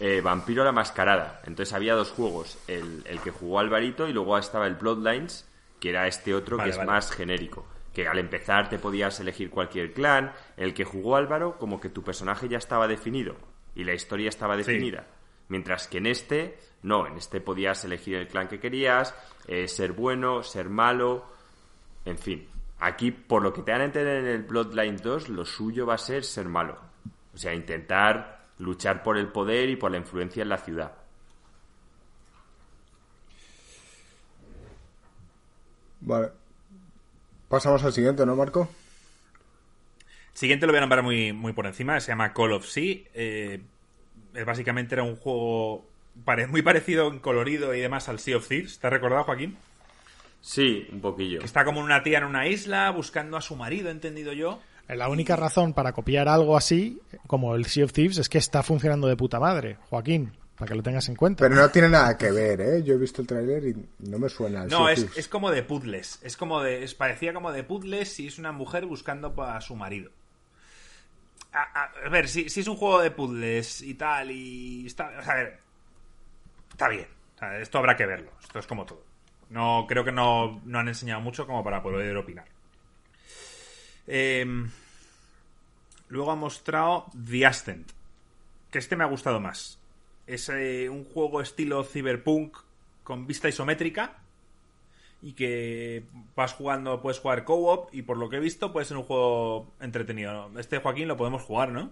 eh, 0.00 0.20
Vampiro 0.20 0.64
la 0.64 0.72
Mascarada. 0.72 1.40
Entonces 1.44 1.74
había 1.74 1.94
dos 1.94 2.10
juegos, 2.10 2.58
el, 2.68 3.02
el 3.06 3.20
que 3.20 3.30
jugó 3.30 3.58
Alvarito 3.58 4.08
y 4.08 4.12
luego 4.12 4.38
estaba 4.38 4.66
el 4.66 4.74
Bloodlines, 4.74 5.48
que 5.80 5.90
era 5.90 6.06
este 6.06 6.34
otro 6.34 6.56
Vale, 6.56 6.68
que 6.68 6.70
es 6.70 6.76
vale. 6.78 6.90
más 6.90 7.10
genérico. 7.10 7.66
Que 7.92 8.06
al 8.06 8.18
empezar 8.18 8.68
te 8.68 8.78
podías 8.78 9.18
elegir 9.20 9.50
cualquier 9.50 9.92
clan. 9.92 10.32
El 10.56 10.74
que 10.74 10.84
jugó 10.84 11.16
Álvaro, 11.16 11.58
como 11.58 11.80
que 11.80 11.88
tu 11.88 12.02
personaje 12.02 12.48
ya 12.48 12.58
estaba 12.58 12.86
definido 12.86 13.36
y 13.74 13.84
la 13.84 13.94
historia 13.94 14.28
estaba 14.28 14.56
definida. 14.56 15.06
Mientras 15.48 15.88
que 15.88 15.98
en 15.98 16.06
este, 16.06 16.58
no, 16.82 17.06
en 17.06 17.16
este 17.16 17.40
podías 17.40 17.84
elegir 17.84 18.16
el 18.16 18.28
clan 18.28 18.48
que 18.48 18.60
querías, 18.60 19.14
eh, 19.46 19.66
ser 19.68 19.92
bueno, 19.92 20.42
ser 20.42 20.68
malo, 20.68 21.24
en 22.04 22.18
fin. 22.18 22.48
Aquí, 22.80 23.10
por 23.10 23.42
lo 23.42 23.52
que 23.52 23.62
te 23.62 23.72
dan 23.72 23.80
a 23.80 23.84
entender 23.84 24.18
en 24.18 24.26
el 24.26 24.42
Bloodline 24.42 24.96
2, 24.96 25.30
lo 25.30 25.44
suyo 25.44 25.86
va 25.86 25.94
a 25.94 25.98
ser 25.98 26.24
ser 26.24 26.48
malo. 26.48 26.78
O 27.34 27.38
sea, 27.38 27.54
intentar 27.54 28.37
luchar 28.58 29.02
por 29.02 29.16
el 29.16 29.28
poder 29.28 29.70
y 29.70 29.76
por 29.76 29.90
la 29.90 29.98
influencia 29.98 30.42
en 30.42 30.48
la 30.48 30.58
ciudad. 30.58 30.92
Vale. 36.00 36.30
Pasamos 37.48 37.82
al 37.84 37.92
siguiente, 37.92 38.24
¿no, 38.26 38.36
Marco? 38.36 38.68
Siguiente 40.32 40.66
lo 40.66 40.72
voy 40.72 40.78
a 40.78 40.82
nombrar 40.82 41.02
muy, 41.02 41.32
muy 41.32 41.52
por 41.52 41.66
encima, 41.66 41.98
se 42.00 42.12
llama 42.12 42.32
Call 42.32 42.52
of 42.52 42.66
Sea. 42.66 42.98
Eh, 43.14 43.60
es 44.34 44.44
básicamente 44.44 44.94
era 44.94 45.02
un 45.02 45.16
juego 45.16 45.84
muy 46.48 46.62
parecido 46.62 47.08
en 47.08 47.18
colorido 47.18 47.74
y 47.74 47.80
demás 47.80 48.08
al 48.08 48.18
Sea 48.18 48.36
of 48.36 48.46
Thieves. 48.46 48.78
¿Te 48.78 48.86
has 48.86 48.92
recordado, 48.92 49.24
Joaquín? 49.24 49.56
Sí, 50.40 50.86
un 50.92 51.00
poquillo. 51.00 51.40
Que 51.40 51.46
está 51.46 51.64
como 51.64 51.80
una 51.80 52.02
tía 52.02 52.18
en 52.18 52.24
una 52.24 52.46
isla 52.46 52.90
buscando 52.90 53.36
a 53.36 53.40
su 53.40 53.56
marido, 53.56 53.90
entendido 53.90 54.32
yo. 54.32 54.60
La 54.88 55.08
única 55.08 55.36
razón 55.36 55.74
para 55.74 55.92
copiar 55.92 56.28
algo 56.28 56.56
así, 56.56 57.00
como 57.26 57.54
el 57.54 57.66
Sea 57.66 57.84
of 57.84 57.92
Thieves, 57.92 58.18
es 58.18 58.28
que 58.28 58.38
está 58.38 58.62
funcionando 58.62 59.06
de 59.06 59.16
puta 59.16 59.38
madre, 59.38 59.76
Joaquín, 59.90 60.32
para 60.56 60.70
que 60.70 60.74
lo 60.74 60.82
tengas 60.82 61.08
en 61.08 61.14
cuenta. 61.16 61.44
Pero 61.44 61.54
no 61.56 61.68
tiene 61.70 61.88
nada 61.90 62.16
que 62.16 62.30
ver, 62.30 62.60
¿eh? 62.60 62.82
Yo 62.82 62.94
he 62.94 62.98
visto 62.98 63.20
el 63.20 63.28
tráiler 63.28 63.64
y 63.66 63.86
no 64.08 64.18
me 64.18 64.28
suena 64.30 64.62
al 64.62 64.68
No, 64.68 64.78
Sea 64.78 64.84
of 64.84 64.90
es, 64.92 64.96
Thieves. 65.00 65.18
es 65.18 65.28
como 65.28 65.50
de 65.50 65.62
puzzles. 65.62 66.18
Es 66.22 66.36
como 66.38 66.62
de. 66.62 66.84
Es, 66.84 66.94
parecía 66.94 67.34
como 67.34 67.52
de 67.52 67.64
puzzles 67.64 68.10
si 68.12 68.26
es 68.26 68.38
una 68.38 68.50
mujer 68.52 68.86
buscando 68.86 69.34
a 69.42 69.60
su 69.60 69.76
marido. 69.76 70.10
A, 71.52 71.62
a- 71.82 71.92
a 72.06 72.08
ver, 72.08 72.28
si, 72.28 72.48
si 72.48 72.60
es 72.60 72.68
un 72.68 72.76
juego 72.76 73.00
de 73.02 73.10
puzzles 73.10 73.82
y 73.82 73.94
tal, 73.94 74.30
y. 74.30 74.86
Está, 74.86 75.12
o 75.18 75.22
sea, 75.22 75.32
a 75.34 75.36
ver. 75.36 75.58
Está 76.70 76.88
bien. 76.88 77.06
O 77.36 77.38
sea, 77.38 77.58
esto 77.60 77.78
habrá 77.78 77.94
que 77.96 78.06
verlo. 78.06 78.30
Esto 78.42 78.58
es 78.58 78.66
como 78.66 78.84
todo. 78.86 79.04
No, 79.50 79.86
creo 79.88 80.04
que 80.04 80.12
no, 80.12 80.60
no 80.64 80.78
han 80.78 80.88
enseñado 80.88 81.20
mucho 81.20 81.46
como 81.46 81.62
para 81.62 81.82
poder 81.82 82.16
opinar. 82.16 82.44
Em, 84.08 84.70
luego 86.08 86.32
ha 86.32 86.36
mostrado 86.36 87.06
The 87.30 87.46
Ascent. 87.46 87.92
Que 88.70 88.78
este 88.78 88.96
me 88.96 89.04
ha 89.04 89.08
gustado 89.08 89.38
más. 89.38 89.78
Es 90.26 90.48
eh, 90.48 90.88
un 90.88 91.04
juego 91.04 91.40
estilo 91.40 91.84
cyberpunk 91.84 92.56
con 93.04 93.26
vista 93.26 93.48
isométrica 93.48 94.18
y 95.22 95.32
que 95.32 96.04
vas 96.36 96.54
jugando, 96.54 97.00
puedes 97.00 97.18
jugar 97.20 97.44
co-op 97.44 97.92
y 97.92 98.02
por 98.02 98.16
lo 98.18 98.28
que 98.28 98.36
he 98.36 98.40
visto 98.40 98.72
puede 98.72 98.86
ser 98.86 98.96
un 98.96 99.02
juego 99.04 99.72
entretenido. 99.80 100.50
Este 100.58 100.78
Joaquín 100.78 101.08
lo 101.08 101.16
podemos 101.16 101.42
jugar, 101.42 101.70
¿no? 101.70 101.90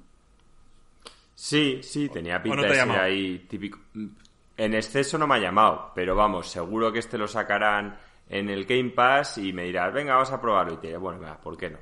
Sí, 1.35 1.81
sí, 1.83 2.09
tenía 2.09 2.39
¿O 2.39 2.43
pinta 2.43 2.57
no 2.57 2.62
te 2.62 2.69
ha 2.69 2.71
de 2.71 2.77
ser 2.77 2.87
llamado? 2.87 3.05
ahí 3.05 3.39
típico. 3.49 3.79
En 4.57 4.75
exceso 4.75 5.19
no 5.19 5.27
me 5.27 5.35
ha 5.35 5.39
llamado, 5.39 5.93
pero 5.95 6.14
vamos, 6.14 6.49
seguro 6.49 6.93
que 6.93 7.01
este 7.01 7.19
lo 7.19 7.29
sacarán 7.29 7.99
en 8.29 8.49
el 8.49 8.64
Game 8.64 8.91
Pass 8.91 9.39
y 9.39 9.53
me 9.53 9.64
dirás, 9.64 9.93
venga, 9.93 10.14
vamos 10.14 10.31
a 10.31 10.41
probarlo. 10.41 10.75
Y 10.75 10.77
te 10.79 10.87
diré, 10.89 10.99
bueno, 10.99 11.21
venga, 11.21 11.37
¿por 11.39 11.57
qué 11.57 11.71
no? 11.71 11.79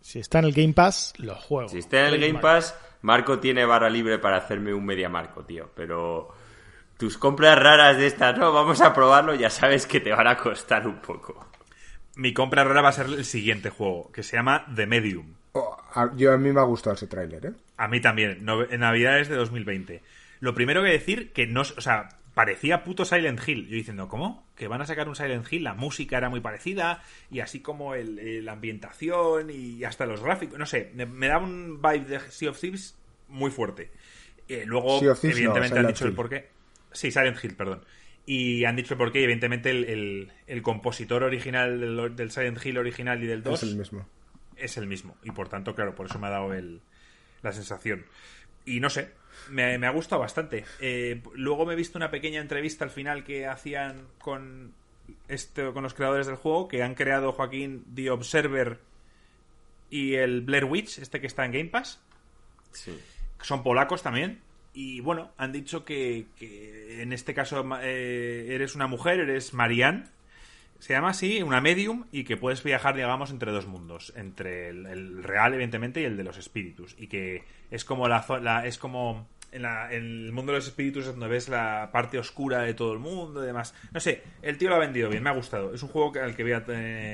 Si 0.00 0.18
está 0.18 0.38
en 0.40 0.46
el 0.46 0.52
Game 0.52 0.72
Pass, 0.72 1.12
lo 1.18 1.34
juego. 1.36 1.68
Si 1.68 1.78
está 1.78 2.06
en 2.08 2.14
el 2.14 2.20
Game 2.20 2.38
Pass, 2.40 2.74
Marco 3.02 3.38
tiene 3.38 3.64
barra 3.64 3.90
libre 3.90 4.18
para 4.18 4.36
hacerme 4.38 4.72
un 4.74 4.84
media 4.84 5.08
marco, 5.08 5.44
tío. 5.44 5.70
Pero 5.74 6.28
tus 6.96 7.16
compras 7.18 7.58
raras 7.58 7.96
de 7.96 8.06
estas, 8.06 8.36
no, 8.38 8.52
vamos 8.52 8.80
a 8.80 8.92
probarlo, 8.94 9.34
ya 9.34 9.50
sabes 9.50 9.86
que 9.86 10.00
te 10.00 10.10
van 10.12 10.26
a 10.26 10.36
costar 10.36 10.86
un 10.86 11.00
poco. 11.00 11.48
Mi 12.16 12.32
compra 12.34 12.64
rara 12.64 12.82
va 12.82 12.88
a 12.88 12.92
ser 12.92 13.06
el 13.06 13.24
siguiente 13.24 13.70
juego, 13.70 14.10
que 14.12 14.22
se 14.22 14.36
llama 14.36 14.66
The 14.74 14.86
Medium. 14.86 15.34
Oh, 15.52 15.76
a, 15.94 16.10
yo 16.16 16.32
a 16.32 16.36
mí 16.36 16.52
me 16.52 16.60
ha 16.60 16.64
gustado 16.64 16.94
ese 16.94 17.06
tráiler, 17.06 17.46
¿eh? 17.46 17.52
A 17.76 17.88
mí 17.88 18.00
también, 18.00 18.44
no- 18.44 18.62
en 18.68 18.80
Navidades 18.80 19.28
de 19.28 19.36
2020. 19.36 20.02
Lo 20.40 20.54
primero 20.54 20.82
que 20.82 20.90
decir 20.90 21.32
que 21.32 21.46
no, 21.46 21.60
o 21.62 21.64
sea, 21.80 22.08
parecía 22.40 22.82
puto 22.84 23.04
Silent 23.04 23.40
Hill. 23.46 23.66
Yo 23.68 23.74
diciendo, 23.76 24.08
¿cómo? 24.08 24.46
Que 24.56 24.66
van 24.66 24.80
a 24.80 24.86
sacar 24.86 25.08
un 25.08 25.14
Silent 25.16 25.46
Hill, 25.52 25.62
la 25.64 25.74
música 25.74 26.16
era 26.16 26.30
muy 26.30 26.40
parecida 26.40 27.02
y 27.30 27.40
así 27.40 27.60
como 27.60 27.94
el, 27.94 28.18
el- 28.18 28.44
la 28.46 28.52
ambientación 28.52 29.50
y 29.50 29.84
hasta 29.84 30.06
los 30.06 30.22
gráficos, 30.22 30.58
no 30.58 30.64
sé, 30.66 30.90
me, 30.94 31.04
me 31.06 31.28
da 31.28 31.38
un 31.38 31.80
vibe 31.82 32.06
de 32.06 32.20
Sea 32.30 32.50
of 32.50 32.58
Thieves 32.58 32.96
muy 33.28 33.50
fuerte. 33.50 33.90
Eh, 34.48 34.64
luego, 34.66 34.98
Sea 35.00 35.12
of 35.12 35.20
Thieves 35.20 35.36
no, 35.36 35.40
evidentemente 35.42 35.78
han 35.78 35.86
dicho 35.86 36.04
el 36.04 36.10
Hill. 36.10 36.16
porqué. 36.16 36.48
Sí, 36.92 37.10
Silent 37.10 37.36
Hill, 37.44 37.54
perdón. 37.56 37.84
Y 38.26 38.64
han 38.64 38.76
dicho 38.76 38.94
el 38.94 38.98
porqué 38.98 39.20
y 39.20 39.24
evidentemente 39.24 39.70
el, 39.70 39.84
el- 39.84 40.32
el 40.46 40.62
compositor 40.62 41.22
original 41.22 41.78
del, 41.80 42.16
del 42.16 42.30
Silent 42.30 42.64
Hill 42.64 42.78
original 42.78 43.22
y 43.22 43.26
del 43.26 43.42
2 43.42 43.62
Es 43.62 43.68
el 43.70 43.76
mismo. 43.76 44.08
es 44.56 44.76
el 44.78 44.86
mismo. 44.86 45.16
Y 45.24 45.30
por 45.30 45.48
tanto, 45.48 45.74
claro, 45.74 45.94
por 45.94 46.06
eso 46.06 46.18
me 46.18 46.26
ha 46.28 46.30
dado 46.30 46.54
el, 46.54 46.80
la 47.42 47.52
sensación. 47.52 48.06
Y 48.64 48.80
no 48.80 48.88
sé, 48.90 49.12
me, 49.48 49.78
me 49.78 49.86
ha 49.86 49.90
gustado 49.90 50.20
bastante. 50.20 50.64
Eh, 50.80 51.22
luego 51.34 51.66
me 51.66 51.74
he 51.74 51.76
visto 51.76 51.98
una 51.98 52.10
pequeña 52.10 52.40
entrevista 52.40 52.84
al 52.84 52.90
final 52.90 53.24
que 53.24 53.46
hacían 53.46 54.06
con, 54.18 54.72
este, 55.28 55.72
con 55.72 55.82
los 55.82 55.94
creadores 55.94 56.26
del 56.26 56.36
juego, 56.36 56.68
que 56.68 56.82
han 56.82 56.94
creado 56.94 57.32
Joaquín 57.32 57.84
The 57.94 58.10
Observer 58.10 58.78
y 59.90 60.14
el 60.14 60.42
Blair 60.42 60.64
Witch, 60.64 60.98
este 60.98 61.20
que 61.20 61.26
está 61.26 61.44
en 61.44 61.52
Game 61.52 61.70
Pass. 61.70 62.00
Sí. 62.72 62.98
Son 63.42 63.62
polacos 63.62 64.02
también. 64.02 64.40
Y 64.72 65.00
bueno, 65.00 65.32
han 65.36 65.50
dicho 65.50 65.84
que, 65.84 66.26
que 66.38 67.02
en 67.02 67.12
este 67.12 67.34
caso 67.34 67.66
eh, 67.82 68.46
eres 68.50 68.76
una 68.76 68.86
mujer, 68.86 69.20
eres 69.20 69.52
Marianne. 69.52 70.04
Se 70.80 70.92
llama 70.94 71.10
así, 71.10 71.42
una 71.42 71.60
medium, 71.60 72.06
y 72.10 72.24
que 72.24 72.36
puedes 72.36 72.64
viajar, 72.64 72.96
digamos, 72.96 73.30
entre 73.30 73.52
dos 73.52 73.66
mundos. 73.66 74.12
Entre 74.16 74.68
el, 74.70 74.86
el 74.86 75.22
real, 75.22 75.54
evidentemente, 75.54 76.00
y 76.00 76.04
el 76.04 76.16
de 76.16 76.24
los 76.24 76.36
espíritus. 76.38 76.96
Y 76.98 77.06
que 77.06 77.44
es 77.70 77.84
como 77.84 78.08
la, 78.08 78.62
es 78.66 78.78
como 78.78 79.28
en, 79.52 79.62
la- 79.62 79.92
en 79.92 80.02
el 80.26 80.32
mundo 80.32 80.52
de 80.52 80.58
los 80.58 80.66
espíritus 80.68 81.04
es 81.06 81.10
donde 81.12 81.28
ves 81.28 81.48
la 81.48 81.90
parte 81.92 82.18
oscura 82.18 82.62
de 82.62 82.72
todo 82.74 82.92
el 82.92 82.98
mundo 82.98 83.42
y 83.42 83.46
demás. 83.46 83.74
No 83.92 84.00
sé, 84.00 84.22
el 84.42 84.56
tío 84.58 84.68
lo 84.70 84.76
ha 84.76 84.78
vendido 84.78 85.08
bien, 85.10 85.22
me 85.22 85.30
ha 85.30 85.34
gustado. 85.34 85.74
Es 85.74 85.82
un 85.82 85.88
juego 85.90 86.12
al 86.20 86.34
que 86.34 86.42
voy 86.44 86.52
a, 86.52 86.60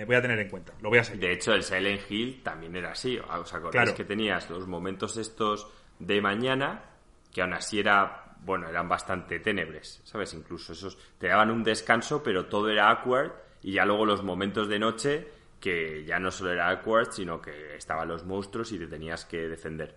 voy 0.07 0.15
a 0.17 0.23
tener 0.23 0.39
en 0.39 0.49
cuenta. 0.49 0.73
Lo 0.81 0.89
voy 0.91 0.99
a 0.99 1.05
seguir. 1.05 1.23
De 1.23 1.33
hecho, 1.33 1.53
el 1.53 1.63
Silent 1.63 2.03
Hill 2.11 2.43
también 2.43 2.77
era 2.77 2.93
así. 2.93 3.19
¿Os 3.19 3.53
acordáis 3.53 3.73
Claro. 3.73 3.95
que 3.95 4.05
tenías 4.05 4.49
los 4.49 4.67
momentos 4.69 5.17
estos 5.17 5.67
de 5.99 6.21
mañana, 6.21 6.85
que 7.33 7.43
aún 7.43 7.55
así 7.55 7.81
era, 7.81 8.37
bueno, 8.43 8.69
eran 8.69 8.89
bastante 8.89 9.41
tenebres, 9.41 10.01
¿sabes? 10.05 10.33
Incluso 10.35 10.73
esos 10.75 10.97
te 11.19 11.27
daban 11.29 11.51
un 11.51 11.65
descanso, 11.65 12.23
pero 12.23 12.47
todo 12.47 12.69
era 12.71 12.91
awkward, 12.91 13.33
y 13.67 13.73
ya 13.73 13.85
luego 13.85 14.07
los 14.07 14.23
momentos 14.23 14.69
de 14.69 14.79
noche, 14.79 15.27
que 15.59 16.05
ya 16.05 16.21
no 16.21 16.31
solo 16.31 16.53
era 16.53 16.71
awkward, 16.71 17.11
sino 17.11 17.43
que 17.43 17.75
estaban 17.75 18.07
los 18.07 18.25
monstruos 18.25 18.71
y 18.71 18.79
te 18.79 18.87
tenías 18.87 19.25
que 19.25 19.49
defender. 19.49 19.93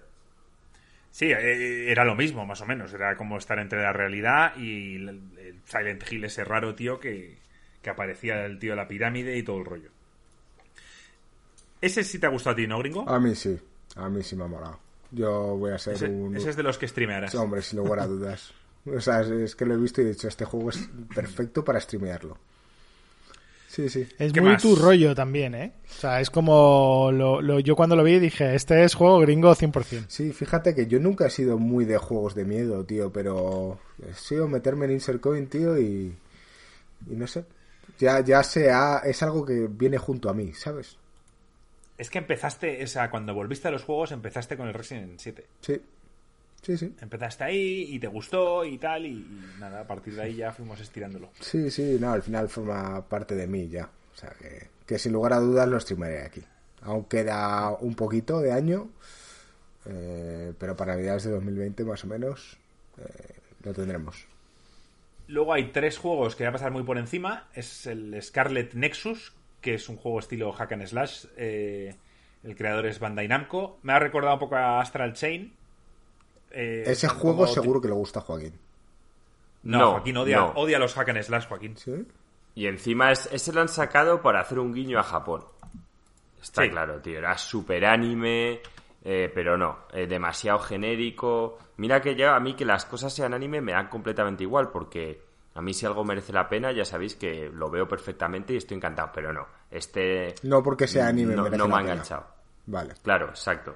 Sí, 1.11 1.26
eh, 1.26 1.91
era 1.91 2.03
lo 2.03 2.15
mismo, 2.15 2.47
más 2.47 2.61
o 2.61 2.65
menos. 2.65 2.91
Era 2.95 3.15
como 3.15 3.38
estar 3.38 3.59
entre 3.59 3.80
la 3.80 3.93
realidad 3.93 4.57
y 4.57 4.95
el, 4.95 5.61
Silent 5.65 6.03
Hill, 6.11 6.26
ese 6.26 6.43
raro 6.43 6.74
tío 6.74 6.99
que, 6.99 7.38
que 7.84 7.89
aparecía 7.91 8.43
el 8.43 8.57
tío 8.57 8.72
de 8.72 8.78
la 8.78 8.88
pirámide 8.88 9.38
y 9.38 9.43
todo 9.43 9.59
el 9.59 9.65
rollo. 9.65 9.91
Ese 11.80 12.03
sí 12.03 12.17
te 12.17 12.26
ha 12.26 12.30
gustado 12.30 12.53
a 12.53 12.55
ti, 12.55 12.65
¿no, 12.65 12.80
gringo? 12.80 13.07
A 13.07 13.20
mí 13.20 13.36
sí. 13.36 13.55
A 13.97 14.09
mí 14.09 14.24
sí 14.24 14.36
me 14.36 14.45
ha 14.45 14.47
molado. 14.47 14.80
Yo 15.11 15.55
voy 15.57 15.74
a 15.74 15.78
ser 15.78 15.93
ese, 15.93 16.07
un... 16.07 16.36
ese 16.36 16.49
es 16.49 16.55
de 16.55 16.63
los 16.63 16.80
que 16.80 16.88
streamearás. 16.88 17.34
Sí, 17.34 17.38
hombre, 17.38 17.61
sin 17.61 17.78
lugar 17.78 17.99
a 17.99 18.07
dudas. 18.07 18.51
O 18.88 18.99
sea, 18.99 19.22
es, 19.22 19.28
es 19.28 19.55
que 19.55 19.65
lo 19.65 19.76
he 19.76 19.78
visto 19.78 20.01
y 20.01 20.05
he 20.05 20.07
dicho, 20.07 20.28
este 20.28 20.45
juego 20.45 20.72
es 20.72 20.89
perfecto 21.13 21.63
para 21.63 21.80
streamearlo. 21.80 22.36
Sí, 23.70 23.88
sí. 23.88 24.07
Es 24.17 24.34
¿Qué 24.34 24.41
muy 24.41 24.51
más? 24.51 24.61
tu 24.61 24.76
rollo 24.76 25.13
también, 25.13 25.53
¿eh? 25.53 25.74
O 25.97 26.01
sea, 26.01 26.20
es 26.22 26.30
como 26.32 27.11
lo, 27.13 27.39
lo- 27.41 27.59
yo 27.59 27.76
cuando 27.76 27.95
lo 27.95 28.03
vi 28.03 28.17
dije, 28.20 28.55
este 28.55 28.84
es 28.84 28.95
juego 28.95 29.20
gringo 29.20 29.53
100%. 29.53 30.05
Sí, 30.09 30.34
fíjate 30.34 30.74
que 30.74 30.88
yo 30.88 30.99
nunca 30.99 31.28
he 31.28 31.30
sido 31.30 31.57
muy 31.59 31.86
de 31.86 31.97
juegos 31.97 32.34
de 32.34 32.45
miedo, 32.45 32.84
tío, 32.84 33.11
pero 33.13 33.80
he 34.09 34.13
sido 34.15 34.47
meterme 34.47 34.86
en 34.86 34.93
Insert 34.93 35.22
Coin, 35.22 35.47
tío, 35.47 35.80
y, 35.80 36.13
y 37.09 37.15
no 37.15 37.28
sé. 37.28 37.45
Ya, 37.99 38.22
ya 38.24 38.43
sea, 38.43 39.01
es 39.05 39.22
algo 39.24 39.45
que 39.45 39.67
viene 39.70 39.97
junto 39.97 40.30
a 40.30 40.34
mí, 40.34 40.53
¿sabes? 40.53 40.97
Es 41.97 42.09
que 42.09 42.17
empezaste, 42.17 42.84
o 42.84 42.88
sea, 42.88 43.11
cuando 43.11 43.34
volviste 43.34 43.67
a 43.67 43.72
los 43.72 43.84
juegos, 43.84 44.11
empezaste 44.11 44.55
con 44.57 44.67
el 44.67 44.74
Resident 44.74 45.20
7. 45.20 45.45
Sí, 45.61 45.80
sí, 46.62 46.78
sí. 46.78 46.93
Empezaste 47.01 47.43
ahí 47.43 47.86
y 47.89 47.99
te 47.99 48.07
gustó 48.07 48.64
y 48.66 48.78
tal, 48.78 49.05
y, 49.05 49.10
y 49.10 49.60
nada, 49.60 49.82
a 49.82 49.88
partir 49.88 50.16
de 50.16 50.22
ahí 50.24 50.36
ya 50.36 50.51
fuimos 50.51 50.80
estirándolo. 50.80 51.30
Sí, 51.39 51.70
sí, 51.72 51.97
no, 51.99 52.12
al 52.12 52.22
final 52.24 52.49
forma 52.49 53.01
parte 53.07 53.36
de 53.36 53.47
mí 53.47 53.68
ya. 53.70 53.86
O 53.86 54.18
sea, 54.18 54.32
que, 54.32 54.68
que 54.86 54.99
sin 54.99 55.14
lugar 55.14 55.34
a 55.34 55.39
dudas 55.39 55.68
lo 55.68 55.80
streamaré 55.80 56.22
aquí. 56.24 56.43
Aún 56.82 57.05
queda 57.05 57.72
un 57.80 57.95
poquito 57.95 58.39
de 58.39 58.51
año, 58.51 58.89
eh, 59.86 60.53
pero 60.57 60.76
para 60.76 60.93
Navidades 60.95 61.24
de 61.24 61.32
2020 61.32 61.84
más 61.86 62.03
o 62.03 62.07
menos 62.07 62.57
eh, 62.97 63.36
lo 63.64 63.74
tendremos. 63.74 64.26
Luego 65.28 65.53
hay 65.53 65.72
tres 65.72 65.97
juegos 65.97 66.36
que 66.36 66.43
voy 66.43 66.49
a 66.49 66.53
pasar 66.53 66.72
muy 66.72 66.84
por 66.84 66.97
encima. 66.97 67.47
Es 67.53 67.86
el 67.86 68.22
Scarlet 68.22 68.74
Nexus, 68.74 69.34
que 69.62 69.76
es 69.76 69.88
un 69.89 69.97
juego 69.97 70.20
estilo 70.20 70.51
hack 70.51 70.72
and 70.74 70.86
slash. 70.88 71.26
eh, 71.38 71.95
el 72.43 72.55
creador 72.55 72.86
es 72.88 72.99
Bandai 72.99 73.28
Namco. 73.28 73.80
Me 73.84 73.93
ha 73.93 73.99
recordado 73.99 74.36
un 74.36 74.39
poco 74.39 74.55
a 74.55 74.80
Astral 74.82 75.14
Chain. 75.14 75.53
Eh, 76.52 76.84
Ese 76.86 77.08
juego 77.08 77.38
como- 77.43 77.47
seguro 77.47 77.82
que 77.82 77.88
le 77.88 77.93
gusta 77.93 78.20
a 78.20 78.24
Joaquín. 78.24 78.54
No, 79.64 79.78
No, 79.80 79.91
Joaquín 79.91 80.18
odia, 80.18 80.38
no. 80.38 80.47
odia 80.56 80.80
los 80.80 80.93
hack 80.93 81.10
and 81.10 81.22
slash, 81.22 81.47
Joaquín. 81.47 81.76
¿Sí? 81.78 82.06
Y 82.56 82.68
encima 82.68 83.12
es, 83.12 83.30
ese 83.32 83.54
lo 83.54 83.62
han 83.62 83.68
sacado 83.68 84.22
para 84.22 84.39
hacer 84.41 84.58
un 84.60 84.74
guiño 84.74 85.00
a 85.00 85.04
Japón. 85.04 85.43
Está 86.41 86.64
Sí. 86.64 86.70
claro, 86.70 87.00
tío. 87.02 87.18
Era 87.20 87.38
súper 87.38 87.86
anime, 87.86 88.62
eh, 89.04 89.32
pero 89.34 89.58
no, 89.58 89.80
eh, 89.93 90.08
demasiado 90.08 90.60
genérico. 90.60 91.58
Mira 91.78 92.02
que 92.02 92.16
ya 92.16 92.36
a 92.36 92.39
mí 92.39 92.56
que 92.56 92.66
las 92.66 92.86
cosas 92.86 93.14
sean 93.14 93.34
anime 93.34 93.62
me 93.62 93.74
dan 93.74 93.88
completamente 93.89 94.43
igual, 94.43 94.70
porque 94.70 95.22
a 95.56 95.62
mí 95.62 95.74
si 95.74 95.86
algo 95.86 96.04
merece 96.06 96.32
la 96.34 96.47
pena, 96.47 96.72
ya 96.72 96.86
sabéis 96.86 97.16
que 97.16 97.50
lo 97.54 97.70
veo 97.70 97.88
perfectamente 97.88 98.54
y 98.54 98.58
estoy 98.58 98.78
encantado, 98.78 99.12
pero 99.14 99.32
no. 99.34 99.45
Este 99.70 100.36
No 100.43 100.64
porque 100.64 100.88
sea 100.88 101.08
anime. 101.08 101.36
no, 101.36 101.43
merece 101.43 101.58
no 101.58 101.66
me 101.66 101.70
la 101.72 101.76
ha 101.76 101.80
pena. 101.82 101.91
enganchado. 101.93 102.28
Vale. 102.68 102.93
Claro, 103.04 103.30
exacto. 103.30 103.76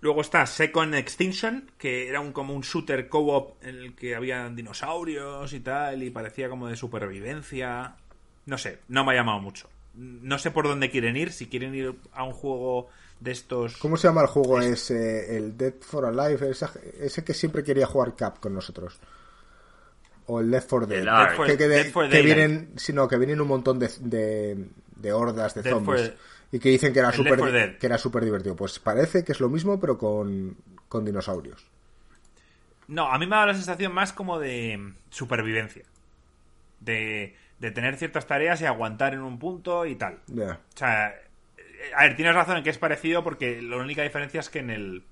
Luego 0.00 0.20
está 0.20 0.46
Second 0.46 0.94
Extinction, 0.94 1.70
que 1.76 2.08
era 2.08 2.20
un, 2.20 2.32
como 2.32 2.54
un 2.54 2.62
shooter 2.62 3.08
co-op 3.08 3.62
en 3.64 3.76
el 3.76 3.94
que 3.96 4.14
había 4.14 4.48
dinosaurios 4.48 5.52
y 5.52 5.60
tal, 5.60 6.02
y 6.02 6.10
parecía 6.10 6.48
como 6.48 6.68
de 6.68 6.76
supervivencia. 6.76 7.96
No 8.46 8.58
sé, 8.58 8.78
no 8.88 9.04
me 9.04 9.12
ha 9.12 9.16
llamado 9.16 9.40
mucho. 9.40 9.68
No 9.94 10.38
sé 10.38 10.52
por 10.52 10.68
dónde 10.68 10.90
quieren 10.90 11.16
ir, 11.16 11.32
si 11.32 11.46
quieren 11.46 11.74
ir 11.74 11.94
a 12.12 12.22
un 12.22 12.32
juego 12.32 12.88
de 13.18 13.32
estos... 13.32 13.76
¿Cómo 13.78 13.96
se 13.96 14.06
llama 14.06 14.20
el 14.22 14.28
juego 14.28 14.60
ese? 14.60 15.36
El 15.36 15.56
Dead 15.56 15.74
for 15.80 16.04
Alive, 16.06 16.50
ese, 16.50 16.66
ese 17.00 17.24
que 17.24 17.34
siempre 17.34 17.64
quería 17.64 17.86
jugar 17.86 18.14
Cap 18.14 18.38
con 18.38 18.54
nosotros. 18.54 19.00
O 20.26 20.38
el 20.40 20.50
Left 20.50 20.68
4 20.70 20.86
Dead. 20.86 21.00
El 21.00 21.08
Ark. 21.08 21.44
que, 21.44 21.56
que, 21.56 21.68
Dead 21.68 21.84
de- 21.86 21.90
for 21.90 22.08
que 22.08 22.22
vienen, 22.22 22.72
sino 22.76 23.08
que 23.08 23.16
vienen 23.16 23.40
un 23.40 23.48
montón 23.48 23.78
de, 23.80 23.90
de, 24.00 24.68
de 24.94 25.12
hordas 25.12 25.54
de 25.54 25.62
Dead 25.62 25.72
zombies. 25.72 26.02
for- 26.02 26.16
Y 26.52 26.58
que 26.58 26.68
dicen 26.70 26.92
que 26.92 26.98
era 27.00 27.12
el 27.12 27.22
Left 27.22 27.38
4 27.38 27.56
súper 27.56 27.78
que 27.78 27.86
era 27.86 27.98
súper 27.98 28.24
divertido. 28.24 28.56
Pues 28.56 28.78
parece 28.78 29.24
que 29.24 29.32
es 29.32 29.40
lo 29.40 29.48
mismo, 29.48 29.78
pero 29.80 29.98
con, 29.98 30.56
con 30.88 31.04
dinosaurios. 31.04 31.66
No, 32.86 33.06
a 33.12 33.18
mí 33.18 33.26
me 33.26 33.34
ha 33.34 33.38
dado 33.40 33.48
la 33.48 33.54
sensación 33.54 33.92
más 33.92 34.12
como 34.12 34.38
de 34.38 34.94
supervivencia. 35.10 35.84
De, 36.80 37.36
de 37.60 37.70
tener 37.72 37.96
ciertas 37.96 38.26
tareas 38.26 38.60
y 38.62 38.66
aguantar 38.66 39.14
en 39.14 39.22
un 39.22 39.38
punto 39.38 39.86
y 39.86 39.96
tal. 39.96 40.20
O 40.74 40.78
sea, 40.78 41.14
a 41.96 42.04
ver, 42.04 42.16
tienes 42.16 42.34
razón 42.34 42.58
en 42.58 42.64
que 42.64 42.70
es 42.70 42.78
parecido 42.78 43.24
porque 43.24 43.62
la 43.62 43.76
única 43.78 44.02
diferencia 44.02 44.40
es 44.40 44.50
que 44.50 44.60
en 44.60 44.70
el 44.70 45.04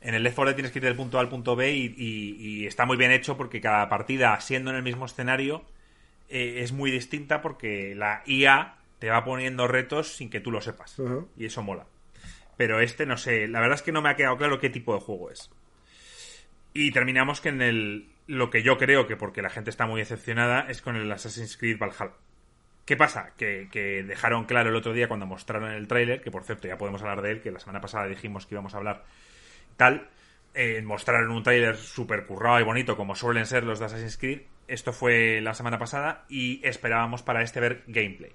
en 0.00 0.14
el 0.14 0.22
Left 0.22 0.36
4 0.36 0.50
Dead 0.50 0.56
tienes 0.56 0.72
que 0.72 0.78
ir 0.78 0.84
del 0.84 0.96
punto 0.96 1.18
A 1.18 1.20
al 1.20 1.28
punto 1.28 1.56
B 1.56 1.72
y, 1.72 1.94
y- 1.96 2.36
y 2.62 2.66
está 2.66 2.86
muy 2.86 2.96
bien 2.96 3.10
hecho 3.12 3.36
porque 3.36 3.60
cada 3.60 3.88
partida, 3.88 4.40
siendo 4.40 4.70
en 4.70 4.76
el 4.76 4.82
mismo 4.82 5.04
escenario, 5.06 5.64
eh, 6.30 6.60
es 6.62 6.72
muy 6.72 6.90
distinta 6.92 7.42
porque 7.42 7.94
la 7.96 8.22
IA 8.26 8.76
te 9.00 9.08
va 9.08 9.24
poniendo 9.24 9.66
retos 9.66 10.14
sin 10.14 10.30
que 10.30 10.40
tú 10.40 10.52
lo 10.52 10.60
sepas. 10.60 10.96
Y 11.36 11.46
eso 11.46 11.62
mola. 11.62 11.86
Pero 12.56 12.80
este, 12.80 13.06
no 13.06 13.16
sé, 13.16 13.48
la 13.48 13.60
verdad 13.60 13.76
es 13.76 13.82
que 13.82 13.90
no 13.90 14.02
me 14.02 14.10
ha 14.10 14.16
quedado 14.16 14.36
claro 14.36 14.60
qué 14.60 14.70
tipo 14.70 14.94
de 14.94 15.00
juego 15.00 15.30
es. 15.30 15.50
Y 16.72 16.92
terminamos 16.92 17.40
que 17.40 17.48
en 17.48 17.62
el. 17.62 18.08
Lo 18.26 18.50
que 18.50 18.62
yo 18.62 18.78
creo 18.78 19.08
que 19.08 19.16
porque 19.16 19.42
la 19.42 19.50
gente 19.50 19.70
está 19.70 19.86
muy 19.86 20.00
decepcionada 20.00 20.66
es 20.68 20.82
con 20.82 20.94
el 20.94 21.10
Assassin's 21.10 21.56
Creed 21.56 21.78
Valhalla. 21.78 22.12
¿Qué 22.84 22.96
pasa? 22.96 23.32
Que, 23.36 23.68
que 23.72 24.04
dejaron 24.04 24.44
claro 24.44 24.70
el 24.70 24.76
otro 24.76 24.92
día 24.92 25.08
cuando 25.08 25.26
mostraron 25.26 25.72
el 25.72 25.88
tráiler, 25.88 26.20
que 26.20 26.30
por 26.30 26.44
cierto 26.44 26.68
ya 26.68 26.78
podemos 26.78 27.00
hablar 27.02 27.22
de 27.22 27.32
él, 27.32 27.40
que 27.40 27.50
la 27.50 27.58
semana 27.58 27.80
pasada 27.80 28.06
dijimos 28.06 28.46
que 28.46 28.54
íbamos 28.54 28.74
a 28.74 28.76
hablar 28.76 29.04
tal, 29.76 30.08
eh, 30.54 30.80
mostraron 30.82 31.30
un 31.30 31.42
tráiler 31.42 31.76
súper 31.76 32.26
currado 32.26 32.60
y 32.60 32.64
bonito 32.64 32.96
como 32.96 33.14
suelen 33.14 33.46
ser 33.46 33.64
los 33.64 33.78
de 33.78 33.86
Assassin's 33.86 34.16
Creed. 34.16 34.42
Esto 34.68 34.92
fue 34.92 35.40
la 35.40 35.54
semana 35.54 35.78
pasada 35.78 36.24
y 36.28 36.60
esperábamos 36.62 37.22
para 37.22 37.42
este 37.42 37.60
ver 37.60 37.82
gameplay. 37.86 38.32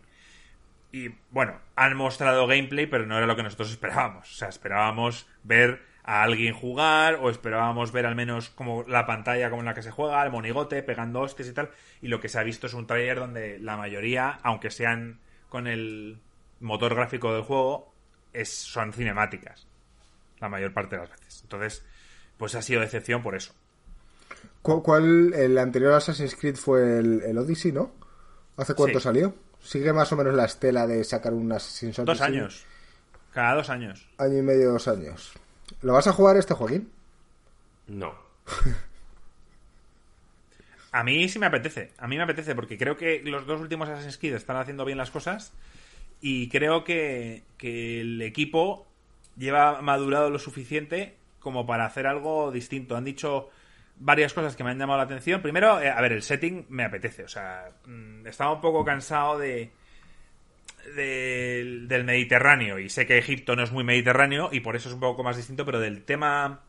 Y 0.95 1.09
bueno, 1.31 1.59
han 1.75 1.97
mostrado 1.97 2.47
gameplay, 2.47 2.85
pero 2.85 3.05
no 3.05 3.17
era 3.17 3.27
lo 3.27 3.35
que 3.35 3.43
nosotros 3.43 3.69
esperábamos. 3.69 4.31
O 4.31 4.35
sea, 4.35 4.47
esperábamos 4.47 5.27
ver 5.43 5.81
a 6.03 6.23
alguien 6.23 6.53
jugar 6.53 7.15
o 7.15 7.29
esperábamos 7.29 7.91
ver 7.91 8.05
al 8.05 8.15
menos 8.15 8.49
como 8.51 8.83
la 8.87 9.05
pantalla 9.05 9.49
como 9.49 9.61
en 9.61 9.65
la 9.65 9.73
que 9.73 9.81
se 9.81 9.91
juega, 9.91 10.23
el 10.23 10.31
monigote, 10.31 10.83
pegando 10.83 11.19
hostias 11.19 11.49
y 11.49 11.53
tal. 11.53 11.69
Y 12.01 12.07
lo 12.07 12.21
que 12.21 12.29
se 12.29 12.39
ha 12.39 12.43
visto 12.43 12.67
es 12.67 12.73
un 12.73 12.87
trailer 12.87 13.19
donde 13.19 13.59
la 13.59 13.75
mayoría, 13.75 14.39
aunque 14.41 14.71
sean 14.71 15.19
con 15.49 15.67
el 15.67 16.19
motor 16.61 16.95
gráfico 16.95 17.33
del 17.33 17.41
juego, 17.43 17.93
es, 18.31 18.53
son 18.53 18.93
cinemáticas. 18.93 19.67
La 20.39 20.47
mayor 20.47 20.73
parte 20.73 20.95
de 20.95 21.01
las 21.01 21.09
veces. 21.11 21.41
Entonces, 21.43 21.85
pues 22.37 22.55
ha 22.55 22.61
sido 22.61 22.79
decepción 22.79 23.21
por 23.21 23.35
eso. 23.35 23.53
¿Cu- 24.61 24.81
¿Cuál, 24.81 25.33
el 25.33 25.57
anterior 25.57 25.91
Assassin's 25.93 26.35
Creed 26.35 26.55
fue 26.55 26.99
el, 26.99 27.21
el 27.23 27.37
Odyssey, 27.37 27.73
no? 27.73 27.91
¿Hace 28.57 28.73
cuánto 28.75 28.99
Sí. 28.99 29.03
salió? 29.03 29.35
Sigue 29.65 29.91
más 29.93 30.11
o 30.11 30.15
menos 30.15 30.33
la 30.35 30.45
estela 30.45 30.85
de 30.85 31.03
sacar 31.03 31.33
un 31.33 31.51
Assassin's 31.51 31.97
Dos 31.97 32.07
Odyssey. 32.07 32.25
años. 32.27 32.65
Cada 33.33 33.55
dos 33.55 33.69
años. 33.69 34.07
Año 34.17 34.37
y 34.37 34.41
medio, 34.43 34.71
dos 34.71 34.87
años. 34.87 35.33
¿Lo 35.81 35.93
vas 35.93 36.05
a 36.07 36.13
jugar 36.13 36.37
este, 36.37 36.53
Joaquín? 36.53 36.91
No. 37.87 38.13
A 40.91 41.03
mí 41.03 41.27
sí 41.27 41.39
me 41.39 41.47
apetece, 41.47 41.91
a 41.97 42.07
mí 42.07 42.15
me 42.15 42.23
apetece 42.23 42.55
porque 42.55 42.77
creo 42.77 42.95
que 42.95 43.21
los 43.25 43.45
dos 43.45 43.59
últimos 43.59 43.89
Assassin's 43.89 44.17
Creed 44.17 44.35
están 44.35 44.55
haciendo 44.55 44.85
bien 44.85 44.97
las 44.97 45.11
cosas 45.11 45.51
y 46.21 46.47
creo 46.47 46.85
que, 46.85 47.43
que 47.57 47.99
el 47.99 48.21
equipo 48.21 48.87
lleva 49.35 49.81
madurado 49.81 50.29
lo 50.29 50.39
suficiente 50.39 51.17
como 51.41 51.65
para 51.65 51.85
hacer 51.85 52.07
algo 52.07 52.49
distinto. 52.49 52.95
Han 52.95 53.03
dicho 53.03 53.49
varias 53.97 54.33
cosas 54.33 54.55
que 54.55 54.63
me 54.63 54.71
han 54.71 54.79
llamado 54.79 54.97
la 54.97 55.05
atención. 55.05 55.41
Primero, 55.41 55.81
eh, 55.81 55.89
a 55.89 55.99
ver, 56.01 56.11
el 56.13 56.21
setting 56.21 56.65
me 56.69 56.83
apetece, 56.83 57.23
o 57.23 57.27
sea, 57.27 57.69
mm, 57.85 58.27
estaba 58.27 58.53
un 58.53 58.61
poco 58.61 58.83
cansado 58.83 59.37
de 59.39 59.71
del, 60.95 61.87
del 61.87 62.03
Mediterráneo 62.03 62.77
y 62.77 62.89
sé 62.89 63.07
que 63.07 63.17
Egipto 63.17 63.55
no 63.55 63.63
es 63.63 63.71
muy 63.71 63.83
mediterráneo 63.83 64.49
y 64.51 64.59
por 64.59 64.75
eso 64.75 64.87
es 64.89 64.93
un 64.93 64.99
poco 64.99 65.23
más 65.23 65.35
distinto, 65.35 65.65
pero 65.65 65.79
del 65.79 66.03
tema 66.03 66.61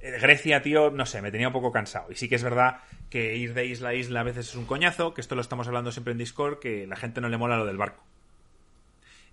eh, 0.00 0.18
Grecia, 0.20 0.62
tío, 0.62 0.90
no 0.90 1.04
sé, 1.04 1.20
me 1.20 1.32
tenía 1.32 1.48
un 1.48 1.52
poco 1.52 1.72
cansado. 1.72 2.12
Y 2.12 2.14
sí 2.14 2.28
que 2.28 2.36
es 2.36 2.44
verdad 2.44 2.78
que 3.10 3.36
ir 3.36 3.54
de 3.54 3.66
isla 3.66 3.88
a 3.88 3.94
isla 3.94 4.20
a 4.20 4.24
veces 4.24 4.48
es 4.50 4.54
un 4.54 4.66
coñazo, 4.66 5.14
que 5.14 5.20
esto 5.20 5.34
lo 5.34 5.40
estamos 5.40 5.66
hablando 5.66 5.90
siempre 5.90 6.12
en 6.12 6.18
Discord, 6.18 6.60
que 6.60 6.86
la 6.86 6.94
gente 6.96 7.20
no 7.20 7.28
le 7.28 7.38
mola 7.38 7.56
lo 7.56 7.66
del 7.66 7.76
barco. 7.76 8.04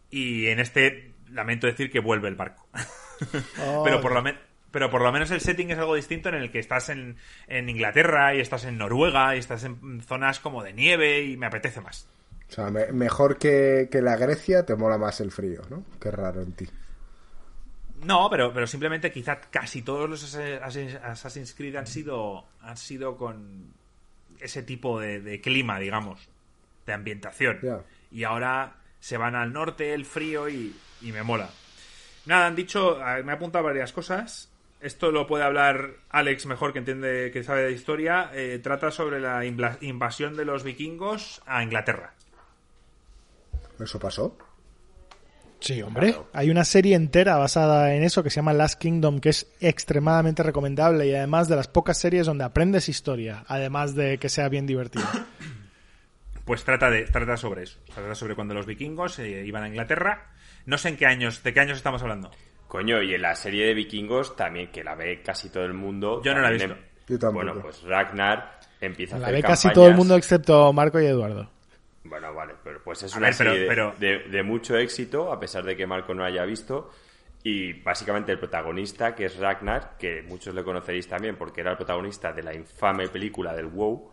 Y 0.10 0.48
en 0.48 0.60
este 0.60 1.12
lamento 1.30 1.68
decir 1.68 1.92
que 1.92 2.00
vuelve 2.00 2.28
el 2.28 2.36
barco. 2.36 2.68
pero, 3.84 4.02
por 4.02 4.14
lo 4.14 4.22
men- 4.24 4.40
pero 4.76 4.90
por 4.90 5.02
lo 5.02 5.10
menos 5.14 5.32
el 5.32 5.40
setting 5.40 5.72
es 5.72 5.78
algo 5.80 5.96
distinto 5.96 6.28
en 6.28 6.36
el 6.36 6.52
que 6.52 6.60
estás 6.60 6.90
en, 6.90 7.16
en 7.48 7.70
Inglaterra 7.70 8.36
y 8.36 8.42
estás 8.42 8.66
en 8.66 8.78
Noruega 8.78 9.34
y 9.34 9.40
estás 9.40 9.64
en 9.64 10.02
zonas 10.02 10.42
como 10.42 10.64
de 10.64 10.74
nieve 10.74 11.24
y 11.24 11.38
me 11.38 11.46
apetece 11.46 11.80
más. 11.80 12.10
O 12.50 12.52
sea, 12.52 12.70
me- 12.72 12.92
mejor 12.92 13.38
que, 13.38 13.88
que 13.90 14.02
la 14.02 14.18
Grecia, 14.18 14.66
te 14.66 14.76
mola 14.76 14.98
más 14.98 15.22
el 15.22 15.32
frío, 15.32 15.62
¿no? 15.70 15.86
Qué 16.02 16.12
raro 16.12 16.42
en 16.42 16.52
ti. 16.52 16.68
No, 18.04 18.30
pero, 18.30 18.54
pero 18.54 18.68
simplemente 18.68 19.14
quizá 19.14 19.40
casi 19.40 19.82
todos 19.82 20.10
los 20.10 20.36
Assassin's 20.36 21.54
Creed 21.54 21.78
han 21.78 21.88
sido, 21.88 22.46
han 22.62 22.76
sido 22.76 23.16
con 23.16 23.74
ese 24.42 24.62
tipo 24.62 25.00
de, 25.00 25.22
de 25.22 25.40
clima, 25.40 25.80
digamos, 25.80 26.28
de 26.86 26.92
ambientación. 26.94 27.58
Y 28.12 28.26
ahora 28.26 28.76
se 29.00 29.16
van 29.18 29.36
al 29.36 29.54
norte, 29.54 29.94
el 29.94 30.04
frío 30.06 30.50
y, 30.50 30.76
y 31.02 31.12
me 31.14 31.24
mola. 31.24 31.50
Nada, 32.26 32.48
han 32.48 32.56
dicho, 32.56 33.02
a- 33.02 33.24
me 33.24 33.32
ha 33.32 33.36
apuntado 33.36 33.64
varias 33.64 33.94
cosas. 33.94 34.50
Esto 34.86 35.12
lo 35.12 35.26
puede 35.26 35.44
hablar 35.44 35.96
Alex 36.12 36.46
mejor 36.46 36.72
que 36.72 36.78
entiende, 36.78 37.32
que 37.34 37.44
sabe 37.44 37.64
de 37.64 37.72
historia. 37.72 38.30
Eh, 38.36 38.60
trata 38.62 38.92
sobre 38.92 39.20
la 39.20 39.44
invasión 39.44 40.38
de 40.38 40.46
los 40.46 40.64
vikingos 40.64 41.42
a 41.48 41.64
Inglaterra. 41.64 42.14
¿Eso 43.80 44.00
pasó? 44.00 44.38
Sí, 45.60 45.82
hombre. 45.82 46.16
Hay 46.34 46.52
una 46.52 46.64
serie 46.64 46.96
entera 46.96 47.38
basada 47.38 47.96
en 47.96 48.04
eso 48.04 48.22
que 48.22 48.30
se 48.30 48.36
llama 48.36 48.54
Last 48.54 48.80
Kingdom, 48.80 49.20
que 49.20 49.30
es 49.30 49.52
extremadamente 49.60 50.44
recomendable 50.44 51.08
y 51.08 51.16
además 51.16 51.48
de 51.48 51.56
las 51.56 51.68
pocas 51.68 51.98
series 51.98 52.28
donde 52.28 52.44
aprendes 52.44 52.88
historia, 52.88 53.44
además 53.48 53.96
de 53.96 54.20
que 54.20 54.30
sea 54.30 54.50
bien 54.50 54.68
divertido. 54.68 55.06
Pues 56.46 56.64
trata 56.64 56.92
de 56.92 57.06
trata 57.06 57.38
sobre 57.38 57.64
eso. 57.64 57.80
Trata 57.92 58.14
sobre 58.14 58.36
cuando 58.36 58.54
los 58.54 58.68
vikingos 58.68 59.18
eh, 59.18 59.44
iban 59.48 59.64
a 59.64 59.68
Inglaterra. 59.68 60.30
No 60.68 60.78
sé 60.78 60.90
en 60.90 60.98
qué 60.98 61.08
años, 61.08 61.42
de 61.42 61.56
qué 61.56 61.60
años 61.60 61.78
estamos 61.78 62.04
hablando. 62.04 62.30
Coño, 62.76 63.02
y 63.02 63.14
en 63.14 63.22
la 63.22 63.36
serie 63.36 63.66
de 63.68 63.74
vikingos 63.74 64.36
también, 64.36 64.72
que 64.72 64.84
la 64.84 64.96
ve 64.96 65.22
casi 65.22 65.50
todo 65.50 65.64
el 65.66 65.74
mundo. 65.74 66.22
Yo 66.24 66.34
no 66.34 66.42
la 66.42 66.50
he 66.50 66.54
visto. 66.54 66.76
Yo 67.08 67.20
tampoco. 67.20 67.46
Bueno, 67.46 67.62
pues 67.62 67.82
Ragnar 67.84 68.60
empieza 68.82 69.16
a 69.16 69.20
La 69.20 69.28
hacer 69.28 69.36
ve 69.36 69.48
casi 69.48 69.70
todo 69.72 69.88
el 69.88 69.96
mundo 69.96 70.16
excepto 70.16 70.72
Marco 70.74 71.00
y 71.00 71.06
Eduardo. 71.06 71.50
Bueno, 72.04 72.34
vale, 72.34 72.54
pero 72.64 72.82
pues 72.84 73.02
es 73.04 73.16
A 73.16 73.18
una 73.18 73.28
ver, 73.28 73.36
pero- 73.38 73.52
serie 73.52 73.64
de- 73.64 73.68
pero- 73.70 73.94
de, 73.98 74.20
de 74.30 74.44
mucho 74.44 74.78
éxito, 74.78 75.32
a 75.32 75.40
pesar 75.40 75.64
de 75.64 75.76
que 75.76 75.88
Marco 75.88 76.14
no 76.14 76.24
haya 76.24 76.44
visto. 76.46 76.92
Y 77.44 77.74
básicamente 77.82 78.32
el 78.32 78.40
protagonista, 78.40 79.14
que 79.16 79.26
es 79.26 79.38
Ragnar, 79.38 79.98
que 80.00 80.24
muchos 80.24 80.54
le 80.56 80.64
conoceréis 80.64 81.08
también 81.08 81.36
porque 81.36 81.62
era 81.62 81.72
el 81.72 81.78
protagonista 81.78 82.34
de 82.34 82.42
la 82.44 82.54
infame 82.56 83.08
película 83.08 83.54
del 83.56 83.68
WoW. 83.68 84.12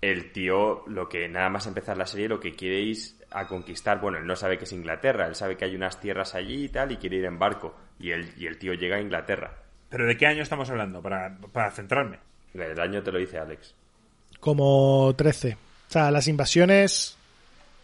El 0.00 0.32
tío, 0.32 0.84
lo 0.88 1.08
que 1.08 1.28
nada 1.28 1.48
más 1.50 1.66
empezar 1.66 1.96
la 1.96 2.06
serie, 2.06 2.28
lo 2.28 2.40
que 2.40 2.52
quiere 2.54 2.80
ir 2.80 2.96
a 3.38 3.46
conquistar. 3.46 4.00
Bueno, 4.00 4.18
él 4.18 4.26
no 4.26 4.36
sabe 4.36 4.58
que 4.58 4.64
es 4.64 4.72
Inglaterra, 4.72 5.26
él 5.26 5.34
sabe 5.34 5.56
que 5.56 5.64
hay 5.64 5.74
unas 5.76 6.00
tierras 6.00 6.34
allí 6.34 6.64
y 6.64 6.68
tal, 6.68 6.92
y 6.92 6.96
quiere 6.96 7.16
ir 7.16 7.24
en 7.24 7.38
barco. 7.38 7.74
Y 7.98 8.10
el, 8.10 8.32
y 8.36 8.46
el 8.46 8.58
tío 8.58 8.74
llega 8.74 8.96
a 8.96 9.00
Inglaterra. 9.00 9.52
¿Pero 9.88 10.06
de 10.06 10.16
qué 10.16 10.26
año 10.26 10.42
estamos 10.42 10.68
hablando? 10.70 11.00
Para, 11.02 11.36
para 11.52 11.70
centrarme. 11.70 12.18
El 12.54 12.78
año 12.80 13.02
te 13.02 13.12
lo 13.12 13.18
dice 13.18 13.38
Alex. 13.38 13.74
Como 14.40 15.14
13. 15.16 15.52
O 15.54 15.90
sea, 15.92 16.10
las 16.10 16.26
invasiones 16.28 17.16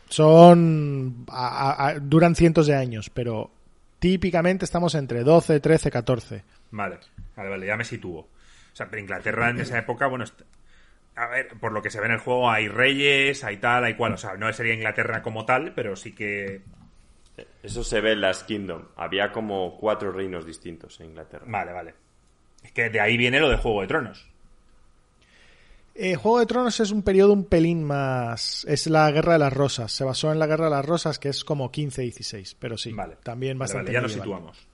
son. 0.09 1.25
a- 1.29 1.71
a- 1.71 1.89
a- 1.89 1.99
duran 1.99 2.35
cientos 2.35 2.67
de 2.67 2.75
años, 2.75 3.11
pero 3.11 3.51
típicamente 3.99 4.65
estamos 4.65 4.95
entre 4.95 5.23
12, 5.25 5.61
13, 5.61 5.91
14. 5.91 6.43
Vale, 6.71 6.99
vale, 7.37 7.49
vale, 7.51 7.67
ya 7.67 7.77
me 7.77 7.85
sitúo. 7.85 8.21
O 8.21 8.77
sea, 8.77 8.87
pero 8.89 9.01
Inglaterra 9.03 9.51
en 9.51 9.61
esa 9.61 9.79
época, 9.79 10.07
bueno, 10.07 10.25
a 11.17 11.27
ver, 11.27 11.49
por 11.61 11.73
lo 11.73 11.83
que 11.83 11.91
se 11.91 12.01
ve 12.01 12.07
en 12.07 12.13
el 12.13 12.19
juego, 12.19 12.51
hay 12.51 12.69
reyes, 12.69 13.45
hay 13.45 13.59
tal, 13.59 13.85
hay 13.85 13.95
cual. 13.95 14.15
O 14.15 14.19
sea, 14.19 14.35
no 14.37 14.53
sería 14.53 14.75
Inglaterra 14.75 15.23
como 15.23 15.45
tal, 15.45 15.73
pero 15.75 15.97
sí 15.97 16.15
que. 16.15 16.63
Eso 17.63 17.83
se 17.85 18.01
ve 18.01 18.13
en 18.13 18.21
Last 18.21 18.47
Kingdom. 18.47 18.83
Había 18.97 19.33
como 19.33 19.77
cuatro 19.79 20.13
reinos 20.13 20.45
distintos 20.47 21.01
en 21.01 21.07
Inglaterra. 21.11 21.45
Vale, 21.49 21.73
vale. 21.73 21.95
Es 22.63 22.73
que 22.73 22.91
de 22.91 23.01
ahí 23.01 23.17
viene 23.17 23.41
lo 23.41 23.49
de 23.49 23.57
Juego 23.57 23.81
de 23.83 23.87
Tronos. 23.89 24.29
Eh, 25.95 26.15
Juego 26.17 26.39
de 26.41 26.47
Tronos 26.47 26.81
es 26.81 26.91
un 26.91 27.03
periodo 27.03 27.33
un 27.35 27.45
pelín 27.45 27.85
más. 27.85 28.65
Es 28.69 28.87
la 28.87 29.11
Guerra 29.11 29.35
de 29.35 29.39
las 29.41 29.53
Rosas. 29.53 29.93
Se 29.93 30.05
basó 30.05 30.33
en 30.33 30.39
la 30.39 30.47
Guerra 30.47 30.65
de 30.67 30.71
las 30.71 30.87
Rosas, 30.87 31.19
que 31.19 31.29
es 31.29 31.45
como 31.45 31.71
15-16. 31.71 32.57
Pero 32.59 32.79
sí, 32.79 32.93
Vale. 32.93 33.17
también 33.23 33.59
Vale, 33.59 33.65
bastante. 33.65 33.85
vale, 33.91 33.95
ya 33.95 34.01
nos 34.01 34.13
situamos. 34.13 34.67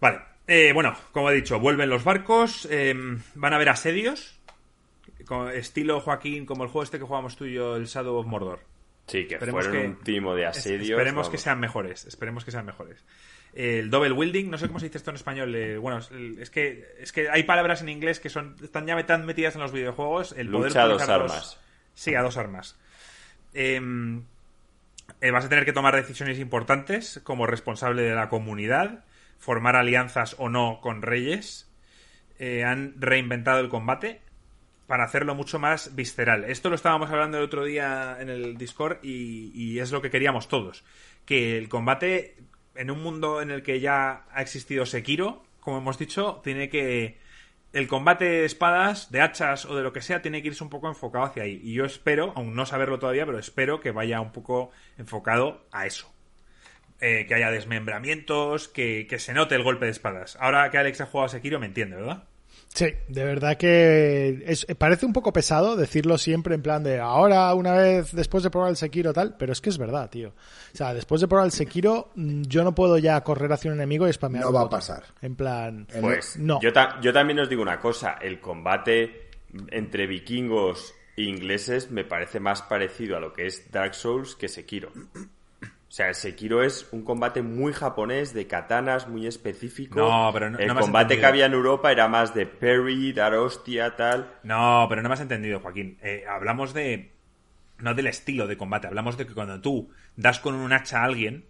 Vale. 0.00 0.18
eh, 0.46 0.72
bueno, 0.72 0.96
como 1.12 1.30
he 1.30 1.34
dicho, 1.34 1.60
vuelven 1.60 1.90
los 1.90 2.04
barcos. 2.04 2.66
eh, 2.70 2.94
van 3.34 3.52
a 3.52 3.56
haber 3.56 3.68
asedios. 3.68 4.39
Con- 5.30 5.50
estilo 5.50 6.00
Joaquín, 6.00 6.44
como 6.44 6.64
el 6.64 6.68
juego 6.70 6.82
este 6.82 6.98
que 6.98 7.04
jugamos 7.04 7.36
tú 7.36 7.44
y 7.46 7.54
yo, 7.54 7.76
el 7.76 7.86
Shadow 7.86 8.16
of 8.16 8.26
Mordor. 8.26 8.58
Sí, 9.06 9.26
que 9.26 9.34
Esperemos 9.36 9.64
fueron 9.64 9.82
que- 9.82 9.88
un 9.88 10.04
timo 10.04 10.34
de 10.34 10.44
asedios. 10.46 10.90
Esperemos 10.90 11.30
que 11.30 11.38
sean 11.38 11.58
mejores. 11.60 12.04
Esperemos 12.04 12.44
que 12.44 12.50
sean 12.50 12.66
mejores. 12.66 13.04
El 13.54 13.90
double 13.90 14.12
wielding, 14.12 14.50
no 14.50 14.58
sé 14.58 14.66
cómo 14.68 14.78
se 14.78 14.86
dice 14.86 14.98
esto 14.98 15.10
en 15.10 15.16
español. 15.16 15.54
eh, 15.54 15.78
bueno, 15.78 15.98
es- 16.40 16.50
que 16.50 16.86
es 17.00 17.10
que 17.12 17.28
hay 17.30 17.42
palabras 17.44 17.80
en 17.82 17.88
inglés 17.88 18.20
que 18.20 18.28
son 18.28 18.54
están 18.62 18.86
ya 18.86 19.06
tan 19.06 19.24
metidas 19.24 19.54
en 19.54 19.60
los 19.62 19.72
videojuegos. 19.72 20.32
El 20.36 20.50
poder 20.50 20.70
Lucha 20.70 20.82
a 20.82 20.86
dos- 20.88 21.08
armas. 21.08 21.60
Sí, 21.94 22.14
a 22.14 22.22
dos 22.22 22.36
armas. 22.36 22.76
Em, 23.54 24.22
eh, 25.20 25.30
vas 25.32 25.44
a 25.44 25.48
tener 25.48 25.64
que 25.64 25.72
tomar 25.72 25.96
decisiones 25.96 26.38
importantes 26.38 27.20
como 27.24 27.46
responsable 27.46 28.02
de 28.02 28.14
la 28.14 28.28
comunidad, 28.28 29.04
formar 29.38 29.74
alianzas 29.76 30.36
o 30.38 30.48
no 30.48 30.80
con 30.80 31.02
reyes. 31.02 31.68
Eh, 32.38 32.64
han 32.64 32.94
reinventado 33.00 33.60
el 33.60 33.68
combate 33.68 34.20
para 34.90 35.04
hacerlo 35.04 35.36
mucho 35.36 35.60
más 35.60 35.94
visceral. 35.94 36.42
Esto 36.42 36.68
lo 36.68 36.74
estábamos 36.74 37.10
hablando 37.10 37.38
el 37.38 37.44
otro 37.44 37.62
día 37.62 38.16
en 38.18 38.28
el 38.28 38.58
Discord 38.58 38.98
y, 39.04 39.78
es 39.78 39.92
lo 39.92 40.02
que 40.02 40.10
queríamos 40.10 40.48
todos. 40.48 40.82
Que 41.24 41.56
el 41.56 41.68
combate, 41.68 42.34
en 42.74 42.90
un 42.90 43.00
mundo 43.00 43.40
en 43.40 43.52
el 43.52 43.62
que 43.62 43.78
ya 43.78 44.24
ha 44.32 44.42
existido 44.42 44.84
Sekiro, 44.86 45.44
como 45.60 45.78
hemos 45.78 45.96
dicho, 45.96 46.40
tiene 46.42 46.68
que... 46.68 47.20
El 47.72 47.86
combate 47.86 48.24
de 48.24 48.44
espadas, 48.44 49.12
de 49.12 49.20
hachas 49.20 49.64
o 49.64 49.76
de 49.76 49.84
lo 49.84 49.92
que 49.92 50.02
sea, 50.02 50.22
tiene 50.22 50.42
que 50.42 50.48
irse 50.48 50.64
un 50.64 50.70
poco 50.70 50.88
enfocado 50.88 51.24
hacia 51.24 51.44
ahí. 51.44 51.60
Y 51.62 51.74
yo 51.74 51.84
espero, 51.84 52.32
aún 52.34 52.56
no 52.56 52.66
saberlo 52.66 52.98
todavía, 52.98 53.24
pero 53.26 53.38
espero 53.38 53.78
que 53.78 53.92
vaya 53.92 54.20
un 54.20 54.32
poco 54.32 54.72
enfocado 54.98 55.68
a 55.70 55.86
eso. 55.86 56.12
Eh, 57.00 57.26
que 57.28 57.34
haya 57.36 57.52
desmembramientos, 57.52 58.66
que, 58.66 59.06
que 59.08 59.20
se 59.20 59.34
note 59.34 59.54
el 59.54 59.62
golpe 59.62 59.84
de 59.84 59.92
espadas. 59.92 60.36
Ahora 60.40 60.68
que 60.72 60.78
Alex 60.78 61.00
ha 61.00 61.06
jugado 61.06 61.26
a 61.26 61.28
Sekiro, 61.28 61.60
me 61.60 61.66
entiende, 61.66 61.94
¿verdad? 61.94 62.24
Sí, 62.72 62.86
de 63.08 63.24
verdad 63.24 63.56
que 63.56 64.44
es- 64.46 64.64
parece 64.78 65.04
un 65.04 65.12
poco 65.12 65.32
pesado 65.32 65.74
decirlo 65.74 66.16
siempre 66.18 66.54
en 66.54 66.62
plan 66.62 66.84
de 66.84 67.00
ahora, 67.00 67.52
una 67.54 67.72
vez 67.72 68.12
después 68.12 68.44
de 68.44 68.50
probar 68.50 68.70
el 68.70 68.76
Sekiro 68.76 69.12
tal, 69.12 69.36
pero 69.36 69.52
es 69.52 69.60
que 69.60 69.70
es 69.70 69.76
verdad, 69.78 70.08
tío. 70.08 70.28
O 70.28 70.76
sea, 70.76 70.94
después 70.94 71.20
de 71.20 71.26
probar 71.26 71.46
el 71.46 71.52
Sekiro, 71.52 72.12
mm, 72.14 72.42
yo 72.42 72.62
no 72.62 72.72
puedo 72.74 72.96
ya 72.96 73.20
correr 73.22 73.52
hacia 73.52 73.72
un 73.72 73.76
enemigo 73.76 74.06
y 74.08 74.12
spamear. 74.12 74.44
No 74.44 74.52
va 74.52 74.62
a 74.62 74.68
pasar. 74.70 75.02
En 75.20 75.34
plan, 75.34 75.86
Pues 76.00 76.36
No. 76.38 76.60
yo, 76.60 76.72
ta- 76.72 77.00
yo 77.02 77.12
también 77.12 77.40
os 77.40 77.48
digo 77.48 77.60
una 77.62 77.80
cosa, 77.80 78.12
el 78.22 78.40
combate 78.40 79.30
entre 79.72 80.06
vikingos 80.06 80.94
e 81.16 81.22
ingleses 81.24 81.90
me 81.90 82.04
parece 82.04 82.38
más 82.38 82.62
parecido 82.62 83.16
a 83.16 83.20
lo 83.20 83.32
que 83.32 83.46
es 83.46 83.68
Dark 83.72 83.94
Souls 83.96 84.36
que 84.36 84.48
Sekiro. 84.48 84.92
O 85.90 85.92
sea, 85.92 86.08
el 86.08 86.14
Sekiro 86.14 86.62
es 86.62 86.86
un 86.92 87.02
combate 87.02 87.42
muy 87.42 87.72
japonés, 87.72 88.32
de 88.32 88.46
katanas, 88.46 89.08
muy 89.08 89.26
específico. 89.26 89.98
No, 89.98 90.30
pero 90.32 90.48
no- 90.48 90.56
El 90.58 90.68
no 90.68 90.74
me 90.74 90.78
has 90.80 90.86
combate 90.86 91.18
que 91.18 91.26
había 91.26 91.46
en 91.46 91.52
Europa 91.52 91.90
era 91.90 92.06
más 92.06 92.32
de 92.32 92.46
parry, 92.46 93.12
dar 93.12 93.34
hostia, 93.34 93.96
tal. 93.96 94.32
No, 94.44 94.86
pero 94.88 95.02
no 95.02 95.08
me 95.08 95.14
has 95.14 95.20
entendido, 95.20 95.58
Joaquín. 95.58 95.98
Eh, 96.00 96.24
hablamos 96.28 96.72
de. 96.74 97.12
No 97.78 97.94
del 97.94 98.06
estilo 98.06 98.46
de 98.46 98.56
combate, 98.56 98.86
hablamos 98.86 99.16
de 99.18 99.26
que 99.26 99.34
cuando 99.34 99.60
tú 99.60 99.90
das 100.14 100.38
con 100.38 100.54
un 100.54 100.72
hacha 100.72 101.00
a 101.00 101.04
alguien. 101.06 101.46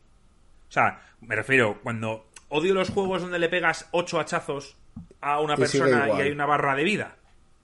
O 0.68 0.72
sea, 0.72 1.02
me 1.20 1.34
refiero, 1.36 1.78
cuando 1.82 2.30
odio 2.48 2.72
los 2.72 2.88
juegos 2.88 3.20
donde 3.20 3.38
le 3.40 3.48
pegas 3.50 3.88
ocho 3.90 4.18
hachazos 4.20 4.78
a 5.20 5.38
una 5.40 5.54
persona 5.82 6.06
y 6.18 6.22
hay 6.22 6.30
una 6.30 6.46
barra 6.46 6.74
de 6.76 6.84
vida. 6.84 7.16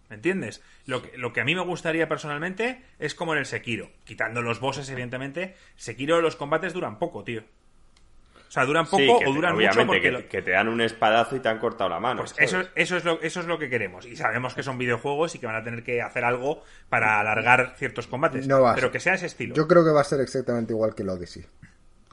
¿Me 0.08 0.16
entiendes? 0.16 0.62
Lo 0.86 1.02
que, 1.02 1.16
lo 1.18 1.32
que 1.32 1.40
a 1.40 1.44
mí 1.44 1.54
me 1.54 1.62
gustaría 1.62 2.08
personalmente 2.08 2.82
es 2.98 3.14
como 3.14 3.32
en 3.32 3.40
el 3.40 3.46
Sekiro. 3.46 3.90
Quitando 4.04 4.40
los 4.42 4.60
bosses, 4.60 4.88
evidentemente. 4.88 5.56
Sekiro 5.76 6.20
los 6.20 6.36
combates 6.36 6.72
duran 6.72 6.98
poco, 6.98 7.24
tío. 7.24 7.42
O 8.48 8.50
sea, 8.56 8.64
duran 8.64 8.84
poco 8.84 8.98
Sí, 8.98 9.08
o 9.10 9.18
te- 9.18 9.24
duran 9.24 9.54
mucho 9.54 9.66
obviamente 9.70 9.86
porque 9.86 10.00
que, 10.02 10.10
lo- 10.12 10.28
que 10.28 10.42
te 10.42 10.52
dan 10.52 10.68
un 10.68 10.80
espadazo 10.80 11.34
y 11.34 11.40
te 11.40 11.48
han 11.48 11.58
cortado 11.58 11.90
la 11.90 11.98
mano. 11.98 12.20
pues 12.22 12.34
eso, 12.38 12.62
eso, 12.76 12.96
es 12.96 13.04
lo, 13.04 13.20
eso 13.20 13.40
es 13.40 13.46
lo 13.46 13.58
que 13.58 13.68
queremos. 13.68 14.06
Y 14.06 14.14
sabemos 14.14 14.54
que 14.54 14.62
son 14.62 14.78
videojuegos 14.78 15.34
y 15.34 15.40
que 15.40 15.46
van 15.46 15.56
a 15.56 15.64
tener 15.64 15.82
que 15.82 16.00
hacer 16.00 16.24
algo 16.24 16.62
para 16.88 17.18
alargar 17.18 17.74
ciertos 17.76 18.06
combates. 18.06 18.46
No 18.46 18.62
va 18.62 18.76
pero 18.76 18.92
que 18.92 19.00
sea 19.00 19.14
ese 19.14 19.26
estilo. 19.26 19.56
Yo 19.56 19.66
creo 19.66 19.84
que 19.84 19.90
va 19.90 20.02
a 20.02 20.04
ser 20.04 20.20
exactamente 20.20 20.72
igual 20.72 20.94
que 20.94 21.02
el 21.02 21.08
Odyssey. 21.08 21.44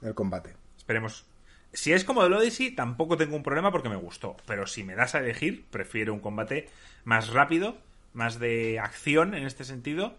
El 0.01 0.15
combate. 0.15 0.55
Esperemos. 0.75 1.27
Si 1.73 1.91
es 1.91 2.03
como 2.03 2.23
el 2.23 2.33
Odyssey, 2.33 2.71
tampoco 2.71 3.17
tengo 3.17 3.35
un 3.35 3.43
problema 3.43 3.71
porque 3.71 3.89
me 3.89 3.95
gustó. 3.95 4.37
Pero 4.45 4.67
si 4.67 4.83
me 4.83 4.95
das 4.95 5.15
a 5.15 5.19
elegir, 5.19 5.65
prefiero 5.71 6.13
un 6.13 6.19
combate 6.19 6.69
más 7.03 7.29
rápido, 7.29 7.77
más 8.13 8.39
de 8.39 8.79
acción 8.79 9.33
en 9.33 9.45
este 9.45 9.63
sentido. 9.63 10.15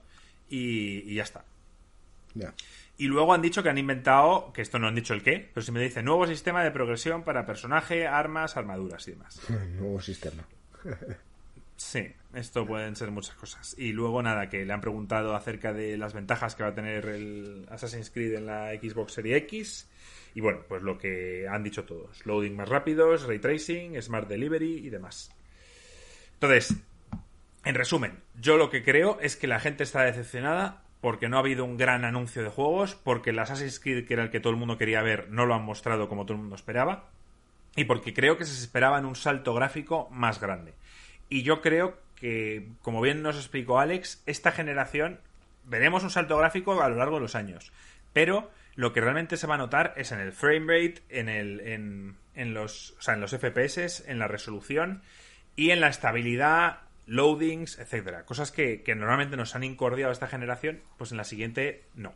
Y, 0.49 1.11
y 1.11 1.15
ya 1.15 1.23
está. 1.23 1.45
Ya. 2.35 2.53
Y 2.97 3.07
luego 3.07 3.35
han 3.35 3.43
dicho 3.43 3.63
que 3.63 3.69
han 3.69 3.79
inventado, 3.79 4.53
que 4.53 4.63
esto 4.63 4.79
no 4.79 4.87
han 4.87 4.95
dicho 4.95 5.15
el 5.15 5.23
qué, 5.23 5.51
pero 5.53 5.65
si 5.65 5.73
me 5.73 5.81
dice 5.81 6.03
nuevo 6.03 6.27
sistema 6.27 6.63
de 6.63 6.71
progresión 6.71 7.25
para 7.25 7.45
personaje, 7.45 8.07
armas, 8.07 8.57
armaduras 8.57 9.07
y 9.09 9.13
demás. 9.13 9.41
Nuevo 9.79 10.01
sistema. 10.01 10.45
Sí, 11.77 12.07
esto 12.35 12.65
pueden 12.65 12.95
ser 12.95 13.11
muchas 13.11 13.35
cosas. 13.35 13.75
Y 13.77 13.93
luego 13.93 14.23
nada, 14.23 14.49
que 14.49 14.65
le 14.65 14.73
han 14.73 14.81
preguntado 14.81 15.35
acerca 15.35 15.73
de 15.73 15.97
las 15.97 16.15
ventajas 16.15 16.55
que 16.55 16.63
va 16.63 16.69
a 16.69 16.75
tener 16.75 17.07
el 17.07 17.67
Assassin's 17.69 18.11
Creed 18.11 18.35
en 18.35 18.47
la 18.47 18.71
Xbox 18.71 19.15
Series 19.15 19.39
X. 19.39 19.89
Y 20.35 20.41
bueno, 20.41 20.61
pues 20.69 20.83
lo 20.83 20.99
que 20.99 21.47
han 21.49 21.63
dicho 21.63 21.85
todos. 21.85 22.27
Loading 22.27 22.57
más 22.57 22.69
rápidos, 22.69 23.27
ray 23.27 23.39
tracing, 23.39 24.01
smart 24.03 24.29
delivery 24.29 24.79
y 24.79 24.91
demás. 24.91 25.31
Entonces, 26.35 26.77
en 27.65 27.75
resumen, 27.75 28.19
yo 28.41 28.57
lo 28.57 28.69
que 28.69 28.83
creo 28.83 29.19
es 29.21 29.37
que 29.37 29.47
la 29.47 29.61
gente 29.61 29.85
está 29.85 30.03
decepcionada 30.03 30.83
porque 31.01 31.29
no 31.29 31.37
ha 31.37 31.41
habido 31.41 31.65
un 31.65 31.77
gran 31.77 32.05
anuncio 32.05 32.43
de 32.43 32.49
juegos, 32.49 32.95
porque 32.95 33.31
el 33.31 33.39
Assassin's 33.39 33.79
Creed, 33.79 34.07
que 34.07 34.15
era 34.15 34.23
el 34.23 34.31
que 34.31 34.41
todo 34.41 34.53
el 34.53 34.59
mundo 34.59 34.79
quería 34.79 35.03
ver, 35.03 35.29
no 35.31 35.47
lo 35.47 35.55
han 35.55 35.63
mostrado 35.63 36.09
como 36.09 36.25
todo 36.25 36.37
el 36.37 36.41
mundo 36.41 36.57
esperaba, 36.57 37.11
y 37.77 37.85
porque 37.85 38.15
creo 38.15 38.39
que 38.39 38.47
se 38.47 38.59
esperaban 38.59 39.05
un 39.05 39.15
salto 39.15 39.53
gráfico 39.53 40.09
más 40.11 40.41
grande. 40.41 40.75
Y 41.29 41.43
yo 41.43 41.61
creo 41.61 41.99
que, 42.17 42.69
como 42.81 43.03
bien 43.03 43.23
nos 43.23 43.37
explicó 43.37 43.79
Alex, 43.79 44.23
esta 44.25 44.51
generación 44.51 45.21
veremos 45.65 46.03
un 46.05 46.11
salto 46.11 46.39
gráfico 46.39 46.81
a 46.81 46.89
lo 46.89 46.97
largo 46.97 47.17
de 47.17 47.23
los 47.23 47.35
años. 47.35 47.73
Pero 48.13 48.51
lo 48.77 48.93
que 48.93 49.01
realmente 49.01 49.37
se 49.37 49.47
va 49.47 49.55
a 49.55 49.59
notar 49.59 49.95
es 49.97 50.13
en 50.13 50.21
el 50.21 50.33
frame 50.33 50.67
rate, 50.67 51.03
en, 51.09 51.29
el, 51.29 51.61
en, 51.61 52.17
en 52.35 52.55
los, 52.55 52.95
o 52.99 53.03
sea, 53.03 53.15
en 53.15 53.21
los 53.21 53.31
FPS, 53.31 54.05
en 54.09 54.19
la 54.19 54.29
resolución 54.29 55.03
y 55.57 55.71
en 55.71 55.81
la 55.81 55.89
estabilidad, 55.89 56.81
loadings, 57.07 57.79
etcétera. 57.79 58.25
Cosas 58.25 58.51
que, 58.51 58.83
que 58.83 58.95
normalmente 58.95 59.37
nos 59.37 59.55
han 59.55 59.65
incordiado 59.65 60.13
esta 60.13 60.27
generación, 60.27 60.81
pues 60.99 61.13
en 61.13 61.19
la 61.19 61.25
siguiente 61.25 61.85
no. 61.95 62.13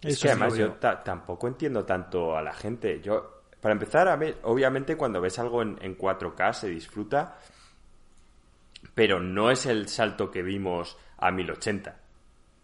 Es 0.00 0.14
Eso 0.14 0.22
que 0.22 0.30
además 0.30 0.56
yo 0.56 0.72
tampoco 0.72 1.48
entiendo 1.48 1.84
tanto 1.84 2.36
a 2.36 2.42
la 2.42 2.54
gente. 2.54 3.00
Yo, 3.00 3.42
para 3.60 3.72
empezar, 3.72 4.08
a 4.08 4.16
ver, 4.16 4.38
obviamente 4.42 4.96
cuando 4.96 5.20
ves 5.20 5.38
algo 5.38 5.60
en, 5.60 5.76
en 5.82 5.98
4K 5.98 6.52
se 6.52 6.68
disfruta, 6.68 7.36
pero 8.94 9.20
no 9.20 9.50
es 9.50 9.66
el 9.66 9.88
salto 9.88 10.30
que 10.30 10.42
vimos 10.42 10.96
a 11.18 11.30
1080. 11.30 12.07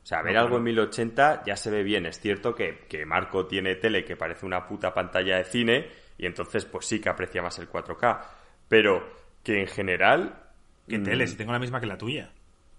O 0.04 0.06
sea, 0.06 0.20
ver 0.22 0.34
No, 0.34 0.40
algo 0.42 0.58
en 0.58 0.64
1080 0.64 1.42
ya 1.46 1.56
se 1.56 1.70
ve 1.70 1.82
bien. 1.82 2.04
Es 2.06 2.20
cierto 2.20 2.54
que, 2.54 2.80
que 2.88 3.04
Marco 3.06 3.46
tiene 3.46 3.74
tele 3.76 4.04
que 4.04 4.16
parece 4.16 4.44
una 4.46 4.66
puta 4.68 4.92
pantalla 4.94 5.38
de 5.38 5.44
cine 5.44 5.88
y 6.18 6.26
entonces 6.26 6.64
pues 6.66 6.84
sí 6.86 7.00
que 7.00 7.08
aprecia 7.08 7.40
más 7.42 7.58
el 7.58 7.68
4K. 7.70 8.20
Pero 8.68 9.02
que 9.42 9.60
en 9.62 9.66
general... 9.66 10.40
¿Qué 10.86 10.98
mm, 10.98 11.04
tele? 11.04 11.26
Si 11.26 11.36
tengo 11.36 11.52
la 11.52 11.58
misma 11.58 11.80
que 11.80 11.86
la 11.86 11.96
tuya. 11.98 12.30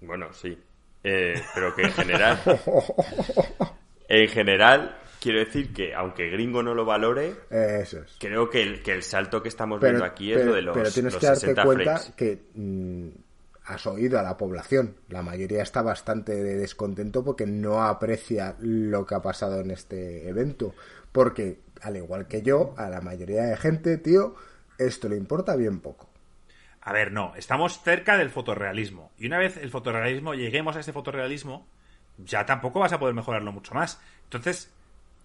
Bueno, 0.01 0.31
sí. 0.33 0.55
Eh, 1.03 1.33
pero 1.55 1.73
que 1.75 1.81
en 1.83 1.91
general... 1.93 2.39
en 4.07 4.27
general, 4.29 4.95
quiero 5.19 5.39
decir 5.39 5.73
que 5.73 5.95
aunque 5.95 6.29
gringo 6.29 6.61
no 6.61 6.75
lo 6.75 6.85
valore, 6.85 7.29
Eh, 7.49 7.79
Eso 7.81 7.99
es. 8.03 8.15
creo 8.19 8.49
que 8.49 8.61
el, 8.61 8.83
que 8.83 8.91
el 8.93 9.01
salto 9.03 9.41
que 9.41 9.49
estamos 9.49 9.79
Pero, 9.79 9.93
viendo 9.93 10.05
aquí 10.05 10.31
es 10.31 10.45
lo 10.45 10.53
de 10.53 10.61
los, 10.61 10.77
pero 10.77 10.91
tienes 10.91 11.13
los 11.13 11.19
que 11.19 11.25
darte 11.25 11.39
60 11.41 11.63
cuenta 11.63 11.83
frames. 11.97 12.13
que 12.15 12.43
mm, 12.53 13.07
has 13.65 13.85
oído 13.87 14.19
a 14.19 14.23
la 14.23 14.37
población. 14.37 14.95
La 15.09 15.21
mayoría 15.21 15.63
está 15.63 15.81
bastante 15.81 16.33
de 16.33 16.55
descontento 16.55 17.23
porque 17.23 17.45
no 17.45 17.83
aprecia 17.83 18.55
lo 18.59 19.05
que 19.05 19.15
ha 19.15 19.21
pasado 19.21 19.59
en 19.59 19.71
este 19.71 20.29
evento. 20.29 20.75
Porque, 21.11 21.59
al 21.81 21.97
igual 21.97 22.27
que 22.27 22.41
yo, 22.41 22.73
a 22.77 22.89
la 22.89 23.01
mayoría 23.01 23.43
de 23.43 23.57
gente, 23.57 23.97
tío, 23.97 24.35
esto 24.77 25.09
le 25.09 25.17
importa 25.17 25.55
bien 25.55 25.79
poco. 25.79 26.09
A 26.81 26.93
ver, 26.93 27.11
no, 27.11 27.33
estamos 27.35 27.81
cerca 27.81 28.17
del 28.17 28.29
fotorrealismo. 28.29 29.11
Y 29.17 29.25
una 29.25 29.39
vez 29.39 29.57
el 29.57 29.71
fotorrealismo, 29.71 30.35
lleguemos 30.35 30.75
a 30.75 30.81
ese 30.81 30.93
fotorrealismo, 30.93 31.67
ya 32.17 32.45
tampoco 32.45 32.79
vas 32.79 32.93
a 32.93 32.99
poder 32.99 33.15
mejorarlo 33.15 33.51
mucho 33.51 33.73
más. 33.73 33.99
Entonces, 34.25 34.71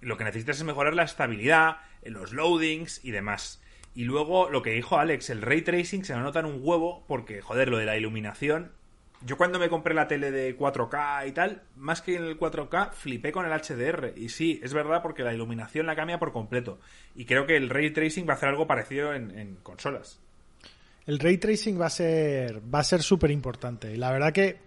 lo 0.01 0.17
que 0.17 0.25
necesitas 0.25 0.57
es 0.57 0.65
mejorar 0.65 0.95
la 0.95 1.03
estabilidad, 1.03 1.77
los 2.03 2.33
loadings 2.33 3.05
y 3.05 3.11
demás. 3.11 3.60
Y 3.95 4.05
luego, 4.05 4.51
lo 4.51 4.63
que 4.63 4.71
dijo 4.71 4.99
Alex, 4.99 5.31
el 5.31 5.43
ray 5.43 5.63
tracing 5.63 6.05
se 6.05 6.15
nota 6.15 6.41
en 6.41 6.47
un 6.47 6.61
huevo, 6.63 7.05
porque, 7.09 7.41
joder, 7.41 7.69
lo 7.69 7.79
de 7.79 7.87
la 7.87 7.97
iluminación. 7.97 8.73
Yo 9.27 9.37
cuando 9.37 9.59
me 9.59 9.69
compré 9.69 9.95
la 9.95 10.09
tele 10.09 10.31
de 10.31 10.57
4K 10.57 11.29
y 11.29 11.33
tal, 11.33 11.63
más 11.77 12.01
que 12.01 12.17
en 12.17 12.25
el 12.25 12.39
4K, 12.39 12.93
flipé 12.93 13.33
con 13.33 13.45
el 13.45 13.53
HDR. 13.53 14.15
Y 14.17 14.31
sí, 14.31 14.61
es 14.63 14.73
verdad 14.73 15.03
porque 15.03 15.23
la 15.23 15.35
iluminación 15.35 15.87
la 15.87 15.97
cambia 15.97 16.19
por 16.19 16.33
completo. 16.33 16.79
Y 17.15 17.27
creo 17.27 17.47
que 17.47 17.57
el 17.57 17.69
ray 17.69 17.91
tracing 17.91 18.27
va 18.27 18.35
a 18.35 18.37
hacer 18.37 18.49
algo 18.49 18.67
parecido 18.67 19.13
en, 19.13 19.59
consolas. 19.63 20.21
El 21.05 21.19
ray 21.19 21.37
tracing 21.37 21.79
va 21.79 21.87
a 21.87 21.91
ser 21.91 22.63
va 22.73 22.79
a 22.79 22.85
ser 22.85 23.03
súper 23.03 23.31
importante. 23.31 23.95
La 23.97 24.11
verdad 24.11 24.33
que 24.33 24.59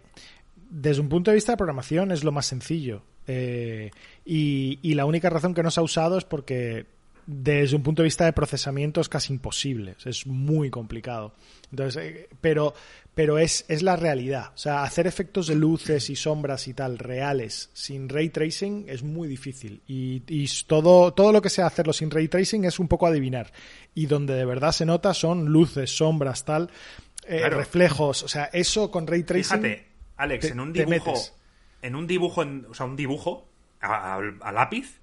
desde 0.70 1.02
un 1.02 1.10
punto 1.10 1.32
de 1.32 1.36
vista 1.36 1.54
de 1.54 1.58
programación 1.58 2.12
es 2.12 2.24
lo 2.24 2.32
más 2.32 2.46
sencillo. 2.46 3.02
Eh, 3.26 3.90
y, 4.26 4.78
y 4.84 4.94
la 4.94 5.06
única 5.06 5.30
razón 5.30 5.54
que 5.56 5.64
no 5.64 5.72
se 5.72 5.80
ha 5.80 5.84
usado 5.84 6.18
es 6.18 6.26
porque 6.26 6.86
desde 7.26 7.76
un 7.76 7.84
punto 7.84 8.02
de 8.02 8.08
vista 8.08 8.26
de 8.26 8.34
procesamiento 8.34 9.00
es 9.02 9.10
casi 9.10 9.34
imposible, 9.34 9.96
es 10.06 10.28
muy 10.28 10.70
complicado. 10.70 11.34
Entonces, 11.72 12.04
eh, 12.04 12.30
pero, 12.42 12.74
pero 13.16 13.38
es, 13.40 13.66
es 13.68 13.82
la 13.82 13.96
realidad. 13.96 14.52
O 14.54 14.58
sea, 14.58 14.84
hacer 14.84 15.08
efectos 15.08 15.48
de 15.48 15.56
luces 15.56 16.10
y 16.10 16.16
sombras 16.16 16.68
y 16.68 16.74
tal 16.74 17.00
reales 17.00 17.70
sin 17.74 18.10
ray 18.10 18.30
tracing 18.30 18.86
es 18.88 19.04
muy 19.04 19.28
difícil. 19.28 19.82
Y, 19.88 20.22
y 20.28 20.50
todo, 20.68 21.14
todo 21.14 21.32
lo 21.32 21.42
que 21.42 21.50
sea 21.50 21.66
hacerlo 21.66 21.94
sin 21.94 22.12
ray 22.12 22.28
tracing 22.28 22.66
es 22.66 22.78
un 22.80 22.88
poco 22.88 23.08
adivinar. 23.08 23.52
Y 23.96 24.06
donde 24.08 24.34
de 24.36 24.46
verdad 24.46 24.72
se 24.72 24.86
nota 24.86 25.14
son 25.14 25.46
luces, 25.46 25.96
sombras, 25.96 26.46
tal, 26.46 26.70
eh, 27.28 27.38
Claro. 27.40 27.58
reflejos. 27.58 28.24
O 28.24 28.28
sea, 28.28 28.46
eso 28.54 28.92
con 28.92 29.08
ray 29.08 29.24
tracing. 29.24 29.62
Fíjate, 29.62 29.88
Alex, 30.18 30.46
te- 30.48 30.52
en 30.52 30.60
un 30.60 30.74
dibujo, 30.74 31.14
en 31.82 31.96
un 31.96 32.06
dibujo, 32.08 32.44
en- 32.44 32.66
o 32.70 32.74
sea, 32.74 32.86
un 32.86 32.96
dibujo 32.96 33.48
a, 33.82 34.16
a- 34.16 34.22
a 34.42 34.52
lápiz, 34.52 35.00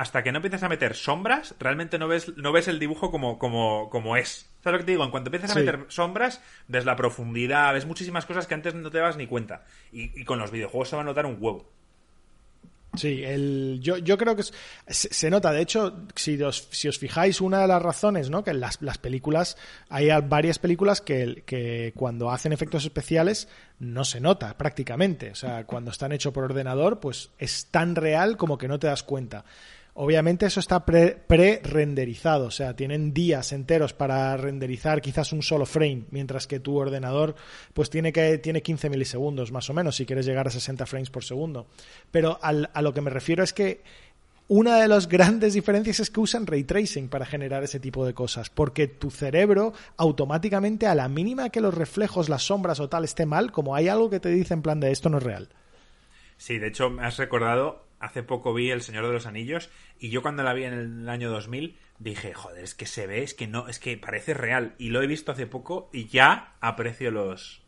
hasta 0.00 0.22
que 0.22 0.32
no 0.32 0.38
empiezas 0.38 0.62
a 0.62 0.68
meter 0.70 0.94
sombras, 0.94 1.54
realmente 1.58 1.98
no 1.98 2.08
ves, 2.08 2.34
no 2.36 2.52
ves 2.52 2.68
el 2.68 2.78
dibujo 2.78 3.10
como, 3.10 3.38
como, 3.38 3.90
como 3.90 4.16
es. 4.16 4.48
¿Sabes 4.64 4.72
lo 4.72 4.78
que 4.78 4.84
te 4.86 4.92
digo? 4.92 5.04
En 5.04 5.10
cuanto 5.10 5.28
empiezas 5.28 5.50
a 5.50 5.54
Sí. 5.54 5.60
meter 5.60 5.84
sombras, 5.88 6.40
ves 6.68 6.84
la 6.86 6.96
profundidad, 6.96 7.74
ves 7.74 7.84
muchísimas 7.86 8.24
cosas 8.24 8.46
que 8.46 8.54
antes 8.54 8.74
no 8.74 8.90
te 8.90 8.98
das 8.98 9.16
ni 9.18 9.26
cuenta. 9.26 9.64
Y, 9.92 10.18
y 10.18 10.24
con 10.24 10.38
los 10.38 10.50
videojuegos 10.50 10.88
se 10.88 10.96
va 10.96 11.02
a 11.02 11.04
notar 11.04 11.26
un 11.26 11.36
huevo. 11.38 11.68
Sí, 12.96 13.22
el, 13.22 13.78
yo, 13.80 13.98
yo 13.98 14.18
creo 14.18 14.34
que 14.34 14.40
es- 14.40 14.52
se, 14.88 15.14
se 15.14 15.30
nota. 15.30 15.52
De 15.52 15.60
hecho, 15.60 16.06
si 16.16 16.42
os, 16.42 16.66
si 16.72 16.88
os 16.88 16.98
fijáis, 16.98 17.40
una 17.40 17.60
de 17.60 17.68
las 17.68 17.80
razones, 17.80 18.30
¿no? 18.30 18.42
Que 18.42 18.50
en 18.50 18.58
las, 18.60 18.82
las 18.82 18.98
películas, 18.98 19.56
hay 19.90 20.08
varias 20.28 20.58
películas 20.58 21.00
que, 21.00 21.44
que 21.46 21.92
cuando 21.94 22.32
hacen 22.32 22.52
efectos 22.52 22.84
especiales 22.84 23.48
no 23.78 24.04
se 24.04 24.20
nota 24.20 24.58
prácticamente. 24.58 25.30
O 25.30 25.36
sea, 25.36 25.66
cuando 25.66 25.92
están 25.92 26.10
hechos 26.10 26.32
por 26.32 26.42
ordenador, 26.44 26.98
pues 26.98 27.30
es 27.38 27.66
tan 27.66 27.94
real 27.94 28.36
como 28.36 28.58
que 28.58 28.66
no 28.66 28.78
te 28.80 28.88
das 28.88 29.04
cuenta. 29.04 29.44
Obviamente 29.94 30.46
eso 30.46 30.60
está 30.60 30.84
pre- 30.86 31.16
pre-renderizado, 31.26 32.46
o 32.46 32.50
sea, 32.50 32.74
tienen 32.76 33.12
días 33.12 33.52
enteros 33.52 33.92
para 33.92 34.36
renderizar 34.36 35.00
quizás 35.02 35.32
un 35.32 35.42
solo 35.42 35.66
frame, 35.66 36.04
mientras 36.10 36.46
que 36.46 36.60
tu 36.60 36.76
ordenador 36.76 37.34
pues 37.74 37.90
tiene 37.90 38.12
que 38.12 38.38
tiene 38.38 38.62
15 38.62 38.88
milisegundos 38.88 39.52
más 39.52 39.68
o 39.68 39.74
menos 39.74 39.96
si 39.96 40.06
quieres 40.06 40.26
llegar 40.26 40.46
a 40.46 40.50
60 40.50 40.86
frames 40.86 41.10
por 41.10 41.24
segundo. 41.24 41.66
Pero 42.10 42.38
al- 42.40 42.70
a 42.72 42.82
lo 42.82 42.94
que 42.94 43.00
me 43.00 43.10
refiero 43.10 43.42
es 43.42 43.52
que 43.52 43.82
una 44.46 44.80
de 44.80 44.88
las 44.88 45.06
grandes 45.08 45.54
diferencias 45.54 46.00
es 46.00 46.10
que 46.10 46.18
usan 46.20 46.46
ray 46.46 46.64
tracing 46.64 47.08
para 47.08 47.24
generar 47.26 47.62
ese 47.62 47.78
tipo 47.78 48.04
de 48.04 48.14
cosas, 48.14 48.50
porque 48.50 48.88
tu 48.88 49.10
cerebro 49.10 49.72
automáticamente 49.96 50.86
a 50.88 50.94
la 50.96 51.08
mínima 51.08 51.50
que 51.50 51.60
los 51.60 51.74
reflejos, 51.74 52.28
las 52.28 52.42
sombras 52.44 52.80
o 52.80 52.88
tal 52.88 53.04
esté 53.04 53.26
mal, 53.26 53.52
como 53.52 53.74
hay 53.76 53.86
algo 53.88 54.10
que 54.10 54.18
te 54.18 54.28
dice 54.30 54.54
en 54.54 54.62
plan 54.62 54.80
de 54.80 54.90
esto 54.90 55.08
no 55.08 55.18
es 55.18 55.22
real. 55.24 55.48
Sí, 56.36 56.58
de 56.58 56.68
hecho, 56.68 56.90
me 56.90 57.04
has 57.06 57.16
recordado, 57.18 57.84
hace 58.00 58.22
poco 58.22 58.52
vi 58.54 58.70
El 58.70 58.82
Señor 58.82 59.06
de 59.06 59.12
los 59.12 59.26
Anillos 59.26 59.70
y 59.98 60.10
yo 60.10 60.22
cuando 60.22 60.42
la 60.42 60.52
vi 60.54 60.64
en 60.64 60.72
el 60.72 61.08
año 61.08 61.30
2000 61.30 61.78
dije, 61.98 62.32
joder, 62.34 62.64
es 62.64 62.74
que 62.74 62.86
se 62.86 63.06
ve, 63.06 63.22
es 63.22 63.34
que 63.34 63.46
no, 63.46 63.68
es 63.68 63.78
que 63.78 63.96
parece 63.96 64.34
real. 64.34 64.74
Y 64.78 64.88
lo 64.88 65.02
he 65.02 65.06
visto 65.06 65.30
hace 65.32 65.46
poco 65.46 65.88
y 65.92 66.06
ya 66.08 66.54
aprecio 66.60 67.10
los... 67.10 67.62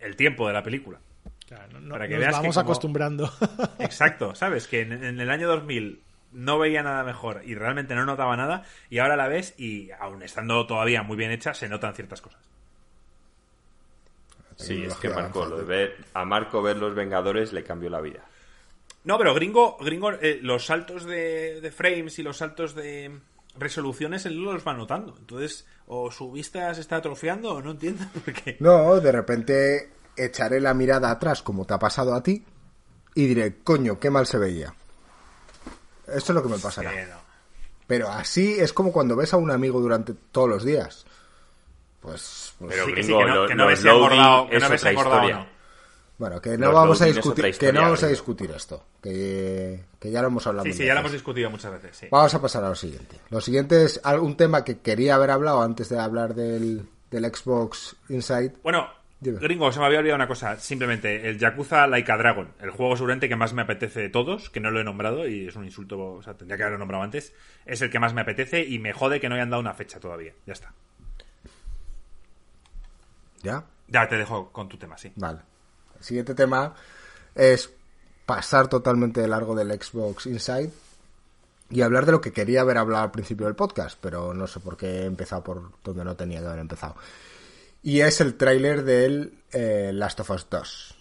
el 0.00 0.16
tiempo 0.16 0.46
de 0.48 0.54
la 0.54 0.62
película. 0.62 0.98
Claro, 1.46 1.80
no- 1.80 1.92
Para 1.92 2.08
que 2.08 2.14
nos 2.14 2.20
veas 2.20 2.34
que 2.34 2.40
vamos 2.40 2.54
como- 2.56 2.64
acostumbrando. 2.64 3.30
Exacto, 3.78 4.34
¿sabes? 4.34 4.66
Que 4.66 4.80
en, 4.80 4.92
en 5.04 5.20
el 5.20 5.30
año 5.30 5.46
2000 5.48 6.00
no 6.32 6.58
veía 6.58 6.82
nada 6.82 7.04
mejor 7.04 7.42
y 7.44 7.54
realmente 7.54 7.94
no 7.94 8.06
notaba 8.06 8.34
nada 8.38 8.64
y 8.88 8.98
ahora 9.00 9.16
la 9.16 9.28
ves 9.28 9.52
y 9.58 9.90
aun 10.00 10.22
estando 10.22 10.66
todavía 10.66 11.02
muy 11.02 11.18
bien 11.18 11.30
hecha, 11.30 11.52
se 11.52 11.68
notan 11.68 11.94
ciertas 11.94 12.22
cosas. 12.22 12.40
Sí, 14.56 14.84
es 14.84 14.94
que 14.94 15.08
Marco, 15.08 15.44
lo 15.46 15.56
de 15.58 15.62
avanzante. 15.62 15.72
ver, 15.72 15.96
a 16.14 16.24
Marco 16.24 16.62
ver 16.62 16.76
los 16.76 16.94
Vengadores 16.94 17.52
le 17.52 17.64
cambió 17.64 17.90
la 17.90 18.00
vida. 18.00 18.24
No, 19.04 19.18
pero 19.18 19.34
gringo, 19.34 19.76
gringo 19.80 20.12
eh, 20.12 20.38
los 20.42 20.66
saltos 20.66 21.04
de, 21.04 21.60
de 21.60 21.70
frames 21.72 22.18
y 22.18 22.22
los 22.22 22.36
saltos 22.36 22.74
de 22.74 23.18
resoluciones 23.58 24.24
él 24.26 24.36
los 24.36 24.66
va 24.66 24.72
notando. 24.74 25.14
Entonces, 25.18 25.66
o 25.86 26.10
su 26.10 26.30
vista 26.32 26.72
se 26.74 26.80
está 26.80 26.96
atrofiando 26.96 27.54
o 27.54 27.62
no 27.62 27.72
entiendo 27.72 28.04
por 28.24 28.32
qué. 28.32 28.56
No, 28.60 29.00
de 29.00 29.12
repente 29.12 29.90
echaré 30.16 30.60
la 30.60 30.72
mirada 30.74 31.10
atrás 31.10 31.42
como 31.42 31.64
te 31.66 31.74
ha 31.74 31.78
pasado 31.78 32.14
a 32.14 32.22
ti 32.22 32.44
y 33.14 33.26
diré, 33.26 33.56
coño, 33.64 33.98
qué 33.98 34.08
mal 34.10 34.26
se 34.26 34.38
veía. 34.38 34.72
Esto 36.06 36.32
es 36.32 36.34
lo 36.36 36.42
que 36.42 36.48
me 36.48 36.58
pasará. 36.58 36.90
No. 37.06 37.16
Pero 37.86 38.08
así 38.08 38.54
es 38.58 38.72
como 38.72 38.92
cuando 38.92 39.16
ves 39.16 39.34
a 39.34 39.36
un 39.36 39.50
amigo 39.50 39.80
durante 39.80 40.14
todos 40.14 40.48
los 40.48 40.64
días. 40.64 41.04
Pues, 42.00 42.54
pues 42.58 42.72
Pero 42.72 42.86
Sí, 42.86 42.94
que 42.94 43.02
sí, 43.02 43.12
gringo, 43.12 43.18
que 43.20 43.26
no- 43.28 43.34
lo- 43.42 43.48
que 43.48 43.54
no 43.54 43.66
ves 43.66 43.80
si 43.80 43.88
ha 43.88 43.92
loading 43.92 44.18
engordado- 44.18 44.48
que 44.48 44.56
es 44.56 44.62
no 44.62 44.68
ves 44.70 44.82
no. 45.34 45.46
Bueno, 46.22 46.40
que 46.40 46.56
no 46.56 46.66
Los 46.66 46.74
vamos 46.74 47.02
a 47.02 47.06
discutir, 47.06 47.58
que 47.58 47.72
no 47.72 47.80
vamos 47.80 48.00
a 48.04 48.06
discutir 48.06 48.48
esto, 48.52 48.84
que, 49.02 49.86
que 49.98 50.08
ya 50.08 50.22
lo 50.22 50.28
hemos 50.28 50.46
hablado. 50.46 50.66
Sí, 50.66 50.72
sí, 50.72 50.84
ya 50.86 50.94
lo 50.94 51.00
hemos 51.00 51.10
discutido 51.10 51.50
muchas 51.50 51.72
veces, 51.72 51.96
sí. 51.96 52.06
Vamos 52.12 52.32
a 52.32 52.40
pasar 52.40 52.62
a 52.62 52.68
lo 52.68 52.76
siguiente. 52.76 53.16
Lo 53.30 53.40
siguiente 53.40 53.84
es 53.84 54.00
un 54.20 54.36
tema 54.36 54.62
que 54.62 54.78
quería 54.78 55.16
haber 55.16 55.32
hablado 55.32 55.62
antes 55.62 55.88
de 55.88 55.98
hablar 55.98 56.36
del, 56.36 56.88
del 57.10 57.24
Xbox 57.24 57.96
Inside. 58.08 58.52
Bueno, 58.62 58.86
Dime. 59.18 59.40
gringo, 59.40 59.72
se 59.72 59.80
me 59.80 59.86
había 59.86 59.98
olvidado 59.98 60.14
una 60.14 60.28
cosa. 60.28 60.56
Simplemente, 60.60 61.28
el 61.28 61.40
Yakuza 61.40 61.88
Laika 61.88 62.16
Dragon, 62.16 62.52
el 62.60 62.70
juego 62.70 62.94
seguramente 62.94 63.28
que 63.28 63.34
más 63.34 63.52
me 63.52 63.62
apetece 63.62 63.98
de 63.98 64.08
todos, 64.08 64.48
que 64.48 64.60
no 64.60 64.70
lo 64.70 64.78
he 64.78 64.84
nombrado 64.84 65.26
y 65.26 65.48
es 65.48 65.56
un 65.56 65.64
insulto, 65.64 65.98
o 66.00 66.22
sea, 66.22 66.34
tendría 66.34 66.56
que 66.56 66.62
haberlo 66.62 66.78
nombrado 66.78 67.02
antes, 67.02 67.34
es 67.66 67.82
el 67.82 67.90
que 67.90 67.98
más 67.98 68.14
me 68.14 68.20
apetece 68.20 68.64
y 68.64 68.78
me 68.78 68.92
jode 68.92 69.18
que 69.18 69.28
no 69.28 69.34
hayan 69.34 69.50
dado 69.50 69.60
una 69.60 69.74
fecha 69.74 69.98
todavía. 69.98 70.34
Ya 70.46 70.52
está. 70.52 70.72
¿Ya? 73.42 73.64
Ya 73.88 74.08
te 74.08 74.16
dejo 74.16 74.52
con 74.52 74.68
tu 74.68 74.78
tema, 74.78 74.96
sí. 74.96 75.10
Vale. 75.16 75.40
El 76.02 76.06
siguiente 76.06 76.34
tema 76.34 76.74
es 77.32 77.70
pasar 78.26 78.66
totalmente 78.66 79.20
de 79.20 79.28
largo 79.28 79.54
del 79.54 79.70
Xbox 79.70 80.26
Inside 80.26 80.72
y 81.70 81.82
hablar 81.82 82.06
de 82.06 82.12
lo 82.12 82.20
que 82.20 82.32
quería 82.32 82.62
haber 82.62 82.76
hablado 82.78 83.04
al 83.04 83.12
principio 83.12 83.46
del 83.46 83.54
podcast, 83.54 83.96
pero 84.00 84.34
no 84.34 84.48
sé 84.48 84.58
por 84.58 84.76
qué 84.76 84.86
he 84.86 85.04
empezado 85.04 85.44
por 85.44 85.70
donde 85.84 86.04
no 86.04 86.16
tenía 86.16 86.40
que 86.40 86.46
haber 86.46 86.58
empezado. 86.58 86.96
Y 87.84 88.00
es 88.00 88.20
el 88.20 88.34
tráiler 88.34 88.82
del 88.82 89.38
eh, 89.52 89.92
Last 89.94 90.18
of 90.18 90.30
Us 90.30 90.48
2. 90.50 90.94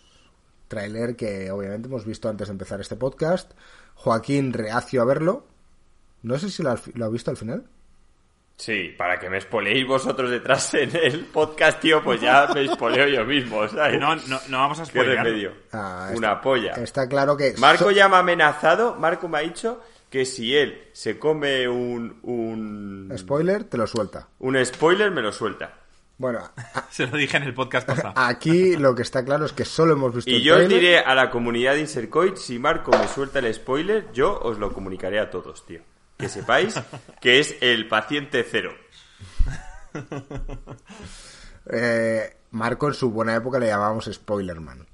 Tráiler 0.68 1.16
que 1.16 1.50
obviamente 1.50 1.88
hemos 1.88 2.06
visto 2.06 2.30
antes 2.30 2.50
de 2.50 2.52
empezar 2.52 2.80
este 2.80 2.96
podcast. 2.96 3.54
Joaquín 3.96 4.54
reacio 4.54 5.02
a 5.02 5.06
verlo. 5.06 5.48
No 6.22 6.38
sé 6.38 6.52
si 6.52 6.62
lo 6.62 6.70
has 6.70 7.12
visto 7.12 7.32
al 7.32 7.38
final. 7.38 7.66
Sí, 8.62 8.94
para 8.96 9.18
que 9.20 9.28
me 9.28 9.42
spoileéis 9.42 9.88
vosotros 9.88 10.30
detrás 10.30 10.72
en 10.76 10.96
el 10.96 11.22
podcast, 11.26 11.80
tío, 11.80 12.04
pues 12.04 12.22
ya 12.22 12.48
me 12.54 12.68
spoleo 12.68 13.08
yo 13.08 13.26
mismo, 13.26 13.68
¿sabes? 13.68 14.00
No, 14.00 14.16
no, 14.16 14.40
no 14.50 14.58
vamos 14.60 14.80
a 14.80 14.84
¿Qué 14.84 14.90
spoilear. 14.90 15.26
remedio? 15.26 15.52
Ah, 15.74 16.12
Una 16.16 16.40
polla. 16.40 16.74
Está 16.74 17.10
claro 17.10 17.36
que... 17.36 17.56
Marco 17.58 17.86
so- 17.86 17.92
ya 17.92 18.08
me 18.08 18.18
ha 18.18 18.20
amenazado, 18.20 18.94
Marco 18.98 19.28
me 19.28 19.40
ha 19.40 19.42
dicho 19.42 19.82
que 20.12 20.26
si 20.26 20.56
él 20.56 20.90
se 20.94 21.18
come 21.18 21.68
un, 21.68 22.20
un, 22.22 23.12
Spoiler, 23.18 23.64
te 23.64 23.78
lo 23.78 23.88
suelta. 23.88 24.28
un 24.38 24.64
spoiler, 24.64 25.10
me 25.10 25.24
lo 25.24 25.32
suelta. 25.32 25.74
Bueno, 26.20 26.42
a- 26.76 26.86
Se 26.92 27.08
lo 27.08 27.18
dije 27.18 27.38
en 27.38 27.44
el 27.44 27.56
podcast 27.56 27.88
pasado. 27.88 28.14
Aquí 28.16 28.76
lo 28.78 28.94
que 28.94 29.02
está 29.02 29.26
claro 29.26 29.46
es 29.46 29.54
que 29.54 29.66
solo 29.66 29.94
hemos 29.94 30.14
visto 30.14 30.30
Y 30.30 30.36
el 30.36 30.42
yo 30.44 30.60
diré 30.68 31.00
a 31.00 31.16
la 31.16 31.32
comunidad 31.32 31.74
de 31.74 31.80
Insercoid, 31.80 32.36
si 32.36 32.60
Marco 32.60 32.92
me 32.92 33.08
suelta 33.08 33.40
el 33.40 33.52
spoiler, 33.52 34.12
yo 34.14 34.38
os 34.40 34.60
lo 34.60 34.72
comunicaré 34.72 35.20
a 35.20 35.32
todos, 35.32 35.66
tío. 35.66 35.82
Que 36.22 36.30
sepáis 36.30 36.76
que 37.20 37.40
es 37.40 37.56
el 37.62 37.88
paciente 37.88 38.46
cero. 38.50 38.74
Eh, 41.74 42.38
Marco 42.52 42.88
en 42.88 42.94
su 42.96 43.12
buena 43.12 43.36
época 43.36 43.60
le 43.60 43.68
llamábamos 43.68 44.10
Spoilerman. 44.12 44.86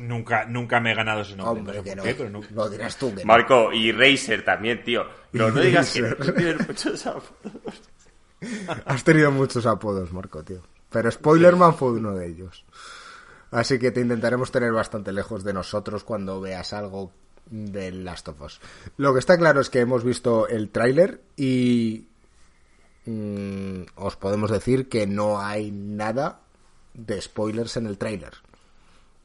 Nunca, 0.00 0.44
nunca 0.44 0.80
me 0.80 0.92
he 0.92 0.94
ganado 0.94 1.22
ese 1.22 1.34
nombre. 1.36 1.60
Hombre, 1.60 1.76
no 1.78 1.82
sé 1.82 1.84
que 1.84 1.90
por 1.90 1.96
no. 1.96 2.02
qué, 2.02 2.14
pero 2.14 2.30
nunca- 2.30 2.48
Lo 2.52 2.68
dirás 2.68 2.96
tú 2.98 3.14
que 3.14 3.22
no. 3.22 3.26
Marco 3.26 3.72
y 3.72 3.90
Razer 3.92 4.44
también, 4.44 4.84
tío. 4.84 5.04
No, 5.32 5.50
no 5.50 5.60
digas 5.60 5.92
que 5.92 6.02
no 6.02 6.14
tienes 6.34 6.66
muchos 6.68 7.06
apodos. 7.06 7.82
Has 8.84 9.02
tenido 9.04 9.30
muchos 9.30 9.64
apodos, 9.66 10.12
Marco, 10.12 10.42
tío. 10.44 10.60
Pero 10.90 11.10
Spoilerman 11.10 11.74
fue 11.74 11.92
uno 11.92 12.14
de 12.14 12.26
ellos. 12.26 12.64
Así 13.52 13.78
que 13.78 13.90
te 13.92 14.00
intentaremos 14.00 14.50
tener 14.52 14.72
bastante 14.72 15.12
lejos 15.12 15.42
de 15.44 15.52
nosotros 15.52 16.04
cuando 16.04 16.40
veas 16.40 16.72
algo 16.72 17.12
del 17.50 18.04
Last 18.04 18.28
of 18.28 18.40
Us. 18.40 18.60
Lo 18.96 19.12
que 19.12 19.18
está 19.18 19.36
claro 19.36 19.60
es 19.60 19.70
que 19.70 19.80
hemos 19.80 20.04
visto 20.04 20.48
el 20.48 20.70
tráiler 20.70 21.20
y 21.36 22.06
mm, 23.06 23.82
os 23.96 24.16
podemos 24.16 24.50
decir 24.50 24.88
que 24.88 25.06
no 25.06 25.40
hay 25.40 25.70
nada 25.70 26.40
de 26.94 27.20
spoilers 27.20 27.76
en 27.76 27.86
el 27.86 27.98
tráiler. 27.98 28.32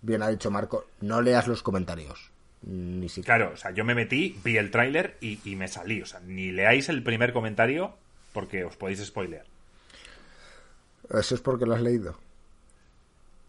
Bien 0.01 0.21
ha 0.21 0.29
dicho 0.29 0.51
Marco, 0.51 0.85
no 1.01 1.21
leas 1.21 1.47
los 1.47 1.63
comentarios. 1.63 2.31
Ni 2.63 3.09
siquiera. 3.09 3.37
Claro, 3.37 3.53
o 3.53 3.57
sea, 3.57 3.71
yo 3.71 3.85
me 3.85 3.93
metí, 3.95 4.39
vi 4.43 4.57
el 4.57 4.71
tráiler 4.71 5.17
y, 5.21 5.39
y 5.49 5.55
me 5.55 5.67
salí. 5.67 6.01
O 6.01 6.05
sea, 6.05 6.19
ni 6.21 6.51
leáis 6.51 6.89
el 6.89 7.03
primer 7.03 7.31
comentario 7.33 7.95
porque 8.33 8.63
os 8.65 8.75
podéis 8.75 9.05
spoilear. 9.05 9.45
Eso 11.09 11.35
es 11.35 11.41
porque 11.41 11.65
lo 11.65 11.75
has 11.75 11.81
leído. 11.81 12.17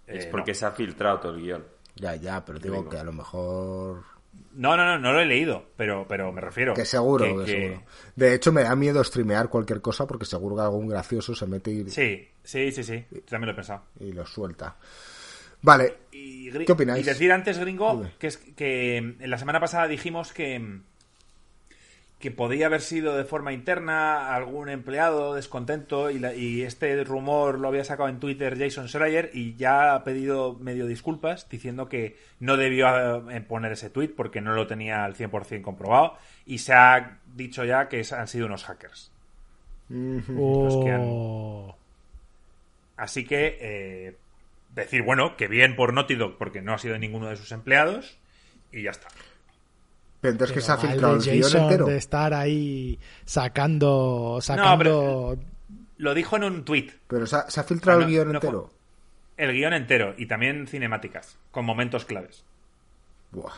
Es 0.07 0.27
Eh, 0.27 0.29
porque 0.31 0.55
se 0.55 0.66
ha 0.66 0.72
filtrado 0.72 1.20
todo 1.20 1.35
el 1.35 1.41
guion. 1.41 1.64
Ya, 1.97 2.14
ya, 2.16 2.45
pero 2.45 2.59
digo 2.59 2.77
Digo. 2.77 2.91
que 2.91 2.99
a 2.99 3.05
lo 3.05 3.12
mejor 3.12 4.05
No, 4.53 4.76
no, 4.76 4.84
no, 4.87 4.99
no 4.99 5.12
lo 5.12 5.20
he 5.20 5.26
leído, 5.26 5.66
pero, 5.76 6.07
pero 6.09 6.32
me 6.32 6.41
refiero. 6.41 6.72
Que 6.74 6.84
seguro, 6.87 7.24
que- 7.24 7.45
que 7.45 7.45
que- 7.45 7.61
seguro. 7.68 7.82
De 8.14 8.34
hecho, 8.34 8.53
me 8.53 8.62
da 8.62 8.74
miedo 8.74 9.05
streamear 9.05 9.49
cualquier 9.51 9.80
cosa 9.82 10.07
porque 10.07 10.24
seguro 10.24 10.57
que 10.57 10.62
algún 10.62 10.89
gracioso 10.89 11.34
se 11.34 11.47
mete 11.47 11.70
y, 11.70 11.91
Sí, 11.91 12.26
sí, 12.43 12.72
sí, 12.72 12.82
sí. 12.82 13.05
También 13.28 13.47
lo 13.49 13.53
he 13.53 13.55
pensado. 13.55 13.82
y 14.01 14.12
lo 14.12 14.24
suelta. 14.26 14.76
Vale, 15.62 15.95
Y, 16.12 16.51
¿Qué 16.64 16.72
opináis? 16.72 17.05
Y 17.05 17.09
decir 17.09 17.32
antes, 17.32 17.59
gringo, 17.59 17.93
Dime. 17.97 18.12
que 18.18 18.26
es 18.28 18.37
que 18.39 19.16
la 19.20 19.37
semana 19.39 19.59
pasada 19.61 19.89
dijimos 19.89 20.32
que 20.32 20.80
que 22.19 22.31
podía 22.31 22.67
haber 22.67 22.81
sido 22.81 23.14
de 23.17 23.25
forma 23.25 23.53
interna 23.53 24.35
algún 24.35 24.71
empleado 24.71 25.35
descontento 25.35 26.11
y, 26.11 26.19
la- 26.19 26.35
y 26.35 26.62
este 26.62 27.05
rumor 27.05 27.59
lo 27.61 27.69
había 27.69 27.85
sacado 27.85 28.09
en 28.09 28.21
Twitter 28.21 28.59
Jason 28.59 28.89
Schreier 28.89 29.31
y 29.35 29.55
ya 29.57 29.95
ha 29.95 30.03
pedido 30.03 30.55
medio 30.55 30.87
disculpas 30.87 31.47
diciendo 31.51 31.89
que 31.91 32.17
no 32.41 32.57
debió 32.57 33.31
eh, 33.31 33.41
poner 33.43 33.73
ese 33.73 33.91
tweet 33.91 34.09
porque 34.17 34.41
no 34.41 34.55
lo 34.55 34.67
tenía 34.67 35.05
al 35.05 35.14
100% 35.14 35.61
comprobado 35.61 36.14
y 36.47 36.59
se 36.59 36.73
ha 36.73 37.19
dicho 37.35 37.64
ya 37.67 37.89
que 37.89 38.03
han 38.11 38.29
sido 38.29 38.47
unos 38.47 38.64
hackers. 38.64 39.12
Los 40.69 40.85
que 40.85 40.91
han- 40.91 41.03
Oh. 41.05 41.77
Así 42.97 43.27
que 43.27 43.59
eh, 43.61 44.17
decir, 44.75 45.03
bueno, 45.03 45.37
que 45.37 45.49
bien 45.49 45.77
por 45.77 45.93
Naughty 45.93 46.14
Dog 46.14 46.39
porque 46.39 46.62
no 46.62 46.73
ha 46.73 46.79
sido 46.79 46.99
ninguno 46.99 47.29
de 47.29 47.37
sus 47.37 47.53
empleados 47.53 48.17
y 48.73 48.83
ya 48.85 48.91
está. 48.91 49.09
Pero 50.27 50.33
entonces 50.33 50.55
que 50.55 50.61
se 50.61 50.72
ha 50.72 50.77
filtrado 50.77 51.14
el 51.16 51.22
guion 51.22 51.57
entero. 51.57 51.87
de 51.87 51.97
estar 51.97 52.35
ahí 52.35 52.99
sacando 53.24 54.39
sacando 54.41 54.79
pero- 54.79 55.37
Lo 55.99 56.14
dijo 56.14 56.37
en 56.37 56.45
un 56.45 56.64
tweet, 56.64 56.91
Pero 57.07 57.27
se 57.27 57.37
ha, 57.37 57.49
se 57.51 57.61
ha 57.61 57.64
filtrado 57.64 58.01
Ah, 58.01 58.03
no, 58.03 58.07
el 58.09 58.12
guion 58.12 58.29
no 58.29 58.35
entero. 58.35 58.70
el 59.37 59.53
guion 59.53 59.72
entero 59.72 60.14
y 60.18 60.27
también 60.27 60.66
cinemáticas, 60.66 61.39
con 61.51 61.64
momentos 61.64 62.05
claves. 62.05 62.45
Buah. 63.33 63.53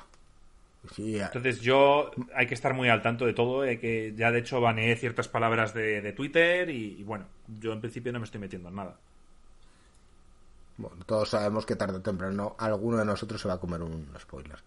Sí, 0.95 1.19
Entonces 1.19 1.61
yo 1.61 2.11
hay 2.35 2.47
que 2.47 2.55
estar 2.55 2.73
muy 2.75 2.89
al 2.89 3.03
tanto 3.03 3.27
de 3.27 3.33
todo, 3.35 3.63
hay 3.63 3.79
que 3.79 4.15
ya 4.17 4.31
de 4.31 4.39
hecho 4.39 4.61
baneé 4.61 4.95
ciertas 4.97 5.27
palabras 5.29 5.75
de, 5.75 6.01
de 6.01 6.13
Twitter 6.13 6.71
y, 6.71 6.97
y 7.01 7.03
bueno, 7.05 7.27
yo 7.61 7.73
en 7.73 7.81
principio 7.81 8.13
no 8.13 8.21
me 8.21 8.25
estoy 8.25 8.41
metiendo 8.41 8.69
en 8.69 8.77
nada. 8.77 8.97
bueno, 10.77 10.97
todos 11.05 11.31
sabemos 11.31 11.67
que 11.67 11.77
tarde 11.77 11.97
o 11.99 12.01
temprano 12.01 12.55
alguno 12.59 12.97
de 12.99 13.05
nosotros 13.05 13.41
se 13.41 13.49
va 13.49 13.55
a 13.55 13.59
comer 13.61 13.83
un 13.83 14.07
spoiler. 14.21 14.59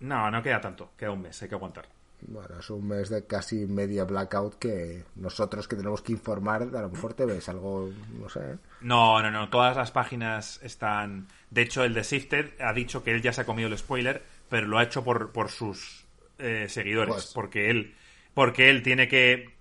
No, 0.00 0.30
no 0.30 0.42
queda 0.42 0.60
tanto, 0.60 0.90
queda 0.96 1.10
un 1.10 1.22
mes, 1.22 1.40
hay 1.42 1.48
que 1.48 1.54
aguantar. 1.54 1.88
Bueno, 2.22 2.58
es 2.60 2.70
un 2.70 2.88
mes 2.88 3.10
de 3.10 3.26
casi 3.26 3.66
media 3.66 4.04
blackout 4.04 4.58
que 4.58 5.04
nosotros 5.16 5.68
que 5.68 5.76
tenemos 5.76 6.00
que 6.02 6.12
informar, 6.12 6.62
a 6.62 6.80
lo 6.82 6.88
mejor 6.88 7.12
te 7.14 7.26
ves 7.26 7.48
algo, 7.48 7.90
no 8.18 8.28
sé. 8.28 8.58
No, 8.80 9.22
no, 9.22 9.30
no, 9.30 9.48
todas 9.50 9.76
las 9.76 9.90
páginas 9.90 10.58
están... 10.62 11.28
De 11.50 11.62
hecho, 11.62 11.84
el 11.84 11.92
de 11.94 12.04
Sifted 12.04 12.60
ha 12.60 12.72
dicho 12.72 13.04
que 13.04 13.12
él 13.12 13.20
ya 13.22 13.32
se 13.34 13.42
ha 13.42 13.46
comido 13.46 13.68
el 13.68 13.76
spoiler, 13.78 14.22
pero 14.48 14.66
lo 14.66 14.78
ha 14.78 14.82
hecho 14.82 15.04
por, 15.04 15.30
por 15.30 15.50
sus 15.50 16.06
eh, 16.38 16.66
seguidores, 16.68 17.14
Pues- 17.14 17.32
porque 17.34 17.70
él 17.70 17.94
porque 18.34 18.68
él 18.68 18.82
tiene 18.82 19.08
que 19.08 19.55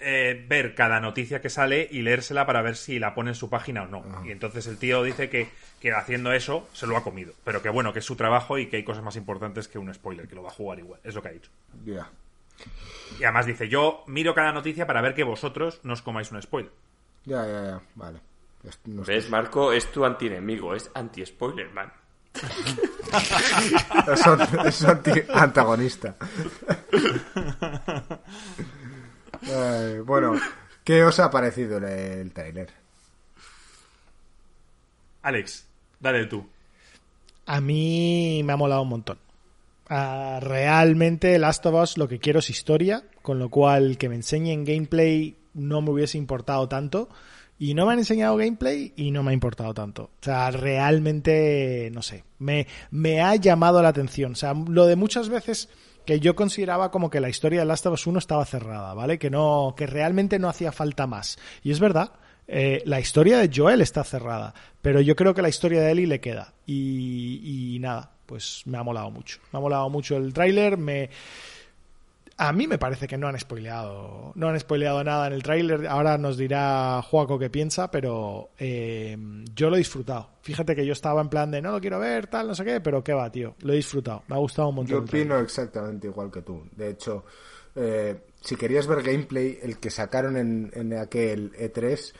eh, 0.00 0.44
ver 0.48 0.74
cada 0.74 1.00
noticia 1.00 1.40
que 1.40 1.50
sale 1.50 1.88
y 1.90 2.02
leérsela 2.02 2.46
para 2.46 2.62
ver 2.62 2.76
si 2.76 2.98
la 2.98 3.14
pone 3.14 3.30
en 3.30 3.34
su 3.34 3.48
página 3.50 3.82
o 3.82 3.86
no. 3.86 4.24
Y 4.26 4.30
entonces 4.30 4.66
el 4.66 4.78
tío 4.78 5.02
dice 5.02 5.28
que, 5.30 5.48
que 5.80 5.92
haciendo 5.92 6.32
eso 6.32 6.68
se 6.72 6.86
lo 6.86 6.96
ha 6.96 7.04
comido, 7.04 7.32
pero 7.44 7.62
que 7.62 7.68
bueno, 7.68 7.92
que 7.92 7.98
es 8.00 8.04
su 8.04 8.16
trabajo 8.16 8.58
y 8.58 8.66
que 8.66 8.76
hay 8.76 8.84
cosas 8.84 9.02
más 9.04 9.16
importantes 9.16 9.68
que 9.68 9.78
un 9.78 9.92
spoiler, 9.92 10.28
que 10.28 10.34
lo 10.34 10.42
va 10.42 10.50
a 10.50 10.54
jugar 10.54 10.78
igual, 10.78 11.00
es 11.04 11.14
lo 11.14 11.22
que 11.22 11.28
ha 11.28 11.32
dicho. 11.32 11.50
Ya. 11.84 12.10
Y 13.18 13.24
además 13.24 13.46
dice, 13.46 13.68
yo 13.68 14.04
miro 14.06 14.34
cada 14.34 14.52
noticia 14.52 14.86
para 14.86 15.00
ver 15.02 15.14
que 15.14 15.24
vosotros 15.24 15.80
no 15.82 15.92
os 15.94 16.02
comáis 16.02 16.30
un 16.32 16.40
spoiler. 16.42 16.70
Ya, 17.24 17.44
ya, 17.46 17.64
ya, 17.64 17.80
vale. 17.94 18.20
No. 18.84 19.02
¿Ves, 19.02 19.28
Marco? 19.28 19.72
Es 19.72 19.90
tu 19.90 20.04
antienemigo, 20.04 20.74
es 20.74 20.90
anti-spoiler, 20.94 21.70
man. 21.72 21.92
Es 24.66 24.84
anti- 24.84 25.22
antagonista. 25.34 26.16
Ay, 29.42 30.00
bueno, 30.00 30.34
¿qué 30.84 31.04
os 31.04 31.18
ha 31.18 31.30
parecido 31.30 31.78
el, 31.78 31.84
el 31.84 32.32
tráiler? 32.32 32.68
Alex, 35.22 35.66
dale 36.00 36.26
tú. 36.26 36.46
A 37.46 37.60
mí 37.60 38.42
me 38.44 38.52
ha 38.52 38.56
molado 38.56 38.82
un 38.82 38.88
montón. 38.88 39.18
Ah, 39.88 40.38
realmente 40.40 41.38
Last 41.38 41.66
of 41.66 41.74
Us 41.74 41.98
lo 41.98 42.08
que 42.08 42.18
quiero 42.18 42.38
es 42.38 42.50
historia, 42.50 43.04
con 43.20 43.38
lo 43.38 43.50
cual 43.50 43.98
que 43.98 44.08
me 44.08 44.14
enseñen 44.14 44.64
gameplay 44.64 45.36
no 45.54 45.82
me 45.82 45.90
hubiese 45.90 46.18
importado 46.18 46.68
tanto. 46.68 47.08
Y 47.58 47.74
no 47.74 47.86
me 47.86 47.92
han 47.92 48.00
enseñado 48.00 48.36
gameplay 48.36 48.92
y 48.96 49.12
no 49.12 49.22
me 49.22 49.30
ha 49.30 49.34
importado 49.34 49.72
tanto. 49.72 50.04
O 50.04 50.24
sea, 50.24 50.50
realmente, 50.50 51.90
no 51.92 52.02
sé, 52.02 52.24
me, 52.38 52.66
me 52.90 53.20
ha 53.20 53.36
llamado 53.36 53.80
la 53.82 53.88
atención. 53.88 54.32
O 54.32 54.34
sea, 54.34 54.54
lo 54.54 54.86
de 54.86 54.96
muchas 54.96 55.28
veces 55.28 55.68
que 56.04 56.20
yo 56.20 56.34
consideraba 56.34 56.90
como 56.90 57.10
que 57.10 57.20
la 57.20 57.28
historia 57.28 57.60
de 57.60 57.66
Last 57.66 57.86
of 57.86 57.94
Us 57.94 58.06
1 58.06 58.18
estaba 58.18 58.44
cerrada, 58.44 58.94
¿vale? 58.94 59.18
Que 59.18 59.30
no, 59.30 59.74
que 59.76 59.86
realmente 59.86 60.38
no 60.38 60.48
hacía 60.48 60.72
falta 60.72 61.06
más. 61.06 61.38
Y 61.62 61.70
es 61.70 61.80
verdad, 61.80 62.12
eh, 62.48 62.82
la 62.84 63.00
historia 63.00 63.38
de 63.38 63.50
Joel 63.54 63.80
está 63.80 64.04
cerrada, 64.04 64.54
pero 64.80 65.00
yo 65.00 65.16
creo 65.16 65.34
que 65.34 65.42
la 65.42 65.48
historia 65.48 65.80
de 65.80 65.92
Ellie 65.92 66.06
le 66.06 66.20
queda. 66.20 66.54
Y, 66.66 67.74
y 67.74 67.78
nada, 67.78 68.12
pues 68.26 68.62
me 68.66 68.78
ha 68.78 68.82
molado 68.82 69.10
mucho. 69.10 69.38
Me 69.52 69.58
ha 69.58 69.60
molado 69.60 69.88
mucho 69.90 70.16
el 70.16 70.32
tráiler, 70.32 70.76
me... 70.76 71.10
A 72.38 72.52
mí 72.52 72.66
me 72.66 72.78
parece 72.78 73.06
que 73.06 73.18
no 73.18 73.28
han 73.28 73.38
spoileado, 73.38 74.32
no 74.34 74.48
han 74.48 74.58
spoileado 74.58 75.04
nada 75.04 75.26
en 75.26 75.34
el 75.34 75.42
tráiler. 75.42 75.86
Ahora 75.86 76.16
nos 76.18 76.36
dirá 76.36 77.02
Juaco 77.02 77.38
qué 77.38 77.50
piensa, 77.50 77.90
pero 77.90 78.50
eh, 78.58 79.16
yo 79.54 79.68
lo 79.68 79.76
he 79.76 79.78
disfrutado. 79.78 80.30
Fíjate 80.40 80.74
que 80.74 80.86
yo 80.86 80.92
estaba 80.92 81.20
en 81.20 81.28
plan 81.28 81.50
de 81.50 81.60
no 81.60 81.72
lo 81.72 81.80
quiero 81.80 81.98
ver, 81.98 82.26
tal, 82.26 82.48
no 82.48 82.54
sé 82.54 82.64
qué, 82.64 82.80
pero 82.80 83.04
qué 83.04 83.12
va, 83.12 83.30
tío. 83.30 83.54
Lo 83.60 83.72
he 83.72 83.76
disfrutado. 83.76 84.24
Me 84.28 84.36
ha 84.36 84.38
gustado 84.38 84.68
un 84.68 84.76
montón. 84.76 84.96
Yo 84.96 85.02
opino 85.04 85.38
exactamente 85.38 86.06
igual 86.06 86.30
que 86.30 86.42
tú. 86.42 86.64
De 86.72 86.90
hecho, 86.90 87.24
eh, 87.76 88.18
si 88.40 88.56
querías 88.56 88.86
ver 88.86 89.02
gameplay, 89.02 89.58
el 89.62 89.78
que 89.78 89.90
sacaron 89.90 90.36
en, 90.36 90.70
en 90.74 90.98
aquel 90.98 91.52
E3 91.52 92.12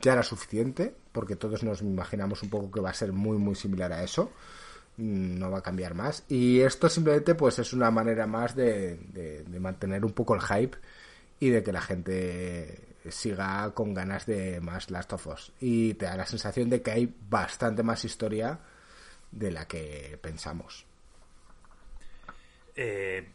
ya 0.00 0.12
era 0.14 0.22
suficiente, 0.22 0.94
porque 1.12 1.36
todos 1.36 1.62
nos 1.62 1.82
imaginamos 1.82 2.42
un 2.42 2.50
poco 2.50 2.70
que 2.70 2.80
va 2.80 2.90
a 2.90 2.94
ser 2.94 3.12
muy, 3.12 3.38
muy 3.38 3.54
similar 3.54 3.92
a 3.92 4.02
eso. 4.02 4.32
No 5.02 5.50
va 5.50 5.58
a 5.58 5.62
cambiar 5.62 5.94
más. 5.94 6.24
Y 6.28 6.60
esto 6.60 6.88
simplemente 6.90 7.34
pues 7.34 7.58
es 7.58 7.72
una 7.72 7.90
manera 7.90 8.26
más 8.26 8.54
de, 8.54 8.96
de- 9.12 9.60
mantener 9.60 10.04
un 10.04 10.12
poco 10.12 10.34
el 10.34 10.42
hype 10.42 10.76
y 11.38 11.48
de 11.48 11.62
que 11.62 11.72
la 11.72 11.80
gente 11.80 12.78
siga 13.08 13.70
con 13.72 13.94
ganas 13.94 14.26
de 14.26 14.60
más 14.60 14.90
Last 14.90 15.14
of 15.14 15.26
Us. 15.28 15.52
Y 15.58 15.94
te 15.94 16.04
da 16.04 16.16
la 16.16 16.26
sensación 16.26 16.68
de 16.68 16.82
que 16.82 16.90
hay 16.90 17.14
bastante 17.30 17.82
más 17.82 18.04
historia 18.04 18.58
de 19.32 19.50
la 19.50 19.66
que 19.66 20.18
pensamos. 20.20 20.84
Eh, 22.76 23.26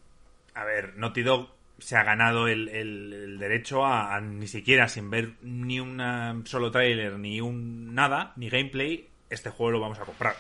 a 0.54 0.66
ver, 0.66 0.96
Naughty 0.98 1.24
Dog 1.24 1.50
se 1.80 1.96
ha 1.98 2.04
ganado 2.04 2.48
el, 2.48 2.70
el- 2.70 3.12
el 3.14 3.40
derecho 3.40 3.84
a, 3.86 4.16
a 4.16 4.22
ni 4.22 4.48
siquiera 4.48 4.88
sin 4.88 5.10
ver 5.10 5.34
ni 5.42 5.80
un 5.80 6.44
solo 6.46 6.70
tráiler, 6.72 7.18
ni 7.20 7.42
un 7.42 7.94
nada, 7.96 8.34
ni 8.36 8.50
gameplay, 8.50 9.10
este 9.30 9.50
juego 9.50 9.72
lo 9.72 9.80
vamos 9.82 10.00
a 10.00 10.06
comprar. 10.06 10.36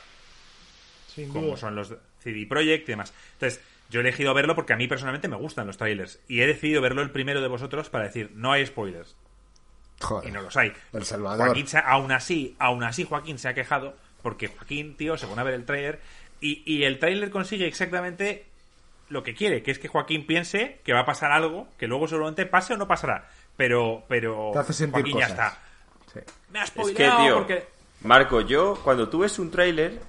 Sin 1.15 1.29
como 1.31 1.47
duda. 1.47 1.57
son 1.57 1.75
los 1.75 1.93
CD 2.19 2.45
Projekt 2.47 2.87
y 2.89 2.91
demás. 2.91 3.13
Entonces, 3.33 3.61
yo 3.89 3.99
he 3.99 4.03
elegido 4.03 4.33
verlo 4.33 4.53
porque 4.55 4.73
a 4.73 4.75
mí 4.77 4.87
personalmente 4.87 5.27
me 5.27 5.35
gustan 5.37 5.65
los 5.67 5.77
trailers. 5.77 6.19
Y 6.27 6.41
he 6.41 6.47
decidido 6.47 6.81
verlo 6.81 7.01
el 7.01 7.11
primero 7.11 7.41
de 7.41 7.47
vosotros 7.47 7.89
para 7.89 8.05
decir, 8.05 8.31
no 8.35 8.51
hay 8.51 8.65
spoilers. 8.65 9.15
Joder. 10.01 10.29
Y 10.29 10.31
no 10.33 10.41
los 10.41 10.55
hay. 10.57 10.73
El 10.93 11.05
Salvador. 11.05 11.47
Joaquín, 11.47 11.67
se- 11.67 11.77
aún 11.77 12.11
así, 12.11 12.55
aún 12.59 12.83
así 12.83 13.05
Joaquín 13.05 13.39
se 13.39 13.47
ha 13.47 13.53
quejado 13.53 13.95
porque 14.21 14.47
Joaquín, 14.49 14.95
tío, 14.97 15.17
se 15.17 15.27
pone 15.27 15.39
a 15.41 15.43
ver 15.45 15.53
el 15.53 15.65
tráiler 15.65 16.01
y, 16.41 16.63
y 16.65 16.83
el 16.83 16.99
tráiler 16.99 17.29
consigue 17.29 17.65
exactamente 17.67 18.45
lo 19.07 19.23
que 19.23 19.35
quiere, 19.35 19.61
que 19.63 19.71
es 19.71 19.79
que 19.79 19.87
Joaquín 19.87 20.25
piense 20.25 20.79
que 20.83 20.91
va 20.91 21.01
a 21.01 21.05
pasar 21.05 21.31
algo, 21.31 21.67
que 21.77 21.87
luego 21.87 22.07
seguramente 22.07 22.45
pase 22.47 22.73
o 22.73 22.77
no 22.77 22.87
pasará. 22.87 23.29
Pero, 23.55 24.03
pero 24.09 24.49
Te 24.51 24.59
hace 24.59 24.73
sentir 24.73 25.03
Joaquín 25.03 25.19
ya 25.19 25.27
está. 25.27 25.59
Sí. 26.11 26.19
Me 26.51 26.59
ha 26.59 26.63
Es 26.63 26.71
que, 26.71 26.79
spoileado 26.81 27.23
tío, 27.23 27.35
porque... 27.37 27.67
Marco, 28.01 28.41
yo, 28.41 28.79
cuando 28.83 29.07
tú 29.07 29.19
ves 29.19 29.39
un 29.39 29.49
tráiler, 29.51 29.99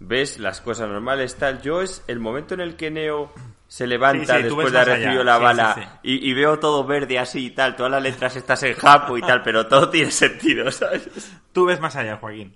ves 0.00 0.38
las 0.38 0.60
cosas 0.60 0.88
normales, 0.88 1.36
tal. 1.36 1.62
Yo 1.62 1.82
es 1.82 2.04
el 2.08 2.18
momento 2.20 2.54
en 2.54 2.60
el 2.60 2.76
que 2.76 2.90
Neo 2.90 3.32
se 3.68 3.86
levanta 3.86 4.36
Sí, 4.36 4.42
sí, 4.42 4.48
tú 4.48 4.54
después 4.56 4.72
de 4.72 4.78
haber 4.80 4.98
recibido 4.98 5.24
la 5.24 5.36
Sí, 5.38 5.42
bala. 5.42 6.00
Y, 6.02 6.30
y 6.30 6.34
veo 6.34 6.58
todo 6.58 6.84
verde 6.84 7.18
así 7.18 7.46
y 7.46 7.50
tal. 7.50 7.74
Todas 7.76 7.90
las 7.92 8.02
letras 8.02 8.36
estás 8.36 8.62
en 8.62 8.74
japo 8.74 9.18
y 9.18 9.22
tal, 9.22 9.42
pero 9.42 9.66
todo 9.66 9.88
tiene 9.90 10.10
sentido, 10.12 10.70
¿sabes? 10.72 11.08
Tú 11.52 11.64
ves 11.66 11.80
más 11.80 11.96
allá, 11.96 12.16
Joaquín. 12.18 12.54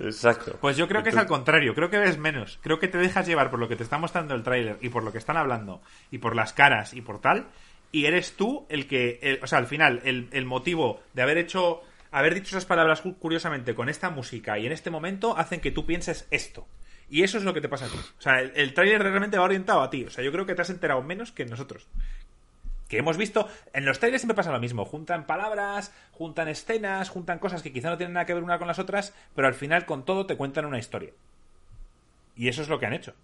Exacto. 0.00 0.56
Pues 0.60 0.76
yo 0.76 0.88
creo 0.88 1.02
que 1.02 1.10
es 1.10 1.16
al 1.16 1.26
contrario, 1.26 1.74
creo 1.74 1.90
que 1.90 1.98
ves 1.98 2.18
menos. 2.18 2.58
Creo 2.62 2.78
que 2.78 2.88
te 2.88 2.98
dejas 2.98 3.26
llevar 3.26 3.50
por 3.50 3.58
lo 3.60 3.68
que 3.68 3.76
te 3.76 3.82
está 3.82 3.98
mostrando 3.98 4.34
el 4.34 4.42
tráiler 4.42 4.78
y 4.80 4.88
por 4.88 5.02
lo 5.04 5.12
que 5.12 5.18
están 5.18 5.36
hablando 5.36 5.82
y 6.10 6.18
por 6.18 6.34
las 6.36 6.52
caras 6.52 6.94
y 6.94 7.02
por 7.02 7.20
tal. 7.20 7.46
Y 7.92 8.06
eres 8.06 8.36
tú 8.36 8.66
el 8.68 8.86
que, 8.86 9.18
el- 9.22 9.40
o 9.42 9.46
sea, 9.46 9.58
al 9.58 9.66
final, 9.66 10.00
el, 10.04 10.28
el 10.32 10.44
motivo 10.46 11.02
de 11.12 11.22
haber 11.22 11.38
hecho, 11.38 11.82
haber 12.10 12.34
dicho 12.34 12.48
esas 12.56 12.66
palabras 12.66 13.00
cu- 13.00 13.16
curiosamente 13.18 13.74
con 13.74 13.88
esta 13.88 14.10
música 14.10 14.58
y 14.58 14.66
en 14.66 14.72
este 14.72 14.90
momento 14.90 15.36
hacen 15.36 15.60
que 15.60 15.70
tú 15.70 15.86
pienses 15.86 16.26
esto. 16.30 16.66
Y 17.08 17.22
eso 17.24 17.38
es 17.38 17.44
lo 17.44 17.52
que 17.54 17.60
te 17.60 17.68
pasa 17.68 17.86
a 17.86 17.88
ti. 17.88 17.98
O 18.18 18.20
sea, 18.22 18.40
el, 18.40 18.52
el 18.54 18.72
tráiler 18.72 19.02
realmente 19.02 19.36
va 19.38 19.44
orientado 19.44 19.80
a 19.82 19.90
ti. 19.90 20.04
O 20.04 20.10
sea, 20.10 20.22
yo 20.22 20.30
creo 20.30 20.46
que 20.46 20.54
te 20.54 20.62
has 20.62 20.70
enterado 20.70 21.02
menos 21.02 21.32
que 21.32 21.44
nosotros 21.46 21.86
que 22.88 22.98
hemos 22.98 23.16
visto, 23.16 23.48
en 23.72 23.84
los 23.84 24.00
trailers 24.00 24.22
siempre 24.22 24.34
pasa 24.34 24.50
lo 24.50 24.58
mismo, 24.58 24.84
juntan 24.84 25.24
palabras, 25.24 25.94
juntan 26.10 26.48
escenas, 26.48 27.08
juntan 27.08 27.38
cosas 27.38 27.62
que 27.62 27.72
quizá 27.72 27.88
no 27.88 27.96
tienen 27.96 28.14
nada 28.14 28.26
que 28.26 28.34
ver 28.34 28.42
una 28.42 28.58
con 28.58 28.66
las 28.66 28.80
otras, 28.80 29.14
pero 29.36 29.46
al 29.46 29.54
final 29.54 29.86
con 29.86 30.04
todo 30.04 30.26
te 30.26 30.36
cuentan 30.36 30.64
una 30.64 30.80
historia. 30.80 31.12
Y 32.34 32.48
eso 32.48 32.62
es 32.62 32.68
lo 32.68 32.80
que 32.80 32.86
han 32.86 32.92
hecho. 32.92 33.14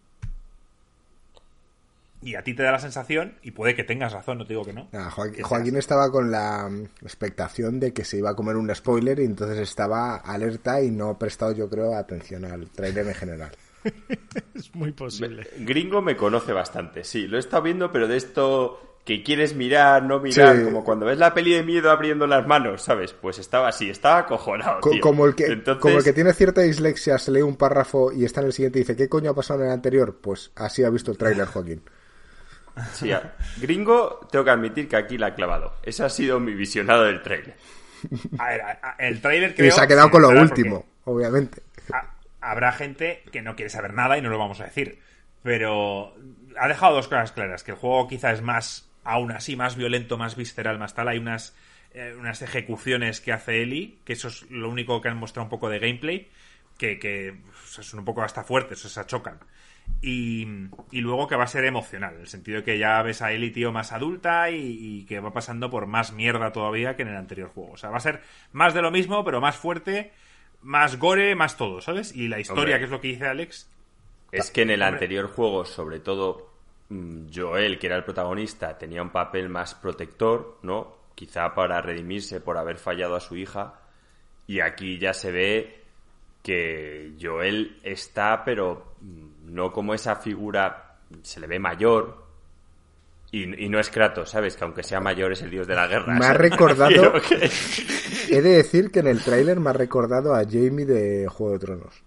Y 2.22 2.34
a 2.34 2.42
ti 2.42 2.54
te 2.54 2.62
da 2.62 2.72
la 2.72 2.78
sensación, 2.78 3.34
y 3.42 3.50
puede 3.52 3.74
que 3.74 3.84
tengas 3.84 4.12
razón, 4.12 4.38
no 4.38 4.44
te 4.46 4.54
digo 4.54 4.64
que 4.64 4.72
no. 4.72 4.88
Nada, 4.92 5.10
Joaquín, 5.10 5.76
estaba 5.76 6.10
con 6.10 6.30
la 6.30 6.68
expectación 7.02 7.78
de 7.78 7.92
que 7.92 8.04
se 8.04 8.16
iba 8.18 8.30
a 8.30 8.34
comer 8.34 8.56
un 8.56 8.74
spoiler 8.74 9.20
y 9.20 9.24
entonces 9.24 9.58
estaba 9.58 10.16
alerta 10.16 10.80
y 10.82 10.90
no 10.90 11.10
ha 11.10 11.18
prestado, 11.18 11.52
yo 11.52 11.68
creo, 11.68 11.94
atención 11.94 12.44
al 12.44 12.68
trailer 12.70 13.06
en 13.06 13.14
general. 13.14 13.50
Es 14.54 14.74
muy 14.74 14.92
posible. 14.92 15.46
Gringo 15.58 16.00
me 16.02 16.16
conoce 16.16 16.52
bastante, 16.52 17.04
sí, 17.04 17.26
lo 17.26 17.36
he 17.36 17.40
estado 17.40 17.62
viendo, 17.62 17.92
pero 17.92 18.08
de 18.08 18.16
esto 18.16 18.80
que 19.04 19.22
quieres 19.22 19.54
mirar, 19.54 20.02
no 20.02 20.18
mirar, 20.18 20.56
Sí. 20.56 20.64
como 20.64 20.82
cuando 20.82 21.06
ves 21.06 21.18
la 21.18 21.32
peli 21.32 21.52
de 21.52 21.62
miedo 21.62 21.90
abriendo 21.92 22.26
las 22.26 22.44
manos, 22.46 22.82
¿sabes? 22.82 23.12
Pues 23.12 23.38
estaba 23.38 23.68
así, 23.68 23.88
estaba 23.88 24.18
acojonado, 24.20 24.80
Co- 24.80 24.90
tío. 24.90 25.00
como, 25.00 25.26
el 25.26 25.34
que, 25.36 25.44
Entonces, 25.46 25.80
como 25.80 25.98
el 25.98 26.02
que 26.04 26.12
tiene 26.12 26.32
cierta 26.32 26.62
dislexia, 26.62 27.16
se 27.18 27.30
lee 27.30 27.42
un 27.42 27.54
párrafo 27.56 28.10
y 28.10 28.24
está 28.24 28.40
en 28.40 28.46
el 28.48 28.52
siguiente 28.52 28.80
y 28.80 28.82
dice, 28.82 28.96
¿qué 28.96 29.08
coño 29.08 29.30
ha 29.30 29.34
pasado 29.34 29.60
en 29.60 29.66
el 29.66 29.72
anterior? 29.74 30.18
Pues 30.20 30.50
así 30.56 30.82
ha 30.82 30.90
visto 30.90 31.12
el 31.12 31.18
tráiler 31.18 31.46
Joaquín. 31.46 31.82
Sí, 32.92 33.12
a- 33.12 33.34
gringo, 33.58 34.26
tengo 34.30 34.44
que 34.44 34.50
admitir 34.50 34.88
que 34.88 34.96
aquí 34.96 35.18
la 35.18 35.28
ha 35.28 35.34
clavado. 35.34 35.74
Ese 35.82 36.04
ha 36.04 36.08
sido 36.08 36.38
mi 36.40 36.54
visionado 36.54 37.04
del 37.04 37.22
trailer. 37.22 37.56
A 38.38 38.48
ver, 38.48 38.60
a- 38.60 38.78
a- 38.82 38.96
el 38.98 39.20
trailer 39.20 39.50
Y 39.50 39.54
creo... 39.54 39.72
se 39.72 39.80
ha 39.80 39.86
quedado 39.86 40.10
con 40.10 40.22
lo 40.22 40.28
último, 40.30 40.84
obviamente. 41.04 41.62
ha- 41.92 42.10
habrá 42.40 42.72
gente 42.72 43.22
que 43.32 43.42
no 43.42 43.56
quiere 43.56 43.70
saber 43.70 43.94
nada 43.94 44.18
y 44.18 44.22
no 44.22 44.28
lo 44.30 44.38
vamos 44.38 44.60
a 44.60 44.64
decir. 44.64 45.00
Pero 45.42 46.14
ha 46.58 46.68
dejado 46.68 46.96
dos 46.96 47.08
cosas 47.08 47.32
claras. 47.32 47.62
Que 47.62 47.70
el 47.72 47.76
juego 47.76 48.08
quizá 48.08 48.32
es 48.32 48.42
más, 48.42 48.88
aún 49.04 49.30
así, 49.32 49.56
más 49.56 49.76
violento, 49.76 50.18
más 50.18 50.36
visceral, 50.36 50.78
más 50.78 50.94
tal. 50.94 51.08
Hay 51.08 51.18
unas, 51.18 51.54
eh, 51.94 52.14
unas 52.18 52.42
ejecuciones 52.42 53.20
que 53.20 53.32
hace 53.32 53.62
Eli, 53.62 54.00
que 54.04 54.14
eso 54.14 54.28
es 54.28 54.42
lo 54.50 54.68
único 54.68 55.00
que 55.00 55.08
han 55.08 55.16
mostrado 55.16 55.44
un 55.44 55.50
poco 55.50 55.68
de 55.70 55.78
gameplay, 55.78 56.28
que, 56.78 56.98
que 56.98 57.34
son 57.64 58.00
un 58.00 58.04
poco 58.04 58.22
hasta 58.22 58.42
fuertes, 58.44 58.84
o 58.84 58.88
sea, 58.88 59.06
chocan. 59.06 59.38
Y, 60.02 60.46
y 60.90 61.00
luego 61.00 61.26
que 61.26 61.36
va 61.36 61.44
a 61.44 61.48
ser 61.48 61.64
emocional, 61.64 62.14
en 62.14 62.20
el 62.20 62.28
sentido 62.28 62.58
de 62.58 62.64
que 62.64 62.78
ya 62.78 63.00
ves 63.02 63.22
a 63.22 63.32
Eli, 63.32 63.50
tío, 63.50 63.72
más 63.72 63.92
adulta 63.92 64.50
y, 64.50 64.56
y 65.00 65.04
que 65.06 65.20
va 65.20 65.32
pasando 65.32 65.70
por 65.70 65.86
más 65.86 66.12
mierda 66.12 66.52
todavía 66.52 66.96
que 66.96 67.02
en 67.02 67.08
el 67.08 67.16
anterior 67.16 67.48
juego. 67.48 67.72
O 67.72 67.76
sea, 67.76 67.90
va 67.90 67.96
a 67.96 68.00
ser 68.00 68.20
más 68.52 68.74
de 68.74 68.82
lo 68.82 68.90
mismo, 68.90 69.24
pero 69.24 69.40
más 69.40 69.56
fuerte, 69.56 70.12
más 70.62 70.98
gore, 70.98 71.34
más 71.34 71.56
todo, 71.56 71.80
¿sabes? 71.80 72.14
Y 72.14 72.28
la 72.28 72.38
historia, 72.38 72.74
Hombre. 72.74 72.78
que 72.78 72.84
es 72.84 72.90
lo 72.90 73.00
que 73.00 73.08
dice 73.08 73.26
Alex, 73.26 73.68
Es 74.32 74.50
que 74.50 74.62
en 74.62 74.70
el 74.70 74.82
Hombre. 74.82 74.94
anterior 74.94 75.28
juego, 75.28 75.64
sobre 75.64 75.98
todo, 76.00 76.50
mm, 76.90 77.26
Joel, 77.34 77.78
que 77.78 77.86
era 77.86 77.96
el 77.96 78.04
protagonista, 78.04 78.76
tenía 78.76 79.02
un 79.02 79.10
papel 79.10 79.48
más 79.48 79.74
protector, 79.74 80.58
¿no? 80.62 80.94
Quizá 81.14 81.54
para 81.54 81.80
redimirse 81.80 82.40
por 82.40 82.58
haber 82.58 82.76
fallado 82.76 83.16
a 83.16 83.20
su 83.20 83.34
hija. 83.36 83.80
Y 84.46 84.60
aquí 84.60 84.98
ya 84.98 85.14
se 85.14 85.32
ve 85.32 85.80
que 86.42 87.12
Joel 87.20 87.78
está, 87.82 88.44
pero 88.44 88.94
mm, 89.00 89.35
no 89.46 89.72
como 89.72 89.94
esa 89.94 90.16
figura, 90.16 90.98
se 91.22 91.40
le 91.40 91.46
ve 91.46 91.58
mayor. 91.58 92.24
Y, 93.32 93.64
y 93.64 93.68
no 93.68 93.80
es 93.80 93.90
Kratos, 93.90 94.30
¿sabes? 94.30 94.56
Que 94.56 94.64
aunque 94.64 94.82
sea 94.84 95.00
mayor 95.00 95.32
es 95.32 95.42
el 95.42 95.50
dios 95.50 95.66
de 95.66 95.74
la 95.74 95.86
guerra. 95.88 96.14
Me 96.18 96.26
ha 96.26 96.32
recordado- 96.32 97.12
que- 97.28 97.50
He 98.30 98.40
de 98.40 98.50
decir 98.56 98.90
que 98.90 99.00
en 99.00 99.08
el 99.08 99.20
tráiler 99.22 99.58
me 99.60 99.70
ha 99.70 99.72
recordado 99.72 100.34
a 100.34 100.44
Jamie 100.44 100.86
de 100.86 101.26
Juego 101.28 101.52
de 101.54 101.58
Tronos. 101.58 102.02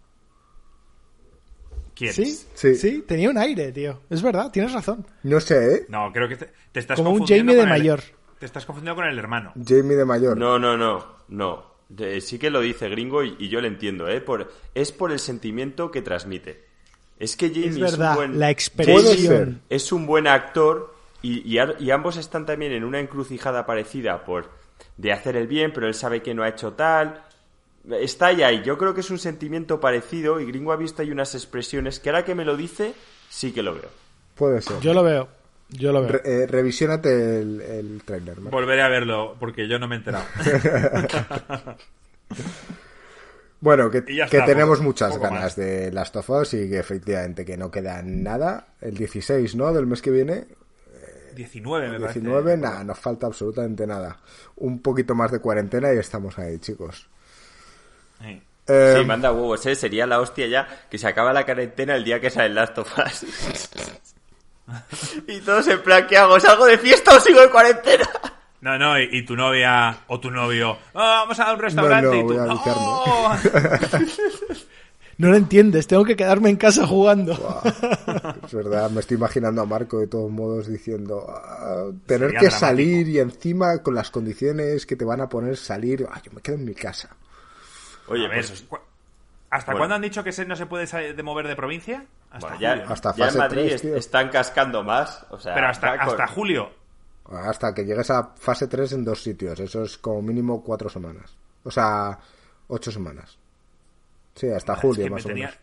¿quién? 1.95 2.13
¿Sí? 2.13 2.25
Sí. 2.53 2.75
sí, 2.75 3.03
tenía 3.07 3.29
un 3.29 3.37
aire, 3.37 3.71
tío. 3.71 4.01
Es 4.09 4.21
verdad, 4.21 4.49
tienes 4.51 4.71
razón. 4.71 5.05
No 5.23 5.39
sé, 5.39 5.75
¿eh? 5.75 5.85
No, 5.89 6.11
creo 6.13 6.27
que 6.29 6.37
te, 6.37 6.49
te 6.71 6.79
estás 6.79 6.97
Como 6.97 7.11
un 7.11 7.25
Jamie 7.25 7.55
de 7.55 7.63
el- 7.63 7.69
mayor. 7.69 8.01
te 8.39 8.45
estás 8.45 8.65
confundiendo 8.65 8.95
con 8.95 9.05
el 9.09 9.17
hermano. 9.19 9.51
Jamie 9.65 9.97
de 9.97 10.05
mayor. 10.05 10.37
No, 10.37 10.57
no, 10.57 10.77
no, 10.77 11.05
no. 11.27 11.65
De- 11.89 12.21
sí 12.21 12.39
que 12.39 12.49
lo 12.49 12.61
dice 12.61 12.87
gringo 12.87 13.23
y, 13.23 13.35
y 13.39 13.49
yo 13.49 13.59
lo 13.61 13.67
entiendo, 13.67 14.07
¿eh? 14.07 14.21
Por, 14.21 14.51
es 14.73 14.91
por 14.93 15.11
el 15.11 15.19
sentimiento 15.19 15.91
que 15.91 16.01
transmite. 16.01 16.68
Es 17.19 17.35
que 17.35 17.49
Jamie 17.49 17.85
Es 17.85 17.97
un 17.97 18.15
buen... 18.15 18.39
la 18.39 18.49
expresión. 18.49 19.61
es 19.69 19.91
un 19.91 20.05
buen 20.07 20.25
actor 20.27 20.95
y, 21.21 21.47
y 21.47 21.57
ar- 21.59 21.75
y 21.79 21.91
ambos 21.91 22.15
están 22.17 22.45
también 22.45 22.71
en 22.71 22.83
una 22.85 22.99
encrucijada 22.99 23.65
parecida 23.65 24.23
por 24.23 24.49
de 24.97 25.11
hacer 25.11 25.35
el 25.35 25.47
bien, 25.47 25.71
pero 25.73 25.87
él 25.87 25.93
sabe 25.93 26.21
que 26.21 26.33
no 26.33 26.43
ha 26.43 26.49
hecho 26.49 26.73
tal. 26.73 27.21
Está 27.91 28.27
ahí, 28.27 28.41
ahí. 28.43 28.61
Yo 28.63 28.77
creo 28.77 28.93
que 28.93 29.01
es 29.01 29.09
un 29.09 29.19
sentimiento 29.19 29.79
parecido 29.79 30.39
y 30.39 30.45
Gringo 30.45 30.71
ha 30.71 30.77
visto 30.77 31.01
ahí 31.01 31.11
unas 31.11 31.35
expresiones 31.35 31.99
que 31.99 32.09
ahora 32.09 32.23
que 32.25 32.35
me 32.35 32.45
lo 32.45 32.55
dice, 32.55 32.93
sí 33.29 33.51
que 33.51 33.63
lo 33.63 33.73
veo. 33.73 33.89
Puede 34.35 34.61
ser. 34.61 34.79
Yo 34.79 34.93
lo 34.93 35.03
veo. 35.03 35.27
Yo 35.69 35.91
lo 35.91 36.01
veo. 36.01 36.11
Re- 36.11 36.21
eh, 36.25 36.47
revisiónate 36.47 37.41
el, 37.41 37.61
el 37.61 38.01
tráiler. 38.03 38.39
Marc. 38.39 38.51
Volveré 38.53 38.81
a 38.81 38.87
verlo, 38.89 39.35
porque 39.39 39.67
yo 39.67 39.77
no 39.79 39.87
me 39.87 39.95
he 39.95 39.97
enterado. 39.99 40.25
Bueno, 43.61 43.89
que, 43.91 44.03
está, 44.07 44.45
tenemos 44.45 44.79
muchas 44.81 45.17
ganas 45.17 45.41
más. 45.41 45.55
de 45.55 45.91
Last 45.91 46.15
of 46.15 46.29
Us 46.29 46.53
y 46.53 46.69
que 46.69 46.79
efectivamente 46.79 47.43
que 47.43 47.57
no 47.57 47.69
queda 47.69 48.01
nada. 48.01 48.67
El 48.79 48.95
16, 48.95 49.55
¿no? 49.55 49.73
Del 49.73 49.85
mes 49.85 50.01
que 50.01 50.11
viene. 50.11 50.47
19, 51.35 51.89
me 51.89 51.99
parece. 51.99 52.19
19, 52.19 52.57
nada, 52.57 52.83
nos 52.83 52.97
falta 52.97 53.27
absolutamente 53.27 53.85
nada. 53.85 54.17
Un 54.57 54.81
poquito 54.81 55.15
más 55.15 55.31
de 55.31 55.39
cuarentena 55.39 55.93
y 55.93 55.97
estamos 55.97 56.37
ahí, 56.39 56.59
chicos. 56.59 57.09
Sí. 58.21 58.41
Eh, 58.67 58.95
sí, 58.99 59.05
manda 59.05 59.31
huevos, 59.31 59.65
¿eh? 59.65 59.75
Sería 59.75 60.05
la 60.05 60.19
hostia 60.21 60.47
ya 60.47 60.67
que 60.89 60.97
se 60.97 61.07
acaba 61.07 61.33
la 61.33 61.43
cuarentena 61.43 61.95
el 61.95 62.03
día 62.03 62.19
que 62.21 62.29
sale 62.29 62.49
Last 62.53 62.77
of 62.77 62.91
Us. 62.97 63.25
y 65.27 65.39
todos 65.41 65.67
en 65.67 65.81
plan, 65.81 66.05
¿qué 66.07 66.17
hago? 66.17 66.39
¿Salgo 66.39 66.65
de 66.65 66.77
fiesta 66.77 67.15
o 67.15 67.19
sigo 67.19 67.41
de 67.41 67.49
cuarentena? 67.49 68.07
No, 68.61 68.77
no, 68.77 68.99
y, 68.99 69.07
y 69.11 69.23
tu 69.25 69.35
novia 69.35 69.99
o 70.07 70.19
tu 70.19 70.29
novio, 70.31 70.77
"Ah, 70.93 71.21
vamos 71.23 71.39
a 71.39 71.53
un 71.53 71.59
restaurante 71.59 72.07
no, 72.07 72.15
y 72.15 72.21
tú, 72.21 72.27
voy 72.27 72.37
a 72.37 72.45
"No". 72.45 73.39
No 75.17 75.29
lo 75.31 75.35
entiendes, 75.35 75.85
tengo 75.85 76.05
que 76.05 76.15
quedarme 76.15 76.49
en 76.49 76.55
casa 76.55 76.87
jugando. 76.87 77.33
Es 78.45 78.53
verdad, 78.53 78.89
me 78.89 79.01
estoy 79.01 79.17
imaginando 79.17 79.61
a 79.61 79.65
Marco 79.65 79.99
de 79.99 80.07
todos 80.07 80.31
modos 80.31 80.67
diciendo 80.67 81.25
"Ah, 81.29 81.87
tener 82.05 82.29
Sería 82.29 82.39
que 82.39 82.45
dramático. 82.45 82.59
salir 82.67 83.07
y 83.09 83.19
encima 83.19 83.83
con 83.83 83.95
las 83.95 84.11
condiciones 84.11 84.85
que 84.85 84.95
te 84.95 85.03
van 85.03 85.19
a 85.19 85.27
poner 85.27 85.57
salir, 85.57 86.07
ah, 86.09 86.21
yo 86.23 86.31
me 86.31 86.41
quedo 86.41 86.55
en 86.55 86.63
mi 86.63 86.73
casa. 86.73 87.09
Oye, 88.07 88.25
A 88.27 88.29
ver, 88.29 88.45
pues 88.47 88.61
¿cu- 88.61 88.77
¿hasta 89.49 89.71
bueno. 89.73 89.79
cuándo 89.81 89.95
han 89.95 90.01
dicho 90.03 90.23
que 90.23 90.31
se 90.31 90.45
no 90.45 90.55
se 90.55 90.67
puede 90.67 90.87
salir 90.87 91.13
de 91.13 91.21
mover 91.23 91.47
de 91.49 91.55
provincia? 91.57 92.05
Hasta 92.31 92.47
bueno, 92.55 92.61
ya. 92.61 92.85
Hasta 92.87 93.13
ya 93.15 93.25
en 93.25 93.29
fase 93.31 93.37
Madrid 93.39 93.73
están 93.97 94.29
cascando 94.29 94.83
más. 94.83 95.25
O 95.31 95.37
sea, 95.39 95.53
Pero 95.53 95.67
hasta, 95.67 95.93
hasta 95.95 96.27
julio. 96.27 96.71
Hasta 97.31 97.73
que 97.73 97.85
llegues 97.85 98.09
a 98.09 98.33
fase 98.35 98.67
3 98.67 98.93
en 98.93 99.05
dos 99.05 99.21
sitios, 99.21 99.59
eso 99.59 99.83
es 99.83 99.97
como 99.97 100.21
mínimo 100.21 100.63
cuatro 100.63 100.89
semanas. 100.89 101.35
O 101.63 101.69
sea, 101.71 102.17
ocho 102.67 102.91
semanas. 102.91 103.37
Sí, 104.35 104.47
hasta 104.49 104.73
Es 104.73 104.79
julio 104.79 105.03
que 105.03 105.09
me 105.09 105.15
más 105.17 105.25
o 105.25 105.27
tenía- 105.29 105.47
menos. 105.47 105.59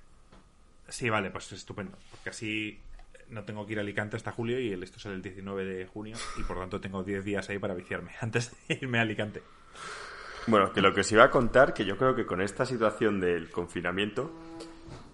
Sí, 0.89 1.11
vale, 1.11 1.31
pues 1.31 1.51
estupendo. 1.53 1.97
Porque 2.11 2.31
así 2.31 2.79
no 3.31 3.43
tengo 3.45 3.67
que 3.67 3.73
ir 3.73 3.79
a 3.79 3.83
Alicante 3.83 4.17
hasta 4.17 4.31
julio 4.31 4.61
y 4.61 4.71
el- 4.73 4.83
esto 4.85 5.01
sale 5.01 5.17
el 5.17 5.23
19 5.23 5.65
de 5.65 5.87
junio 5.87 6.17
y 6.39 6.43
por 6.45 6.59
tanto 6.59 6.81
tengo 6.81 7.03
10 7.03 7.25
días 7.25 7.49
ahí 7.51 7.59
para 7.59 7.75
viciarme 7.75 8.13
antes 8.21 8.53
de 8.69 8.75
irme 8.81 8.99
a 8.99 9.03
Alicante. 9.03 9.43
Bueno, 10.47 10.73
que 10.73 10.81
lo 10.81 10.95
que 10.95 11.01
os 11.01 11.11
iba 11.11 11.25
a 11.25 11.31
contar, 11.31 11.75
que 11.75 11.85
yo 11.85 11.97
creo 11.97 12.15
que 12.15 12.25
con 12.25 12.41
esta 12.41 12.65
situación 12.65 13.19
del 13.19 13.51
confinamiento, 13.51 14.31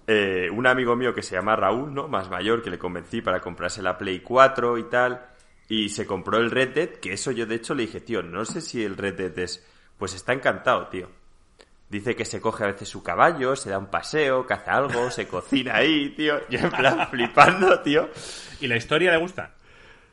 eh, 0.06 0.50
un 0.52 0.66
amigo 0.66 0.94
mío 0.96 1.14
que 1.14 1.22
se 1.22 1.36
llama 1.36 1.56
Raúl, 1.56 1.94
¿no? 1.94 2.06
Más 2.08 2.28
mayor, 2.28 2.62
que 2.62 2.68
le 2.68 2.78
convencí 2.78 3.22
para 3.22 3.40
comprarse 3.40 3.80
la 3.80 3.96
Play 3.96 4.20
4 4.20 4.76
y 4.76 4.84
tal, 4.90 5.24
y 5.68 5.88
se 5.88 6.06
compró 6.06 6.38
el 6.38 6.50
Red 6.50 6.74
Dead, 6.74 6.88
que 6.88 7.12
eso 7.12 7.30
yo 7.30 7.46
de 7.46 7.56
hecho 7.56 7.74
le 7.74 7.82
dije, 7.82 8.00
tío, 8.00 8.22
no 8.22 8.44
sé 8.44 8.60
si 8.60 8.84
el 8.84 8.96
Red 8.96 9.14
Dead 9.14 9.38
es... 9.38 9.64
Pues 9.98 10.14
está 10.14 10.32
encantado, 10.32 10.88
tío. 10.88 11.08
Dice 11.88 12.16
que 12.16 12.24
se 12.24 12.40
coge 12.40 12.64
a 12.64 12.68
veces 12.68 12.88
su 12.88 13.02
caballo, 13.02 13.54
se 13.54 13.70
da 13.70 13.78
un 13.78 13.86
paseo, 13.86 14.46
caza 14.46 14.72
algo, 14.72 15.10
se 15.10 15.28
cocina 15.28 15.76
ahí, 15.76 16.10
tío. 16.10 16.40
Yo 16.48 16.58
en 16.58 16.70
plan 16.70 17.08
flipando, 17.10 17.80
tío. 17.80 18.08
¿Y 18.60 18.66
la 18.66 18.76
historia 18.76 19.12
le 19.12 19.18
gusta? 19.18 19.54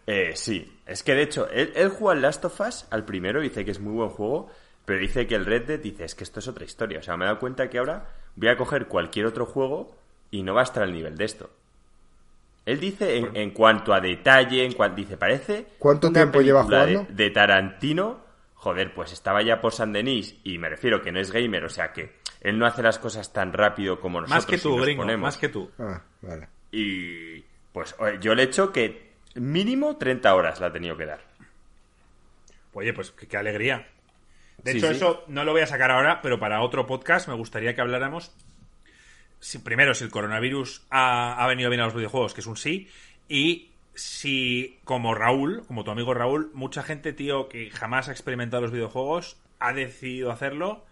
Eh, 0.06 0.34
sí, 0.36 0.80
es 0.86 1.04
que 1.04 1.16
de 1.16 1.24
hecho, 1.24 1.50
él, 1.50 1.72
él 1.76 1.90
juega 1.90 2.16
al 2.16 2.22
Last 2.22 2.44
of 2.46 2.60
Us 2.60 2.86
al 2.90 3.06
primero, 3.06 3.42
dice 3.42 3.64
que 3.64 3.72
es 3.72 3.80
muy 3.80 3.94
buen 3.94 4.10
juego, 4.10 4.50
pero 4.86 5.00
dice 5.00 5.28
que 5.28 5.36
el 5.36 5.46
Red 5.46 5.68
Dead 5.68 5.80
dice, 5.80 6.04
es 6.04 6.16
que 6.16 6.24
esto 6.24 6.40
es 6.40 6.48
otra 6.48 6.66
historia. 6.66 7.00
O 7.00 7.04
sea, 7.04 7.16
me 7.16 7.26
he 7.26 7.28
dado 7.28 7.40
cuenta 7.40 7.70
que 7.70 7.78
ahora 7.78 8.08
voy 8.36 8.50
a 8.50 8.58
coger 8.58 8.88
cualquier 8.88 9.28
otro 9.28 9.46
juego 9.46 9.96
y 10.32 10.44
no 10.44 10.54
va 10.54 10.62
a 10.62 10.64
estar 10.64 10.84
al 10.84 10.94
nivel 10.94 11.16
de 11.16 11.26
esto. 11.26 11.50
Él 12.66 12.80
dice, 12.80 13.18
en, 13.18 13.36
en 13.36 13.52
cuanto 13.52 13.94
a 13.94 14.00
detalle, 14.00 14.64
en 14.66 14.74
cuanto 14.74 14.98
dice, 14.98 15.18
parece. 15.18 15.66
¿Cuánto 15.80 16.12
tiempo 16.12 16.42
lleva 16.42 16.60
de- 16.62 16.66
jugando? 16.66 17.08
De, 17.10 17.30
Tarantino. 17.32 18.22
Joder, 18.56 18.94
pues 18.94 19.14
estaba 19.14 19.42
ya 19.42 19.62
por 19.62 19.72
San 19.74 19.94
Denis 19.94 20.36
y 20.44 20.58
me 20.58 20.68
refiero 20.70 21.02
que 21.02 21.12
no 21.14 21.20
es 21.20 21.32
gamer, 21.32 21.64
o 21.64 21.70
sea 21.70 21.94
que 21.94 22.20
él 22.42 22.60
no 22.60 22.66
hace 22.66 22.84
las 22.84 23.00
cosas 23.00 23.32
tan 23.32 23.54
rápido 23.54 24.00
como 24.02 24.20
nosotros. 24.20 24.44
Más 24.44 24.46
que 24.46 24.58
si 24.58 24.64
tú, 24.64 24.76
nos 24.76 24.86
gringo, 24.86 25.04
ponemos. 25.04 25.22
más 25.24 25.38
que 25.38 25.48
tú. 25.50 25.72
Ah, 25.80 26.02
vale. 26.22 26.50
Y 26.72 27.40
pues 27.72 27.96
yo 28.20 28.36
le 28.36 28.44
he 28.44 28.46
hecho 28.46 28.72
que 28.74 29.14
mínimo 29.36 29.96
30 29.98 30.36
horas 30.36 30.60
la 30.60 30.68
ha 30.68 30.72
tenido 30.74 30.98
que 30.98 31.06
dar. 31.06 31.22
Oye, 32.74 32.94
pues 32.94 33.12
qué, 33.12 33.28
qué 33.28 33.38
alegría. 33.38 33.88
De 34.64 34.74
Sí, 34.74 34.78
hecho, 34.80 34.88
sí. 34.90 34.94
eso 34.98 35.24
no 35.28 35.46
lo 35.46 35.54
voy 35.54 35.62
a 35.62 35.68
sacar 35.68 35.90
ahora, 35.92 36.22
pero 36.22 36.38
para 36.40 36.62
otro 36.62 36.86
podcast 36.86 37.28
me 37.30 37.34
gustaría 37.36 37.74
que 37.74 37.82
habláramos. 37.82 38.36
Si, 39.40 39.60
primero, 39.60 39.94
si 39.94 40.04
el 40.04 40.12
coronavirus 40.12 40.84
ha, 40.90 41.44
ha 41.44 41.48
venido 41.48 41.70
bien 41.70 41.82
a 41.82 41.86
los 41.86 41.96
videojuegos, 41.96 42.34
que 42.34 42.42
es 42.42 42.48
un 42.48 42.58
sí, 42.58 42.90
y 43.28 43.70
si, 43.94 44.80
como 44.84 45.14
Raúl, 45.14 45.64
como 45.68 45.84
tu 45.84 45.92
amigo 45.92 46.14
Raúl, 46.14 46.52
mucha 46.54 46.84
gente, 46.84 47.14
tío, 47.14 47.50
que 47.50 47.70
jamás 47.70 48.10
ha 48.10 48.12
experimentado 48.12 48.62
los 48.62 48.72
videojuegos, 48.72 49.38
ha 49.60 49.74
decidido 49.74 50.32
hacerlo 50.32 50.86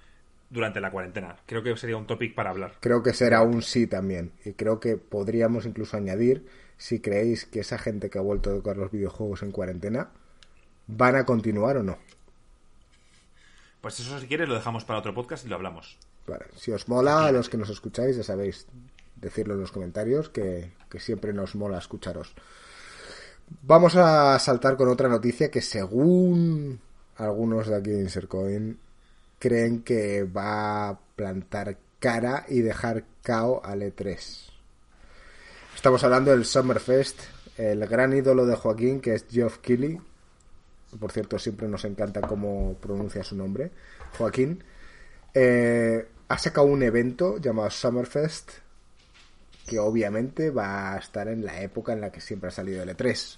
durante 0.50 0.80
la 0.80 0.92
cuarentena. 0.92 1.38
Creo 1.46 1.64
que 1.64 1.76
sería 1.78 1.98
un 1.98 2.08
topic 2.08 2.36
para 2.36 2.50
hablar. 2.50 2.76
Creo 2.80 3.04
que 3.04 3.14
será 3.14 3.42
un 3.42 3.62
sí 3.62 3.88
también. 3.88 4.32
Y 4.46 4.54
creo 4.54 4.80
que 4.80 4.98
podríamos 4.98 5.66
incluso 5.66 5.98
añadir, 5.98 6.46
si 6.78 7.00
creéis 7.00 7.46
que 7.46 7.62
esa 7.62 7.78
gente 7.78 8.10
que 8.10 8.18
ha 8.18 8.22
vuelto 8.22 8.50
a 8.50 8.56
tocar 8.56 8.78
los 8.78 8.92
videojuegos 8.92 9.44
en 9.44 9.52
cuarentena, 9.52 10.10
van 10.88 11.16
a 11.16 11.26
continuar 11.26 11.78
o 11.78 11.84
no. 11.84 11.98
Pues 13.82 14.00
eso, 14.00 14.20
si 14.20 14.28
quieres, 14.28 14.50
lo 14.50 14.56
dejamos 14.56 14.86
para 14.86 15.00
otro 15.00 15.14
podcast 15.14 15.46
y 15.46 15.50
lo 15.50 15.56
hablamos. 15.56 15.98
Vale. 16.28 16.46
Si 16.56 16.72
os 16.72 16.88
mola, 16.88 17.26
a 17.26 17.32
los 17.32 17.50
que 17.50 17.58
nos 17.58 17.70
escucháis, 17.70 18.18
ya 18.18 18.24
sabéis, 18.24 18.68
decirlo 19.16 19.54
en 19.54 19.62
los 19.62 19.72
comentarios, 19.72 20.30
que, 20.30 20.74
que 20.90 21.00
siempre 21.00 21.34
nos 21.34 21.56
mola 21.56 21.78
escucharos. 21.78 22.36
Vamos 23.62 23.96
a 23.96 24.38
saltar 24.40 24.76
con 24.76 24.90
otra 24.90 25.08
noticia 25.08 25.50
que 25.50 25.62
según 25.62 26.82
algunos 27.16 27.68
de 27.68 27.76
aquí 27.76 27.92
de 27.92 28.02
Insercoin 28.02 28.78
creen 29.40 29.84
que 29.84 30.24
va 30.24 30.90
a 30.90 31.00
plantar 31.16 31.78
cara 32.00 32.46
y 32.50 32.60
dejar 32.60 33.06
cao 33.24 33.62
al 33.64 33.82
E3. 33.82 34.50
Estamos 35.76 36.04
hablando 36.04 36.32
del 36.32 36.46
Summerfest, 36.46 37.22
el 37.58 37.88
gran 37.88 38.14
ídolo 38.14 38.46
de 38.46 38.56
Joaquín 38.56 39.00
que 39.00 39.16
es 39.16 39.26
Geoff 39.30 39.60
Keighley. 39.60 40.00
Por 41.00 41.12
cierto, 41.12 41.40
siempre 41.40 41.68
nos 41.68 41.86
encanta 41.86 42.22
cómo 42.22 42.76
pronuncia 42.82 43.24
su 43.24 43.36
nombre. 43.36 43.72
Joaquín. 44.18 44.64
Eh, 45.34 46.08
ha 46.30 46.38
sacado 46.38 46.68
un 46.68 46.84
evento 46.84 47.38
llamado 47.40 47.70
Summerfest 47.70 48.52
que 49.68 49.80
obviamente 49.80 50.50
va 50.50 50.94
a 50.94 50.98
estar 50.98 51.28
en 51.28 51.46
la 51.46 51.62
época 51.62 51.94
en 51.94 52.02
la 52.02 52.12
que 52.12 52.22
siempre 52.22 52.48
ha 52.50 52.52
salido 52.52 52.82
el 52.84 52.90
E3, 52.90 53.38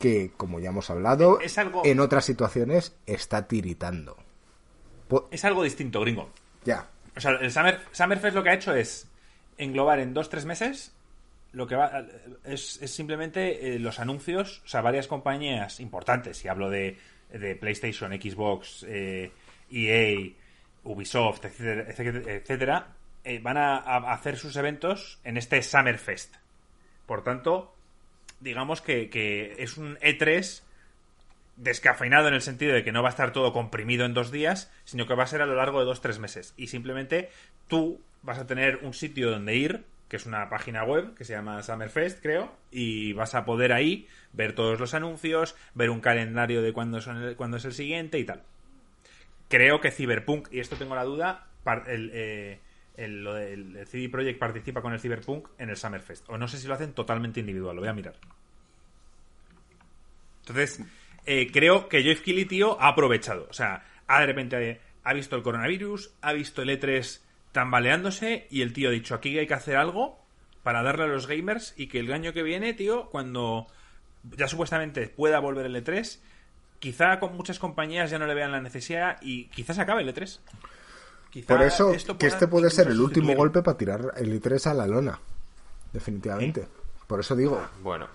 que 0.00 0.32
como 0.36 0.58
ya 0.58 0.70
hemos 0.70 0.90
hablado, 0.90 1.40
Es 1.40 1.56
algo- 1.58 1.82
en 1.84 2.00
otras 2.00 2.24
situaciones 2.24 2.94
está 3.06 3.46
tiritando. 3.46 4.16
Po- 5.06 5.28
Es 5.30 5.44
algo 5.44 5.62
distinto, 5.62 6.00
gringo. 6.00 6.30
ya, 6.64 6.88
O 7.16 7.20
sea, 7.20 7.32
el 7.32 7.50
Summer, 7.52 7.80
Summerfest 7.92 8.34
lo 8.34 8.42
que 8.42 8.50
ha 8.50 8.54
hecho 8.54 8.74
es 8.74 9.06
englobar 9.56 9.98
en 10.00 10.14
dos, 10.14 10.28
tres 10.28 10.44
meses 10.44 10.92
lo 11.52 11.66
que 11.66 11.74
va 11.76 12.04
es, 12.44 12.78
es 12.82 12.90
simplemente 12.92 13.74
eh, 13.74 13.78
los 13.78 13.98
anuncios, 14.00 14.60
o 14.64 14.68
sea, 14.68 14.82
varias 14.82 15.06
compañías 15.08 15.80
importantes, 15.80 16.44
y 16.44 16.48
hablo 16.48 16.68
de, 16.70 16.98
de 17.32 17.56
PlayStation, 17.56 18.12
Xbox, 18.12 18.84
eh, 18.86 19.32
EA, 19.70 20.30
Ubisoft, 20.88 21.44
etcétera, 21.44 22.32
etcétera, 22.34 22.86
eh, 23.24 23.40
van 23.42 23.56
a, 23.58 23.76
hacer 24.12 24.36
sus 24.36 24.56
eventos 24.56 25.20
en 25.24 25.36
este 25.36 25.62
Summerfest. 25.62 26.34
Por 27.06 27.22
tanto, 27.22 27.74
digamos 28.40 28.80
que, 28.80 29.10
que 29.10 29.56
es 29.62 29.76
un 29.76 29.96
E3 29.98 30.62
descafeinado 31.56 32.28
en 32.28 32.34
el 32.34 32.40
sentido 32.42 32.72
de 32.74 32.84
que 32.84 32.92
no 32.92 33.02
va 33.02 33.08
a 33.08 33.10
estar 33.10 33.32
todo 33.32 33.52
comprimido 33.52 34.04
en 34.06 34.14
dos 34.14 34.30
días, 34.30 34.70
sino 34.84 35.06
que 35.06 35.14
va 35.14 35.24
a 35.24 35.26
ser 35.26 35.42
a 35.42 35.46
lo 35.46 35.56
largo 35.56 35.80
de 35.80 35.86
dos, 35.86 36.00
tres 36.00 36.18
meses. 36.18 36.54
Y 36.56 36.68
simplemente 36.68 37.30
tú 37.66 38.00
vas 38.22 38.38
a 38.38 38.46
tener 38.46 38.76
un 38.82 38.94
sitio 38.94 39.30
donde 39.30 39.56
ir, 39.56 39.84
que 40.08 40.16
es 40.16 40.26
una 40.26 40.48
página 40.48 40.84
web 40.84 41.14
que 41.14 41.24
se 41.24 41.34
llama 41.34 41.62
Summerfest, 41.62 42.22
creo, 42.22 42.54
y 42.70 43.12
vas 43.12 43.34
a 43.34 43.44
poder 43.44 43.72
ahí 43.72 44.06
ver 44.32 44.54
todos 44.54 44.78
los 44.80 44.94
anuncios, 44.94 45.54
ver 45.74 45.90
un 45.90 46.00
calendario 46.00 46.62
de 46.62 46.72
cuándo, 46.72 47.00
son 47.00 47.22
el- 47.22 47.36
cuándo 47.36 47.56
es 47.56 47.64
el 47.64 47.72
siguiente 47.72 48.18
y 48.18 48.24
tal. 48.24 48.42
Creo 49.48 49.80
que 49.80 49.90
Cyberpunk, 49.90 50.48
y 50.52 50.60
esto 50.60 50.76
tengo 50.76 50.94
la 50.94 51.04
duda, 51.04 51.48
el, 51.86 52.10
eh, 52.12 52.60
el, 52.96 53.26
el 53.26 53.86
CD 53.86 54.08
Projekt 54.08 54.38
participa 54.38 54.82
con 54.82 54.92
el 54.92 55.00
Cyberpunk 55.00 55.48
en 55.58 55.70
el 55.70 55.76
Summerfest. 55.76 56.28
O 56.28 56.36
no 56.36 56.48
sé 56.48 56.58
si 56.58 56.66
lo 56.66 56.74
hacen 56.74 56.92
totalmente 56.92 57.40
individual, 57.40 57.76
lo 57.76 57.82
voy 57.82 57.88
a 57.88 57.94
mirar. 57.94 58.14
Entonces, 60.40 60.80
eh, 61.26 61.50
creo 61.52 61.88
que 61.88 62.02
Jeff 62.02 62.22
Keighley, 62.22 62.46
tío, 62.46 62.80
ha 62.80 62.88
aprovechado. 62.88 63.46
O 63.50 63.52
sea, 63.52 63.84
ha 64.06 64.20
de 64.20 64.26
repente 64.26 64.80
ha 65.04 65.12
visto 65.12 65.36
el 65.36 65.42
coronavirus, 65.42 66.10
ha 66.22 66.32
visto 66.32 66.62
el 66.62 66.70
E3 66.70 67.20
tambaleándose 67.52 68.46
y 68.50 68.62
el 68.62 68.72
tío 68.72 68.88
ha 68.88 68.92
dicho, 68.92 69.14
aquí 69.14 69.38
hay 69.38 69.46
que 69.46 69.54
hacer 69.54 69.76
algo 69.76 70.18
para 70.62 70.82
darle 70.82 71.04
a 71.04 71.08
los 71.08 71.26
gamers 71.26 71.74
y 71.76 71.86
que 71.88 72.00
el 72.00 72.12
año 72.12 72.32
que 72.32 72.42
viene, 72.42 72.74
tío, 72.74 73.10
cuando 73.10 73.66
ya 74.36 74.48
supuestamente 74.48 75.08
pueda 75.08 75.38
volver 75.38 75.66
el 75.66 75.76
E3, 75.76 76.18
quizá 76.78 77.18
con 77.18 77.36
muchas 77.36 77.58
compañías 77.58 78.10
ya 78.10 78.18
no 78.18 78.26
le 78.26 78.34
vean 78.34 78.52
la 78.52 78.60
necesidad 78.60 79.18
y 79.22 79.46
quizás 79.46 79.78
acabe 79.78 80.02
el 80.02 80.14
E3. 80.14 80.40
Quizá 81.30 81.54
por 81.54 81.62
eso 81.62 81.92
esto 81.92 82.16
que 82.16 82.26
este 82.26 82.48
puede 82.48 82.70
ser 82.70 82.88
el 82.88 83.00
último 83.00 83.34
golpe 83.34 83.62
para 83.62 83.76
tirar 83.76 84.12
el 84.16 84.40
I3 84.40 84.70
a 84.70 84.74
la 84.74 84.86
lona. 84.86 85.18
Definitivamente. 85.92 86.66
Por 87.06 87.20
eso 87.20 87.34
digo, 87.34 87.60
Bueno. 87.82 88.06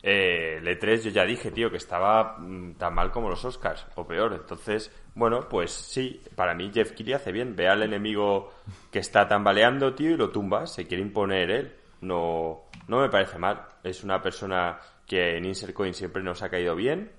Eh, 0.00 0.58
el 0.58 0.66
E3 0.66 1.02
yo 1.02 1.10
ya 1.10 1.24
dije, 1.24 1.50
tío, 1.50 1.70
que 1.70 1.76
estaba 1.76 2.36
mm, 2.38 2.74
tan 2.74 2.94
mal 2.94 3.10
como 3.10 3.28
los 3.28 3.44
Oscars, 3.44 3.84
o 3.96 4.06
peor. 4.06 4.32
Entonces, 4.32 4.92
bueno, 5.14 5.48
pues 5.48 5.72
sí, 5.72 6.22
para 6.36 6.54
mí 6.54 6.70
Jeff 6.72 6.92
Keighley 6.92 7.14
hace 7.14 7.32
bien. 7.32 7.56
Ve 7.56 7.68
al 7.68 7.82
enemigo 7.82 8.54
que 8.92 9.00
está 9.00 9.26
tambaleando, 9.26 9.94
tío, 9.94 10.10
y 10.10 10.16
lo 10.16 10.30
tumba. 10.30 10.66
Se 10.66 10.86
quiere 10.86 11.02
imponer 11.02 11.50
él. 11.50 11.76
No, 12.00 12.62
no 12.86 13.00
me 13.00 13.08
parece 13.08 13.38
mal. 13.38 13.66
Es 13.82 14.04
una 14.04 14.22
persona 14.22 14.78
que 15.08 15.36
en 15.36 15.46
Insert 15.46 15.72
Coin 15.72 15.94
siempre 15.94 16.22
nos 16.22 16.42
ha 16.42 16.50
caído 16.50 16.76
bien. 16.76 17.10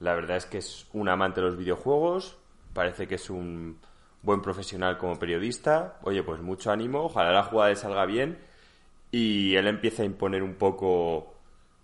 La 0.00 0.14
verdad 0.14 0.36
es 0.36 0.46
que 0.46 0.58
es 0.58 0.86
un 0.92 1.08
amante 1.08 1.40
de 1.40 1.46
los 1.46 1.56
videojuegos. 1.56 2.36
Parece 2.74 3.06
que 3.06 3.14
es 3.14 3.30
un 3.30 3.78
buen 4.22 4.42
profesional 4.42 4.98
como 4.98 5.18
periodista. 5.18 5.98
Oye, 6.02 6.24
pues 6.24 6.40
mucho 6.40 6.72
ánimo. 6.72 7.04
Ojalá 7.04 7.30
la 7.30 7.44
jugada 7.44 7.70
le 7.70 7.76
salga 7.76 8.04
bien. 8.06 8.38
Y 9.12 9.54
él 9.54 9.68
empieza 9.68 10.02
a 10.02 10.06
imponer 10.06 10.42
un 10.42 10.54
poco 10.54 11.32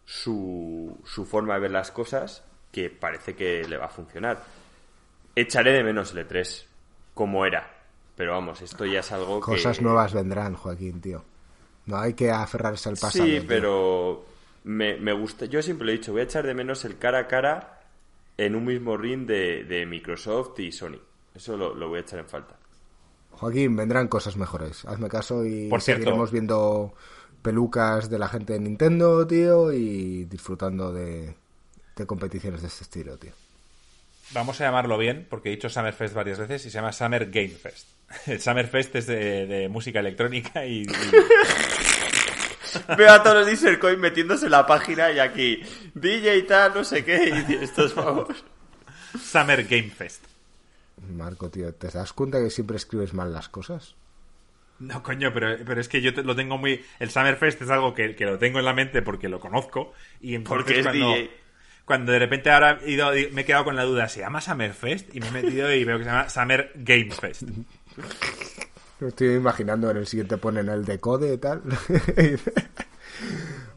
su, 0.04 0.98
su 1.04 1.24
forma 1.24 1.54
de 1.54 1.60
ver 1.60 1.70
las 1.70 1.92
cosas, 1.92 2.42
que 2.72 2.90
parece 2.90 3.36
que 3.36 3.62
le 3.68 3.76
va 3.76 3.86
a 3.86 3.90
funcionar. 3.90 4.42
Echaré 5.36 5.72
de 5.72 5.84
menos 5.84 6.12
el 6.14 6.26
E3, 6.26 6.64
como 7.14 7.46
era. 7.46 7.70
Pero 8.16 8.32
vamos, 8.32 8.60
esto 8.62 8.84
ya 8.84 9.00
es 9.00 9.12
algo 9.12 9.38
que... 9.38 9.52
cosas 9.52 9.80
nuevas 9.80 10.12
vendrán, 10.12 10.54
Joaquín, 10.54 11.00
tío. 11.00 11.22
No 11.86 11.98
hay 11.98 12.14
que 12.14 12.32
aferrarse 12.32 12.88
al 12.88 12.96
pasado. 12.96 13.24
Sí, 13.24 13.44
pero 13.46 14.24
me, 14.68 14.96
me 14.98 15.12
gusta. 15.12 15.46
Yo 15.46 15.62
siempre 15.62 15.86
lo 15.86 15.92
he 15.92 15.96
dicho, 15.96 16.12
voy 16.12 16.20
a 16.20 16.24
echar 16.24 16.46
de 16.46 16.54
menos 16.54 16.84
el 16.84 16.98
cara 16.98 17.20
a 17.20 17.26
cara 17.26 17.80
en 18.36 18.54
un 18.54 18.64
mismo 18.66 18.96
ring 18.96 19.26
de, 19.26 19.64
de 19.64 19.86
Microsoft 19.86 20.58
y 20.60 20.70
Sony. 20.72 20.98
Eso 21.34 21.56
lo, 21.56 21.74
lo 21.74 21.88
voy 21.88 21.98
a 21.98 22.02
echar 22.02 22.18
en 22.18 22.28
falta. 22.28 22.56
Joaquín, 23.32 23.74
vendrán 23.76 24.08
cosas 24.08 24.36
mejores. 24.36 24.84
Hazme 24.84 25.08
caso 25.08 25.44
y 25.46 25.68
Por 25.68 25.80
cierto. 25.80 26.02
seguiremos 26.02 26.30
viendo 26.32 26.92
pelucas 27.42 28.10
de 28.10 28.18
la 28.18 28.28
gente 28.28 28.52
de 28.52 28.60
Nintendo, 28.60 29.26
tío, 29.26 29.72
y 29.72 30.24
disfrutando 30.24 30.92
de, 30.92 31.34
de 31.96 32.06
competiciones 32.06 32.60
de 32.62 32.68
este 32.68 32.82
estilo, 32.84 33.16
tío. 33.16 33.32
Vamos 34.32 34.60
a 34.60 34.64
llamarlo 34.64 34.98
bien, 34.98 35.26
porque 35.30 35.48
he 35.48 35.52
dicho 35.52 35.70
Summerfest 35.70 36.14
varias 36.14 36.38
veces 36.38 36.66
y 36.66 36.70
se 36.70 36.74
llama 36.74 36.92
Summer 36.92 37.30
Game 37.30 37.48
Fest. 37.48 37.88
El 38.26 38.40
Summerfest 38.40 38.94
es 38.96 39.06
de, 39.06 39.46
de 39.46 39.68
música 39.68 40.00
electrónica 40.00 40.66
y, 40.66 40.82
y- 40.82 40.86
Veo 42.96 43.10
a 43.12 43.22
todos 43.22 43.36
los 43.38 43.46
Discord 43.60 43.98
metiéndose 43.98 44.46
en 44.46 44.52
la 44.52 44.66
página 44.66 45.10
y 45.12 45.18
aquí 45.18 45.62
DJ 45.94 46.36
y 46.38 46.42
tal, 46.42 46.74
no 46.74 46.84
sé 46.84 47.04
qué, 47.04 47.44
y 47.48 47.54
estos 47.64 47.94
vamos. 47.94 48.28
Summer 49.22 49.64
Game 49.64 49.90
Fest. 49.90 50.24
Marco, 51.14 51.48
tío, 51.50 51.72
¿te 51.74 51.88
das 51.88 52.12
cuenta 52.12 52.38
que 52.40 52.50
siempre 52.50 52.76
escribes 52.76 53.14
mal 53.14 53.32
las 53.32 53.48
cosas? 53.48 53.94
No, 54.80 55.02
coño, 55.02 55.32
pero, 55.34 55.56
pero 55.66 55.80
es 55.80 55.88
que 55.88 56.00
yo 56.00 56.14
te- 56.14 56.22
lo 56.22 56.36
tengo 56.36 56.56
muy... 56.58 56.84
El 57.00 57.10
Summerfest 57.10 57.62
es 57.62 57.70
algo 57.70 57.94
que, 57.94 58.14
que 58.14 58.24
lo 58.26 58.38
tengo 58.38 58.58
en 58.60 58.64
la 58.64 58.72
mente 58.74 59.02
porque 59.02 59.28
lo 59.28 59.40
conozco 59.40 59.92
y 60.20 60.34
entonces 60.36 60.64
Porque 60.64 60.78
es 60.80 60.86
cuando, 60.86 61.08
DJ. 61.14 61.30
cuando 61.84 62.12
de 62.12 62.18
repente 62.20 62.50
ahora 62.50 62.78
he 62.84 62.90
ido- 62.92 63.10
me 63.32 63.40
he 63.40 63.44
quedado 63.44 63.64
con 63.64 63.74
la 63.76 63.82
duda, 63.84 64.08
¿se 64.08 64.20
llama 64.20 64.40
Summerfest? 64.40 65.14
Y 65.16 65.20
me 65.20 65.28
he 65.28 65.32
metido 65.32 65.72
y 65.72 65.82
veo 65.84 65.98
que 65.98 66.04
se 66.04 66.10
llama 66.10 66.28
Summer 66.30 66.72
Game 66.76 67.10
Fest. 67.10 67.42
Lo 69.00 69.08
estoy 69.08 69.34
imaginando, 69.34 69.90
en 69.90 69.98
el 69.98 70.06
siguiente 70.06 70.38
ponen 70.38 70.68
el 70.68 70.84
decode 70.84 71.34
y 71.34 71.38
tal. 71.38 71.62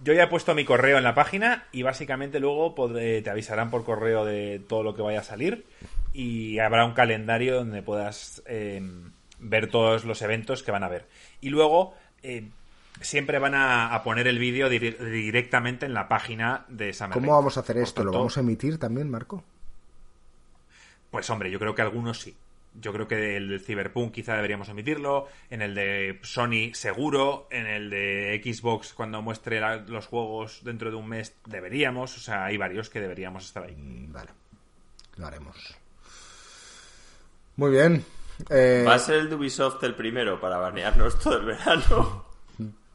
Yo 0.04 0.14
ya 0.14 0.24
he 0.24 0.28
puesto 0.28 0.56
mi 0.56 0.66
correo 0.66 0.98
en 0.98 1.04
la 1.04 1.14
página 1.14 1.66
y 1.72 1.84
básicamente 1.84 2.40
luego 2.40 2.74
podré- 2.76 3.24
te 3.24 3.30
avisarán 3.30 3.70
por 3.70 3.84
correo 3.84 4.26
de 4.26 4.60
todo 4.68 4.82
lo 4.84 4.96
que 4.96 5.02
vaya 5.04 5.20
a 5.20 5.24
salir 5.24 5.66
y 6.14 6.58
habrá 6.60 6.86
un 6.86 6.94
calendario 6.94 7.56
donde 7.56 7.84
puedas 7.84 8.42
eh, 8.48 8.82
ver 9.40 9.70
todos 9.70 10.04
los 10.06 10.22
eventos 10.24 10.64
que 10.64 10.72
van 10.72 10.84
a 10.84 10.90
ver. 10.90 11.06
Y 11.40 11.50
luego 11.50 11.94
eh, 12.24 12.50
siempre 13.00 13.38
van 13.38 13.54
a, 13.54 13.94
a 13.94 14.04
poner 14.04 14.28
el 14.28 14.40
vídeo 14.40 14.70
dir- 14.70 14.98
directamente 14.98 15.86
en 15.86 15.94
la 15.94 16.08
página 16.08 16.66
de 16.68 16.94
Summer 16.94 17.14
¿Cómo 17.14 17.34
vamos 17.36 17.58
a 17.58 17.60
hacer 17.60 17.76
Por 17.76 17.84
esto? 17.84 18.04
¿Lo 18.04 18.12
vamos 18.12 18.38
a 18.38 18.42
emitir 18.42 18.80
también, 18.80 19.08
Marco? 19.10 19.44
Pues 21.12 21.30
hombre, 21.30 21.52
yo 21.52 21.60
creo 21.60 21.76
que 21.76 21.82
algunos 21.84 22.20
sí. 22.22 22.36
Yo 22.74 22.94
creo 22.94 23.08
que 23.08 23.36
el 23.36 23.60
Cyberpunk 23.60 24.14
quizá 24.14 24.36
deberíamos 24.36 24.70
emitirlo, 24.70 25.28
en 25.50 25.62
el 25.62 25.76
de 25.76 26.20
Sony 26.24 26.74
seguro, 26.74 27.48
en 27.52 27.66
el 27.68 27.90
de 27.90 28.42
Xbox 28.44 28.94
cuando 28.94 29.22
muestre 29.22 29.60
la- 29.60 29.76
los 29.78 30.08
juegos 30.08 30.62
dentro 30.64 30.90
de 30.90 30.96
un 30.96 31.08
mes 31.10 31.36
deberíamos, 31.46 32.16
o 32.16 32.20
sea, 32.22 32.46
hay 32.46 32.56
varios 32.58 32.90
que 32.90 33.02
deberíamos 33.02 33.46
estar 33.46 33.64
ahí. 33.64 33.76
Mm, 33.76 34.14
Vale, 34.14 34.30
lo 35.18 35.28
haremos. 35.28 35.58
Muy 37.58 37.72
bien. 37.72 38.06
Eh, 38.50 38.84
Va 38.88 38.96
a 38.96 39.00
ser 39.00 39.16
el 39.18 39.30
de 39.30 39.36
Ubisoft 39.36 39.84
el 39.84 39.94
primero 39.94 40.40
para 40.40 40.58
banearnos 40.58 41.20
todo 41.20 41.38
el 41.38 41.46
verano. 41.46 42.26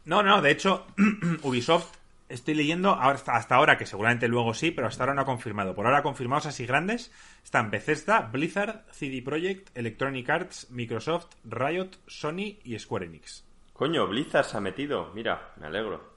No, 0.07 0.23
no, 0.23 0.40
de 0.40 0.51
hecho, 0.53 0.86
Ubisoft, 1.43 1.95
estoy 2.28 2.55
leyendo 2.55 2.94
hasta 2.94 3.55
ahora, 3.55 3.77
que 3.77 3.86
seguramente 3.86 4.28
luego 4.28 4.55
sí, 4.55 4.70
pero 4.70 4.86
hasta 4.89 5.05
ahora 5.05 5.15
no 5.15 5.23
ha 5.23 5.27
confirmado. 5.27 5.74
Por 5.74 5.86
ahora 5.86 6.03
confirmados 6.03 6.47
así 6.47 6.66
grandes 6.66 7.12
están 7.44 7.70
Bethesda, 7.70 8.20
Blizzard, 8.32 8.85
CD 8.90 9.23
Projekt, 9.23 9.77
Electronic 9.77 10.28
Arts, 10.28 10.70
Microsoft, 10.70 11.35
Riot, 11.44 11.90
Sony 12.07 12.59
y 12.65 12.78
Square 12.78 13.07
Enix. 13.07 13.44
Coño, 13.73 14.07
Blizzard 14.07 14.44
se 14.44 14.57
ha 14.57 14.61
metido. 14.61 15.12
Mira, 15.15 15.53
me 15.57 15.66
alegro. 15.66 16.16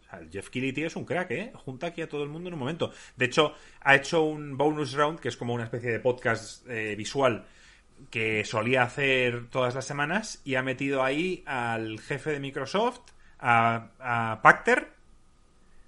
O 0.00 0.10
sea, 0.10 0.20
el 0.20 0.30
Jeff 0.30 0.50
Keighley, 0.50 0.72
tío, 0.72 0.86
es 0.86 0.96
un 0.96 1.04
crack, 1.04 1.30
¿eh? 1.30 1.52
Junta 1.54 1.88
aquí 1.88 2.02
a 2.02 2.08
todo 2.08 2.22
el 2.22 2.28
mundo 2.28 2.48
en 2.48 2.54
un 2.54 2.60
momento. 2.60 2.92
De 3.16 3.24
hecho, 3.24 3.54
ha 3.80 3.94
hecho 3.94 4.22
un 4.22 4.56
bonus 4.56 4.92
round, 4.92 5.18
que 5.18 5.28
es 5.28 5.36
como 5.36 5.54
una 5.54 5.64
especie 5.64 5.90
de 5.92 6.00
podcast 6.00 6.68
eh, 6.68 6.94
visual 6.96 7.46
que 8.10 8.44
solía 8.44 8.82
hacer 8.82 9.48
todas 9.50 9.74
las 9.74 9.84
semanas, 9.84 10.40
y 10.44 10.54
ha 10.54 10.62
metido 10.62 11.02
ahí 11.02 11.42
al 11.46 11.98
jefe 12.00 12.30
de 12.30 12.40
Microsoft, 12.40 13.00
a, 13.40 13.88
a 14.00 14.42
Pacter, 14.42 14.88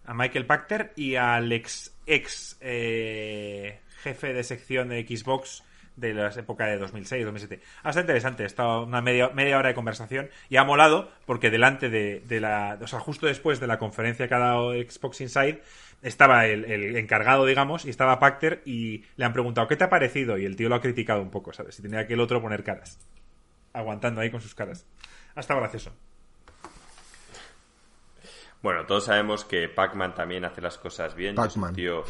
a 0.04 0.14
Michael 0.14 0.46
Pachter 0.46 0.92
y 0.96 1.16
al 1.16 1.52
ex, 1.52 1.94
ex 2.06 2.56
eh, 2.60 3.80
jefe 4.02 4.32
de 4.32 4.42
sección 4.42 4.88
de 4.88 5.06
Xbox 5.06 5.62
de 5.96 6.14
la 6.14 6.28
época 6.30 6.66
de 6.66 6.78
2006, 6.78 7.24
2007. 7.24 7.62
Hasta 7.82 8.00
interesante, 8.00 8.42
ha 8.42 8.46
estado 8.46 8.84
una 8.84 9.02
media, 9.02 9.28
media 9.30 9.58
hora 9.58 9.68
de 9.68 9.74
conversación 9.74 10.30
y 10.48 10.56
ha 10.56 10.64
molado 10.64 11.10
porque 11.26 11.50
delante 11.50 11.90
de, 11.90 12.20
de, 12.26 12.40
la, 12.40 12.78
o 12.80 12.86
sea, 12.86 13.00
justo 13.00 13.26
después 13.26 13.60
de 13.60 13.66
la 13.66 13.78
conferencia 13.78 14.26
que 14.26 14.34
ha 14.34 14.38
dado 14.38 14.72
Xbox 14.72 15.20
Inside, 15.20 15.62
estaba 16.02 16.46
el, 16.46 16.64
el 16.64 16.96
encargado, 16.96 17.44
digamos, 17.44 17.84
y 17.84 17.90
estaba 17.90 18.18
Pacter 18.18 18.62
y 18.64 19.04
le 19.16 19.24
han 19.24 19.32
preguntado, 19.32 19.68
¿qué 19.68 19.76
te 19.76 19.84
ha 19.84 19.90
parecido? 19.90 20.38
Y 20.38 20.46
el 20.46 20.56
tío 20.56 20.68
lo 20.68 20.76
ha 20.76 20.80
criticado 20.80 21.20
un 21.20 21.30
poco, 21.30 21.52
¿sabes? 21.52 21.78
Y 21.78 21.82
tenía 21.82 22.06
que 22.06 22.14
el 22.14 22.20
otro 22.20 22.40
poner 22.40 22.64
caras. 22.64 22.98
Aguantando 23.72 24.20
ahí 24.20 24.30
con 24.30 24.40
sus 24.40 24.54
caras. 24.54 24.86
Ha 25.34 25.40
estado 25.40 25.60
gracioso. 25.60 25.92
Bueno, 28.62 28.84
todos 28.84 29.04
sabemos 29.06 29.44
que 29.44 29.68
Pac-Man 29.68 30.14
también 30.14 30.44
hace 30.44 30.60
las 30.60 30.76
cosas 30.76 31.14
bien. 31.14 31.32
Es 31.34 31.38
un 31.38 31.44
Pac-Man. 31.44 31.74
tío 31.74 32.04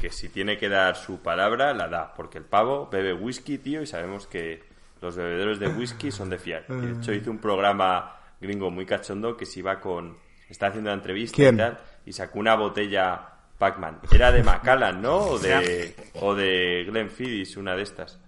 que 0.00 0.10
si 0.10 0.30
tiene 0.30 0.56
que 0.56 0.68
dar 0.70 0.96
su 0.96 1.20
palabra, 1.20 1.74
la 1.74 1.88
da. 1.88 2.14
Porque 2.14 2.38
el 2.38 2.44
pavo 2.44 2.88
bebe 2.90 3.12
whisky, 3.12 3.58
tío, 3.58 3.82
y 3.82 3.86
sabemos 3.86 4.26
que 4.26 4.62
los 5.02 5.14
bebedores 5.16 5.58
de 5.58 5.68
whisky 5.68 6.10
son 6.10 6.30
de 6.30 6.38
fiar. 6.38 6.66
De 6.68 6.92
hecho, 6.92 7.12
hizo 7.12 7.30
un 7.30 7.38
programa 7.38 8.16
gringo 8.40 8.70
muy 8.70 8.86
cachondo 8.86 9.36
que 9.36 9.44
se 9.46 9.60
iba 9.60 9.78
con... 9.80 10.16
Está 10.48 10.68
haciendo 10.68 10.90
una 10.90 10.94
entrevista 10.98 11.36
¿Quién? 11.36 11.54
y 11.54 11.58
tal, 11.58 11.78
y 12.06 12.12
sacó 12.12 12.38
una 12.40 12.56
botella 12.56 13.20
Pac-Man. 13.58 14.00
Era 14.10 14.32
de 14.32 14.42
Macallan, 14.42 15.00
¿no? 15.02 15.16
O 15.18 15.38
de, 15.38 15.94
o 16.14 16.34
de 16.34 16.84
Glenn 16.88 17.10
Fiddis, 17.10 17.56
una 17.56 17.76
de 17.76 17.82
estas. 17.82 18.18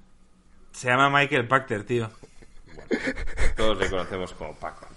Se 0.73 0.89
llama 0.89 1.11
Michael 1.11 1.49
Pachter, 1.49 1.85
tío. 1.85 2.11
Todos 3.57 3.78
le 3.78 3.90
conocemos 3.90 4.32
como 4.35 4.55
Pac-Man. 4.55 4.90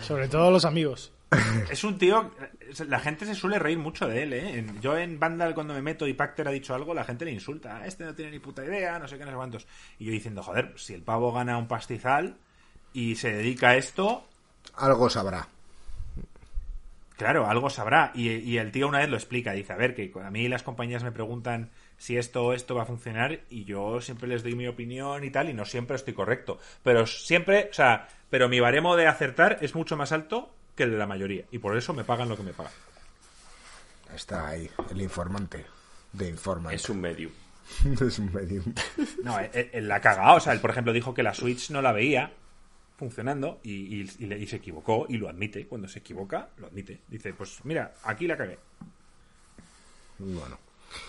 Sobre 0.00 0.28
todo 0.28 0.50
los 0.50 0.64
amigos. 0.64 1.12
Es 1.70 1.84
un 1.84 1.98
tío. 1.98 2.30
La 2.88 2.98
gente 3.00 3.26
se 3.26 3.34
suele 3.34 3.58
reír 3.58 3.78
mucho 3.78 4.06
de 4.08 4.22
él, 4.22 4.32
¿eh? 4.32 4.66
Yo 4.80 4.96
en 4.96 5.18
Vandal, 5.18 5.54
cuando 5.54 5.74
me 5.74 5.82
meto 5.82 6.06
y 6.06 6.14
Pacter 6.14 6.48
ha 6.48 6.52
dicho 6.52 6.74
algo, 6.74 6.94
la 6.94 7.04
gente 7.04 7.24
le 7.24 7.32
insulta. 7.32 7.78
"Ah, 7.78 7.86
Este 7.86 8.04
no 8.04 8.14
tiene 8.14 8.30
ni 8.32 8.38
puta 8.38 8.64
idea, 8.64 8.98
no 8.98 9.06
sé 9.08 9.18
qué, 9.18 9.24
no 9.24 9.30
sé 9.30 9.36
cuántos. 9.36 9.66
Y 9.98 10.06
yo 10.06 10.12
diciendo, 10.12 10.42
joder, 10.42 10.72
si 10.76 10.94
el 10.94 11.02
pavo 11.02 11.32
gana 11.32 11.58
un 11.58 11.68
pastizal 11.68 12.36
y 12.92 13.16
se 13.16 13.32
dedica 13.32 13.70
a 13.70 13.76
esto, 13.76 14.26
Algo 14.76 15.08
sabrá. 15.10 15.46
Claro, 17.16 17.46
algo 17.46 17.70
sabrá. 17.70 18.10
Y, 18.14 18.28
y 18.30 18.58
el 18.58 18.72
tío 18.72 18.88
una 18.88 18.98
vez 18.98 19.08
lo 19.08 19.16
explica. 19.16 19.52
Dice, 19.52 19.72
a 19.72 19.76
ver, 19.76 19.94
que 19.94 20.10
a 20.22 20.30
mí 20.30 20.48
las 20.48 20.62
compañías 20.64 21.04
me 21.04 21.12
preguntan 21.12 21.70
si 21.96 22.16
esto 22.16 22.44
o 22.46 22.52
esto 22.52 22.74
va 22.74 22.82
a 22.82 22.86
funcionar 22.86 23.40
y 23.50 23.64
yo 23.64 24.00
siempre 24.00 24.26
les 24.26 24.42
doy 24.42 24.56
mi 24.56 24.66
opinión 24.66 25.22
y 25.22 25.30
tal 25.30 25.48
y 25.48 25.54
no 25.54 25.64
siempre 25.64 25.94
estoy 25.96 26.12
correcto. 26.14 26.58
Pero 26.82 27.06
siempre, 27.06 27.68
o 27.70 27.74
sea, 27.74 28.08
pero 28.30 28.48
mi 28.48 28.58
baremo 28.58 28.96
de 28.96 29.06
acertar 29.06 29.58
es 29.60 29.76
mucho 29.76 29.96
más 29.96 30.10
alto 30.10 30.52
que 30.74 30.82
el 30.84 30.90
de 30.90 30.98
la 30.98 31.06
mayoría. 31.06 31.44
Y 31.50 31.58
por 31.58 31.76
eso 31.76 31.92
me 31.94 32.04
pagan 32.04 32.28
lo 32.28 32.36
que 32.36 32.42
me 32.42 32.52
pagan. 32.52 32.72
Está 34.14 34.48
ahí, 34.48 34.70
el 34.90 35.00
informante 35.02 35.64
de 36.12 36.28
Informant. 36.28 36.74
Es 36.74 36.88
un 36.88 37.00
medium. 37.00 37.32
es 38.00 38.18
un 38.18 38.32
medium. 38.32 38.64
No, 39.22 39.38
él, 39.40 39.70
él 39.72 39.88
la 39.88 39.96
ha 39.96 40.00
cagado. 40.00 40.36
O 40.36 40.40
sea, 40.40 40.52
él, 40.52 40.60
por 40.60 40.70
ejemplo, 40.70 40.92
dijo 40.92 41.14
que 41.14 41.22
la 41.22 41.34
Switch 41.34 41.70
no 41.70 41.82
la 41.82 41.92
veía 41.92 42.32
funcionando 42.96 43.58
y, 43.64 43.72
y- 44.02 44.10
y 44.20 44.26
le- 44.26 44.38
y 44.38 44.46
se 44.46 44.56
equivocó 44.56 45.06
y 45.08 45.16
lo 45.16 45.28
admite. 45.28 45.66
Cuando 45.66 45.88
se 45.88 45.98
equivoca, 45.98 46.48
lo 46.58 46.68
admite. 46.68 47.00
Dice, 47.08 47.32
pues 47.34 47.58
mira, 47.64 47.94
aquí 48.04 48.26
la 48.26 48.36
cagué. 48.36 48.58
Bueno. 50.18 50.58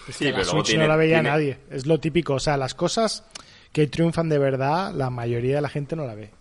Es 0.08 0.16
Sí, 0.16 0.26
que 0.26 0.32
la 0.32 0.38
pero 0.38 0.50
Switch 0.50 0.66
tiene- 0.68 0.84
no 0.86 0.90
la 0.90 0.96
veía 0.96 1.18
tiene- 1.18 1.30
nadie. 1.30 1.60
Es 1.70 1.86
lo 1.86 2.00
típico. 2.00 2.34
O 2.36 2.40
sea, 2.40 2.58
las 2.58 2.74
cosas 2.74 3.24
que 3.72 3.86
triunfan 3.86 4.30
de 4.30 4.40
verdad, 4.40 4.94
la 4.94 5.12
mayoría 5.12 5.56
de 5.58 5.62
la 5.62 5.70
gente 5.70 5.96
no 5.96 6.08
la 6.08 6.16
ve. 6.16 6.32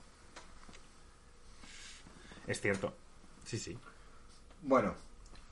Es 2.47 2.61
cierto. 2.61 2.95
Sí, 3.45 3.59
sí. 3.59 3.79
Bueno, 4.63 4.95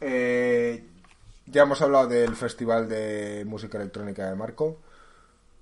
eh, 0.00 0.84
ya 1.46 1.62
hemos 1.62 1.80
hablado 1.82 2.06
del 2.08 2.34
Festival 2.36 2.88
de 2.88 3.44
Música 3.46 3.78
Electrónica 3.78 4.28
de 4.28 4.34
Marco. 4.36 4.78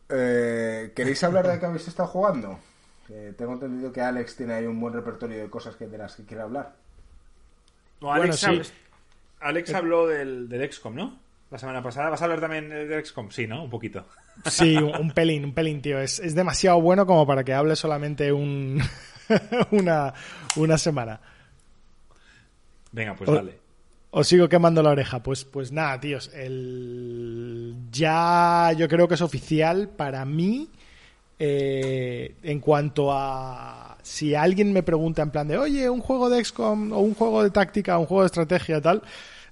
Eh, 0.08 0.92
¿Queréis 0.94 1.22
hablar 1.24 1.46
de 1.48 1.58
qué 1.58 1.66
habéis 1.66 1.88
estado 1.88 2.08
jugando? 2.08 2.58
Que 3.06 3.32
tengo 3.36 3.54
entendido 3.54 3.92
que 3.92 4.00
Alex 4.00 4.36
tiene 4.36 4.54
ahí 4.54 4.66
un 4.66 4.78
buen 4.80 4.94
repertorio 4.94 5.38
de 5.42 5.50
cosas 5.50 5.76
que 5.76 5.86
de 5.86 5.98
las 5.98 6.14
que 6.16 6.24
quiere 6.24 6.42
hablar. 6.42 6.74
No, 8.00 8.12
Alex, 8.12 8.40
Bueno, 8.42 8.62
sí. 8.64 8.70
hab- 8.70 8.74
Alex 9.40 9.74
habló 9.74 10.06
del, 10.06 10.48
del 10.48 10.72
XCOM, 10.72 10.94
¿no? 10.94 11.18
La 11.50 11.58
semana 11.58 11.82
pasada. 11.82 12.10
¿Vas 12.10 12.20
a 12.22 12.24
hablar 12.24 12.40
también 12.40 12.68
del 12.68 13.04
XCOM? 13.04 13.30
Sí, 13.30 13.46
¿no? 13.46 13.64
Un 13.64 13.70
poquito. 13.70 14.06
Sí, 14.46 14.76
un, 14.76 14.94
un 14.96 15.10
pelín, 15.10 15.44
un 15.44 15.54
pelín, 15.54 15.82
tío. 15.82 15.98
Es, 15.98 16.20
es 16.20 16.34
demasiado 16.34 16.80
bueno 16.80 17.06
como 17.06 17.26
para 17.26 17.42
que 17.42 17.52
hable 17.54 17.74
solamente 17.74 18.32
un, 18.32 18.80
una, 19.72 20.14
una 20.56 20.78
semana. 20.78 21.20
Venga, 22.92 23.14
pues 23.14 23.28
O- 23.30 23.34
dale. 23.34 23.58
Os 24.12 24.26
sigo 24.26 24.48
quemando 24.48 24.82
la 24.82 24.90
oreja. 24.90 25.22
Pues, 25.22 25.44
pues 25.44 25.70
nada, 25.70 26.00
tíos. 26.00 26.30
El... 26.34 27.76
Ya 27.92 28.72
yo 28.76 28.88
creo 28.88 29.06
que 29.06 29.14
es 29.14 29.20
oficial 29.22 29.88
para 29.88 30.24
mí. 30.24 30.68
eh, 31.38 32.34
en 32.42 32.60
cuanto 32.60 33.12
a. 33.12 33.96
Si 34.02 34.34
alguien 34.34 34.72
me 34.72 34.82
pregunta 34.82 35.22
en 35.22 35.30
plan 35.30 35.46
de, 35.48 35.56
oye, 35.58 35.88
un 35.88 36.00
juego 36.00 36.28
de 36.28 36.44
XCOM 36.44 36.92
o 36.92 36.98
un 37.00 37.14
juego 37.14 37.42
de 37.42 37.50
táctica, 37.50 37.96
un 37.98 38.06
juego 38.06 38.22
de 38.22 38.26
estrategia, 38.26 38.80
tal, 38.80 39.02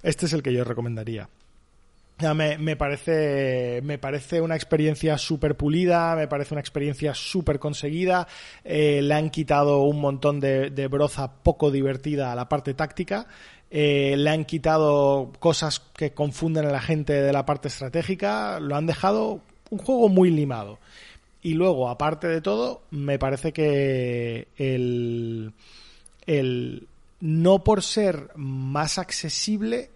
este 0.03 0.25
es 0.27 0.33
el 0.33 0.43
que 0.43 0.53
yo 0.53 0.63
recomendaría. 0.63 1.27
Me, 2.21 2.75
parece, 2.75 3.79
me 3.81 3.97
parece 3.97 4.41
una 4.41 4.55
experiencia 4.55 5.17
súper 5.17 5.55
pulida, 5.55 6.15
me 6.17 6.27
parece 6.27 6.53
una 6.53 6.59
experiencia 6.59 7.13
súper 7.13 7.59
conseguida. 7.59 8.27
eh, 8.65 9.01
le 9.01 9.13
han 9.13 9.29
quitado 9.29 9.83
un 9.83 10.01
montón 10.01 10.41
de, 10.41 10.69
de 10.69 10.87
broza 10.87 11.31
poco 11.31 11.71
divertida 11.71 12.31
a 12.31 12.35
la 12.35 12.49
parte 12.49 12.73
táctica. 12.73 13.25
eh, 13.71 14.15
le 14.17 14.29
han 14.29 14.45
quitado 14.45 15.31
cosas 15.39 15.79
que 15.79 16.11
confunden 16.13 16.65
a 16.65 16.71
la 16.71 16.81
gente 16.81 17.13
de 17.13 17.31
la 17.33 17.45
parte 17.45 17.67
estratégica. 17.67 18.59
Lo 18.59 18.75
han 18.75 18.85
dejado 18.85 19.41
un 19.69 19.77
juego 19.79 20.09
muy 20.09 20.29
limado. 20.31 20.79
Y 21.41 21.53
luego, 21.53 21.87
aparte 21.89 22.27
de 22.27 22.41
todo, 22.41 22.81
me 22.91 23.17
parece 23.17 23.53
que 23.53 24.47
el, 24.57 25.53
el 26.25 26.87
no 27.21 27.63
por 27.63 27.81
ser 27.81 28.29
más 28.35 28.97
accesible, 28.97 29.89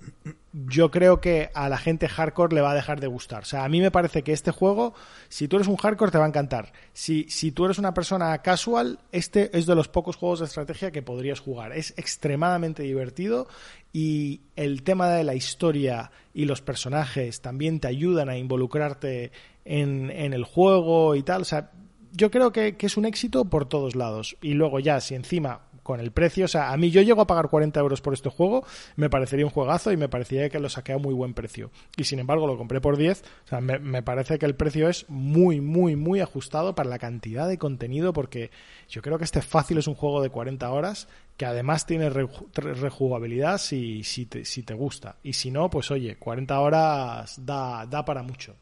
yo 0.54 0.92
creo 0.92 1.20
que 1.20 1.50
a 1.56 1.68
la 1.68 1.80
gente 1.80 2.08
hardcore 2.08 2.54
le 2.54 2.62
va 2.62 2.72
a 2.72 2.76
dejar 2.76 3.00
de 3.00 3.08
gustar. 3.08 3.42
O 3.42 3.46
sea, 3.46 3.66
a 3.66 3.70
mí 3.70 3.82
me 3.82 3.90
parece 3.90 4.22
que 4.22 4.34
este 4.34 4.52
juego, 4.52 4.94
si 5.28 5.48
tú 5.48 5.56
eres 5.56 5.68
un 5.68 5.78
hardcore, 5.78 6.12
te 6.12 6.20
va 6.20 6.26
a 6.26 6.28
encantar. 6.28 6.72
Si, 6.94 7.26
si 7.30 7.52
tú 7.52 7.66
eres 7.66 7.80
una 7.80 7.96
persona 7.96 8.38
casual, 8.44 9.00
este 9.12 9.58
es 9.58 9.66
de 9.66 9.74
los 9.74 9.88
pocos 9.88 10.16
juegos 10.16 10.40
de 10.40 10.46
estrategia 10.46 10.92
que 10.92 11.02
podrías 11.02 11.40
jugar. 11.40 11.74
Es 11.74 11.96
extremadamente 11.98 12.84
divertido 12.84 13.48
y 13.92 14.42
el 14.56 14.84
tema 14.84 15.10
de 15.10 15.24
la 15.24 15.34
historia 15.34 16.12
y 16.36 16.46
los 16.46 16.62
personajes 16.62 17.42
también 17.42 17.80
te 17.80 17.88
ayudan 17.88 18.30
a 18.30 18.38
involucrarte 18.38 19.32
en, 19.66 20.12
en 20.12 20.34
el 20.34 20.44
juego 20.44 21.16
y 21.16 21.24
tal. 21.24 21.42
O 21.42 21.46
sea, 21.46 21.72
yo 22.12 22.30
creo 22.30 22.52
que, 22.52 22.78
que 22.78 22.86
es 22.86 22.96
un 22.96 23.06
éxito 23.06 23.46
por 23.46 23.68
todos 23.68 23.96
lados. 23.96 24.38
Y 24.40 24.54
luego 24.54 24.80
ya, 24.80 25.02
si 25.02 25.16
encima 25.16 25.62
con 25.84 26.00
el 26.00 26.12
precio, 26.12 26.46
o 26.46 26.48
sea, 26.48 26.72
a 26.72 26.78
mí 26.78 26.90
yo 26.92 27.02
llego 27.02 27.22
a 27.22 27.28
pagar 27.28 27.50
40 27.50 27.80
euros 27.80 28.02
por 28.02 28.14
este 28.14 28.30
juego, 28.30 28.66
me 28.96 29.10
parecería 29.10 29.46
un 29.46 29.52
juegazo 29.52 29.92
y 29.92 29.98
me 29.98 30.10
parecería 30.10 30.50
que 30.50 30.60
lo 30.60 30.70
saqué 30.70 30.94
a 30.94 30.98
muy 30.98 31.14
buen 31.14 31.34
precio. 31.34 31.70
Y 31.98 32.06
sin 32.06 32.20
embargo 32.20 32.48
lo 32.48 32.58
compré 32.58 32.80
por 32.82 32.98
10, 32.98 33.24
o 33.46 33.48
sea, 33.48 33.62
me, 33.62 33.80
me 33.80 34.02
parece 34.02 34.40
que 34.40 34.46
el 34.46 34.56
precio 34.56 34.90
es 34.90 35.06
muy, 35.10 35.62
muy, 35.62 35.96
muy 35.96 36.22
ajustado 36.22 36.74
para 36.74 36.90
la 36.90 37.00
cantidad 37.00 37.48
de 37.48 37.58
contenido 37.58 38.14
porque 38.14 38.50
yo 38.90 39.02
creo 39.02 39.18
que 39.18 39.26
este 39.26 39.42
fácil 39.42 39.78
es 39.78 39.88
un 39.88 39.96
juego 39.96 40.22
de 40.22 40.30
40 40.30 40.72
horas 40.72 41.08
que 41.38 41.46
además 41.46 41.86
tiene 41.86 42.10
reju- 42.12 42.48
re- 42.54 42.76
rejugabilidad 42.76 43.58
si, 43.58 44.04
si, 44.04 44.26
te, 44.26 44.46
si 44.46 44.64
te 44.64 44.74
gusta. 44.74 45.18
Y 45.24 45.34
si 45.34 45.52
no, 45.52 45.70
pues 45.70 45.92
oye, 45.92 46.16
40 46.16 46.60
horas 46.60 47.46
da, 47.46 47.86
da 47.88 48.06
para 48.06 48.24
mucho. 48.24 48.56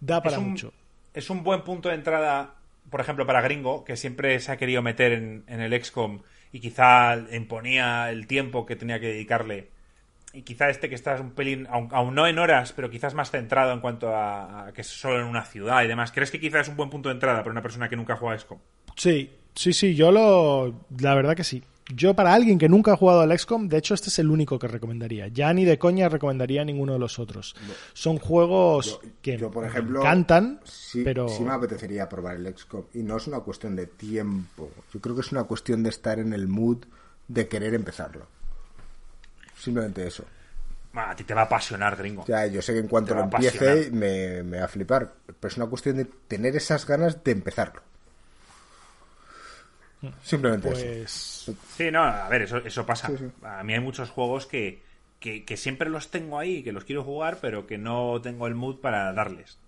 Da 0.00 0.22
para 0.22 0.36
es 0.36 0.42
un, 0.42 0.50
mucho. 0.50 0.72
Es 1.12 1.30
un 1.30 1.42
buen 1.42 1.62
punto 1.62 1.88
de 1.88 1.96
entrada, 1.96 2.54
por 2.90 3.00
ejemplo, 3.00 3.26
para 3.26 3.40
Gringo, 3.40 3.84
que 3.84 3.96
siempre 3.96 4.38
se 4.40 4.52
ha 4.52 4.56
querido 4.56 4.80
meter 4.82 5.12
en, 5.12 5.44
en 5.48 5.60
el 5.60 5.84
XCOM 5.84 6.20
y 6.52 6.60
quizá 6.60 7.16
imponía 7.32 8.10
el 8.10 8.26
tiempo 8.26 8.66
que 8.66 8.76
tenía 8.76 9.00
que 9.00 9.08
dedicarle. 9.08 9.70
Y 10.32 10.42
quizá 10.42 10.68
este 10.68 10.88
que 10.88 10.94
estás 10.94 11.20
un 11.20 11.30
pelín, 11.30 11.66
aun, 11.70 11.88
aún 11.90 12.14
no 12.14 12.26
en 12.26 12.38
horas, 12.38 12.72
pero 12.72 12.90
quizás 12.90 13.14
más 13.14 13.30
centrado 13.30 13.72
en 13.72 13.80
cuanto 13.80 14.14
a, 14.14 14.68
a 14.68 14.72
que 14.72 14.82
es 14.82 14.86
solo 14.86 15.20
en 15.20 15.26
una 15.26 15.44
ciudad 15.44 15.82
y 15.82 15.88
demás. 15.88 16.12
¿Crees 16.12 16.30
que 16.30 16.38
quizás 16.38 16.62
es 16.62 16.68
un 16.68 16.76
buen 16.76 16.90
punto 16.90 17.08
de 17.08 17.14
entrada 17.14 17.38
para 17.38 17.50
una 17.50 17.62
persona 17.62 17.88
que 17.88 17.96
nunca 17.96 18.16
juega 18.16 18.38
XCOM? 18.38 18.58
Sí, 18.96 19.30
sí, 19.54 19.72
sí, 19.72 19.94
yo 19.94 20.10
lo. 20.10 20.84
La 20.98 21.14
verdad 21.14 21.34
que 21.34 21.44
sí. 21.44 21.62
Yo, 21.94 22.14
para 22.14 22.34
alguien 22.34 22.58
que 22.58 22.68
nunca 22.68 22.92
ha 22.92 22.96
jugado 22.96 23.20
al 23.20 23.38
XCOM, 23.38 23.68
de 23.68 23.78
hecho, 23.78 23.94
este 23.94 24.10
es 24.10 24.18
el 24.18 24.30
único 24.30 24.58
que 24.58 24.68
recomendaría. 24.68 25.28
Ya 25.28 25.52
ni 25.54 25.64
de 25.64 25.78
coña 25.78 26.08
recomendaría 26.08 26.64
ninguno 26.64 26.92
de 26.92 26.98
los 26.98 27.18
otros. 27.18 27.56
Son 27.94 28.18
juegos 28.18 29.00
Yo, 29.02 29.10
que 29.22 29.38
yo, 29.38 29.50
por 29.50 29.64
ejemplo, 29.64 30.00
me 30.00 30.04
encantan, 30.04 30.60
sí, 30.64 31.02
pero. 31.02 31.28
sí 31.28 31.42
me 31.42 31.52
apetecería 31.52 32.08
probar 32.08 32.36
el 32.36 32.54
XCOM. 32.54 32.84
Y 32.92 33.02
no 33.02 33.16
es 33.16 33.26
una 33.26 33.40
cuestión 33.40 33.74
de 33.74 33.86
tiempo. 33.86 34.70
Yo 34.92 35.00
creo 35.00 35.14
que 35.14 35.22
es 35.22 35.32
una 35.32 35.44
cuestión 35.44 35.82
de 35.82 35.88
estar 35.88 36.18
en 36.18 36.34
el 36.34 36.46
mood 36.46 36.84
de 37.26 37.48
querer 37.48 37.74
empezarlo. 37.74 38.26
Simplemente 39.56 40.06
eso. 40.06 40.24
A 40.94 41.14
ti 41.14 41.24
te 41.24 41.34
va 41.34 41.42
a 41.42 41.44
apasionar, 41.44 41.96
Gringo. 41.96 42.24
Sea, 42.26 42.46
yo 42.46 42.60
sé 42.60 42.72
que 42.72 42.80
en 42.80 42.88
cuanto 42.88 43.14
lo 43.14 43.22
empiece 43.22 43.90
me, 43.92 44.42
me 44.42 44.58
va 44.58 44.64
a 44.64 44.68
flipar. 44.68 45.14
Pero 45.26 45.48
es 45.48 45.56
una 45.56 45.66
cuestión 45.66 45.96
de 45.96 46.04
tener 46.04 46.56
esas 46.56 46.86
ganas 46.86 47.22
de 47.22 47.32
empezarlo. 47.32 47.82
Simplemente 50.22 50.68
eso. 50.70 51.52
Pues. 51.52 51.58
Sí, 51.76 51.90
no, 51.90 52.02
a 52.02 52.28
ver, 52.28 52.42
eso, 52.42 52.58
eso 52.58 52.86
pasa. 52.86 53.08
Sí, 53.08 53.14
sí. 53.18 53.24
A 53.42 53.64
mí 53.64 53.74
hay 53.74 53.80
muchos 53.80 54.10
juegos 54.10 54.46
que, 54.46 54.80
que, 55.18 55.44
que 55.44 55.56
siempre 55.56 55.90
los 55.90 56.08
tengo 56.10 56.38
ahí, 56.38 56.62
que 56.62 56.72
los 56.72 56.84
quiero 56.84 57.02
jugar, 57.02 57.38
pero 57.40 57.66
que 57.66 57.78
no 57.78 58.20
tengo 58.22 58.46
el 58.46 58.54
mood 58.54 58.76
para 58.76 59.12
darles. 59.12 59.58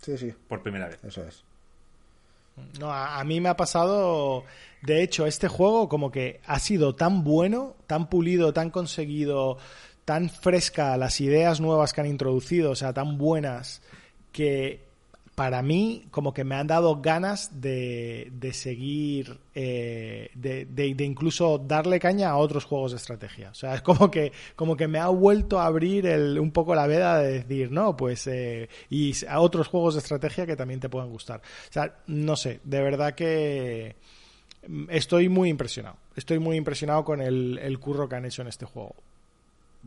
Sí, 0.00 0.16
sí, 0.18 0.32
Por 0.48 0.62
primera 0.62 0.88
vez. 0.88 1.02
eso 1.04 1.24
es. 1.26 1.44
No, 2.78 2.92
a, 2.92 3.18
a 3.18 3.24
mí 3.24 3.40
me 3.40 3.48
ha 3.48 3.56
pasado, 3.56 4.44
de 4.82 5.02
hecho, 5.02 5.26
este 5.26 5.48
juego 5.48 5.88
como 5.88 6.10
que 6.10 6.40
ha 6.46 6.58
sido 6.60 6.94
tan 6.94 7.24
bueno, 7.24 7.74
tan 7.86 8.08
pulido, 8.08 8.52
tan 8.52 8.70
conseguido, 8.70 9.58
tan 10.04 10.30
fresca 10.30 10.96
las 10.96 11.20
ideas 11.20 11.60
nuevas 11.60 11.92
que 11.92 12.00
han 12.00 12.06
introducido, 12.06 12.70
o 12.70 12.76
sea, 12.76 12.92
tan 12.92 13.18
buenas, 13.18 13.82
que 14.30 14.83
para 15.34 15.62
mí 15.62 16.06
como 16.10 16.32
que 16.32 16.44
me 16.44 16.54
han 16.54 16.66
dado 16.66 17.00
ganas 17.00 17.60
de, 17.60 18.30
seguir, 18.52 19.38
eh, 19.54 20.30
de, 20.34 21.04
incluso 21.04 21.58
darle 21.58 21.98
caña 21.98 22.30
a 22.30 22.36
otros 22.36 22.64
juegos 22.64 22.92
de 22.92 22.98
estrategia. 22.98 23.50
O 23.50 23.54
sea, 23.54 23.74
es 23.74 23.82
como 23.82 24.10
que, 24.10 24.32
como 24.54 24.76
que 24.76 24.86
me 24.86 24.98
ha 24.98 25.08
vuelto 25.08 25.58
a 25.58 25.66
abrir 25.66 26.06
un 26.38 26.52
poco 26.52 26.74
la 26.74 26.86
veda 26.86 27.18
de 27.18 27.42
decir, 27.42 27.72
no, 27.72 27.96
pues, 27.96 28.26
eh, 28.28 28.68
y 28.90 29.12
a 29.26 29.40
otros 29.40 29.68
juegos 29.68 29.94
de 29.94 30.00
estrategia 30.00 30.46
que 30.46 30.56
también 30.56 30.80
te 30.80 30.88
puedan 30.88 31.10
gustar. 31.10 31.40
O 31.40 31.72
sea, 31.72 31.96
no 32.06 32.36
sé, 32.36 32.60
de 32.62 32.82
verdad 32.82 33.14
que 33.14 33.96
mm, 34.68 34.84
estoy 34.90 35.28
muy 35.28 35.48
impresionado. 35.48 35.96
Estoy 36.14 36.38
muy 36.38 36.56
impresionado 36.56 37.04
con 37.04 37.20
el, 37.20 37.58
el 37.58 37.78
curro 37.80 38.08
que 38.08 38.14
han 38.14 38.24
hecho 38.24 38.42
en 38.42 38.48
este 38.48 38.66
juego. 38.66 38.94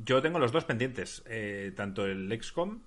Yo 0.05 0.21
tengo 0.21 0.39
los 0.39 0.51
dos 0.51 0.65
pendientes, 0.65 1.23
eh, 1.25 1.71
tanto 1.75 2.05
el 2.05 2.29
XCOM 2.41 2.79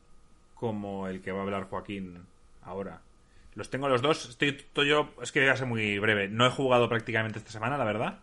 como 0.55 1.09
el 1.09 1.23
que 1.23 1.33
va 1.33 1.39
a 1.41 1.43
hablar 1.43 1.65
Joaquín 1.65 2.19
ahora. 2.63 3.01
Los 3.55 3.69
tengo 3.71 3.89
los 3.89 4.03
dos. 4.03 4.29
Estoy, 4.29 4.51
estoy 4.51 4.89
yo, 4.89 5.13
es 5.23 5.33
que 5.33 5.41
voy 5.41 5.49
a 5.49 5.57
ser 5.57 5.67
muy 5.67 5.99
breve. 5.99 6.29
No 6.29 6.47
he 6.47 6.51
jugado 6.51 6.89
prácticamente 6.89 7.39
esta 7.39 7.51
semana, 7.51 7.77
la 7.79 7.85
verdad. 7.85 8.19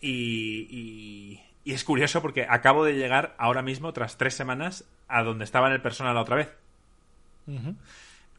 Y, 0.00 0.66
y, 0.70 1.42
y 1.64 1.72
es 1.72 1.82
curioso 1.84 2.22
porque 2.22 2.46
acabo 2.48 2.84
de 2.84 2.94
llegar 2.94 3.34
ahora 3.38 3.62
mismo, 3.62 3.92
tras 3.92 4.16
tres 4.18 4.34
semanas, 4.34 4.84
a 5.08 5.22
donde 5.22 5.44
estaba 5.44 5.66
en 5.68 5.74
el 5.74 5.82
Persona 5.82 6.12
la 6.14 6.20
otra 6.22 6.36
vez. 6.36 6.50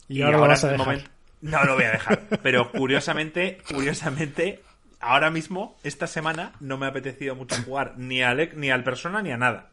Y, 0.07 0.21
ahora, 0.21 0.37
lo 0.37 0.47
vas 0.47 0.63
a 0.63 0.67
en 0.67 0.73
el 0.73 0.77
dejar. 0.79 0.93
momento- 0.93 1.11
No 1.41 1.63
lo 1.63 1.75
voy 1.75 1.83
a 1.83 1.91
dejar. 1.91 2.21
Pero 2.41 2.71
curiosamente, 2.71 3.59
curiosamente, 3.71 4.61
ahora 4.99 5.29
mismo, 5.29 5.77
esta 5.83 6.07
semana, 6.07 6.53
no 6.59 6.77
me 6.77 6.85
ha 6.85 6.89
apetecido 6.89 7.35
mucho 7.35 7.55
jugar 7.63 7.95
ni 7.97 8.21
al, 8.23 8.51
ni 8.57 8.69
al 8.71 8.83
persona 8.83 9.21
ni 9.21 9.31
a 9.31 9.37
nada. 9.37 9.69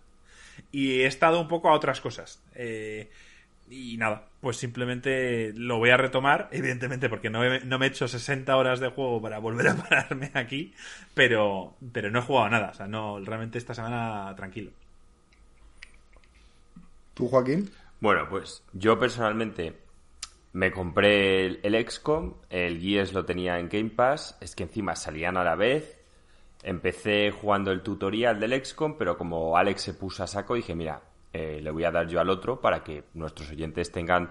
Y 0.70 1.00
he 1.00 1.06
estado 1.06 1.40
un 1.40 1.48
poco 1.48 1.68
a 1.70 1.74
otras 1.74 2.00
cosas. 2.00 2.42
Eh, 2.54 3.10
y 3.70 3.96
nada, 3.96 4.26
pues 4.42 4.58
simplemente 4.58 5.54
lo 5.56 5.78
voy 5.78 5.90
a 5.90 5.96
retomar, 5.98 6.50
evidentemente, 6.52 7.08
porque 7.08 7.30
no, 7.30 7.44
he- 7.44 7.64
no 7.64 7.78
me 7.80 7.86
he 7.86 7.90
hecho 7.90 8.08
60 8.08 8.56
horas 8.58 8.80
de 8.80 8.90
juego 8.90 9.22
para 9.22 9.38
volver 9.40 9.68
a 9.68 9.76
pararme 9.88 10.32
aquí, 10.34 10.74
pero, 11.14 11.78
pero 11.92 12.10
no 12.10 12.20
he 12.20 12.22
jugado 12.22 12.50
nada. 12.50 12.70
O 12.72 12.74
sea, 12.74 12.88
no, 12.88 13.20
realmente 13.20 13.58
esta 13.58 13.74
semana 13.74 14.34
tranquilo. 14.36 14.72
¿Tú, 17.14 17.28
Joaquín? 17.28 17.70
Bueno, 18.00 18.28
pues 18.28 18.64
yo 18.72 18.98
personalmente 18.98 19.78
me 20.52 20.72
compré 20.72 21.46
el, 21.46 21.60
el 21.62 21.90
XCOM, 21.90 22.34
el 22.50 22.80
Gears 22.80 23.12
lo 23.12 23.24
tenía 23.24 23.58
en 23.58 23.68
Game 23.68 23.90
Pass, 23.90 24.36
es 24.40 24.54
que 24.56 24.64
encima 24.64 24.96
salían 24.96 25.36
a 25.36 25.44
la 25.44 25.54
vez. 25.56 25.98
Empecé 26.62 27.30
jugando 27.32 27.72
el 27.72 27.82
tutorial 27.82 28.40
del 28.40 28.64
XCOM, 28.64 28.96
pero 28.98 29.18
como 29.18 29.56
Alex 29.56 29.82
se 29.82 29.94
puso 29.94 30.22
a 30.24 30.26
saco, 30.28 30.54
dije, 30.54 30.74
mira, 30.74 31.02
eh, 31.32 31.60
le 31.62 31.70
voy 31.70 31.84
a 31.84 31.90
dar 31.90 32.06
yo 32.08 32.20
al 32.20 32.30
otro 32.30 32.60
para 32.60 32.82
que 32.84 33.04
nuestros 33.14 33.50
oyentes 33.50 33.90
tengan 33.90 34.30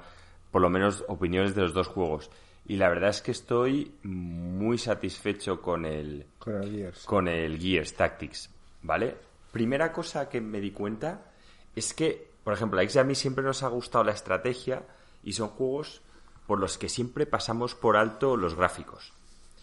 por 0.51 0.61
lo 0.61 0.69
menos 0.69 1.03
opiniones 1.07 1.55
de 1.55 1.61
los 1.61 1.73
dos 1.73 1.87
juegos. 1.87 2.29
Y 2.65 2.77
la 2.77 2.89
verdad 2.89 3.09
es 3.09 3.21
que 3.21 3.31
estoy 3.31 3.95
muy 4.03 4.77
satisfecho 4.77 5.61
con 5.61 5.85
el, 5.85 6.25
Con 6.37 6.61
el 6.63 6.71
Gears. 6.71 7.05
con 7.05 7.27
el 7.27 7.59
Gears 7.59 7.93
Tactics, 7.95 8.49
¿vale? 8.83 9.15
Primera 9.51 9.91
cosa 9.91 10.29
que 10.29 10.39
me 10.39 10.61
di 10.61 10.71
cuenta 10.71 11.31
es 11.75 11.93
que, 11.93 12.31
por 12.43 12.53
ejemplo, 12.53 12.77
a 12.77 12.81
Alex 12.81 12.95
y 12.95 12.99
a 12.99 13.03
mí 13.03 13.15
siempre 13.15 13.43
nos 13.43 13.63
ha 13.63 13.67
gustado 13.67 14.03
la 14.03 14.11
estrategia 14.11 14.83
y 15.23 15.33
son 15.33 15.49
juegos 15.49 16.01
por 16.45 16.59
los 16.59 16.77
que 16.77 16.89
siempre 16.89 17.25
pasamos 17.25 17.75
por 17.75 17.97
alto 17.97 18.37
los 18.37 18.55
gráficos. 18.55 19.13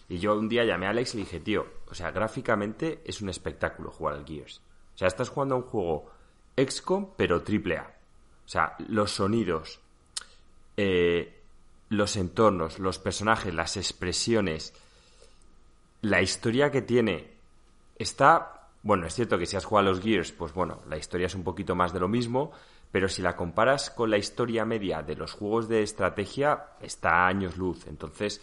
Y 0.09 0.17
yo 0.17 0.37
un 0.37 0.49
día 0.49 0.65
llamé 0.65 0.87
a 0.87 0.89
Alex 0.89 1.13
y 1.13 1.17
le 1.17 1.23
dije, 1.23 1.39
tío, 1.39 1.67
o 1.89 1.93
sea, 1.93 2.11
gráficamente 2.11 3.01
es 3.05 3.21
un 3.21 3.29
espectáculo 3.29 3.91
jugar 3.91 4.15
al 4.15 4.25
Gears. 4.25 4.61
O 4.95 4.97
sea, 4.97 5.07
estás 5.07 5.29
jugando 5.29 5.55
a 5.55 5.59
un 5.59 5.63
juego 5.63 6.11
XCOM, 6.65 7.09
pero 7.15 7.41
triple 7.41 7.77
A. 7.77 7.95
O 8.45 8.49
sea, 8.49 8.75
los 8.87 9.11
sonidos, 9.11 9.79
eh, 10.77 11.41
los 11.89 12.15
entornos, 12.15 12.79
los 12.79 12.99
personajes, 12.99 13.53
las 13.53 13.77
expresiones, 13.77 14.73
la 16.01 16.21
historia 16.21 16.71
que 16.71 16.81
tiene 16.81 17.31
está, 17.97 18.69
bueno, 18.83 19.05
es 19.05 19.13
cierto 19.13 19.37
que 19.37 19.45
si 19.45 19.57
has 19.57 19.65
jugado 19.65 19.89
a 19.89 19.91
los 19.91 20.01
Gears, 20.01 20.31
pues 20.31 20.53
bueno, 20.53 20.81
la 20.87 20.97
historia 20.97 21.27
es 21.27 21.35
un 21.35 21.43
poquito 21.43 21.75
más 21.75 21.93
de 21.93 21.99
lo 21.99 22.07
mismo, 22.07 22.51
pero 22.91 23.07
si 23.07 23.21
la 23.21 23.35
comparas 23.35 23.89
con 23.89 24.09
la 24.09 24.17
historia 24.17 24.65
media 24.65 25.03
de 25.03 25.15
los 25.15 25.33
juegos 25.33 25.67
de 25.67 25.83
estrategia, 25.83 26.67
está 26.81 27.11
a 27.11 27.27
años 27.27 27.57
luz. 27.57 27.85
Entonces, 27.87 28.41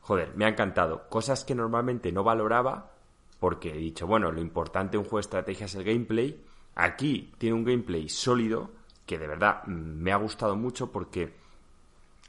joder, 0.00 0.34
me 0.36 0.46
ha 0.46 0.48
encantado. 0.48 1.08
Cosas 1.08 1.44
que 1.44 1.54
normalmente 1.54 2.12
no 2.12 2.24
valoraba, 2.24 2.92
porque 3.40 3.70
he 3.70 3.78
dicho, 3.78 4.06
bueno, 4.06 4.32
lo 4.32 4.40
importante 4.40 4.96
en 4.96 5.00
un 5.00 5.04
juego 5.04 5.18
de 5.18 5.22
estrategia 5.22 5.66
es 5.66 5.74
el 5.74 5.84
gameplay. 5.84 6.40
Aquí 6.74 7.32
tiene 7.38 7.54
un 7.54 7.64
gameplay 7.64 8.08
sólido, 8.08 8.70
que 9.06 9.18
de 9.18 9.26
verdad 9.26 9.64
me 9.64 10.12
ha 10.12 10.16
gustado 10.16 10.56
mucho 10.56 10.90
porque 10.90 11.34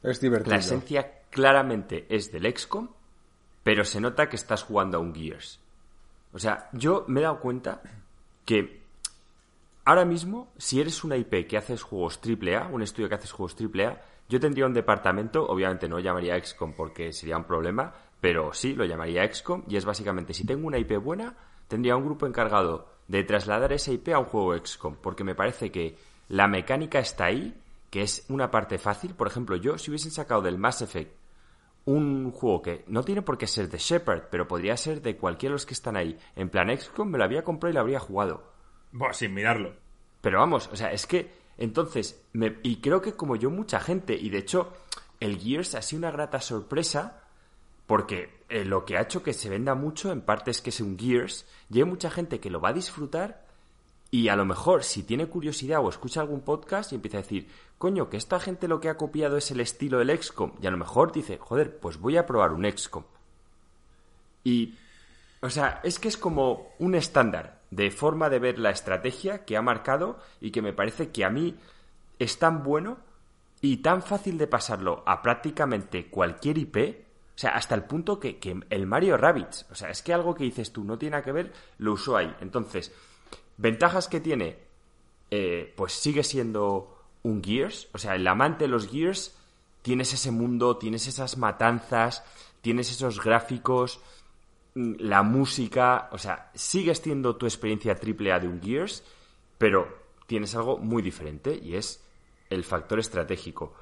Es 0.03 0.19
divertido. 0.21 0.51
la 0.53 0.59
esencia 0.59 1.21
claramente 1.29 2.05
es 2.09 2.31
del 2.31 2.51
XCOM, 2.55 2.89
pero 3.63 3.83
se 3.83 3.99
nota 3.99 4.29
que 4.29 4.35
estás 4.35 4.63
jugando 4.63 4.97
a 4.97 5.01
un 5.01 5.13
Gears. 5.15 5.59
O 6.33 6.39
sea, 6.39 6.69
yo 6.73 7.05
me 7.07 7.21
he 7.21 7.23
dado 7.23 7.39
cuenta 7.39 7.81
que 8.45 8.81
ahora 9.85 10.05
mismo, 10.05 10.49
si 10.57 10.79
eres 10.81 11.03
una 11.03 11.17
IP 11.17 11.47
que 11.47 11.57
haces 11.57 11.81
juegos 11.81 12.19
AAA, 12.23 12.67
un 12.67 12.83
estudio 12.83 13.09
que 13.09 13.15
haces 13.15 13.31
juegos 13.31 13.55
AAA, 13.59 14.01
yo 14.27 14.39
tendría 14.39 14.65
un 14.65 14.73
departamento, 14.73 15.47
obviamente 15.47 15.87
no 15.87 15.99
llamaría 15.99 16.39
XCOM 16.43 16.73
porque 16.73 17.13
sería 17.13 17.37
un 17.37 17.43
problema, 17.45 17.93
pero 18.19 18.53
sí 18.53 18.73
lo 18.73 18.85
llamaría 18.85 19.27
XCOM 19.31 19.63
y 19.67 19.77
es 19.77 19.85
básicamente, 19.85 20.33
si 20.33 20.45
tengo 20.45 20.67
una 20.67 20.77
IP 20.77 20.97
buena, 20.97 21.35
tendría 21.67 21.95
un 21.95 22.05
grupo 22.05 22.25
encargado 22.25 22.87
de 23.07 23.23
trasladar 23.23 23.71
esa 23.73 23.91
IP 23.91 24.09
a 24.13 24.19
un 24.19 24.25
juego 24.25 24.55
XCOM, 24.57 24.95
porque 25.01 25.23
me 25.23 25.35
parece 25.35 25.71
que 25.71 25.97
la 26.29 26.47
mecánica 26.47 26.99
está 26.99 27.25
ahí, 27.25 27.53
que 27.89 28.01
es 28.01 28.25
una 28.29 28.49
parte 28.51 28.77
fácil. 28.77 29.13
Por 29.13 29.27
ejemplo, 29.27 29.55
yo, 29.55 29.77
si 29.77 29.91
hubiesen 29.91 30.11
sacado 30.11 30.41
del 30.41 30.57
Mass 30.57 30.81
Effect 30.81 31.13
un 31.85 32.31
juego 32.31 32.63
que 32.63 32.83
no 32.87 33.03
tiene 33.03 33.21
por 33.21 33.37
qué 33.37 33.45
ser 33.45 33.69
de 33.69 33.77
Shepard, 33.77 34.23
pero 34.31 34.47
podría 34.47 34.75
ser 34.75 35.01
de 35.03 35.17
cualquiera 35.17 35.51
de 35.51 35.55
los 35.55 35.65
que 35.67 35.75
están 35.75 35.95
ahí, 35.95 36.17
en 36.35 36.49
plan 36.49 36.75
XCOM, 36.75 37.07
me 37.09 37.17
lo 37.19 37.23
habría 37.23 37.43
comprado 37.43 37.71
y 37.71 37.75
lo 37.75 37.81
habría 37.81 37.99
jugado. 37.99 38.51
Buah, 38.91 39.13
sin 39.13 39.33
mirarlo. 39.35 39.73
Pero 40.21 40.39
vamos, 40.39 40.67
o 40.73 40.75
sea, 40.75 40.91
es 40.91 41.05
que 41.05 41.29
entonces, 41.57 42.21
me- 42.33 42.57
y 42.63 42.77
creo 42.77 43.01
que 43.01 43.13
como 43.13 43.35
yo 43.35 43.49
mucha 43.51 43.79
gente, 43.79 44.15
y 44.15 44.29
de 44.29 44.39
hecho 44.39 44.73
el 45.19 45.37
Gears 45.39 45.75
ha 45.75 45.81
sido 45.83 45.99
una 45.99 46.11
grata 46.11 46.41
sorpresa, 46.41 47.21
porque 47.87 48.43
eh, 48.49 48.65
lo 48.65 48.85
que 48.85 48.97
ha 48.97 49.01
hecho 49.01 49.23
que 49.23 49.33
se 49.33 49.49
venda 49.49 49.75
mucho 49.75 50.11
en 50.11 50.21
parte 50.21 50.51
es 50.51 50.61
que 50.61 50.69
es 50.69 50.81
un 50.81 50.97
Gears, 50.97 51.45
y 51.69 51.79
hay 51.79 51.85
mucha 51.85 52.09
gente 52.09 52.39
que 52.39 52.49
lo 52.49 52.61
va 52.61 52.69
a 52.69 52.73
disfrutar, 52.73 53.45
y 54.11 54.29
a 54.29 54.35
lo 54.35 54.45
mejor 54.45 54.83
si 54.83 55.03
tiene 55.03 55.27
curiosidad 55.27 55.83
o 55.83 55.89
escucha 55.89 56.21
algún 56.21 56.41
podcast 56.41 56.91
y 56.91 56.95
empieza 56.95 57.17
a 57.17 57.21
decir, 57.21 57.47
coño, 57.77 58.09
que 58.09 58.17
esta 58.17 58.39
gente 58.39 58.67
lo 58.67 58.79
que 58.79 58.89
ha 58.89 58.97
copiado 58.97 59.37
es 59.37 59.51
el 59.51 59.59
estilo 59.59 59.99
del 59.99 60.17
XCOM, 60.17 60.53
y 60.61 60.67
a 60.67 60.71
lo 60.71 60.77
mejor 60.77 61.11
dice, 61.11 61.37
joder, 61.37 61.77
pues 61.79 61.99
voy 61.99 62.17
a 62.17 62.25
probar 62.25 62.51
un 62.51 62.69
XCOM. 62.71 63.03
Y 64.43 64.75
o 65.45 65.49
sea, 65.51 65.79
es 65.83 65.99
que 65.99 66.07
es 66.07 66.17
como 66.17 66.69
un 66.79 66.95
estándar 66.95 67.61
de 67.69 67.91
forma 67.91 68.31
de 68.31 68.39
ver 68.39 68.57
la 68.57 68.71
estrategia 68.71 69.45
que 69.45 69.55
ha 69.55 69.61
marcado 69.61 70.17
y 70.41 70.49
que 70.49 70.63
me 70.63 70.73
parece 70.73 71.11
que 71.11 71.23
a 71.23 71.29
mí 71.29 71.55
es 72.17 72.39
tan 72.39 72.63
bueno 72.63 72.97
y 73.61 73.77
tan 73.77 74.01
fácil 74.01 74.39
de 74.39 74.47
pasarlo 74.47 75.03
a 75.05 75.21
prácticamente 75.21 76.09
cualquier 76.09 76.57
IP. 76.57 77.04
O 77.35 77.37
sea, 77.37 77.51
hasta 77.51 77.75
el 77.75 77.83
punto 77.83 78.17
que, 78.19 78.37
que 78.37 78.57
el 78.69 78.87
Mario 78.87 79.17
Rabbids, 79.17 79.65
o 79.69 79.75
sea, 79.75 79.89
es 79.89 80.01
que 80.01 80.13
algo 80.13 80.33
que 80.33 80.45
dices 80.45 80.71
tú 80.71 80.85
no 80.85 80.97
tiene 80.97 81.21
que 81.21 81.33
ver, 81.33 81.51
lo 81.79 81.93
usó 81.93 82.15
ahí. 82.15 82.33
Entonces, 82.39 82.93
ventajas 83.57 84.07
que 84.07 84.21
tiene, 84.21 84.57
eh, 85.31 85.73
pues 85.75 85.91
sigue 85.93 86.23
siendo 86.23 86.95
un 87.23 87.43
Gears. 87.43 87.89
O 87.93 87.97
sea, 87.97 88.15
el 88.15 88.25
amante 88.25 88.65
de 88.65 88.69
los 88.69 88.87
Gears, 88.87 89.35
tienes 89.81 90.13
ese 90.13 90.31
mundo, 90.31 90.77
tienes 90.77 91.07
esas 91.07 91.37
matanzas, 91.37 92.23
tienes 92.61 92.89
esos 92.89 93.21
gráficos, 93.21 93.99
mm, 94.75 94.93
la 94.99 95.21
música, 95.21 96.09
o 96.11 96.17
sea, 96.17 96.51
sigues 96.55 97.01
teniendo 97.01 97.35
tu 97.35 97.45
experiencia 97.45 97.95
triple 97.95 98.31
A 98.31 98.39
de 98.39 98.47
un 98.47 98.61
Gears, 98.61 99.03
pero 99.57 100.05
tienes 100.25 100.55
algo 100.55 100.77
muy 100.77 101.01
diferente 101.01 101.59
y 101.61 101.75
es 101.75 102.01
el 102.49 102.63
factor 102.63 102.99
estratégico. 102.99 103.73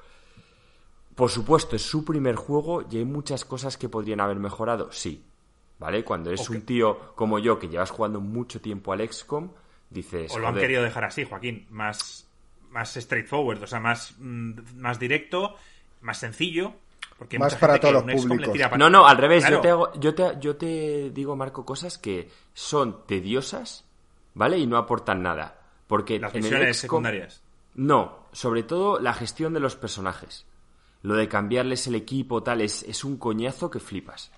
Por 1.14 1.30
supuesto, 1.30 1.76
es 1.76 1.82
su 1.82 2.04
primer 2.04 2.34
juego 2.36 2.82
y 2.90 2.98
hay 2.98 3.04
muchas 3.04 3.44
cosas 3.44 3.76
que 3.76 3.88
podrían 3.88 4.20
haber 4.20 4.38
mejorado, 4.38 4.90
sí. 4.92 5.22
¿Vale? 5.78 6.04
Cuando 6.04 6.30
eres 6.30 6.48
un 6.48 6.62
tío 6.62 7.14
como 7.14 7.38
yo 7.38 7.58
que 7.58 7.68
llevas 7.68 7.90
jugando 7.90 8.20
mucho 8.20 8.60
tiempo 8.60 8.92
al 8.92 9.00
XCOM, 9.08 9.50
dices. 9.90 10.32
O 10.32 10.38
lo 10.38 10.46
han 10.46 10.54
"Joder, 10.54 10.64
querido 10.68 10.82
dejar 10.82 11.04
así, 11.04 11.24
Joaquín. 11.24 11.66
Más, 11.70 12.26
más 12.70 12.94
straightforward, 12.94 13.62
o 13.62 13.66
sea, 13.66 13.80
más, 13.80 14.14
mm, 14.18 14.52
más 14.76 14.98
directo, 15.00 15.56
más 16.00 16.18
sencillo. 16.18 16.72
Porque 17.18 17.36
hay 17.36 17.40
Más 17.40 17.52
mucha 17.52 17.60
para 17.60 17.72
gente 17.74 17.88
todos 17.90 18.02
que 18.04 18.12
los 18.12 18.24
públicos. 18.26 18.78
No, 18.78 18.88
no, 18.90 19.06
al 19.06 19.16
revés. 19.18 19.42
Claro. 19.44 19.56
Yo, 19.56 19.60
te 19.62 19.70
hago- 19.70 19.92
yo, 20.00 20.14
te, 20.14 20.40
yo 20.40 20.56
te 20.56 21.10
digo, 21.10 21.36
Marco, 21.36 21.64
cosas 21.64 21.98
que 21.98 22.28
son 22.54 23.04
tediosas, 23.06 23.84
¿vale? 24.34 24.58
Y 24.58 24.66
no 24.66 24.76
aportan 24.78 25.22
nada. 25.22 25.60
Porque 25.86 26.18
Las 26.18 26.34
en 26.34 26.44
el 26.46 26.52
XCOM- 26.52 26.72
secundarias. 26.74 27.42
No, 27.74 28.18
sobre 28.32 28.62
todo 28.62 28.98
la 29.00 29.12
gestión 29.12 29.52
de 29.54 29.60
los 29.60 29.76
personajes. 29.76 30.46
Lo 31.04 31.16
de 31.16 31.28
cambiarles 31.28 31.86
el 31.86 31.96
equipo, 31.96 32.42
tal, 32.42 32.62
es, 32.62 32.82
es 32.84 33.04
un 33.04 33.18
coñazo 33.18 33.70
que 33.70 33.78
flipas. 33.78 34.32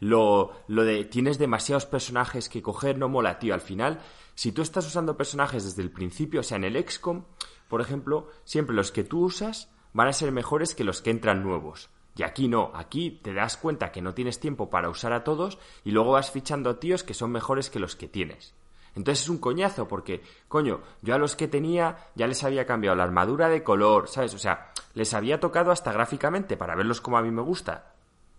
Lo, 0.00 0.50
lo 0.66 0.82
de 0.82 1.04
tienes 1.04 1.36
demasiados 1.36 1.84
personajes 1.84 2.48
que 2.48 2.62
coger 2.62 2.96
no 2.96 3.10
mola, 3.10 3.38
tío. 3.38 3.52
Al 3.52 3.60
final, 3.60 4.00
si 4.34 4.50
tú 4.50 4.62
estás 4.62 4.86
usando 4.86 5.18
personajes 5.18 5.64
desde 5.64 5.82
el 5.82 5.90
principio, 5.90 6.40
o 6.40 6.42
sea, 6.42 6.56
en 6.56 6.64
el 6.64 6.82
XCOM, 6.88 7.24
por 7.68 7.82
ejemplo, 7.82 8.30
siempre 8.44 8.74
los 8.74 8.92
que 8.92 9.04
tú 9.04 9.24
usas 9.26 9.68
van 9.92 10.08
a 10.08 10.14
ser 10.14 10.32
mejores 10.32 10.74
que 10.74 10.84
los 10.84 11.02
que 11.02 11.10
entran 11.10 11.42
nuevos. 11.42 11.90
Y 12.16 12.22
aquí 12.22 12.48
no, 12.48 12.72
aquí 12.74 13.10
te 13.10 13.34
das 13.34 13.58
cuenta 13.58 13.92
que 13.92 14.00
no 14.00 14.14
tienes 14.14 14.40
tiempo 14.40 14.70
para 14.70 14.88
usar 14.88 15.12
a 15.12 15.22
todos 15.22 15.58
y 15.84 15.90
luego 15.90 16.12
vas 16.12 16.30
fichando 16.30 16.70
a 16.70 16.80
tíos 16.80 17.04
que 17.04 17.12
son 17.12 17.30
mejores 17.30 17.68
que 17.68 17.78
los 17.78 17.94
que 17.94 18.08
tienes. 18.08 18.54
Entonces 18.94 19.24
es 19.24 19.28
un 19.28 19.36
coñazo 19.36 19.86
porque, 19.86 20.22
coño, 20.48 20.80
yo 21.02 21.14
a 21.14 21.18
los 21.18 21.36
que 21.36 21.46
tenía 21.46 22.08
ya 22.14 22.26
les 22.26 22.42
había 22.42 22.64
cambiado 22.64 22.96
la 22.96 23.02
armadura 23.04 23.50
de 23.50 23.62
color, 23.62 24.08
¿sabes? 24.08 24.32
O 24.32 24.38
sea, 24.38 24.72
les 24.96 25.12
había 25.14 25.38
tocado 25.38 25.70
hasta 25.70 25.92
gráficamente 25.92 26.56
para 26.56 26.74
verlos 26.74 27.00
como 27.02 27.18
a 27.18 27.22
mí 27.22 27.30
me 27.30 27.42
gusta. 27.42 27.92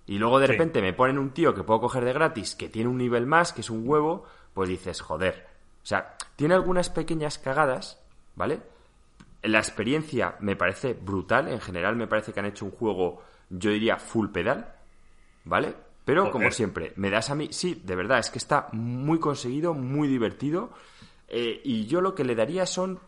Y 0.07 0.17
luego 0.17 0.39
de 0.39 0.47
Sí. 0.47 0.53
repente 0.53 0.81
me 0.81 0.91
ponen 0.91 1.19
un 1.19 1.29
tío 1.29 1.53
que 1.53 1.63
puedo 1.63 1.79
coger 1.79 2.03
de 2.03 2.13
gratis, 2.13 2.55
que 2.55 2.67
tiene 2.67 2.89
un 2.89 2.97
nivel 2.97 3.27
más, 3.27 3.53
que 3.53 3.61
es 3.61 3.69
un 3.69 3.87
huevo, 3.87 4.25
pues 4.55 4.67
dices, 4.67 4.99
joder. 5.01 5.45
O 5.83 5.85
sea, 5.85 6.17
tiene 6.35 6.55
algunas 6.55 6.89
pequeñas 6.89 7.37
cagadas, 7.37 8.01
¿vale? 8.35 8.61
La 9.43 9.59
experiencia 9.59 10.35
me 10.39 10.55
parece 10.55 10.93
brutal, 10.93 11.47
en 11.47 11.61
general 11.61 11.95
me 11.95 12.07
parece 12.07 12.33
que 12.33 12.39
han 12.39 12.47
hecho 12.47 12.65
un 12.65 12.71
juego, 12.71 13.21
yo 13.51 13.69
diría, 13.69 13.97
full 13.97 14.29
pedal, 14.29 14.73
¿vale? 15.45 15.75
Pero 16.05 16.21
Joder. 16.21 16.31
como 16.31 16.51
siempre, 16.51 16.93
me 16.95 17.11
das 17.11 17.29
a 17.29 17.35
mí, 17.35 17.49
sí, 17.51 17.81
de 17.85 17.95
verdad, 17.95 18.17
es 18.17 18.31
que 18.31 18.39
está 18.39 18.69
muy 18.71 19.19
conseguido, 19.19 19.73
muy 19.75 20.07
divertido, 20.07 20.71
eh, 21.27 21.61
y 21.63 21.85
yo 21.85 22.01
lo 22.01 22.15
que 22.15 22.23
le 22.23 22.33
daría 22.33 22.65
son 22.65 22.99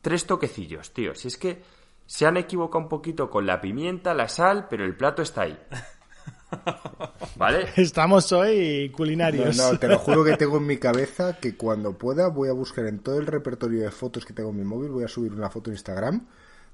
tres 0.00 0.26
toquecillos, 0.26 0.92
tío. 0.94 1.14
Si 1.14 1.28
es 1.28 1.36
que 1.36 1.62
se 2.06 2.26
han 2.26 2.36
equivocado 2.36 2.84
un 2.84 2.88
poquito 2.88 3.28
con 3.30 3.46
la 3.46 3.60
pimienta, 3.60 4.14
la 4.14 4.28
sal, 4.28 4.66
pero 4.70 4.84
el 4.84 4.96
plato 4.96 5.22
está 5.22 5.42
ahí. 5.42 5.58
¿Vale? 7.36 7.68
Estamos 7.76 8.30
hoy 8.32 8.88
No, 8.90 8.96
culinarios. 8.96 9.56
no, 9.56 9.78
te 9.78 9.88
lo 9.88 9.98
juro 9.98 10.24
que 10.24 10.36
tengo 10.36 10.56
en 10.58 10.66
mi 10.66 10.76
cabeza 10.78 11.38
que 11.38 11.56
cuando 11.56 11.92
pueda 11.98 12.28
voy 12.28 12.48
a 12.48 12.52
buscar 12.52 12.86
en 12.86 13.00
todo 13.00 13.18
el 13.18 13.26
repertorio 13.26 13.82
de 13.82 13.90
fotos 13.90 14.24
que 14.24 14.32
tengo 14.32 14.50
en 14.50 14.56
mi 14.56 14.64
móvil, 14.64 14.90
voy 14.90 15.04
a 15.04 15.08
subir 15.08 15.32
una 15.32 15.50
foto 15.50 15.70
en 15.70 15.74
Instagram 15.76 16.26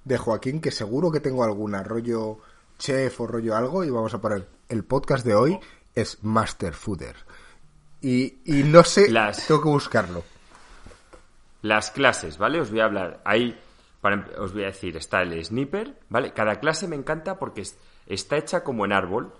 de 0.04 0.18
Joaquín, 0.18 0.60
que 0.60 0.70
seguro 0.70 1.10
que 1.10 1.20
tengo 1.20 1.42
alguna, 1.44 1.82
rollo 1.82 2.38
chef 2.78 3.20
o 3.20 3.26
rollo 3.26 3.56
algo, 3.56 3.84
y 3.84 3.90
vamos 3.90 4.12
a 4.14 4.20
poner 4.20 4.46
el 4.68 4.84
podcast 4.84 5.24
de 5.24 5.34
hoy 5.34 5.59
es 5.94 6.18
Master 6.22 6.74
Fooder. 6.74 7.16
Y, 8.00 8.38
y 8.44 8.64
no 8.64 8.82
sé, 8.84 9.10
Las- 9.10 9.46
tengo 9.46 9.62
que 9.62 9.68
buscarlo. 9.68 10.24
Las 11.62 11.90
clases, 11.92 12.38
¿vale? 12.38 12.60
Os 12.60 12.70
voy 12.70 12.80
a 12.80 12.84
hablar. 12.86 13.20
Ahí, 13.24 13.56
para, 14.03 14.16
em- 14.16 14.24
os 14.39 14.53
voy 14.53 14.65
a 14.65 14.66
decir, 14.66 14.95
está 14.99 15.23
el 15.23 15.43
sniper, 15.43 15.99
¿vale? 16.11 16.33
Cada 16.35 16.61
clase 16.61 16.87
me 16.87 16.97
encanta 16.97 17.39
porque 17.39 17.62
es- 17.62 17.79
está 18.07 18.37
hecha 18.37 18.62
como 18.62 18.85
en 18.85 18.93
árbol. 18.93 19.33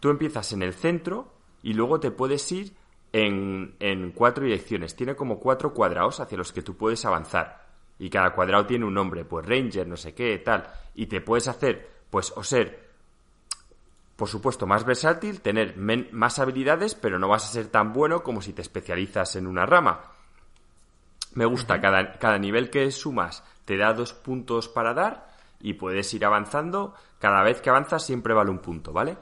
Tú 0.00 0.10
empiezas 0.10 0.52
en 0.52 0.62
el 0.62 0.74
centro 0.74 1.32
y 1.62 1.74
luego 1.74 2.00
te 2.00 2.10
puedes 2.10 2.50
ir 2.50 2.74
en, 3.12 3.76
en 3.78 4.10
cuatro 4.10 4.44
direcciones. 4.44 4.96
Tiene 4.96 5.14
como 5.14 5.38
cuatro 5.38 5.72
cuadrados 5.72 6.18
hacia 6.18 6.36
los 6.36 6.52
que 6.52 6.62
tú 6.62 6.76
puedes 6.76 7.04
avanzar. 7.04 7.64
Y 7.98 8.10
cada 8.10 8.34
cuadrado 8.34 8.66
tiene 8.66 8.84
un 8.84 8.94
nombre, 8.94 9.24
pues 9.24 9.46
Ranger, 9.46 9.86
no 9.86 9.96
sé 9.96 10.12
qué, 10.14 10.38
tal. 10.38 10.66
Y 10.96 11.06
te 11.06 11.20
puedes 11.20 11.46
hacer, 11.46 11.88
pues, 12.10 12.32
o 12.36 12.42
ser 12.42 12.84
por 14.16 14.28
supuesto, 14.28 14.66
más 14.66 14.84
versátil, 14.86 15.42
tener 15.42 15.76
men- 15.76 16.08
más 16.10 16.38
habilidades, 16.38 16.94
pero 16.94 17.18
no 17.18 17.28
vas 17.28 17.44
a 17.44 17.52
ser 17.52 17.66
tan 17.66 17.92
bueno 17.92 18.22
como 18.22 18.40
si 18.40 18.54
te 18.54 18.62
especializas 18.62 19.36
en 19.36 19.46
una 19.46 19.66
rama. 19.66 20.00
Me 21.34 21.44
gusta, 21.44 21.78
cada, 21.82 22.18
cada 22.18 22.38
nivel 22.38 22.70
que 22.70 22.90
sumas 22.90 23.44
te 23.66 23.76
da 23.76 23.92
dos 23.92 24.14
puntos 24.14 24.68
para 24.68 24.94
dar 24.94 25.28
y 25.60 25.74
puedes 25.74 26.12
ir 26.14 26.24
avanzando. 26.24 26.94
Cada 27.18 27.42
vez 27.42 27.60
que 27.60 27.68
avanzas 27.68 28.06
siempre 28.06 28.32
vale 28.32 28.50
un 28.50 28.60
punto, 28.60 28.92
¿vale? 28.92 29.18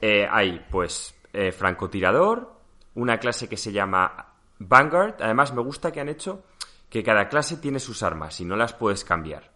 Eh, 0.00 0.26
hay, 0.28 0.66
pues, 0.70 1.14
eh, 1.32 1.52
francotirador, 1.52 2.52
una 2.94 3.18
clase 3.18 3.48
que 3.48 3.56
se 3.56 3.70
llama 3.70 4.32
Vanguard. 4.58 5.16
Además, 5.20 5.52
me 5.52 5.62
gusta 5.62 5.92
que 5.92 6.00
han 6.00 6.08
hecho 6.08 6.42
que 6.88 7.02
cada 7.04 7.28
clase 7.28 7.58
tiene 7.58 7.78
sus 7.78 8.02
armas 8.02 8.40
y 8.40 8.44
no 8.44 8.56
las 8.56 8.72
puedes 8.72 9.04
cambiar. 9.04 9.50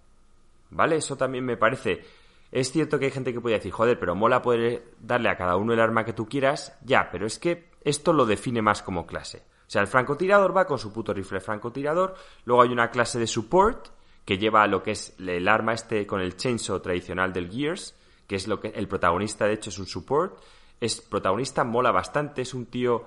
¿Vale? 0.70 0.96
Eso 0.96 1.16
también 1.16 1.44
me 1.44 1.56
parece. 1.56 2.04
Es 2.52 2.70
cierto 2.70 2.98
que 2.98 3.06
hay 3.06 3.10
gente 3.10 3.32
que 3.32 3.40
puede 3.40 3.56
decir, 3.56 3.72
joder, 3.72 3.98
pero 3.98 4.14
mola 4.14 4.42
poder 4.42 4.94
darle 5.00 5.28
a 5.28 5.36
cada 5.36 5.56
uno 5.56 5.72
el 5.72 5.80
arma 5.80 6.04
que 6.04 6.12
tú 6.12 6.28
quieras. 6.28 6.76
Ya, 6.84 7.08
pero 7.10 7.26
es 7.26 7.38
que 7.38 7.70
esto 7.82 8.12
lo 8.12 8.26
define 8.26 8.60
más 8.60 8.82
como 8.82 9.06
clase. 9.06 9.42
O 9.66 9.70
sea, 9.70 9.80
el 9.80 9.88
francotirador 9.88 10.56
va 10.56 10.66
con 10.66 10.78
su 10.78 10.92
puto 10.92 11.12
rifle 11.12 11.40
francotirador. 11.40 12.14
Luego 12.44 12.62
hay 12.62 12.70
una 12.70 12.90
clase 12.90 13.18
de 13.18 13.26
support 13.26 13.88
que 14.24 14.38
lleva 14.38 14.66
lo 14.66 14.82
que 14.82 14.92
es 14.92 15.14
el 15.18 15.46
arma 15.48 15.74
este 15.74 16.06
con 16.06 16.20
el 16.20 16.36
chainsaw 16.36 16.80
tradicional 16.80 17.32
del 17.32 17.50
Gears, 17.50 17.94
que 18.26 18.36
es 18.36 18.46
lo 18.48 18.58
que 18.60 18.68
el 18.68 18.88
protagonista 18.88 19.44
de 19.46 19.54
hecho 19.54 19.70
es 19.70 19.78
un 19.78 19.86
support. 19.86 20.38
Es 20.80 21.00
protagonista, 21.00 21.62
mola 21.64 21.90
bastante, 21.92 22.42
es 22.42 22.52
un 22.54 22.66
tío 22.66 23.04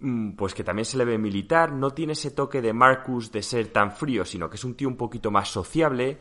mm, 0.00 0.32
pues 0.32 0.54
que 0.54 0.64
también 0.64 0.84
se 0.84 0.96
le 0.96 1.04
ve 1.04 1.18
militar, 1.18 1.72
no 1.72 1.90
tiene 1.90 2.12
ese 2.14 2.30
toque 2.30 2.60
de 2.62 2.72
Marcus 2.72 3.30
de 3.32 3.42
ser 3.42 3.68
tan 3.68 3.92
frío, 3.92 4.24
sino 4.24 4.48
que 4.48 4.56
es 4.56 4.64
un 4.64 4.74
tío 4.74 4.88
un 4.88 4.96
poquito 4.96 5.30
más 5.30 5.48
sociable. 5.48 6.18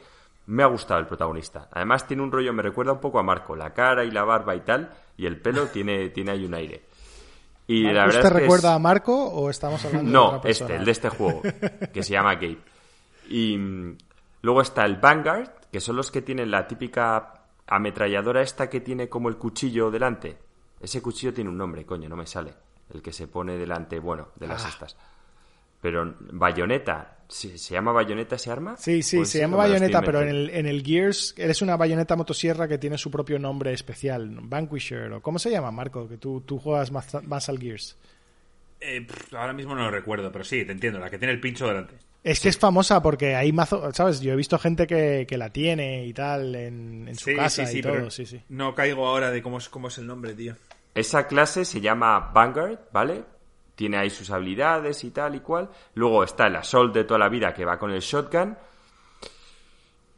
Me 0.48 0.64
ha 0.64 0.68
gustado 0.68 0.99
el 0.99 1.06
protagonista. 1.06 1.69
Además 1.72 2.07
tiene 2.07 2.23
un 2.23 2.32
rollo, 2.32 2.52
me 2.53 2.64
recuerda 2.64 2.91
un 2.94 2.99
poco 2.99 3.19
a 3.19 3.23
Marco, 3.23 3.56
la 3.56 3.73
cara 3.73 4.03
y 4.03 4.11
la 4.11 4.23
barba 4.23 4.56
y 4.56 4.61
tal, 4.61 4.91
y 5.18 5.26
el 5.28 5.40
pelo 5.40 5.68
tiene, 5.73 6.10
tiene 6.10 6.32
ahí 6.32 6.45
un 6.45 6.53
aire. 6.56 6.82
Y 7.68 7.84
la 7.84 7.94
¿Marcus 8.02 8.15
verdad 8.15 8.26
es 8.26 8.34
que 8.34 8.40
recuerda 8.41 8.69
es- 8.72 8.76
a 8.76 8.80
Marco 8.80 9.15
o 9.30 9.49
estamos 9.49 9.86
hablando 9.86 10.07
de 10.10 10.14
no, 10.14 10.26
otra 10.28 10.41
persona? 10.41 10.65
este, 10.69 10.80
el 10.80 10.86
de 10.86 10.91
este 10.91 11.10
juego, 11.10 11.41
que 11.94 12.03
se 12.03 12.11
llama 12.14 12.34
Gabe. 12.36 12.57
Y 13.32 13.58
mm, 13.58 13.98
luego 14.41 14.62
está 14.62 14.86
el 14.86 14.98
Vanguard, 14.98 15.49
que 15.72 15.80
son 15.80 15.95
los 15.95 16.12
que 16.12 16.22
tienen 16.22 16.52
la 16.52 16.68
típica 16.68 17.34
ametralladora 17.68 18.41
esta 18.41 18.70
que 18.70 18.82
tiene 18.82 19.08
como 19.08 19.30
el 19.30 19.38
cuchillo 19.38 19.90
delante. 19.90 20.38
Ese 20.82 21.02
cuchillo 21.02 21.34
tiene 21.34 21.49
un 21.49 21.58
nombre, 21.58 21.86
coño, 21.86 22.10
no 22.10 22.16
me 22.18 22.28
sale. 22.28 22.53
El 22.94 23.02
que 23.02 23.14
se 23.14 23.28
pone 23.28 23.58
delante, 23.58 23.99
bueno, 23.99 24.30
de 24.36 24.48
las 24.48 24.66
Ah. 24.66 24.70
estas. 24.70 24.98
Pero 25.80 26.14
bayoneta, 26.32 27.20
¿se, 27.28 27.58
se 27.58 27.74
llama 27.74 27.91
bayoneta 27.91 28.36
ese 28.36 28.52
arma? 28.52 28.76
Sí, 28.78 29.02
sí, 29.02 29.18
Pues 29.18 29.30
se 29.30 29.40
llama 29.40 29.58
bayoneta, 29.58 30.02
pero 30.02 30.22
en 30.22 30.28
el, 30.30 30.49
en 30.52 30.68
el 30.68 30.84
Gears 30.84 31.34
eres 31.38 31.62
una 31.62 31.76
bayoneta 31.78 32.16
motosierra 32.16 32.68
que 32.68 32.78
tiene 32.78 32.98
su 32.98 33.10
propio 33.10 33.40
nombre 33.40 33.72
especial, 33.74 34.30
Vanquisher, 34.44 35.12
o 35.14 35.22
¿cómo 35.22 35.40
se 35.40 35.49
llama, 35.49 35.72
Marco? 35.72 36.08
Que 36.08 36.18
tú, 36.18 36.41
tú 36.41 36.60
juegas 36.60 36.91
más, 36.91 37.24
más 37.26 37.48
al 37.49 37.58
Gears. 37.60 37.98
Eh, 38.80 39.02
pff, 39.08 39.34
ahora 39.34 39.53
mismo 39.53 39.74
no 39.74 39.84
lo 39.84 39.91
recuerdo, 39.91 40.32
pero 40.32 40.44
sí, 40.44 40.66
te 40.66 40.72
entiendo, 40.74 40.99
la 40.99 41.10
que 41.10 41.18
tiene 41.18 41.34
el 41.34 41.40
pincho 41.40 41.66
delante. 41.68 41.95
Es 42.23 42.39
que 42.39 42.49
es 42.49 42.57
famosa 42.57 43.02
porque 43.02 43.35
hay 43.35 43.52
mazo, 43.52 43.91
¿sabes? 43.93 44.22
Yo 44.22 44.34
he 44.34 44.35
visto 44.35 44.60
gente 44.60 44.85
que, 44.85 45.26
que 45.27 45.38
la 45.38 45.49
tiene 45.49 46.06
y 46.06 46.14
tal 46.14 46.53
en, 46.56 47.07
en 47.07 47.15
su 47.15 47.31
Sí, 47.31 47.35
casa 47.35 47.65
sí, 47.65 47.72
sí, 47.72 47.80
y 47.80 47.81
todo, 47.81 47.93
pero 47.93 48.11
sí, 48.11 48.26
sí. 48.27 48.41
No 48.49 48.76
caigo 48.76 49.07
ahora 49.07 49.31
de 49.31 49.41
cómo 49.41 49.57
es, 49.57 49.69
cómo 49.69 49.88
es 49.88 49.98
el 49.98 50.06
nombre, 50.06 50.34
tío. 50.35 50.56
Esa 50.93 51.26
clase 51.26 51.65
se 51.65 51.81
llama 51.81 52.31
Vanguard, 52.34 52.77
¿vale? 52.91 53.23
Tiene 53.76 53.98
ahí 53.98 54.10
sus 54.11 54.30
habilidades 54.30 55.03
y 55.03 55.10
tal 55.11 55.34
y 55.35 55.39
cual. 55.39 55.69
Luego 55.95 56.23
está 56.23 56.45
el 56.48 56.56
Assault 56.57 56.93
de 56.93 57.06
toda 57.06 57.18
la 57.19 57.30
vida 57.30 57.53
que 57.53 57.65
va 57.65 57.80
con 57.80 57.89
el 57.91 58.02
Shotgun. 58.02 58.56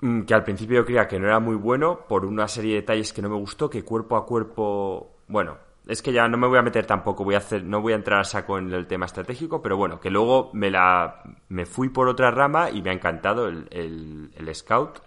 mm, 0.01 0.21
Que 0.23 0.33
al 0.33 0.43
principio 0.43 0.77
yo 0.81 0.85
creía 0.85 1.07
que 1.07 1.19
no 1.19 1.27
era 1.27 1.39
muy 1.39 1.55
bueno 1.55 2.05
por 2.07 2.25
una 2.25 2.47
serie 2.49 2.71
de 2.75 2.81
detalles 2.81 3.13
que 3.13 3.21
no 3.21 3.29
me 3.29 3.37
gustó, 3.37 3.69
que 3.69 3.83
cuerpo 3.83 4.17
a 4.17 4.25
cuerpo... 4.25 5.15
Bueno, 5.27 5.57
es 5.87 6.01
que 6.01 6.13
ya 6.13 6.27
no 6.27 6.37
me 6.37 6.47
voy 6.47 6.57
a 6.57 6.61
meter 6.61 6.85
tampoco, 6.85 7.23
voy 7.23 7.35
a 7.35 7.39
hacer, 7.39 7.63
no 7.63 7.81
voy 7.81 7.93
a 7.93 7.97
entrar 7.97 8.19
a 8.19 8.23
saco 8.23 8.57
en 8.57 8.71
el 8.73 8.87
tema 8.87 9.05
estratégico, 9.05 9.61
pero 9.61 9.75
bueno, 9.77 9.99
que 9.99 10.09
luego 10.09 10.49
me 10.53 10.71
la 10.71 11.21
me 11.49 11.65
fui 11.65 11.89
por 11.89 12.07
otra 12.07 12.31
rama 12.31 12.69
y 12.69 12.81
me 12.81 12.89
ha 12.89 12.93
encantado 12.93 13.47
el, 13.47 13.67
el, 13.71 14.31
el 14.35 14.55
Scout. 14.55 14.99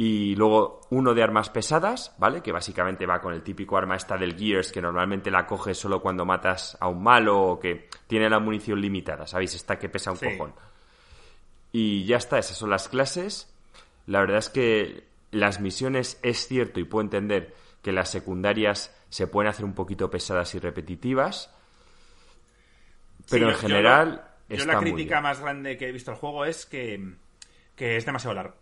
Y 0.00 0.36
luego 0.36 0.82
uno 0.90 1.12
de 1.12 1.24
armas 1.24 1.50
pesadas, 1.50 2.14
¿vale? 2.18 2.40
Que 2.40 2.52
básicamente 2.52 3.04
va 3.04 3.20
con 3.20 3.34
el 3.34 3.42
típico 3.42 3.76
arma 3.76 3.96
esta 3.96 4.16
del 4.16 4.38
Gears, 4.38 4.70
que 4.70 4.80
normalmente 4.80 5.28
la 5.28 5.44
coges 5.44 5.76
solo 5.76 6.00
cuando 6.00 6.24
matas 6.24 6.78
a 6.80 6.86
un 6.86 7.02
malo 7.02 7.36
o 7.42 7.58
que 7.58 7.88
tiene 8.06 8.30
la 8.30 8.38
munición 8.38 8.80
limitada, 8.80 9.26
¿sabéis? 9.26 9.56
Esta 9.56 9.76
que 9.76 9.88
pesa 9.88 10.12
un 10.12 10.18
Sí. 10.18 10.26
cojón. 10.30 10.54
Y 11.72 12.04
ya 12.04 12.16
está, 12.16 12.38
esas 12.38 12.56
son 12.56 12.70
las 12.70 12.88
clases. 12.88 13.52
La 14.06 14.20
verdad 14.20 14.38
es 14.38 14.50
que 14.50 15.02
las 15.32 15.60
misiones 15.60 16.20
es 16.22 16.46
cierto 16.46 16.78
y 16.78 16.84
puedo 16.84 17.02
entender 17.02 17.56
que 17.82 17.90
las 17.90 18.08
secundarias 18.08 18.94
se 19.08 19.26
pueden 19.26 19.48
hacer 19.50 19.64
un 19.64 19.74
poquito 19.74 20.10
pesadas 20.10 20.54
y 20.54 20.58
repetitivas. 20.58 21.52
Pero 23.30 23.46
Sí, 23.46 23.50
en 23.52 23.56
yo- 23.56 23.68
general 23.68 24.24
Yo, 24.48 24.56
yo 24.56 24.60
está 24.62 24.72
la 24.72 24.80
muy 24.80 24.92
crítica 24.92 25.16
bien. 25.16 25.22
más 25.22 25.40
grande 25.40 25.76
que 25.76 25.88
he 25.88 25.92
visto 25.92 26.10
al 26.10 26.16
juego 26.16 26.44
es 26.44 26.64
que, 26.66 27.14
que 27.76 27.96
es 27.96 28.06
demasiado 28.06 28.34
largo. 28.34 28.54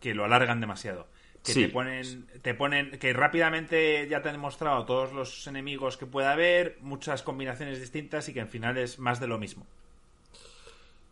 Que 0.00 0.14
lo 0.14 0.24
alargan 0.24 0.60
demasiado. 0.60 1.06
Que 1.44 1.52
Sí. 1.52 1.66
te 1.66 1.68
ponen, 1.68 2.26
te 2.40 2.54
ponen, 2.54 2.98
que 2.98 3.12
rápidamente 3.12 4.08
ya 4.08 4.22
te 4.22 4.30
han 4.30 4.34
demostrado 4.36 4.86
todos 4.86 5.12
los 5.12 5.46
enemigos 5.46 5.98
que 5.98 6.06
pueda 6.06 6.32
haber, 6.32 6.78
muchas 6.80 7.22
combinaciones 7.22 7.80
distintas 7.80 8.28
y 8.30 8.32
que 8.34 8.40
al 8.40 8.48
final 8.48 8.78
es 8.78 8.98
más 8.98 9.20
de 9.20 9.26
lo 9.26 9.38
mismo. 9.38 9.66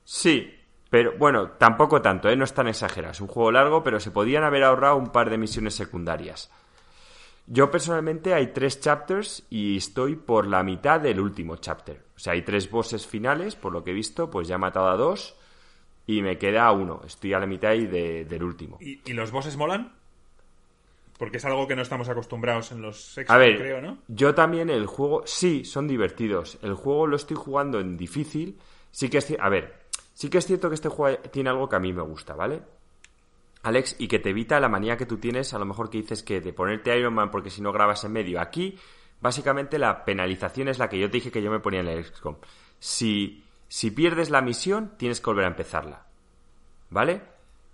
Sí, 0.04 0.58
pero 0.90 1.12
bueno, 1.18 1.50
tampoco 1.52 2.00
tanto, 2.02 2.28
¿eh? 2.30 2.36
no 2.36 2.44
es 2.44 2.54
tan 2.54 2.68
exagerado. 2.68 3.12
Es 3.12 3.20
un 3.20 3.28
juego 3.28 3.52
largo, 3.52 3.82
pero 3.82 4.00
se 4.00 4.10
podían 4.10 4.42
haber 4.44 4.64
ahorrado 4.64 4.96
un 4.96 5.10
par 5.12 5.28
de 5.30 5.38
misiones 5.38 5.74
secundarias. 5.74 6.50
Yo 7.46 7.70
personalmente 7.70 8.34
hay 8.34 8.48
tres 8.48 8.80
chapters 8.80 9.44
y 9.50 9.76
estoy 9.76 10.16
por 10.16 10.46
la 10.46 10.62
mitad 10.62 11.00
del 11.00 11.20
último 11.20 11.56
chapter. 11.56 12.02
O 12.14 12.18
sea, 12.18 12.34
hay 12.34 12.42
tres 12.42 12.70
bosses 12.70 13.06
finales, 13.06 13.56
por 13.56 13.72
lo 13.72 13.82
que 13.82 13.90
he 13.90 13.94
visto, 13.94 14.30
pues 14.30 14.48
ya 14.48 14.54
he 14.54 14.58
matado 14.58 14.88
a 14.88 14.96
dos. 14.96 15.36
y 16.06 16.22
me 16.22 16.38
queda 16.38 16.70
uno. 16.72 17.00
Estoy 17.06 17.32
a 17.32 17.38
la 17.38 17.46
mitad 17.46 17.74
y 17.74 17.86
de, 17.86 18.24
del 18.24 18.42
último. 18.42 18.78
¿Y, 18.80 19.00
¿Y, 19.04 19.12
los 19.12 19.30
bosses 19.30 19.56
molan? 19.56 19.92
Porque 21.18 21.36
es 21.36 21.44
algo 21.44 21.68
que 21.68 21.76
no 21.76 21.82
estamos 21.82 22.08
acostumbrados 22.08 22.72
en 22.72 22.82
los 22.82 23.16
a 23.28 23.36
ver, 23.36 23.58
creo, 23.58 23.80
¿no? 23.80 23.98
Yo 24.08 24.34
también 24.34 24.70
el 24.70 24.86
juego, 24.86 25.22
sí, 25.24 25.64
son 25.64 25.86
divertidos. 25.86 26.58
El 26.62 26.74
juego 26.74 27.06
lo 27.06 27.16
estoy 27.16 27.36
jugando 27.36 27.78
en 27.78 27.96
difícil. 27.96 28.58
Sí 28.90 29.08
que 29.08 29.18
es 29.18 29.36
A 29.38 29.48
ver, 29.48 29.82
sí 30.14 30.28
que 30.28 30.38
es 30.38 30.46
cierto 30.46 30.68
que 30.68 30.74
este 30.74 30.88
juego 30.88 31.18
tiene 31.30 31.50
algo 31.50 31.68
que 31.68 31.76
a 31.76 31.80
mí 31.80 31.92
me 31.92 32.02
gusta, 32.02 32.34
¿vale? 32.34 32.62
Alex, 33.62 33.96
y 33.98 34.08
que 34.08 34.18
te 34.18 34.30
evita 34.30 34.58
la 34.58 34.68
manía 34.68 34.96
que 34.96 35.06
tú 35.06 35.18
tienes, 35.18 35.54
a 35.54 35.58
lo 35.58 35.64
mejor 35.64 35.88
que 35.88 35.98
dices 35.98 36.22
que 36.22 36.40
de 36.40 36.52
ponerte 36.52 36.96
Iron 36.98 37.14
Man 37.14 37.30
porque 37.30 37.50
si 37.50 37.62
no 37.62 37.72
grabas 37.72 38.04
en 38.04 38.12
medio. 38.12 38.40
Aquí, 38.40 38.76
básicamente, 39.20 39.78
la 39.78 40.04
penalización 40.04 40.68
es 40.68 40.78
la 40.78 40.88
que 40.88 40.98
yo 40.98 41.08
te 41.08 41.18
dije 41.18 41.30
que 41.30 41.42
yo 41.42 41.50
me 41.50 41.60
ponía 41.60 41.80
en 41.80 41.88
el 41.88 42.04
XCOM. 42.04 42.36
Si, 42.80 43.44
si 43.68 43.92
pierdes 43.92 44.30
la 44.30 44.40
misión, 44.40 44.94
tienes 44.96 45.20
que 45.20 45.30
volver 45.30 45.44
a 45.44 45.48
empezarla. 45.48 46.06
¿Vale? 46.90 47.22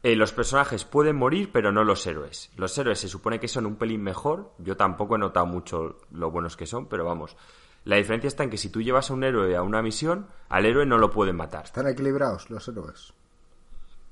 Eh, 0.03 0.15
los 0.15 0.33
personajes 0.33 0.85
pueden 0.85 1.17
morir, 1.17 1.51
pero 1.53 1.73
no 1.73 1.83
los 1.83 2.07
héroes. 2.07 2.51
Los 2.57 2.77
héroes 2.79 3.01
se 3.01 3.09
supone 3.09 3.41
que 3.41 3.49
son 3.49 3.67
un 3.67 3.77
pelín 3.77 4.03
mejor. 4.03 4.53
Yo 4.59 4.77
tampoco 4.77 5.17
he 5.17 5.19
notado 5.19 5.47
mucho 5.47 5.99
lo 6.13 6.31
buenos 6.31 6.57
que 6.57 6.67
son, 6.67 6.87
pero 6.87 7.05
vamos. 7.05 7.37
La 7.85 7.97
diferencia 7.97 8.29
está 8.29 8.45
en 8.45 8.51
que 8.51 8.59
si 8.59 8.69
tú 8.69 8.83
llevas 8.83 9.11
a 9.11 9.15
un 9.15 9.25
héroe 9.25 9.57
a 9.57 9.63
una 9.63 9.83
misión, 9.83 10.29
al 10.51 10.67
héroe 10.67 10.85
no 10.85 10.99
lo 10.99 11.11
pueden 11.11 11.37
matar. 11.37 11.65
¿Están 11.65 11.89
equilibrados 11.89 12.51
los 12.51 12.69
héroes? 12.69 13.13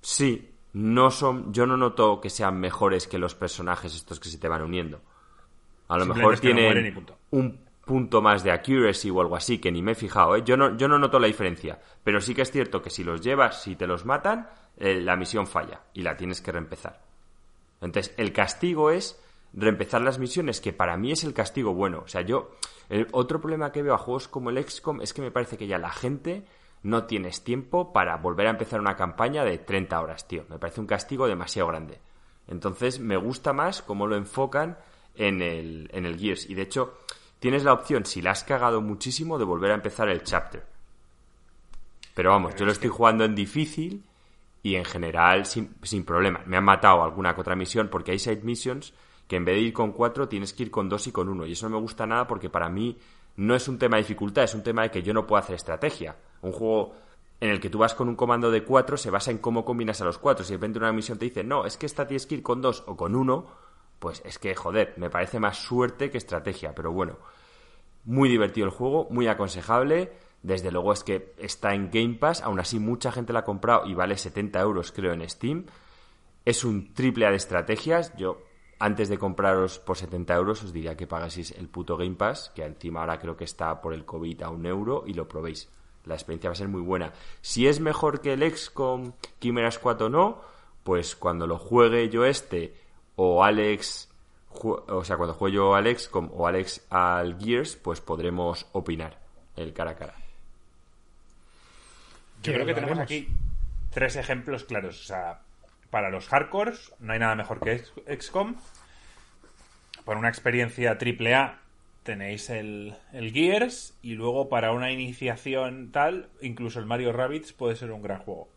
Sí, 0.00 0.55
no 0.76 1.10
son, 1.10 1.54
yo 1.54 1.64
no 1.64 1.78
noto 1.78 2.20
que 2.20 2.28
sean 2.28 2.60
mejores 2.60 3.06
que 3.06 3.16
los 3.16 3.34
personajes 3.34 3.94
estos 3.94 4.20
que 4.20 4.28
se 4.28 4.36
te 4.36 4.46
van 4.46 4.60
uniendo. 4.60 5.00
A 5.88 5.96
lo 5.96 6.04
mejor 6.04 6.38
tienen 6.38 6.94
un 7.30 7.58
punto 7.82 8.20
más 8.20 8.44
de 8.44 8.50
accuracy 8.50 9.08
o 9.08 9.22
algo 9.22 9.36
así, 9.36 9.58
que 9.58 9.72
ni 9.72 9.80
me 9.80 9.92
he 9.92 9.94
fijado, 9.94 10.36
¿eh? 10.36 10.42
Yo 10.44 10.54
no, 10.58 10.76
yo 10.76 10.86
no 10.86 10.98
noto 10.98 11.18
la 11.18 11.28
diferencia. 11.28 11.80
Pero 12.04 12.20
sí 12.20 12.34
que 12.34 12.42
es 12.42 12.50
cierto 12.50 12.82
que 12.82 12.90
si 12.90 13.04
los 13.04 13.22
llevas, 13.22 13.62
si 13.62 13.74
te 13.74 13.86
los 13.86 14.04
matan, 14.04 14.50
eh, 14.76 15.00
la 15.00 15.16
misión 15.16 15.46
falla 15.46 15.80
y 15.94 16.02
la 16.02 16.14
tienes 16.14 16.42
que 16.42 16.52
reempezar. 16.52 17.00
Entonces, 17.80 18.12
el 18.18 18.34
castigo 18.34 18.90
es 18.90 19.18
reempezar 19.54 20.02
las 20.02 20.18
misiones, 20.18 20.60
que 20.60 20.74
para 20.74 20.98
mí 20.98 21.10
es 21.10 21.24
el 21.24 21.32
castigo 21.32 21.72
bueno. 21.72 22.02
O 22.04 22.08
sea, 22.08 22.20
yo, 22.20 22.50
el 22.90 23.08
otro 23.12 23.40
problema 23.40 23.72
que 23.72 23.82
veo 23.82 23.94
a 23.94 23.98
juegos 23.98 24.28
como 24.28 24.50
el 24.50 24.62
XCOM 24.62 25.00
es 25.00 25.14
que 25.14 25.22
me 25.22 25.30
parece 25.30 25.56
que 25.56 25.68
ya 25.68 25.78
la 25.78 25.90
gente 25.90 26.44
no 26.86 27.04
tienes 27.04 27.42
tiempo 27.42 27.92
para 27.92 28.16
volver 28.16 28.46
a 28.46 28.50
empezar 28.50 28.80
una 28.80 28.96
campaña 28.96 29.44
de 29.44 29.58
30 29.58 30.00
horas, 30.00 30.28
tío. 30.28 30.44
Me 30.48 30.58
parece 30.58 30.80
un 30.80 30.86
castigo 30.86 31.26
demasiado 31.26 31.68
grande. 31.68 31.98
Entonces 32.46 33.00
me 33.00 33.16
gusta 33.16 33.52
más 33.52 33.82
cómo 33.82 34.06
lo 34.06 34.16
enfocan 34.16 34.78
en 35.16 35.42
el, 35.42 35.90
en 35.92 36.06
el 36.06 36.16
Gears. 36.16 36.48
Y 36.48 36.54
de 36.54 36.62
hecho, 36.62 36.98
tienes 37.40 37.64
la 37.64 37.72
opción, 37.72 38.06
si 38.06 38.22
la 38.22 38.30
has 38.30 38.44
cagado 38.44 38.80
muchísimo, 38.80 39.36
de 39.36 39.44
volver 39.44 39.72
a 39.72 39.74
empezar 39.74 40.08
el 40.08 40.22
chapter. 40.22 40.64
Pero 42.14 42.30
vamos, 42.30 42.54
yo 42.54 42.64
lo 42.64 42.70
estoy 42.70 42.88
jugando 42.88 43.24
en 43.24 43.34
difícil 43.34 44.04
y 44.62 44.76
en 44.76 44.84
general 44.84 45.44
sin, 45.44 45.74
sin 45.82 46.04
problema. 46.04 46.42
Me 46.46 46.56
han 46.56 46.64
matado 46.64 47.02
alguna 47.02 47.34
que 47.34 47.40
otra 47.40 47.56
misión 47.56 47.88
porque 47.88 48.12
hay 48.12 48.20
side 48.20 48.42
missions 48.42 48.94
que 49.26 49.34
en 49.34 49.44
vez 49.44 49.56
de 49.56 49.62
ir 49.62 49.72
con 49.72 49.90
cuatro 49.90 50.28
tienes 50.28 50.52
que 50.52 50.62
ir 50.62 50.70
con 50.70 50.88
dos 50.88 51.08
y 51.08 51.12
con 51.12 51.28
uno. 51.28 51.46
Y 51.46 51.52
eso 51.52 51.68
no 51.68 51.76
me 51.76 51.82
gusta 51.82 52.06
nada 52.06 52.28
porque 52.28 52.48
para 52.48 52.68
mí 52.68 52.96
no 53.36 53.54
es 53.54 53.68
un 53.68 53.78
tema 53.78 53.96
de 53.96 54.04
dificultad, 54.04 54.44
es 54.44 54.54
un 54.54 54.62
tema 54.62 54.82
de 54.82 54.90
que 54.90 55.02
yo 55.02 55.12
no 55.12 55.26
puedo 55.26 55.42
hacer 55.42 55.56
estrategia. 55.56 56.16
Un 56.47 56.52
juego 56.52 56.94
en 57.40 57.51
el 57.51 57.60
que 57.60 57.70
tú 57.70 57.78
vas 57.78 57.94
con 57.94 58.09
un 58.09 58.16
comando 58.16 58.51
de 58.51 58.64
cuatro 58.64 58.97
se 58.97 59.10
basa 59.10 59.31
en 59.31 59.39
cómo 59.39 59.64
combinas 59.64 60.01
a 60.01 60.05
los 60.05 60.18
cuatro. 60.18 60.44
Si 60.44 60.52
de 60.52 60.56
repente 60.56 60.78
una 60.78 60.93
misión 60.93 61.18
te 61.18 61.27
dice, 61.27 61.44
no, 61.44 61.66
es 61.66 61.77
que 61.77 61.86
esta 61.86 62.06
tienes 62.06 62.27
que 62.27 62.36
ir 62.36 62.43
con 62.43 62.62
dos 62.62 62.85
o 62.86 62.97
con 62.97 63.14
uno, 63.14 63.47
pues 63.98 64.23
es 64.24 64.39
que, 64.39 64.55
joder, 64.55 64.94
me 64.97 65.10
parece 65.10 65.40
más 65.40 65.59
suerte 65.59 66.10
que 66.10 66.18
estrategia. 66.18 66.74
Pero 66.74 66.93
bueno, 66.93 67.16
muy 68.05 68.28
divertido 68.28 68.66
el 68.66 68.73
juego, 68.73 69.09
muy 69.10 69.27
aconsejable. 69.27 70.12
Desde 70.43 70.70
luego 70.70 70.93
es 70.93 71.02
que 71.02 71.35
está 71.39 71.74
en 71.74 71.90
Game 71.90 72.14
Pass, 72.14 72.43
aún 72.43 72.60
así 72.60 72.78
mucha 72.78 73.10
gente 73.10 73.32
la 73.32 73.40
ha 73.40 73.44
comprado 73.44 73.86
y 73.86 73.94
vale 73.94 74.16
70 74.16 74.60
euros 74.60 74.93
creo 74.93 75.12
en 75.12 75.28
Steam. 75.28 75.66
Es 76.44 76.64
un 76.64 76.94
triple 76.94 77.27
A 77.27 77.31
de 77.31 77.36
estrategias. 77.36 78.16
Yo 78.16 78.39
antes 78.78 79.09
de 79.09 79.18
compraros 79.18 79.78
por 79.78 79.97
70 79.97 80.35
euros, 80.35 80.62
os 80.62 80.73
diría 80.73 80.97
que 80.97 81.06
pagaseis 81.06 81.51
el 81.52 81.68
puto 81.68 81.97
Game 81.97 82.14
Pass, 82.14 82.52
que 82.55 82.64
encima 82.64 83.01
ahora 83.01 83.18
creo 83.18 83.36
que 83.36 83.44
está 83.44 83.81
por 83.81 83.94
el 83.94 84.05
COVID 84.05 84.43
a 84.43 84.51
un 84.51 84.66
euro, 84.66 85.05
y 85.06 85.14
lo 85.14 85.27
probéis. 85.27 85.68
La 86.06 86.14
experiencia 86.14 86.50
va 86.50 86.52
a 86.52 86.56
ser 86.56 86.68
muy 86.68 86.80
buena. 86.80 87.12
Si 87.40 87.66
es 87.66 87.80
mejor 87.80 88.20
que 88.20 88.32
el 88.32 88.56
XCOM 88.56 89.12
Chimera 89.40 89.70
Squad 89.70 90.02
o 90.02 90.08
no, 90.08 90.40
pues 90.84 91.16
cuando 91.16 91.46
lo 91.46 91.58
juegue 91.58 92.08
yo 92.08 92.24
este, 92.24 92.74
o 93.16 93.42
Alex, 93.42 94.08
o 94.62 95.04
sea, 95.04 95.16
cuando 95.16 95.34
juegue 95.34 95.56
yo 95.56 95.74
al 95.74 95.86
XCOM 95.86 96.30
o 96.32 96.46
Alex 96.46 96.86
al 96.90 97.38
Gears, 97.38 97.76
pues 97.76 98.00
podremos 98.00 98.66
opinar 98.72 99.18
el 99.56 99.72
cara 99.72 99.90
a 99.90 99.96
cara. 99.96 100.14
Yo 102.42 102.52
creo 102.52 102.66
que 102.66 102.74
tenemos 102.74 102.98
aquí 102.98 103.28
tres 103.90 104.14
ejemplos 104.14 104.64
claros. 104.64 105.00
O 105.00 105.04
sea, 105.04 105.40
para 105.90 106.10
los 106.10 106.28
hardcores 106.28 106.92
no 107.00 107.12
hay 107.12 107.18
nada 107.18 107.34
mejor 107.34 107.58
que 107.60 107.82
XCOM. 108.18 108.54
Para 110.04 110.20
una 110.20 110.28
experiencia 110.28 110.96
AAA 111.00 111.65
tenéis 112.06 112.48
el, 112.48 112.94
Gears 113.12 113.94
y 114.00 114.14
luego 114.14 114.48
para 114.48 114.72
una 114.72 114.90
iniciación 114.92 115.90
tal, 115.92 116.30
incluso 116.40 116.78
el 116.78 116.86
Mario 116.86 117.12
Rabbids 117.12 117.52
puede 117.52 117.76
ser 117.76 117.92
un 117.92 118.00
gran 118.00 118.20
juego. 118.20 118.48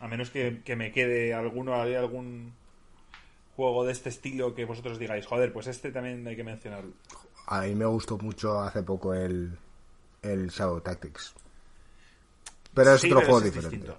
A 0.00 0.08
menos 0.08 0.28
que, 0.28 0.60
me 0.76 0.92
quede 0.92 1.32
alguno, 1.32 1.80
hay 1.80 1.94
algún 1.94 2.52
juego 3.56 3.86
de 3.86 3.92
este 3.92 4.10
estilo 4.10 4.54
que 4.54 4.66
vosotros 4.66 4.98
digáis, 4.98 5.24
joder, 5.24 5.52
pues 5.52 5.68
este 5.68 5.90
también 5.90 6.26
hay 6.26 6.36
que 6.36 6.44
mencionarlo. 6.44 6.92
A 7.46 7.62
mí 7.62 7.74
me 7.74 7.86
gustó 7.86 8.18
mucho 8.18 8.60
hace 8.60 8.82
poco 8.82 9.14
el, 9.14 9.56
el 10.20 10.48
Shadow 10.48 10.80
Tactics. 10.80 11.32
Pero 12.74 12.92
es 12.94 13.04
otro 13.04 13.20
juego 13.20 13.40
diferente. 13.40 13.94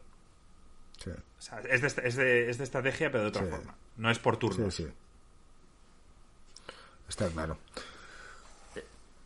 es, 1.69 2.15
de, 2.17 2.49
estrategia, 2.51 3.09
pero 3.09 3.23
de 3.23 3.29
otra 3.29 3.43
forma. 3.45 3.75
No 3.95 4.11
es 4.11 4.19
por 4.19 4.37
turnos. 4.37 4.75
Sí, 4.75 4.83
sí. 4.83 4.91
Está 7.07 7.27
claro. 7.29 7.57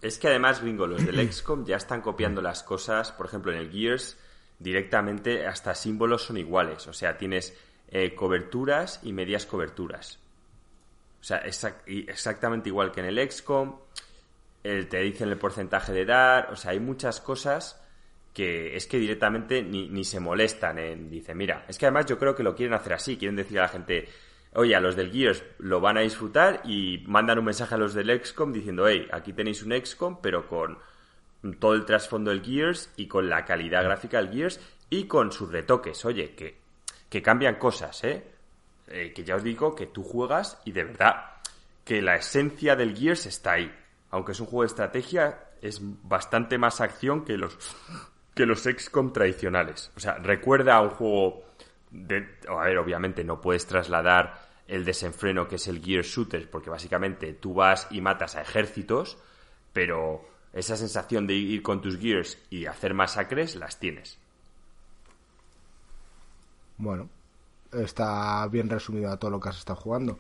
Es 0.02 0.18
que 0.18 0.28
además, 0.28 0.62
gringo, 0.62 0.88
los 0.88 1.06
del 1.06 1.32
XCOM 1.32 1.66
ya 1.66 1.78
están 1.78 2.02
copiando 2.02 2.42
las 2.42 2.64
cosas. 2.64 3.12
Por 3.12 3.28
ejemplo, 3.28 3.52
en 3.52 3.60
el 3.60 3.72
Gears, 3.72 4.18
directamente 4.58 5.46
hasta 5.46 5.76
símbolos 5.76 6.24
son 6.24 6.38
iguales. 6.38 6.88
O 6.88 6.94
sea, 6.94 7.18
tienes 7.18 7.56
eh, 7.88 8.16
coberturas 8.16 9.00
y 9.04 9.14
medias 9.14 9.46
coberturas. 9.46 10.20
O 11.20 11.24
sea, 11.24 11.44
exactamente 11.86 12.70
igual 12.70 12.92
que 12.92 13.02
en 13.02 13.06
el 13.08 13.32
XCOM. 13.32 13.78
te 14.64 15.00
dicen 15.02 15.30
el 15.30 15.38
porcentaje 15.38 15.94
de 15.94 16.06
dar. 16.06 16.52
O 16.52 16.56
sea, 16.56 16.72
hay 16.72 16.80
muchas 16.80 17.22
cosas 17.22 17.80
que 18.34 18.76
es 18.76 18.88
que 18.88 18.98
directamente 18.98 19.62
ni, 19.62 19.88
ni 19.88 20.04
se 20.04 20.20
molestan 20.20 20.80
en. 20.80 21.12
Dice, 21.12 21.36
mira, 21.36 21.66
es 21.68 21.78
que 21.78 21.86
además 21.86 22.08
yo 22.08 22.18
creo 22.18 22.34
que 22.34 22.42
lo 22.42 22.56
quieren 22.56 22.74
hacer 22.74 22.94
así. 22.94 23.18
Quieren 23.18 23.36
decir 23.36 23.60
a 23.60 23.64
la 23.64 23.68
gente, 23.68 24.10
oye, 24.54 24.76
a 24.76 24.80
los 24.80 24.96
del 24.96 25.12
Gears 25.12 25.44
lo 25.60 25.80
van 25.80 25.98
a 25.98 26.02
disfrutar 26.02 26.62
y 26.66 27.04
mandan 27.08 27.40
un 27.40 27.46
mensaje 27.46 27.76
a 27.76 27.78
los 27.78 27.94
del 27.94 28.22
XCOM 28.24 28.52
diciendo, 28.52 28.88
hey, 28.88 29.08
aquí 29.12 29.34
tenéis 29.34 29.64
un 29.64 29.74
XCOM, 29.74 30.22
pero 30.22 30.48
con 30.48 30.78
todo 31.60 31.74
el 31.74 31.86
trasfondo 31.86 32.32
del 32.32 32.44
Gears 32.44 32.92
y 32.98 33.08
con 33.08 33.30
la 33.30 33.46
calidad 33.46 33.84
gráfica 33.84 34.18
del 34.18 34.32
Gears 34.32 34.60
y 34.90 35.06
con 35.06 35.32
sus 35.32 35.52
retoques. 35.52 36.04
Oye, 36.06 36.36
que, 36.36 36.58
que 37.10 37.22
cambian 37.22 37.56
cosas, 37.56 38.04
¿eh? 38.04 38.24
¿eh? 38.88 39.14
Que 39.16 39.24
ya 39.24 39.36
os 39.36 39.44
digo 39.44 39.74
que 39.74 39.88
tú 39.88 40.04
juegas 40.04 40.62
y 40.66 40.72
de 40.72 40.84
verdad 40.84 41.26
que 41.84 42.02
la 42.02 42.16
esencia 42.16 42.76
del 42.76 42.96
Gears 42.96 43.26
está 43.26 43.54
ahí. 43.54 43.74
Aunque 44.12 44.34
es 44.34 44.40
un 44.40 44.46
juego 44.46 44.64
de 44.64 44.68
estrategia, 44.68 45.40
es 45.62 45.80
bastante 45.82 46.58
más 46.58 46.82
acción 46.82 47.24
que 47.24 47.38
los 47.38 47.58
que 48.36 48.46
los 48.46 48.64
XCOM 48.64 49.12
tradicionales. 49.12 49.92
O 49.96 50.00
sea, 50.00 50.16
recuerda 50.16 50.76
a 50.76 50.82
un 50.82 50.90
juego 50.90 51.44
a 52.48 52.64
ver, 52.64 52.78
obviamente 52.78 53.24
no 53.24 53.42
puedes 53.42 53.66
trasladar 53.66 54.50
el 54.68 54.86
desenfreno 54.86 55.48
que 55.48 55.56
es 55.56 55.68
el 55.68 55.84
Gear 55.84 56.04
Shooter, 56.04 56.50
porque 56.50 56.70
básicamente 56.70 57.34
tú 57.34 57.54
vas 57.54 57.88
y 57.92 58.00
matas 58.02 58.36
a 58.36 58.42
ejércitos, 58.42 59.18
pero 59.74 60.26
esa 60.54 60.78
sensación 60.78 61.28
de 61.28 61.34
ir 61.34 61.62
con 61.62 61.82
tus 61.82 61.98
Gears 61.98 62.38
y 62.50 62.66
hacer 62.66 62.94
masacres 62.94 63.56
las 63.56 63.80
tienes. 63.80 64.18
Bueno, 66.78 67.10
está 67.74 68.48
bien 68.48 68.70
resumido 68.70 69.12
a 69.12 69.18
todo 69.18 69.32
lo 69.32 69.40
que 69.40 69.50
has 69.50 69.58
estado 69.58 69.80
jugando. 69.80 70.20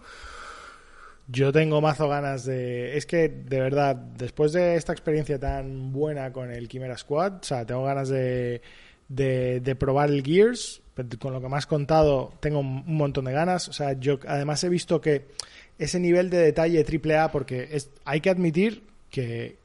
Yo 1.27 1.51
tengo 1.53 1.79
mazo 1.79 2.09
ganas 2.09 2.45
de. 2.45 2.97
Es 2.97 3.05
que, 3.05 3.29
de 3.29 3.59
verdad, 3.59 3.95
después 3.95 4.51
de 4.51 4.75
esta 4.75 4.91
experiencia 4.91 5.39
tan 5.39 5.93
buena 5.93 6.33
con 6.33 6.51
el 6.51 6.67
Chimera 6.67 6.97
Squad, 6.97 7.35
o 7.35 7.43
sea, 7.43 7.65
tengo 7.65 7.85
ganas 7.85 8.09
de, 8.09 8.61
de 9.07 9.75
probar 9.79 10.09
el 10.09 10.23
Gears 10.23 10.80
con 11.19 11.33
lo 11.33 11.41
que 11.41 11.49
me 11.49 11.57
has 11.57 11.65
contado, 11.65 12.33
tengo 12.39 12.59
un 12.59 12.83
montón 12.95 13.25
de 13.25 13.31
ganas. 13.31 13.67
O 13.69 13.73
sea, 13.73 13.93
yo 13.93 14.19
además 14.27 14.63
he 14.63 14.69
visto 14.69 15.01
que 15.01 15.27
ese 15.77 15.99
nivel 15.99 16.29
de 16.29 16.37
detalle 16.37 16.83
triple 16.83 17.17
A, 17.17 17.31
porque 17.31 17.69
es, 17.71 17.89
hay 18.05 18.21
que 18.21 18.29
admitir 18.29 18.83
que, 19.09 19.57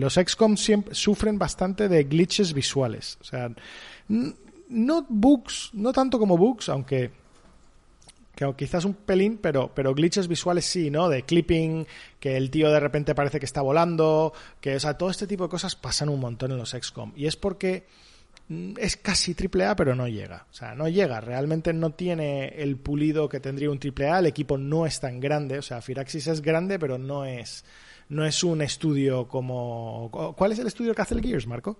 los 0.00 0.14
XCOM 0.14 0.56
siempre 0.56 0.94
sufren 0.94 1.38
bastante 1.38 1.88
de 1.88 2.04
glitches 2.04 2.52
visuales. 2.52 3.18
O 3.20 3.24
sea, 3.24 3.50
no 4.08 5.06
bugs, 5.08 5.70
no 5.72 5.92
tanto 5.92 6.18
como 6.18 6.36
bugs, 6.36 6.68
aunque 6.68 7.10
que 8.34 8.52
quizás 8.56 8.84
un 8.84 8.94
pelín, 8.94 9.38
pero, 9.38 9.70
pero 9.72 9.94
glitches 9.94 10.26
visuales 10.26 10.64
sí, 10.64 10.90
¿no? 10.90 11.08
De 11.08 11.22
clipping, 11.22 11.86
que 12.18 12.36
el 12.36 12.50
tío 12.50 12.70
de 12.70 12.80
repente 12.80 13.14
parece 13.14 13.38
que 13.38 13.46
está 13.46 13.62
volando, 13.62 14.32
que, 14.60 14.74
o 14.74 14.80
sea, 14.80 14.98
todo 14.98 15.10
este 15.10 15.26
tipo 15.26 15.44
de 15.44 15.50
cosas 15.50 15.76
pasan 15.76 16.08
un 16.08 16.18
montón 16.18 16.50
en 16.50 16.58
los 16.58 16.70
XCOM. 16.70 17.12
Y 17.14 17.26
es 17.26 17.36
porque 17.36 17.86
es 18.48 18.96
casi 18.96 19.34
triple 19.34 19.64
A, 19.64 19.74
pero 19.74 19.94
no 19.94 20.06
llega. 20.06 20.46
O 20.50 20.54
sea, 20.54 20.74
no 20.74 20.88
llega. 20.88 21.20
Realmente 21.20 21.72
no 21.72 21.90
tiene 21.90 22.48
el 22.48 22.76
pulido 22.76 23.28
que 23.28 23.40
tendría 23.40 23.70
un 23.70 23.78
triple 23.78 24.08
A. 24.08 24.18
El 24.18 24.26
equipo 24.26 24.58
no 24.58 24.86
es 24.86 25.00
tan 25.00 25.20
grande. 25.20 25.58
O 25.58 25.62
sea, 25.62 25.80
Firaxis 25.80 26.26
es 26.26 26.42
grande, 26.42 26.78
pero 26.78 26.98
no 26.98 27.24
es, 27.24 27.64
no 28.08 28.24
es 28.24 28.44
un 28.44 28.60
estudio 28.60 29.26
como. 29.28 30.34
¿Cuál 30.36 30.52
es 30.52 30.58
el 30.58 30.66
estudio 30.66 30.94
que 30.94 31.02
hace 31.02 31.14
el 31.14 31.22
Gears, 31.22 31.46
Marco? 31.46 31.78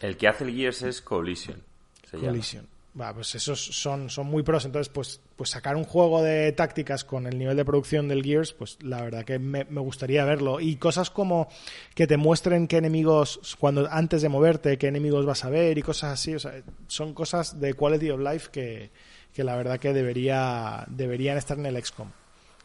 El 0.00 0.16
que 0.16 0.28
hace 0.28 0.44
el 0.44 0.54
Gears 0.54 0.82
es 0.82 1.02
Collision. 1.02 1.62
Collision. 2.10 2.66
Va, 2.98 3.12
pues 3.12 3.34
esos 3.34 3.62
son, 3.62 4.08
son 4.08 4.26
muy 4.26 4.42
pros. 4.42 4.64
Entonces, 4.64 4.88
pues, 4.88 5.20
pues 5.36 5.50
sacar 5.50 5.76
un 5.76 5.84
juego 5.84 6.22
de 6.22 6.50
tácticas 6.52 7.04
con 7.04 7.26
el 7.26 7.38
nivel 7.38 7.56
de 7.56 7.64
producción 7.64 8.08
del 8.08 8.22
Gears, 8.22 8.54
pues 8.54 8.78
la 8.82 9.02
verdad 9.02 9.24
que 9.24 9.38
me, 9.38 9.64
gustaría 9.64 10.24
verlo. 10.24 10.60
Y 10.60 10.76
cosas 10.76 11.10
como 11.10 11.48
que 11.94 12.06
te 12.06 12.16
muestren 12.16 12.66
qué 12.66 12.78
enemigos, 12.78 13.56
cuando 13.58 13.86
antes 13.90 14.22
de 14.22 14.30
moverte, 14.30 14.78
qué 14.78 14.86
enemigos 14.86 15.26
vas 15.26 15.44
a 15.44 15.50
ver 15.50 15.76
y 15.76 15.82
cosas 15.82 16.14
así. 16.14 16.34
O 16.34 16.38
sea, 16.38 16.62
son 16.86 17.12
cosas 17.12 17.60
de 17.60 17.74
quality 17.74 18.10
of 18.10 18.20
life 18.20 18.48
que, 18.50 18.90
que 19.34 19.44
la 19.44 19.56
verdad 19.56 19.78
que 19.78 19.92
debería, 19.92 20.86
deberían 20.88 21.36
estar 21.36 21.58
en 21.58 21.66
el 21.66 21.84
XCOM. 21.84 22.08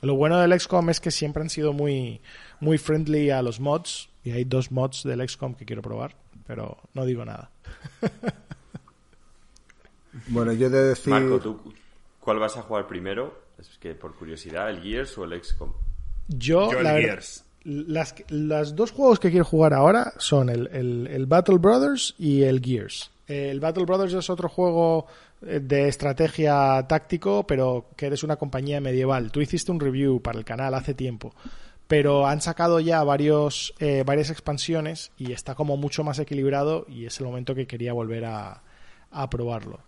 Lo 0.01 0.15
bueno 0.15 0.39
del 0.39 0.57
XCOM 0.57 0.89
es 0.89 1.01
que 1.01 1.11
siempre 1.11 1.43
han 1.43 1.49
sido 1.49 1.73
muy, 1.73 2.21
muy 2.61 2.77
friendly 2.77 3.31
a 3.31 3.41
los 3.41 3.59
mods. 3.59 4.09
Y 4.23 4.31
hay 4.31 4.45
dos 4.45 4.71
mods 4.71 5.03
del 5.03 5.27
XCOM 5.27 5.55
que 5.55 5.65
quiero 5.65 5.81
probar, 5.81 6.15
pero 6.47 6.77
no 6.93 7.05
digo 7.05 7.25
nada. 7.25 7.51
Bueno, 10.27 10.53
yo 10.53 10.69
de 10.69 10.83
decir. 10.83 11.11
Marco, 11.11 11.39
¿tú 11.39 11.73
cuál 12.19 12.39
vas 12.39 12.57
a 12.57 12.61
jugar 12.61 12.87
primero? 12.87 13.41
Es 13.59 13.77
que 13.79 13.93
por 13.93 14.15
curiosidad, 14.15 14.69
¿el 14.69 14.81
Gears 14.81 15.17
o 15.17 15.23
el 15.23 15.43
XCOM? 15.43 15.71
Yo, 16.27 16.71
el 16.71 16.87
Gears. 16.87 17.43
las, 17.63 18.15
las, 18.29 18.75
dos 18.75 18.91
juegos 18.91 19.19
que 19.19 19.29
quiero 19.29 19.45
jugar 19.45 19.73
ahora 19.73 20.13
son 20.17 20.49
el, 20.49 20.67
el, 21.07 21.25
Battle 21.25 21.57
Brothers 21.57 22.15
y 22.17 22.43
el 22.43 22.61
Gears. 22.61 23.11
El 23.27 23.59
Battle 23.59 23.85
Brothers 23.85 24.13
es 24.13 24.29
otro 24.29 24.49
juego 24.49 25.05
eh, 25.45 25.59
de 25.59 25.87
estrategia 25.87 26.85
táctico, 26.87 27.45
pero 27.45 27.87
que 27.95 28.07
eres 28.07 28.23
una 28.23 28.37
compañía 28.37 28.81
medieval. 28.81 29.31
Tú 29.31 29.41
hiciste 29.41 29.71
un 29.71 29.79
review 29.79 30.21
para 30.21 30.39
el 30.39 30.45
canal 30.45 30.73
hace 30.73 30.93
tiempo, 30.93 31.33
pero 31.87 32.27
han 32.27 32.41
sacado 32.41 32.79
ya 32.79 33.03
varios, 33.03 33.73
eh, 33.79 34.03
varias 34.05 34.31
expansiones 34.31 35.11
y 35.17 35.31
está 35.33 35.55
como 35.55 35.77
mucho 35.77 36.03
más 36.03 36.19
equilibrado 36.19 36.85
y 36.89 37.05
es 37.05 37.19
el 37.19 37.27
momento 37.27 37.55
que 37.55 37.67
quería 37.67 37.93
volver 37.93 38.25
a, 38.25 38.63
a 39.11 39.29
probarlo 39.29 39.79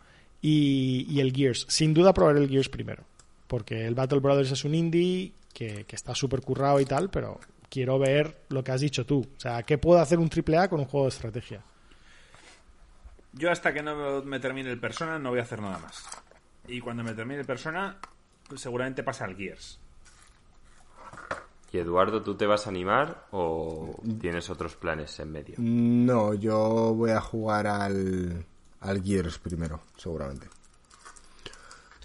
y, 0.46 1.22
el 1.22 1.34
Gears. 1.34 1.66
Sin 1.70 1.94
duda 1.94 2.14
probaré 2.14 2.40
el 2.40 2.50
Gears 2.50 2.68
primero, 2.68 3.04
porque 3.48 3.88
el 3.88 3.96
Battle 3.96 4.20
Brothers 4.20 4.52
es 4.52 4.66
un 4.66 4.76
indie 4.76 5.32
que, 5.54 5.86
está 5.90 6.14
súper 6.14 6.42
currado 6.42 6.82
y 6.82 6.86
tal, 6.86 7.10
pero 7.10 7.40
quiero 7.70 7.98
ver 7.98 8.44
lo 8.50 8.62
que 8.62 8.74
has 8.74 8.82
dicho 8.82 9.06
tú. 9.06 9.22
O 9.22 9.40
sea, 9.40 9.64
¿qué 9.64 9.78
puedo 9.78 10.02
hacer 10.02 10.20
un 10.20 10.30
AAA 10.30 10.68
con 10.68 10.82
un 10.82 10.86
juego 10.86 11.06
de 11.06 11.10
estrategia? 11.10 11.62
Yo 13.32 13.50
hasta 13.50 13.74
que 13.74 13.82
no 13.82 14.22
me 14.24 14.40
termine 14.40 14.70
el 14.70 14.80
Persona 14.80 15.18
no 15.18 15.30
voy 15.30 15.40
a 15.40 15.44
hacer 15.44 15.62
nada 15.62 15.80
más. 15.80 16.04
Y 16.68 16.82
cuando 16.82 17.04
me 17.04 17.14
termine 17.14 17.40
el 17.40 17.48
Persona, 17.48 17.98
seguramente 18.56 19.02
pasa 19.02 19.26
al 19.26 19.38
Gears. 19.38 19.80
¿Y 21.72 21.78
Eduardo, 21.80 22.22
tú 22.22 22.36
te 22.36 22.46
vas 22.46 22.68
a 22.68 22.70
animar 22.70 23.28
o 23.32 24.00
tienes 24.20 24.50
otros 24.52 24.76
planes 24.76 25.20
en 25.20 25.32
medio? 25.32 25.56
No, 25.58 26.36
yo 26.36 26.94
voy 26.94 27.10
a 27.10 27.20
jugar 27.20 27.66
al, 27.66 28.46
al 28.84 29.02
Gears 29.02 29.40
primero, 29.40 29.82
seguramente. 29.98 30.48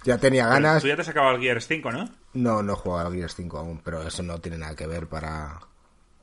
Ya 0.05 0.17
tenía 0.19 0.47
ganas. 0.47 0.83
tú 0.83 0.89
ya 0.89 0.97
te 0.97 1.03
has 1.03 1.09
acabado 1.09 1.37
el 1.37 1.43
Gears 1.43 1.67
5, 1.67 1.93
¿no? 1.93 2.09
No, 2.35 2.63
no 2.63 2.73
he 2.73 2.77
jugado 2.77 3.09
al 3.09 3.15
Gears 3.15 3.35
5 3.35 3.59
aún, 3.59 3.81
pero 3.85 4.03
eso 4.03 4.23
no 4.23 4.39
tiene 4.39 4.59
nada 4.59 4.75
que 4.75 4.87
ver 4.87 5.07
para, 5.07 5.61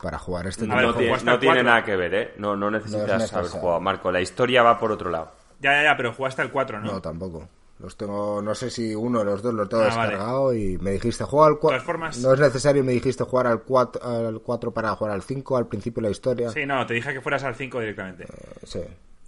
para 0.01 0.17
jugar 0.17 0.47
este 0.47 0.65
No, 0.65 0.81
no 0.81 1.39
tiene, 1.39 1.63
nada 1.63 1.83
que 1.83 1.95
ver, 1.95 2.13
¿eh? 2.15 2.33
No, 2.37 2.55
no 2.55 2.71
necesitas 2.71 3.33
haber 3.33 3.51
jugado, 3.51 3.79
Marco. 3.81 4.11
La 4.11 4.21
historia 4.21 4.63
va 4.63 4.79
por 4.79 4.91
otro 4.91 5.09
lado. 5.09 5.31
Ya, 5.59 5.73
ya, 5.73 5.83
ya, 5.83 5.97
pero 5.97 6.13
jugaste 6.13 6.41
el 6.41 6.51
4, 6.51 6.79
¿no? 6.79 6.93
No, 6.93 7.01
tampoco. 7.01 7.47
Los 7.79 7.97
tengo, 7.97 8.41
no 8.41 8.55
sé 8.55 8.69
si 8.69 8.95
uno 8.95 9.19
o 9.19 9.23
los 9.25 9.43
dos 9.43 9.53
los 9.53 9.67
tengo 9.67 9.83
ah, 9.83 9.87
descargado 9.87 10.53
y 10.53 10.77
me 10.77 10.91
dijiste 10.91 11.25
jugar 11.25 11.51
al 11.51 11.59
4. 11.59 11.81
Formas... 11.81 12.17
No 12.19 12.33
es 12.33 12.39
necesario, 12.39 12.85
me 12.85 12.93
dijiste 12.93 13.25
jugar 13.25 13.47
al 13.47 13.63
4, 13.63 14.01
al 14.01 14.41
4 14.41 14.71
para 14.71 14.95
jugar 14.95 15.13
al 15.13 15.21
5 15.21 15.57
al 15.57 15.67
principio 15.67 16.01
de 16.01 16.07
la 16.07 16.11
historia. 16.11 16.49
Sí, 16.51 16.65
no, 16.65 16.85
te 16.85 16.93
dije 16.93 17.11
que 17.11 17.19
fueras 17.19 17.43
al 17.43 17.55
5 17.55 17.79
directamente. 17.81 18.23
Eh, 18.23 18.59
sí 18.63 18.79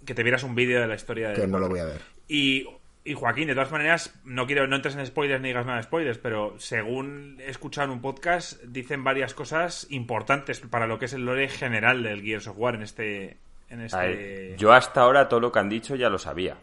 que 0.08 0.14
te 0.14 0.22
vieras 0.22 0.42
un 0.42 0.54
vídeo 0.54 0.80
de 0.80 0.86
la 0.86 0.94
historia 0.94 1.28
de. 1.28 1.34
Que 1.34 1.46
no 1.46 1.58
lo 1.58 1.68
voy 1.68 1.80
a 1.80 1.84
ver. 1.84 2.00
Y, 2.28 2.66
Joaquín, 3.14 3.46
de 3.46 3.54
todas 3.54 3.70
maneras, 3.70 4.18
no 4.24 4.46
quiero, 4.46 4.66
no 4.66 4.76
entres 4.76 4.96
en 4.96 5.04
spoilers 5.04 5.42
ni 5.42 5.48
digas 5.48 5.66
nada 5.66 5.76
de 5.76 5.84
spoilers, 5.84 6.16
pero 6.16 6.54
según 6.58 7.36
he 7.40 7.50
escuchado 7.50 7.86
en 7.86 7.90
un 7.92 8.00
podcast, 8.00 8.62
dicen 8.62 9.04
varias 9.04 9.34
cosas 9.34 9.86
importantes 9.90 10.60
para 10.60 10.86
lo 10.86 10.98
que 10.98 11.04
es 11.04 11.12
el 11.12 11.26
lore 11.26 11.48
general 11.48 12.02
del 12.02 12.22
Gears 12.22 12.46
of 12.46 12.56
War 12.56 12.74
en 12.74 12.82
este. 12.82 13.36
En 13.68 13.82
este... 13.82 14.56
yo 14.56 14.72
hasta 14.72 15.02
ahora 15.02 15.28
todo 15.28 15.40
lo 15.40 15.52
que 15.52 15.58
han 15.58 15.68
dicho 15.68 15.94
ya 15.94 16.08
lo 16.08 16.18
sabía. 16.18 16.56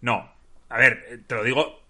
No. 0.00 0.32
A 0.70 0.78
ver, 0.78 1.20
te 1.26 1.34
lo 1.34 1.44
digo 1.44 1.82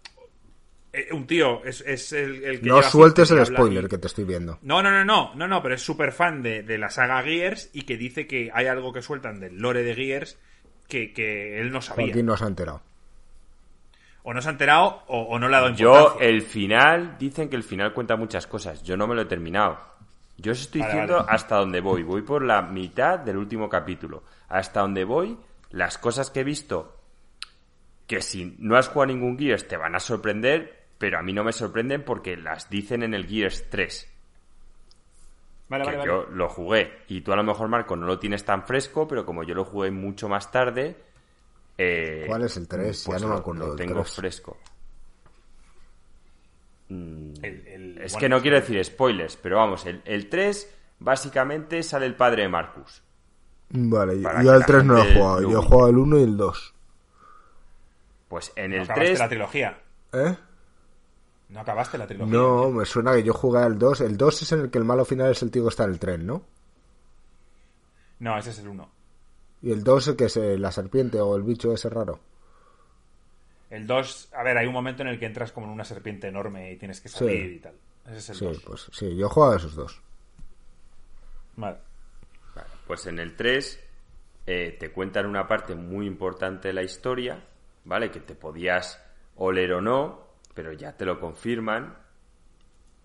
eh, 0.93 1.09
un 1.12 1.26
tío 1.28 1.62
es, 1.64 2.12
el, 2.12 2.60
que 2.60 2.68
no 2.68 2.82
sueltes 2.82 3.30
el 3.30 3.44
spoiler 3.47 3.89
que 3.89 3.98
te 3.98 4.06
estoy 4.06 4.24
viendo 4.24 4.59
no 4.62 4.82
no 4.82 4.90
no 4.90 5.05
no 5.05 5.35
no 5.35 5.47
no 5.47 5.62
pero 5.62 5.74
es 5.74 5.82
súper 5.82 6.12
fan 6.12 6.43
de, 6.43 6.62
de, 6.62 6.78
la 6.78 6.89
saga 6.89 7.22
Gears 7.22 7.68
y 7.74 7.82
que 7.82 7.98
dice 7.98 8.26
que 8.26 8.51
hay 8.55 8.66
algo 8.66 8.93
que 8.93 9.02
sueltan 9.02 9.39
del 9.39 9.59
lore 9.59 9.82
de 9.82 9.94
Gears 9.94 10.39
que, 10.89 11.60
él 11.60 11.70
no 11.70 11.81
sabía. 11.81 12.06
Joaquín 12.06 12.27
no 12.27 12.36
se 12.36 12.44
ha 12.44 12.48
enterado. 12.48 12.82
O 14.23 14.35
no 14.35 14.43
se 14.43 14.48
ha 14.48 14.52
enterado 14.52 15.05
o, 15.06 15.39
no 15.39 15.48
le 15.48 15.56
ha 15.56 15.60
dado 15.60 15.70
importancia. 15.70 16.15
yo 16.15 16.20
el 16.20 16.43
final 16.43 17.16
dicen 17.19 17.48
que 17.48 17.56
el 17.56 17.62
final 17.62 17.94
cuenta 17.94 18.16
muchas 18.16 18.47
cosas. 18.47 18.82
Yo 18.82 18.97
no 18.97 19.06
me 19.06 19.15
lo 19.15 19.23
he 19.23 19.27
terminado. 19.27 19.78
Yo 20.36 20.52
os 20.52 20.60
estoy 20.60 20.82
diciendo 20.82 21.24
hasta 21.28 21.56
dónde 21.56 21.81
voy. 21.81 22.02
Voy 22.02 22.23
por 22.23 22.44
la 22.44 22.62
mitad 22.62 23.19
del 23.19 23.36
último 23.36 23.69
capítulo. 23.69 24.24
Hasta 24.48 24.81
dónde 24.81 25.05
voy 25.05 25.39
las 25.70 25.98
cosas 25.98 26.31
que 26.31 26.40
he 26.40 26.44
visto 26.44 26.97
que 28.06 28.23
si 28.23 28.56
no 28.59 28.77
has 28.77 28.89
jugado 28.89 29.12
ningún 29.12 29.39
Gears 29.39 29.69
te 29.69 29.77
van 29.77 29.94
a 29.94 30.01
sorprender 30.01 30.78
pero 30.98 31.19
a 31.19 31.23
mí 31.23 31.32
no 31.32 31.44
me 31.44 31.52
sorprenden 31.52 32.02
porque 32.02 32.36
las 32.36 32.69
dicen 32.69 33.02
en 33.02 33.15
el 33.15 33.27
Gears 33.27 33.70
3. 33.70 34.18
Vale, 35.69 35.85
que 35.85 36.07
yo 36.07 36.27
lo 36.32 36.49
jugué 36.49 37.03
y 37.09 37.20
tú 37.20 37.32
a 37.32 37.36
lo 37.36 37.45
mejor 37.45 37.69
Marco 37.69 37.95
no 37.95 38.07
lo 38.07 38.19
tienes 38.19 38.45
tan 38.45 38.65
fresco, 38.65 39.07
pero 39.07 39.27
como 39.27 39.43
yo 39.43 39.55
lo 39.55 39.65
jugué 39.65 39.90
mucho 39.90 40.28
más 40.28 40.51
tarde. 40.51 40.97
Eh, 41.77 42.24
¿Cuál 42.27 42.45
es 42.45 42.57
el 42.57 42.66
3? 42.66 43.05
ya 43.05 43.11
pues 43.11 43.23
no 43.23 43.28
me 43.28 43.35
acuerdo. 43.36 43.66
Lo 43.69 43.77
tengo 43.77 44.03
fresco. 44.03 44.57
Mm, 46.89 47.35
es 48.01 48.16
que 48.16 48.28
no 48.28 48.40
quiero 48.40 48.57
decir 48.57 48.82
spoilers, 48.82 49.36
pero 49.36 49.59
vamos, 49.59 49.85
el, 49.86 50.28
3 50.28 50.74
básicamente 51.01 51.82
sale 51.82 52.07
el 52.07 52.15
padre 52.15 52.43
de 52.43 52.49
Marcus. 52.49 53.03
Vale, 53.70 54.20
yo 54.20 54.53
al 54.53 54.65
3 54.65 54.85
no 54.85 54.95
lo 54.95 55.03
he 55.03 55.15
jugado, 55.15 55.43
yo 55.43 55.61
he 55.61 55.62
jugado 55.62 55.89
el 55.90 55.99
1 55.99 56.19
y 56.19 56.23
el 56.23 56.36
2. 56.39 56.74
Pues 58.28 58.53
en 58.57 58.73
el 58.73 58.89
3. 58.89 59.19
la 59.19 59.28
trilogía. 59.28 59.78
¿Eh? 60.12 60.35
¿No 61.49 61.61
acabaste 61.61 61.97
la 61.97 62.07
trilogía? 62.07 62.33
No, 62.33 62.70
me 62.70 62.85
suena 62.85 63.15
que 63.15 63.23
yo 63.23 63.33
jugué 63.33 63.61
al 63.61 63.79
2. 63.79 64.03
El 64.03 64.16
2 64.16 64.43
es 64.43 64.53
en 64.53 64.61
el 64.61 64.70
que 64.70 64.79
el 64.79 64.85
malo 64.85 65.05
final 65.05 65.31
es 65.31 65.43
el 65.43 65.51
tío 65.51 65.62
que 65.62 65.70
está 65.70 65.85
en 65.85 65.91
el 65.91 65.99
tren, 65.99 66.27
¿no? 66.27 66.45
No, 68.19 68.37
ese 68.37 68.51
es 68.51 68.59
el 68.59 68.69
1. 68.69 68.91
¿Y 69.62 69.73
el 69.73 69.83
2 69.83 70.15
que 70.16 70.27
es 70.27 70.37
eh, 70.37 70.59
la 70.59 70.70
serpiente 70.70 71.20
o 71.20 71.35
el 71.37 71.43
bicho 71.43 71.73
ese 71.73 71.89
raro? 71.89 72.20
El 73.70 73.87
2, 73.87 74.29
a 74.33 74.43
ver, 74.43 74.59
hay 74.59 74.66
un 74.66 74.73
momento 74.73 75.03
en 75.03 75.09
el 75.09 75.19
que 75.19 75.27
entras 75.27 75.53
como 75.53 75.66
en 75.66 75.73
una 75.73 75.85
serpiente 75.85 76.29
enorme 76.29 76.73
y 76.73 76.77
tienes 76.77 77.01
que 77.01 77.09
salir 77.09 77.53
y 77.53 77.59
tal. 77.61 77.75
Ese 78.07 78.19
es 78.19 78.43
el 78.43 78.55
sí, 78.55 78.62
Pues, 78.65 78.89
sí, 78.93 79.16
yo 79.16 79.27
he 79.27 79.29
jugado 79.29 79.55
a 79.55 79.57
esos 79.57 79.75
dos. 79.75 80.01
Vale. 81.57 81.79
Pues 82.87 83.07
en 83.07 83.19
el 83.19 83.37
3 83.37 83.81
eh, 84.47 84.77
te 84.79 84.91
cuentan 84.93 85.27
una 85.27 85.47
parte 85.47 85.75
muy 85.75 86.07
importante 86.07 86.69
de 86.69 86.75
la 86.75 86.83
historia, 86.83 87.45
¿vale? 87.85 88.11
Que 88.11 88.20
te 88.20 88.35
podías 88.35 89.03
oler 89.37 89.75
o 89.75 89.81
no, 89.83 90.27
pero 90.59 90.72
ya 90.72 90.97
te 90.97 91.05
lo 91.05 91.20
confirman. 91.20 91.97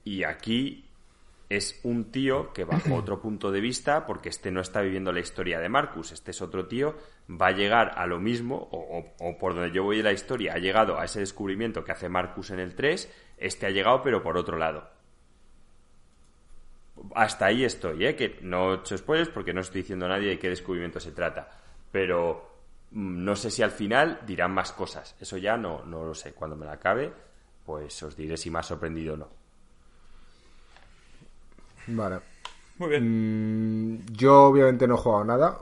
Y 0.04 0.24
aquí 0.24 0.90
es 1.50 1.80
un 1.84 2.12
tío 2.12 2.52
que 2.52 2.64
bajo 2.64 2.96
otro 2.96 3.22
punto 3.22 3.52
de 3.52 3.62
vista, 3.62 4.08
porque 4.08 4.30
este 4.30 4.50
no 4.50 4.60
está 4.60 4.82
viviendo 4.82 5.12
la 5.12 5.20
historia 5.20 5.60
de 5.60 5.70
Marcus, 5.70 6.14
este 6.14 6.32
es 6.32 6.42
otro 6.42 6.66
tío, 6.66 6.98
va 7.30 7.50
a 7.50 7.52
llegar 7.52 7.92
a 7.96 8.08
lo 8.08 8.20
mismo, 8.20 8.70
o, 8.72 9.38
por 9.38 9.54
donde 9.54 9.70
yo 9.70 9.84
voy 9.84 9.98
de 9.98 10.04
la 10.04 10.14
historia, 10.14 10.54
ha 10.56 10.58
llegado 10.58 10.98
a 10.98 11.06
ese 11.06 11.20
descubrimiento 11.20 11.84
que 11.84 11.92
hace 11.92 12.10
Marcus 12.10 12.50
en 12.50 12.60
el 12.60 12.74
3, 12.74 13.36
este 13.38 13.68
ha 13.68 13.70
llegado 13.70 14.02
pero 14.02 14.24
por 14.24 14.36
otro 14.36 14.58
lado. 14.58 14.90
Hasta 17.14 17.46
ahí 17.46 17.64
estoy, 17.64 18.04
¿eh? 18.04 18.16
que 18.16 18.40
no 18.42 18.74
he 18.74 18.78
hecho 18.78 18.98
spoilers 18.98 19.30
porque 19.30 19.54
no 19.54 19.62
estoy 19.62 19.82
diciendo 19.82 20.08
a 20.08 20.10
nadie 20.10 20.30
de 20.30 20.40
qué 20.40 20.50
descubrimiento 20.50 21.00
se 21.00 21.12
trata, 21.12 21.52
pero 21.92 22.64
mm, 22.90 23.24
no 23.24 23.36
sé 23.36 23.52
si 23.52 23.62
al 23.62 23.70
final 23.70 24.22
dirán 24.26 24.56
más 24.56 24.72
cosas, 24.72 25.16
eso 25.20 25.38
ya 25.38 25.56
no, 25.56 25.86
no 25.86 26.04
lo 26.04 26.16
sé, 26.16 26.34
cuando 26.34 26.56
me 26.56 26.66
la 26.66 26.72
acabe 26.72 27.14
pues 27.66 28.02
os 28.04 28.16
diré 28.16 28.38
si 28.38 28.50
me 28.50 28.60
ha 28.60 28.64
sorprendido 28.64 29.14
o 29.14 29.18
no. 29.18 29.28
Vale. 31.88 32.20
Muy 32.78 32.90
bien. 32.90 33.96
Mm, 33.96 34.06
yo 34.12 34.46
obviamente 34.46 34.88
no 34.88 34.96
he 34.96 34.98
jugado 34.98 35.24
nada, 35.24 35.62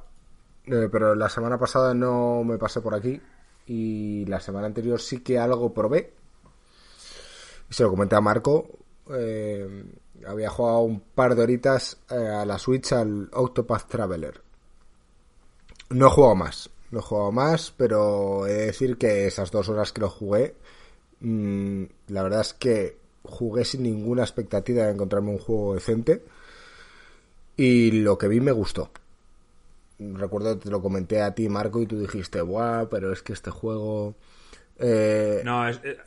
eh, 0.65 0.87
pero 0.91 1.15
la 1.15 1.29
semana 1.29 1.57
pasada 1.57 1.93
no 1.93 2.43
me 2.43 2.57
pasé 2.57 2.81
por 2.81 2.95
aquí 2.95 3.21
y 3.65 4.25
la 4.25 4.39
semana 4.39 4.67
anterior 4.67 4.99
sí 4.99 5.21
que 5.21 5.39
algo 5.39 5.73
probé. 5.73 6.13
Y 7.69 7.73
se 7.73 7.83
lo 7.83 7.89
comenté 7.89 8.15
a 8.15 8.21
Marco. 8.21 8.69
Eh, 9.09 9.85
había 10.27 10.49
jugado 10.49 10.81
un 10.81 10.99
par 10.99 11.35
de 11.35 11.43
horitas 11.43 11.97
eh, 12.09 12.15
a 12.15 12.45
la 12.45 12.57
Switch 12.57 12.93
al 12.93 13.29
Octopath 13.33 13.87
Traveler. 13.87 14.41
No 15.89 16.07
he 16.07 16.09
jugado 16.09 16.35
más. 16.35 16.69
No 16.91 16.99
he 16.99 17.01
jugado 17.01 17.31
más, 17.31 17.73
pero 17.75 18.45
he 18.45 18.53
de 18.53 18.65
decir 18.67 18.97
que 18.97 19.27
esas 19.27 19.51
dos 19.51 19.69
horas 19.69 19.93
que 19.93 20.01
lo 20.01 20.09
jugué, 20.09 20.55
mm, 21.21 21.83
la 22.09 22.23
verdad 22.23 22.41
es 22.41 22.53
que 22.53 22.97
jugué 23.23 23.63
sin 23.65 23.83
ninguna 23.83 24.23
expectativa 24.23 24.85
de 24.85 24.91
encontrarme 24.91 25.29
un 25.31 25.37
juego 25.39 25.73
decente. 25.75 26.21
Y 27.57 27.91
lo 27.91 28.17
que 28.17 28.27
vi 28.27 28.39
me 28.41 28.51
gustó. 28.51 28.89
Recuerdo 29.99 30.57
que 30.57 30.63
te 30.65 30.69
lo 30.71 30.81
comenté 30.81 31.21
a 31.21 31.35
ti, 31.35 31.47
Marco, 31.47 31.81
y 31.81 31.85
tú 31.85 31.99
dijiste, 31.99 32.41
¡buah! 32.41 32.87
Pero 32.89 33.13
es 33.13 33.21
que 33.21 33.33
este 33.33 33.51
juego. 33.51 34.15
eh, 34.79 35.41
No, 35.45 35.67
es, 35.67 35.79
eh, 35.83 35.97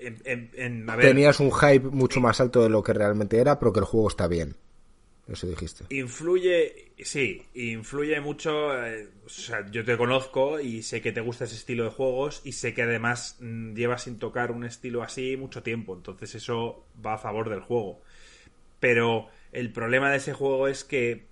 en- 0.00 0.18
en- 0.24 0.50
en- 0.54 0.90
a 0.90 0.96
ver, 0.96 1.06
tenías 1.06 1.38
un 1.38 1.52
hype 1.52 1.88
mucho 1.88 2.20
más 2.20 2.40
alto 2.40 2.62
de 2.64 2.68
lo 2.68 2.82
que 2.82 2.92
realmente 2.92 3.38
era, 3.38 3.58
pero 3.60 3.72
que 3.72 3.78
el 3.80 3.84
juego 3.86 4.08
está 4.08 4.26
bien. 4.26 4.56
Dijiste. 5.28 5.84
Influye, 5.90 6.92
sí, 7.02 7.42
influye 7.54 8.18
mucho. 8.20 8.84
eh, 8.86 9.08
o 9.26 9.28
sea, 9.28 9.70
yo 9.70 9.84
te 9.84 9.96
conozco 9.98 10.58
y 10.58 10.82
sé 10.82 11.02
que 11.02 11.12
te 11.12 11.20
gusta 11.20 11.44
ese 11.44 11.54
estilo 11.54 11.84
de 11.84 11.90
juegos 11.90 12.40
y 12.44 12.52
sé 12.52 12.72
que 12.72 12.82
además 12.82 13.36
mm, 13.40 13.74
llevas 13.74 14.04
sin 14.04 14.18
tocar 14.18 14.50
un 14.50 14.64
estilo 14.64 15.02
así 15.02 15.36
mucho 15.36 15.62
tiempo. 15.62 15.94
Entonces 15.94 16.34
eso 16.34 16.86
va 17.04 17.14
a 17.14 17.18
favor 17.18 17.50
del 17.50 17.60
juego. 17.60 18.00
Pero 18.80 19.28
el 19.52 19.70
problema 19.72 20.10
de 20.10 20.16
ese 20.16 20.32
juego 20.32 20.66
es 20.66 20.84
que 20.84 21.26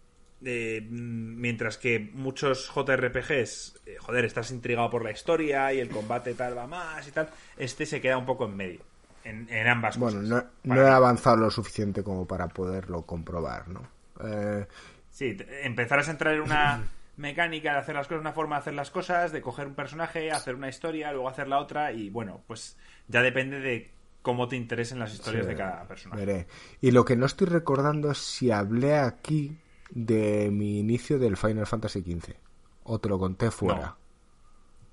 eh, 0.45 0.83
mm, 0.83 1.41
mientras 1.41 1.79
que 1.79 1.99
muchos 1.99 2.71
JRPGs, 2.75 3.81
eh, 3.87 3.97
joder, 3.99 4.27
estás 4.27 4.51
intrigado 4.51 4.91
por 4.91 5.05
la 5.05 5.11
historia 5.11 5.73
y 5.73 5.81
el 5.81 5.89
combate 5.89 6.35
tal 6.35 6.57
va 6.57 6.67
más 6.67 7.09
y 7.09 7.13
tal, 7.13 7.31
este 7.57 7.87
se 7.87 8.01
queda 8.03 8.19
un 8.19 8.27
poco 8.27 8.45
en 8.45 8.57
medio. 8.57 8.81
En, 9.29 9.49
en 9.51 9.67
ambas 9.69 9.99
Bueno, 9.99 10.21
cosas. 10.21 10.29
no, 10.65 10.75
no 10.75 10.83
he 10.83 10.89
avanzado 10.91 11.37
lo 11.37 11.51
suficiente 11.51 12.03
como 12.05 12.27
para 12.27 12.49
poderlo 12.49 13.03
comprobar, 13.07 13.69
¿no? 13.69 13.83
Eh, 14.25 14.67
Sí, 15.11 15.37
empezarás 15.63 16.09
a 16.09 16.13
entrar 16.13 16.35
en 16.35 16.43
una 16.43 16.83
mecánica 17.17 17.73
de 17.73 17.79
hacer 17.79 17.95
las 17.95 18.07
cosas, 18.07 18.21
una 18.21 18.33
forma 18.33 18.57
de 18.57 18.61
hacer 18.61 18.75
las 18.75 18.91
cosas, 18.91 19.33
de 19.33 19.41
coger 19.41 19.67
un 19.67 19.75
personaje, 19.75 20.31
hacer 20.31 20.55
una 20.55 20.69
historia, 20.69 21.13
luego 21.13 21.29
hacer 21.29 21.49
la 21.49 21.59
otra 21.59 21.93
y 21.93 22.11
bueno, 22.11 22.43
pues 22.47 22.77
ya 23.09 23.23
depende 23.23 23.61
de 23.61 23.91
cómo 24.23 24.49
te 24.49 24.57
interesen 24.57 24.99
las 24.99 25.15
historias 25.15 25.47
Sí, 25.47 25.49
de 25.49 25.57
cada 25.57 25.87
personaje. 25.89 26.25
veré. 26.25 26.47
Y 26.81 26.91
lo 26.91 27.05
que 27.05 27.17
no 27.17 27.27
estoy 27.27 27.47
recordando 27.47 28.11
es 28.11 28.19
si 28.19 28.51
hablé 28.51 28.97
aquí 28.99 29.59
de 29.91 30.51
mi 30.53 30.79
inicio 30.81 31.19
del 31.19 31.37
Final 31.37 31.67
Fantasy 31.67 32.03
XV. 32.03 32.35
O 32.85 32.99
te 33.01 33.09
lo 33.09 33.19
conté 33.19 33.51
fuera. 33.51 33.87
No. 33.87 33.97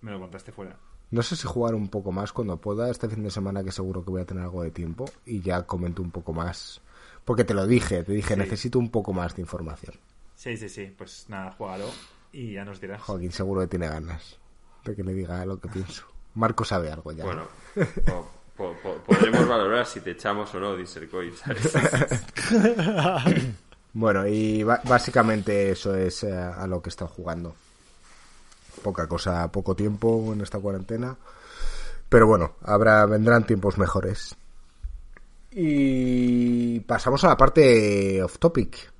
Me 0.01 0.11
lo 0.11 0.19
contaste 0.19 0.51
fuera. 0.51 0.77
No 1.13 1.21
sé 1.21 1.35
si 1.35 1.47
jugar 1.47 1.75
un 1.75 1.87
poco 1.89 2.11
más 2.11 2.33
cuando 2.33 2.57
pueda 2.57 2.89
este 2.89 3.07
fin 3.07 3.23
de 3.23 3.29
semana 3.31 3.63
que 3.63 3.71
seguro 3.71 4.03
que 4.03 4.09
voy 4.11 4.21
a 4.21 4.25
tener 4.25 4.43
algo 4.43 4.63
de 4.63 4.71
tiempo 4.71 5.05
y 5.25 5.41
ya 5.41 5.61
comento 5.63 6.01
un 6.01 6.11
poco 6.11 6.33
más. 6.33 6.81
Porque 7.23 7.43
te 7.43 7.53
lo 7.53 7.67
dije, 7.67 8.03
te 8.03 8.11
dije, 8.13 8.33
Sí. 8.33 8.39
necesito 8.39 8.79
un 8.79 8.89
poco 8.89 9.13
más 9.13 9.35
de 9.35 9.41
información. 9.43 9.95
Sí, 10.35 10.57
sí, 10.57 10.67
sí, 10.69 10.93
pues 10.97 11.25
nada, 11.29 11.51
juégalo 11.51 11.85
y 12.31 12.53
ya 12.53 12.65
nos 12.65 12.81
dirás. 12.81 13.01
Joaquín 13.01 13.31
seguro 13.31 13.61
que 13.61 13.67
tiene 13.67 13.87
ganas 13.87 14.37
de 14.83 14.95
que 14.95 15.03
le 15.03 15.13
diga 15.13 15.45
lo 15.45 15.59
que 15.59 15.69
pienso. 15.69 16.03
Marco 16.33 16.65
sabe 16.65 16.91
algo 16.91 17.11
ya. 17.11 17.23
Bueno, 17.25 17.43
po- 18.05 18.27
po- 18.57 18.75
po- 18.81 18.97
podremos 19.05 19.47
valorar 19.47 19.85
si 19.85 19.99
te 20.01 20.11
echamos 20.11 20.53
o 20.55 20.59
no 20.59 20.75
Dissercoin, 20.75 21.31
¿sabes? 21.35 21.73
Bueno, 23.95 24.25
y 24.27 24.63
básicamente 24.63 25.69
eso 25.69 25.93
es 25.95 26.23
eh, 26.23 26.33
a 26.35 26.65
lo 26.65 26.81
que 26.81 26.89
he 26.89 26.91
estado 26.91 27.11
jugando. 27.11 27.55
Poca 28.83 29.07
cosa, 29.07 29.51
poco 29.51 29.75
tiempo 29.75 30.31
en 30.33 30.41
esta 30.41 30.59
cuarentena. 30.59 31.17
Pero 32.09 32.27
bueno, 32.27 32.57
habrá, 32.61 33.05
vendrán 33.07 33.47
tiempos 33.47 33.77
mejores. 33.77 34.35
Y 35.49 36.79
pasamos 36.81 37.23
a 37.23 37.29
la 37.29 37.37
parte 37.37 38.21
off 38.21 38.37
topic. 38.37 38.91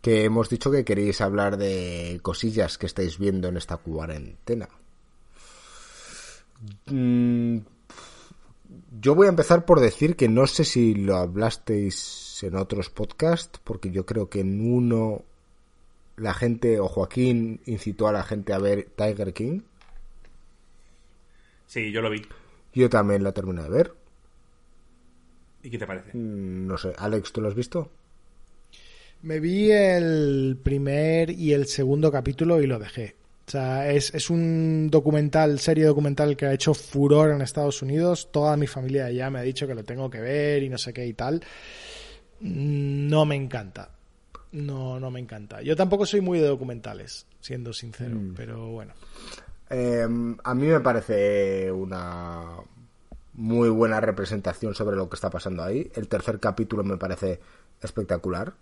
Que 0.00 0.24
hemos 0.24 0.48
dicho 0.48 0.70
que 0.70 0.84
queréis 0.84 1.20
hablar 1.20 1.56
de 1.56 2.18
cosillas 2.22 2.78
que 2.78 2.86
estáis 2.86 3.18
viendo 3.18 3.46
en 3.48 3.56
esta 3.56 3.76
cuarentena. 3.76 4.68
Mm, 6.86 7.58
yo 9.00 9.14
voy 9.14 9.26
a 9.26 9.30
empezar 9.30 9.64
por 9.64 9.80
decir 9.80 10.16
que 10.16 10.28
no 10.28 10.46
sé 10.46 10.64
si 10.64 10.94
lo 10.94 11.16
hablasteis 11.16 12.40
en 12.42 12.56
otros 12.56 12.90
podcasts, 12.90 13.60
porque 13.62 13.90
yo 13.90 14.04
creo 14.06 14.28
que 14.28 14.40
en 14.40 14.60
uno 14.60 15.22
la 16.22 16.34
gente, 16.34 16.80
o 16.80 16.88
Joaquín 16.88 17.60
incitó 17.66 18.08
a 18.08 18.12
la 18.12 18.22
gente 18.24 18.52
a 18.52 18.58
ver 18.58 18.88
Tiger 18.96 19.32
King. 19.34 19.60
Sí, 21.66 21.90
yo 21.92 22.02
lo 22.02 22.10
vi. 22.10 22.22
Yo 22.74 22.90
también 22.90 23.22
la 23.24 23.32
terminé 23.32 23.62
de 23.62 23.70
ver. 23.70 23.94
¿Y 25.62 25.70
qué 25.70 25.78
te 25.78 25.86
parece? 25.86 26.12
Mm, 26.12 26.66
No 26.66 26.78
sé, 26.78 26.92
Alex, 26.96 27.32
¿tú 27.32 27.40
lo 27.40 27.48
has 27.48 27.54
visto? 27.54 27.90
Me 29.22 29.38
vi 29.40 29.70
el 29.70 30.58
primer 30.62 31.30
y 31.30 31.52
el 31.52 31.66
segundo 31.66 32.10
capítulo 32.10 32.60
y 32.60 32.66
lo 32.66 32.78
dejé. 32.78 33.14
O 33.46 33.50
sea, 33.50 33.90
es, 33.90 34.12
es 34.14 34.30
un 34.30 34.88
documental, 34.90 35.58
serie 35.60 35.84
documental 35.84 36.36
que 36.36 36.46
ha 36.46 36.52
hecho 36.54 36.74
furor 36.74 37.30
en 37.30 37.40
Estados 37.42 37.82
Unidos. 37.82 38.30
Toda 38.32 38.56
mi 38.56 38.66
familia 38.66 39.10
ya 39.10 39.30
me 39.30 39.38
ha 39.38 39.42
dicho 39.42 39.66
que 39.66 39.74
lo 39.74 39.84
tengo 39.84 40.10
que 40.10 40.20
ver 40.20 40.62
y 40.62 40.68
no 40.68 40.78
sé 40.78 40.92
qué 40.92 41.06
y 41.06 41.12
tal. 41.14 41.42
Mm, 42.40 43.08
No 43.08 43.24
me 43.26 43.36
encanta. 43.36 43.90
No, 44.52 45.00
no 45.00 45.10
me 45.10 45.18
encanta. 45.20 45.62
Yo 45.62 45.74
tampoco 45.76 46.06
soy 46.06 46.20
muy 46.20 46.38
de 46.38 46.46
documentales, 46.46 47.26
siendo 47.40 47.72
sincero, 47.72 48.24
pero 48.34 48.68
bueno. 48.68 48.94
Eh, 49.70 50.06
a 50.44 50.54
mí 50.54 50.66
me 50.66 50.80
parece 50.80 51.72
una 51.72 52.56
muy 53.34 53.70
buena 53.70 54.00
representación 54.00 54.74
sobre 54.74 54.96
lo 54.96 55.08
que 55.08 55.16
está 55.16 55.30
pasando 55.30 55.62
ahí. 55.64 55.90
El 55.94 56.08
tercer 56.08 56.40
capítulo 56.40 56.84
me 56.84 56.98
parece 56.98 57.40
espectacular. 57.80 58.54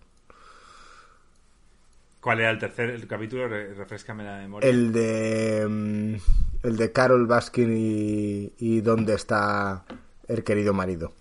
¿Cuál 2.20 2.40
era 2.40 2.50
el 2.50 2.58
tercer 2.58 2.90
el 2.90 3.06
capítulo? 3.06 3.48
Re- 3.48 3.74
refrescame 3.74 4.24
la 4.24 4.38
memoria. 4.38 4.70
El 4.70 4.92
de 4.92 5.66
mm, 5.68 6.14
el 6.66 6.76
de 6.76 6.92
Carol 6.92 7.26
Baskin 7.26 7.70
y, 7.76 8.52
y 8.58 8.80
dónde 8.80 9.14
está 9.14 9.84
el 10.28 10.44
querido 10.44 10.74
marido. 10.74 11.12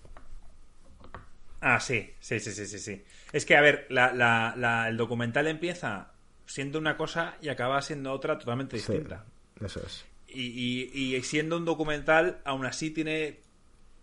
Ah, 1.60 1.78
sí, 1.80 2.10
sí, 2.20 2.40
sí, 2.40 2.52
sí, 2.52 2.66
sí, 2.66 2.78
sí. 2.78 3.04
Es 3.32 3.44
que, 3.44 3.56
a 3.56 3.60
ver, 3.60 3.86
la, 3.90 4.12
la- 4.12 4.54
la- 4.56 4.88
el 4.88 4.96
documental 4.96 5.46
empieza 5.46 6.12
siendo 6.46 6.78
una 6.78 6.96
cosa 6.96 7.36
y 7.40 7.48
acaba 7.48 7.80
siendo 7.82 8.12
otra 8.12 8.38
totalmente 8.38 8.78
Sí, 8.78 8.92
distinta. 8.92 9.24
eso 9.64 9.80
es. 9.86 10.04
Y, 10.28 10.42
y- 10.92 11.16
y 11.16 11.22
siendo 11.22 11.56
un 11.56 11.64
documental, 11.64 12.40
aún 12.44 12.64
así 12.66 12.90
tiene. 12.90 13.40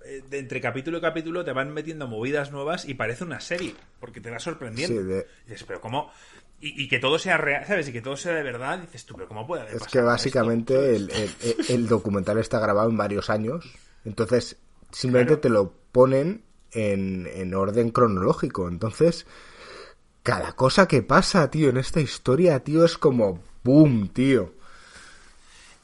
eh, 0.06 0.24
de 0.30 0.40
entre 0.40 0.62
capítulo 0.62 1.00
y 1.00 1.02
capítulo 1.02 1.44
te 1.44 1.52
van 1.52 1.74
metiendo 1.74 2.08
movidas 2.08 2.52
nuevas 2.52 2.88
y 2.88 2.94
parece 2.94 3.24
una 3.26 3.42
serie, 3.42 3.74
porque 4.00 4.22
te 4.22 4.30
va 4.30 4.40
sorprendiendo. 4.40 5.02
Sí, 5.02 5.08
de- 5.08 5.28
Y 5.46 5.50
dices, 5.50 5.66
pero 5.68 5.82
¿cómo? 5.82 6.12
Y, 6.62 6.84
y 6.84 6.88
que 6.88 7.00
todo 7.00 7.20
sea 7.20 7.36
real, 7.38 7.66
¿sabes? 7.66 7.90
Y 7.90 7.92
que 7.94 8.02
todo 8.02 8.16
sea 8.16 8.34
de 8.34 8.44
verdad, 8.44 8.80
dices 8.80 9.06
tú, 9.06 9.16
pero 9.16 9.28
¿cómo 9.28 9.46
puede 9.46 9.64
haber 9.64 9.74
Es 9.74 9.80
pasado 9.80 9.92
que 9.92 10.06
básicamente 10.06 10.96
el, 10.96 11.10
el- 11.12 11.32
el- 11.42 11.56
el 11.70 11.88
documental 11.88 12.38
está 12.38 12.60
grabado 12.60 12.90
en 12.90 12.96
varios 12.96 13.30
años. 13.30 13.66
Entonces, 14.06 14.58
simplemente 14.92 15.34
Claro. 15.34 15.42
te 15.42 15.50
lo 15.50 15.74
ponen 15.92 16.44
en, 16.72 17.28
en 17.34 17.54
orden 17.54 17.92
cronológico. 17.92 18.68
Entonces, 18.68 19.26
cada 20.24 20.54
cosa 20.54 20.88
que 20.88 21.02
pasa, 21.04 21.50
tío, 21.52 21.70
en 21.70 21.78
esta 21.78 22.02
historia, 22.02 22.60
tío, 22.64 22.86
es 22.86 22.98
como 22.98 23.42
boom, 23.64 24.10
tío. 24.10 24.54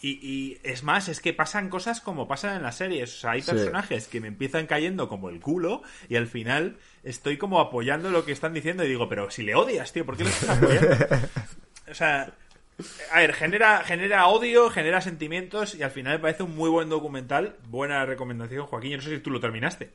Y, 0.02 0.20
y 0.22 0.60
es 0.64 0.84
más, 0.84 1.08
es 1.08 1.22
que 1.22 1.34
pasan 1.34 1.70
cosas 1.70 2.02
como 2.02 2.28
pasan 2.28 2.58
en 2.58 2.64
las 2.64 2.76
series. 2.76 3.16
O 3.16 3.20
sea, 3.22 3.32
hay 3.32 3.42
Sí. 3.42 3.48
personajes 3.52 4.08
que 4.10 4.20
me 4.20 4.28
empiezan 4.28 4.68
cayendo 4.68 5.08
como 5.08 5.30
el 5.30 5.40
culo 5.40 5.82
y 6.10 6.18
al 6.18 6.28
final 6.28 6.78
estoy 7.04 7.38
como 7.38 7.62
apoyando 7.62 8.10
lo 8.12 8.26
que 8.26 8.34
están 8.34 8.54
diciendo 8.54 8.84
y 8.84 8.90
digo, 8.90 9.08
pero 9.08 9.32
si 9.32 9.44
le 9.44 9.56
odias, 9.56 9.94
tío, 9.94 10.06
¿por 10.06 10.18
qué 10.18 10.26
le 10.26 10.30
estás 10.32 10.50
apoyando? 10.50 10.98
o 11.90 11.94
sea, 11.94 12.34
a 13.14 13.20
ver, 13.20 13.34
genera, 13.34 13.84
genera 13.86 14.28
odio, 14.28 14.70
genera 14.70 15.00
sentimientos 15.00 15.74
y 15.76 15.84
al 15.84 15.92
final 15.92 16.14
me 16.16 16.20
parece 16.20 16.44
un 16.44 16.56
muy 16.56 16.70
buen 16.70 16.90
documental. 16.90 17.56
Buena 17.70 18.06
recomendación, 18.06 18.66
Joaquín. 18.66 18.92
Yo 18.92 18.98
no 18.98 19.04
sé 19.04 19.10
si 19.16 19.20
tú 19.22 19.30
lo 19.32 19.40
terminaste. 19.40 19.94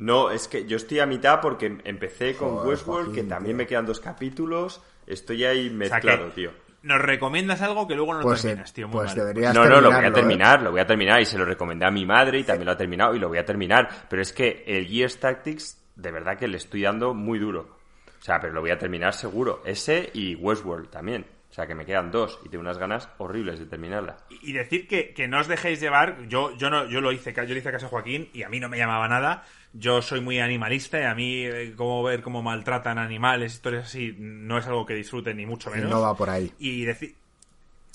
No, 0.00 0.30
es 0.30 0.48
que 0.48 0.66
yo 0.66 0.76
estoy 0.78 0.98
a 1.00 1.06
mitad 1.06 1.40
porque 1.40 1.78
empecé 1.84 2.34
con 2.34 2.50
Joder, 2.50 2.68
Westworld, 2.68 3.04
Joaquín, 3.06 3.22
que 3.24 3.28
también 3.28 3.56
tío. 3.56 3.58
me 3.58 3.66
quedan 3.66 3.86
dos 3.86 4.00
capítulos. 4.00 4.82
Estoy 5.06 5.44
ahí 5.44 5.66
O 5.66 5.68
sea, 5.68 5.76
mezclado, 5.78 6.28
tío. 6.30 6.52
nos 6.82 7.00
recomiendas 7.00 7.60
algo 7.62 7.86
que 7.86 7.94
luego 7.94 8.14
no 8.14 8.22
Pues, 8.22 8.42
terminas, 8.42 8.70
eh, 8.70 8.74
tío. 8.74 8.88
Muy 8.88 8.94
pues 8.98 9.10
mal. 9.16 9.26
deberías 9.26 9.54
No, 9.54 9.66
no, 9.66 9.80
lo 9.80 9.90
voy 9.92 10.04
a 10.04 10.08
¿eh? 10.08 10.12
terminar, 10.12 10.62
lo 10.62 10.70
voy 10.70 10.80
a 10.80 10.86
terminar 10.86 11.20
y 11.20 11.26
se 11.26 11.36
lo 11.38 11.44
recomendé 11.44 11.84
a 11.86 11.90
mi 11.90 12.06
madre 12.06 12.38
y 12.38 12.44
también 12.44 12.66
lo 12.66 12.72
ha 12.72 12.76
terminado 12.76 13.14
y 13.14 13.18
lo 13.18 13.28
voy 13.28 13.38
a 13.38 13.44
terminar. 13.44 13.88
Pero 14.08 14.22
es 14.22 14.32
que 14.32 14.64
el 14.66 14.86
Gears 14.86 15.18
Tactics, 15.20 15.82
de 15.96 16.10
verdad 16.10 16.38
que 16.38 16.48
le 16.48 16.56
estoy 16.56 16.82
dando 16.82 17.12
muy 17.14 17.38
duro. 17.38 17.76
O 18.18 18.22
sea, 18.22 18.40
pero 18.40 18.52
lo 18.54 18.60
voy 18.60 18.70
a 18.70 18.78
terminar 18.78 19.12
seguro. 19.14 19.62
Ese 19.64 20.10
y 20.14 20.34
Westworld 20.34 20.88
también. 20.90 21.26
O 21.50 21.52
sea, 21.52 21.66
que 21.66 21.74
me 21.74 21.84
quedan 21.84 22.12
dos 22.12 22.38
y 22.44 22.48
tengo 22.48 22.62
unas 22.62 22.78
ganas 22.78 23.08
horribles 23.18 23.58
de 23.58 23.66
terminarla. 23.66 24.18
y 24.42 24.52
decir 24.52 24.86
que, 24.86 25.12
que 25.12 25.26
no 25.26 25.40
os 25.40 25.48
dejéis 25.48 25.80
llevar 25.80 26.28
yo 26.28 26.56
yo 26.56 26.70
no 26.70 26.88
yo 26.88 27.00
lo 27.00 27.10
hice 27.10 27.34
yo 27.34 27.42
le 27.42 27.58
hice 27.58 27.72
caso 27.72 27.86
a 27.86 27.88
Joaquín 27.88 28.30
y 28.32 28.44
a 28.44 28.48
mí 28.48 28.60
no 28.60 28.68
me 28.68 28.78
llamaba 28.78 29.08
nada 29.08 29.44
yo 29.72 30.00
soy 30.00 30.20
muy 30.20 30.38
animalista 30.38 31.00
y 31.00 31.04
a 31.04 31.14
mí 31.14 31.44
eh, 31.44 31.74
como 31.76 32.02
ver 32.04 32.22
cómo 32.22 32.40
maltratan 32.40 32.98
animales 32.98 33.54
historias 33.54 33.86
así 33.86 34.14
no 34.16 34.58
es 34.58 34.66
algo 34.66 34.86
que 34.86 34.94
disfrute 34.94 35.34
ni 35.34 35.44
mucho 35.44 35.70
menos 35.70 35.90
no 35.90 36.00
va 36.00 36.16
por 36.16 36.30
ahí. 36.30 36.52
y 36.60 36.84
decir 36.84 37.16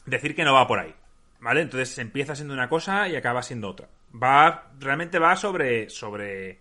decir 0.05 0.35
que 0.35 0.43
no 0.43 0.53
va 0.53 0.67
por 0.67 0.79
ahí 0.79 0.93
vale 1.39 1.61
entonces 1.61 1.97
empieza 1.99 2.35
siendo 2.35 2.53
una 2.53 2.67
cosa 2.67 3.07
y 3.07 3.15
acaba 3.15 3.41
siendo 3.41 3.69
otra 3.69 3.87
va 4.13 4.69
realmente 4.79 5.17
va 5.17 5.35
sobre 5.37 5.89
sobre 5.89 6.59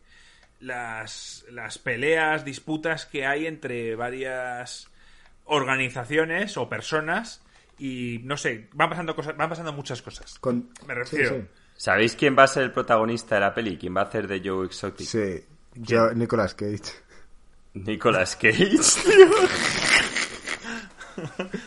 las 0.61 1.45
las 1.51 1.79
peleas 1.79 2.45
disputas 2.45 3.05
que 3.05 3.27
hay 3.27 3.47
entre 3.47 3.97
varias 3.97 4.89
organizaciones 5.45 6.57
o 6.57 6.69
personas 6.69 7.43
y 7.79 8.21
no 8.25 8.37
sé, 8.37 8.69
van 8.73 8.89
pasando 8.91 9.15
cosas, 9.17 9.37
van 9.37 9.49
pasando 9.49 9.73
muchas 9.73 10.01
cosas. 10.03 10.39
Con- 10.39 10.71
Me 10.87 10.95
refiero. 10.95 11.31
Sí, 11.31 11.41
sí. 11.41 11.47
¿Sabéis 11.77 12.15
quién 12.15 12.37
va 12.39 12.45
a 12.45 12.49
ser 12.49 12.63
el 12.63 12.73
protagonista 12.73 13.35
de 13.35 13.41
la 13.41 13.53
peli? 13.55 13.77
¿Quién 13.77 13.97
va 13.97 14.03
a 14.03 14.05
hacer 14.05 14.29
de 14.29 14.41
Joe 14.49 14.65
Exotic? 14.67 15.07
Sí, 15.07 15.45
yo, 15.75 16.13
Nicolas 16.15 16.55
Cage. 16.55 16.93
Nicolas 17.75 18.37
Cage. 18.37 18.77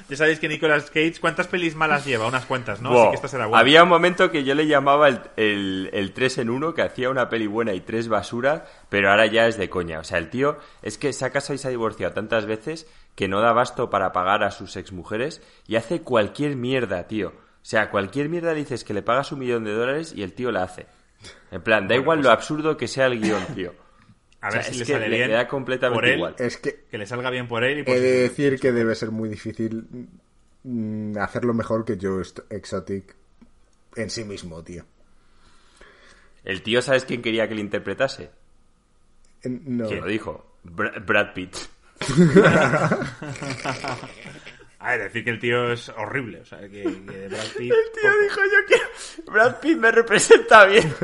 Ya 0.10 0.18
sabéis 0.18 0.40
que 0.40 0.50
Nicolas 0.50 0.86
Cage, 0.92 1.16
¿cuántas 1.22 1.48
pelis 1.48 1.74
malas 1.74 2.06
lleva? 2.06 2.28
Unas 2.28 2.46
cuantas, 2.46 2.82
¿no? 2.82 2.92
Así 3.00 3.10
que 3.12 3.16
esta 3.16 3.28
será 3.30 3.46
buena. 3.46 3.60
Había 3.62 3.84
un 3.84 3.88
momento 3.90 4.30
que 4.30 4.44
yo 4.44 4.54
le 4.56 4.68
llamaba 4.68 5.08
el, 5.08 5.22
el, 5.38 5.90
el 5.94 6.12
3 6.14 6.40
en 6.40 6.50
1, 6.50 6.74
que 6.74 6.82
hacía 6.82 7.10
una 7.10 7.30
peli 7.30 7.48
buena 7.48 7.74
y 7.74 7.80
tres 7.80 8.10
basura, 8.10 8.66
pero 8.90 9.10
ahora 9.10 9.26
ya 9.28 9.48
es 9.48 9.58
de 9.58 9.70
coña. 9.70 10.00
O 10.00 10.04
sea, 10.04 10.18
el 10.18 10.30
tío 10.30 10.58
es 10.82 10.98
que 10.98 11.14
se 11.14 11.24
ha 11.24 11.30
casado 11.30 11.54
y 11.54 11.60
se 11.60 11.68
ha 11.68 11.72
divorciado 11.72 12.14
tantas 12.14 12.46
veces 12.46 12.88
que 13.18 13.28
no 13.28 13.42
da 13.42 13.52
basto 13.52 13.90
para 13.90 14.12
pagar 14.14 14.44
a 14.44 14.52
sus 14.52 14.78
exmujeres 14.78 15.42
y 15.68 15.76
hace 15.76 16.02
cualquier 16.04 16.56
mierda, 16.56 17.08
tío. 17.08 17.30
O 17.30 17.66
sea, 17.70 17.90
cualquier 17.90 18.30
mierda 18.30 18.54
le 18.54 18.60
dices 18.60 18.84
que 18.84 18.94
le 18.94 19.02
pagas 19.02 19.32
un 19.32 19.40
millón 19.40 19.64
de 19.64 19.74
dólares 19.74 20.14
y 20.16 20.22
el 20.22 20.34
tío 20.34 20.52
la 20.52 20.62
hace. 20.64 20.86
En 21.52 21.64
plan, 21.64 21.88
da 21.88 21.96
igual 21.96 22.22
lo 22.22 22.30
absurdo 22.30 22.78
que 22.78 22.88
sea 22.88 23.08
el 23.08 23.20
guion, 23.20 23.44
tío. 23.56 23.74
A 24.40 24.50
O 24.50 24.52
ver 24.52 24.64
sea, 24.64 24.64
si 24.64 24.70
es 24.72 24.78
le 24.82 24.86
que 24.86 24.94
sale 24.94 25.10
le- 25.10 25.18
bien. 25.18 25.30
le 25.30 25.34
da 25.34 25.48
completamente 25.48 25.96
por 25.98 26.06
él, 26.08 26.16
igual. 26.18 26.36
Es 26.38 26.58
que 26.58 26.86
Que 26.92 26.98
le 27.00 27.08
salga 27.08 27.32
bien 27.32 27.48
por 27.48 27.64
él 27.64 27.80
y 27.80 27.84
pues, 27.84 27.98
he 27.98 28.02
de 28.02 28.22
decir 28.22 28.60
que 28.60 28.72
debe 28.72 28.94
ser 28.94 29.10
muy 29.10 29.28
difícil 29.30 29.88
mm, 30.64 31.18
hacerlo 31.18 31.56
mejor 31.56 31.84
que 31.86 31.98
Joe 32.00 32.24
Exotic 32.52 33.16
en 33.96 34.10
sí 34.12 34.24
mismo, 34.26 34.64
tío. 34.64 34.86
El 36.44 36.62
tío, 36.62 36.82
¿sabes 36.84 37.04
quién 37.04 37.24
quería 37.24 37.50
que 37.50 37.56
le 37.56 37.62
interpretase? 37.62 38.30
No. 39.44 39.88
¿Quién 39.88 40.02
lo 40.02 40.06
dijo? 40.08 40.56
Bra- 40.64 41.04
Brad 41.04 41.34
Pitt. 41.34 41.56
A 44.80 44.92
ver, 44.92 45.02
decir 45.04 45.24
que 45.24 45.30
el 45.32 45.40
tío 45.40 45.72
es 45.72 45.90
horrible. 45.90 46.42
O 46.42 46.46
sea, 46.46 46.60
que, 46.60 46.84
que 46.84 47.28
Brad 47.28 47.46
Pitt. 47.58 47.74
El 47.74 47.92
tío 48.02 48.12
dijo 48.22 48.40
yo 48.46 48.66
que 48.68 48.76
Brad 49.32 49.60
Pitt 49.60 49.78
me 49.78 49.92
representa 49.92 50.66
bien. 50.66 50.94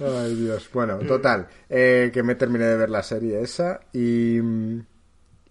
Ay, 0.00 0.34
Dios. 0.36 0.68
Bueno, 0.72 0.98
total. 0.98 1.48
eh, 1.68 2.10
que 2.12 2.22
me 2.22 2.36
terminé 2.36 2.64
de 2.64 2.76
ver 2.76 2.90
la 2.90 3.02
serie 3.02 3.40
esa 3.42 3.80
y. 3.92 4.38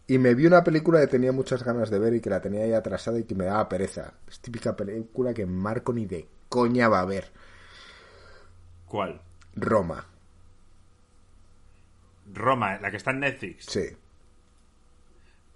Y 0.10 0.20
me 0.20 0.36
vi 0.36 0.46
una 0.46 0.64
película 0.64 1.02
que 1.02 1.08
tenía 1.08 1.34
muchas 1.34 1.64
ganas 1.64 1.90
de 1.90 2.00
ver 2.00 2.14
y 2.14 2.22
que 2.22 2.30
la 2.30 2.40
tenía 2.40 2.64
ahí 2.64 2.72
atrasada 2.72 3.20
y 3.20 3.26
que 3.26 3.36
me 3.36 3.44
daba 3.44 3.68
pereza. 3.68 4.14
Es 4.26 4.40
típica 4.40 4.74
película 4.74 5.34
que 5.34 5.46
Marco 5.46 5.92
ni 5.92 6.06
de 6.06 6.30
coña 6.48 6.88
va 6.88 7.02
a 7.02 7.06
ver. 7.06 7.30
¿Cuál? 8.86 9.20
Roma. 9.54 10.08
Roma, 12.34 12.78
la 12.80 12.92
que 12.92 12.98
está 12.98 13.12
en 13.12 13.20
Netflix. 13.22 13.66
Sí. 13.66 13.86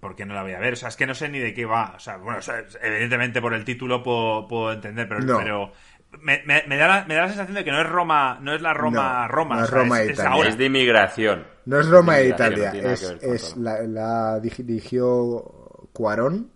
¿Por 0.00 0.16
qué 0.16 0.24
no 0.26 0.34
la 0.34 0.42
voy 0.42 0.52
a 0.52 0.58
ver? 0.58 0.72
O 0.72 0.76
sea, 0.76 0.88
es 0.88 0.96
que 0.96 1.06
no 1.06 1.14
sé 1.14 1.28
ni 1.28 1.38
de 1.38 1.54
qué 1.54 1.64
va. 1.64 1.92
O 1.96 2.00
sea, 2.00 2.16
bueno, 2.16 2.38
o 2.38 2.42
sea, 2.42 2.64
evidentemente 2.82 3.40
por 3.40 3.54
el 3.54 3.64
título 3.64 4.02
puedo, 4.02 4.48
puedo 4.48 4.72
entender, 4.72 5.08
pero, 5.08 5.20
No. 5.20 5.38
pero 5.38 5.72
me, 6.20 6.42
me- 6.44 6.64
me 6.66 6.76
da 6.76 6.88
la, 6.88 7.04
me 7.04 7.14
da 7.14 7.22
la 7.22 7.28
sensación 7.28 7.54
de 7.54 7.62
que 7.64 7.70
no 7.70 7.80
es 7.80 7.88
Roma, 7.88 8.38
no 8.42 8.52
es 8.52 8.60
la 8.60 8.74
Roma, 8.74 9.22
No, 9.22 9.28
Roma. 9.28 9.54
no 9.56 9.60
o 9.60 9.64
es 9.64 9.70
sea, 9.70 9.78
Roma 9.78 10.00
es, 10.02 10.06
es 10.08 10.14
Italia. 10.14 10.30
ahora. 10.32 10.48
Es 10.48 10.58
de 10.58 10.64
inmigración. 10.64 11.46
No 11.66 11.78
es 11.78 11.88
Roma 11.88 12.16
de 12.16 12.22
e 12.24 12.28
Italia. 12.30 12.72
es, 12.72 13.56
la, 13.56 13.82
la 13.82 14.40
dirigió 14.40 15.88
Cuarón. 15.92 16.50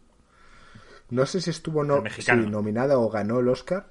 No 1.11 1.25
sé 1.25 1.41
si 1.41 1.51
estuvo 1.51 1.85
no, 1.85 2.03
sí, 2.19 2.33
nominada 2.49 2.99
o 2.99 3.09
ganó 3.09 3.39
el 3.39 3.49
Oscar. 3.49 3.87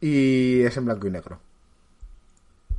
Y 0.00 0.62
es 0.62 0.74
en 0.78 0.86
blanco 0.86 1.06
y 1.06 1.10
negro. 1.10 1.40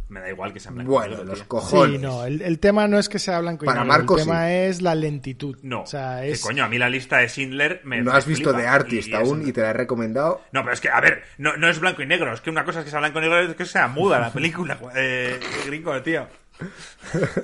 Me 0.10 0.20
da 0.22 0.30
igual 0.30 0.52
que 0.54 0.60
sea 0.60 0.70
en 0.70 0.76
blanco 0.76 0.92
y 0.92 0.96
Bueno, 0.96 1.10
negro, 1.18 1.26
los 1.26 1.38
tío. 1.40 1.48
cojones. 1.48 1.96
Sí, 1.96 2.02
no, 2.02 2.26
el, 2.26 2.42
el 2.42 2.58
tema 2.60 2.88
no 2.88 2.98
es 2.98 3.08
que 3.10 3.20
sea 3.20 3.40
blanco 3.42 3.64
y 3.64 3.68
Para 3.68 3.82
negro, 3.82 3.98
Marco, 4.00 4.18
el 4.18 4.24
tema 4.26 4.48
sí. 4.48 4.54
es 4.54 4.82
la 4.82 4.96
lentitud. 4.96 5.58
No, 5.62 5.84
o 5.84 5.86
sea, 5.86 6.22
que 6.22 6.32
es... 6.32 6.42
coño, 6.42 6.64
a 6.64 6.68
mí 6.68 6.78
la 6.80 6.90
lista 6.90 7.18
de 7.20 7.28
Schindler 7.30 7.82
me. 7.84 8.02
No 8.02 8.12
me 8.12 8.18
has 8.18 8.26
visto. 8.26 8.52
The 8.54 8.66
Artist 8.68 9.08
Y- 9.08 9.12
y 9.12 9.14
es 9.14 9.20
aún 9.20 9.48
y 9.48 9.52
te 9.54 9.62
la 9.62 9.70
he 9.70 9.74
recomendado. 9.74 10.42
No, 10.52 10.62
pero 10.64 10.74
es 10.74 10.82
que, 10.82 10.90
a 10.90 11.00
ver, 11.00 11.24
no, 11.38 11.56
no 11.58 11.70
es 11.70 11.80
blanco 11.80 12.02
y 12.02 12.08
negro. 12.08 12.34
Es 12.34 12.42
que 12.42 12.50
una 12.50 12.66
cosa 12.66 12.80
es 12.80 12.86
que 12.86 12.92
sea 12.92 13.00
blanco 13.00 13.20
y 13.20 13.22
negro 13.22 13.40
y 13.42 13.46
otra 13.46 13.56
que 13.56 13.66
sea 13.66 13.88
muda 13.88 14.20
la 14.20 14.34
película. 14.34 14.80
Eh, 14.96 15.40
gringo, 15.68 16.02
tío. 16.02 16.28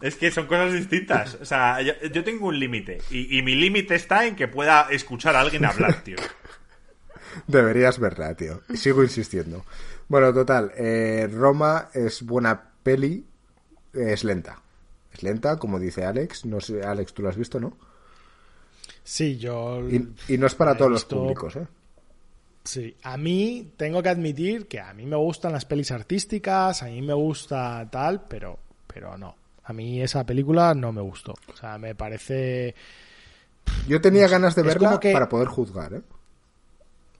Es 0.00 0.16
que 0.16 0.30
son 0.30 0.46
cosas 0.46 0.72
distintas. 0.72 1.36
O 1.40 1.44
sea, 1.44 1.80
yo, 1.82 1.92
yo 2.12 2.24
tengo 2.24 2.46
un 2.48 2.58
límite. 2.58 2.98
Y, 3.10 3.38
y 3.38 3.42
mi 3.42 3.54
límite 3.54 3.94
está 3.94 4.26
en 4.26 4.34
que 4.34 4.48
pueda 4.48 4.88
escuchar 4.90 5.36
a 5.36 5.40
alguien 5.40 5.64
hablar, 5.64 6.02
tío. 6.02 6.16
Deberías 7.46 7.98
verla, 8.00 8.34
tío. 8.34 8.62
Sigo 8.74 9.02
insistiendo. 9.02 9.64
Bueno, 10.12 10.34
total. 10.34 10.72
eh, 10.76 11.26
Roma 11.32 11.88
es 11.94 12.22
buena 12.22 12.62
peli. 12.82 13.24
Es 13.94 14.24
lenta. 14.24 14.60
Es 15.10 15.22
lenta, 15.22 15.56
como 15.56 15.78
dice 15.78 16.04
Alex. 16.04 16.44
No 16.44 16.60
sé, 16.60 16.82
Alex, 16.82 17.14
tú 17.14 17.22
lo 17.22 17.30
has 17.30 17.36
visto, 17.38 17.58
¿no? 17.58 17.78
Sí, 19.02 19.38
yo... 19.38 19.80
Y, 19.88 20.06
y 20.28 20.36
no 20.36 20.46
es 20.46 20.54
para 20.54 20.76
todos 20.76 20.90
los 20.90 21.06
públicos, 21.06 21.56
¿eh? 21.56 21.66
Sí, 22.62 22.94
a 23.04 23.16
mí 23.16 23.72
tengo 23.78 24.02
que 24.02 24.10
admitir 24.10 24.68
que 24.68 24.80
a 24.80 24.92
mí 24.92 25.06
me 25.06 25.16
gustan 25.16 25.52
las 25.52 25.64
pelis 25.64 25.90
artísticas, 25.90 26.82
a 26.82 26.86
mí 26.86 27.00
me 27.00 27.14
gusta 27.14 27.88
tal, 27.90 28.26
pero, 28.28 28.58
pero 28.86 29.16
no. 29.16 29.34
A 29.64 29.72
mí 29.72 30.02
esa 30.02 30.26
película 30.26 30.74
no 30.74 30.92
me 30.92 31.00
gustó. 31.00 31.32
O 31.50 31.56
sea, 31.56 31.78
me 31.78 31.94
parece... 31.94 32.74
Yo 33.88 33.98
tenía 34.02 34.28
ganas 34.28 34.54
de 34.54 34.62
verla 34.62 35.00
que- 35.00 35.12
para 35.14 35.30
poder 35.30 35.48
juzgar, 35.48 35.94
¿eh? 35.94 36.02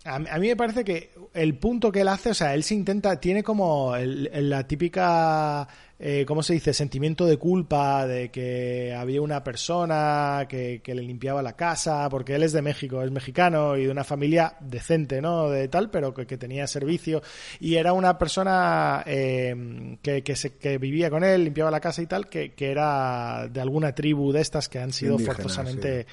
A, 0.04 0.16
a 0.16 0.38
mí 0.38 0.48
me 0.48 0.56
parece 0.56 0.82
que 0.84 1.10
el 1.32 1.54
punto 1.54 1.92
que 1.92 2.00
él 2.00 2.08
hace, 2.08 2.30
o 2.30 2.34
sea, 2.34 2.54
él 2.54 2.64
se 2.64 2.74
intenta, 2.74 3.20
tiene 3.20 3.44
como 3.44 3.94
el- 3.94 4.28
la 4.50 4.66
típica, 4.66 5.68
eh, 6.00 6.24
¿cómo 6.26 6.42
se 6.42 6.54
dice? 6.54 6.74
Sentimiento 6.74 7.24
de 7.24 7.36
culpa 7.36 8.04
de 8.08 8.28
que 8.30 8.92
había 8.98 9.22
una 9.22 9.44
persona 9.44 10.46
que, 10.48 10.80
que 10.82 10.96
le 10.96 11.02
limpiaba 11.02 11.40
la 11.40 11.52
casa, 11.54 12.08
porque 12.10 12.34
él 12.34 12.42
es 12.42 12.52
de 12.52 12.62
México, 12.62 13.00
es 13.00 13.12
mexicano 13.12 13.76
y 13.76 13.84
de 13.84 13.90
una 13.92 14.02
familia 14.02 14.56
decente, 14.58 15.22
¿no? 15.22 15.48
De 15.48 15.68
tal, 15.68 15.88
pero 15.88 16.12
que, 16.12 16.26
que 16.26 16.36
tenía 16.36 16.66
servicio 16.66 17.22
y 17.60 17.76
era 17.76 17.92
una 17.92 18.18
persona 18.18 19.04
eh, 19.06 19.96
que, 20.02 20.24
que, 20.24 20.34
se, 20.34 20.56
que 20.56 20.78
vivía 20.78 21.10
con 21.10 21.22
él, 21.22 21.44
limpiaba 21.44 21.70
la 21.70 21.78
casa 21.80 22.02
y 22.02 22.06
tal, 22.06 22.28
que, 22.28 22.54
que 22.54 22.72
era 22.72 23.46
de 23.48 23.60
alguna 23.60 23.94
tribu 23.94 24.32
de 24.32 24.40
estas 24.40 24.68
que 24.68 24.80
han 24.80 24.92
sido 24.92 25.16
forzosamente... 25.26 26.06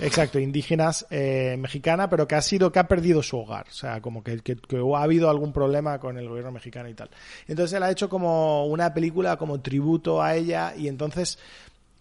Exacto, 0.00 0.38
indígenas 0.38 1.06
eh, 1.10 1.56
mexicana, 1.58 2.08
pero 2.08 2.26
que 2.26 2.34
ha 2.34 2.42
sido 2.42 2.72
que 2.72 2.78
ha 2.78 2.88
perdido 2.88 3.22
su 3.22 3.38
hogar, 3.38 3.66
o 3.68 3.72
sea, 3.72 4.00
como 4.00 4.22
que, 4.22 4.38
que- 4.40 4.56
que 4.56 4.76
ha 4.96 5.02
habido 5.02 5.28
algún 5.30 5.52
problema 5.52 5.98
con 5.98 6.16
el 6.18 6.28
gobierno 6.28 6.52
mexicano 6.52 6.88
y 6.88 6.94
tal. 6.94 7.10
Entonces 7.46 7.76
él 7.76 7.82
ha 7.82 7.90
hecho 7.90 8.08
como 8.08 8.66
una 8.66 8.92
película 8.94 9.36
como 9.36 9.60
tributo 9.60 10.22
a 10.22 10.34
ella 10.34 10.74
y 10.76 10.88
entonces 10.88 11.38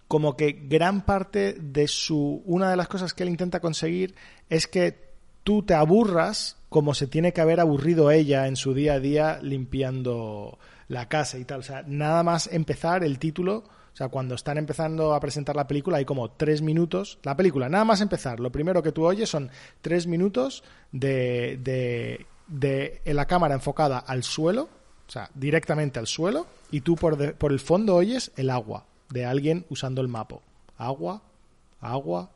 como 0.08 0.36
que 0.36 0.54
gran 0.68 1.02
parte 1.06 1.54
de 1.60 1.88
su 1.88 2.42
una 2.46 2.70
de 2.72 2.78
las 2.78 2.88
cosas 2.88 3.14
que 3.14 3.24
él 3.24 3.30
intenta 3.30 3.60
conseguir 3.60 4.16
es 4.50 4.66
que 4.68 5.10
tú 5.44 5.62
te 5.64 5.74
aburras 5.76 6.58
como 6.70 6.94
se 6.94 7.08
tiene 7.08 7.34
que 7.34 7.42
haber 7.42 7.60
aburrido 7.60 8.10
ella 8.12 8.48
en 8.48 8.56
su 8.56 8.74
día 8.74 8.94
a 8.94 9.00
día 9.00 9.40
limpiando 9.42 10.58
la 10.88 11.08
casa 11.08 11.38
y 11.38 11.46
tal. 11.46 11.60
O 11.60 11.64
sea, 11.64 11.84
nada 11.86 12.24
más 12.24 12.48
empezar 12.52 13.04
el 13.04 13.20
título, 13.20 13.64
o 13.94 13.95
sea, 13.95 14.07
cuando 14.10 14.36
están 14.36 14.57
empezando 14.57 15.14
a 15.14 15.20
presentar 15.20 15.56
la 15.56 15.68
película 15.68 15.98
hay 15.98 16.06
como 16.06 16.32
tres 16.32 16.61
minutos. 16.61 17.20
La 17.24 17.36
película, 17.36 17.68
nada 17.70 17.84
más 17.86 18.02
empezar, 18.02 18.40
lo 18.40 18.52
primero 18.52 18.82
que 18.84 18.91
tú 18.91 19.06
oyes 19.06 19.30
son 19.30 19.49
tres 19.82 20.07
minutos 20.07 20.64
de, 20.91 21.60
de, 21.61 22.26
de 22.48 23.14
la 23.14 23.26
cámara 23.26 23.56
enfocada 23.56 23.99
al 23.99 24.24
suelo, 24.24 24.70
o 25.07 25.11
sea, 25.11 25.30
directamente 25.34 25.99
al 25.99 26.07
suelo, 26.07 26.45
y 26.72 26.82
tú 26.82 26.95
por, 26.95 27.18
de- 27.18 27.34
por 27.34 27.52
el 27.52 27.60
fondo 27.60 27.95
oyes 27.95 28.32
el 28.38 28.49
agua 28.49 28.86
de 29.10 29.26
alguien 29.26 29.66
usando 29.70 30.02
el 30.02 30.07
mapo. 30.07 30.41
Agua, 30.78 31.24
agua, 31.82 32.30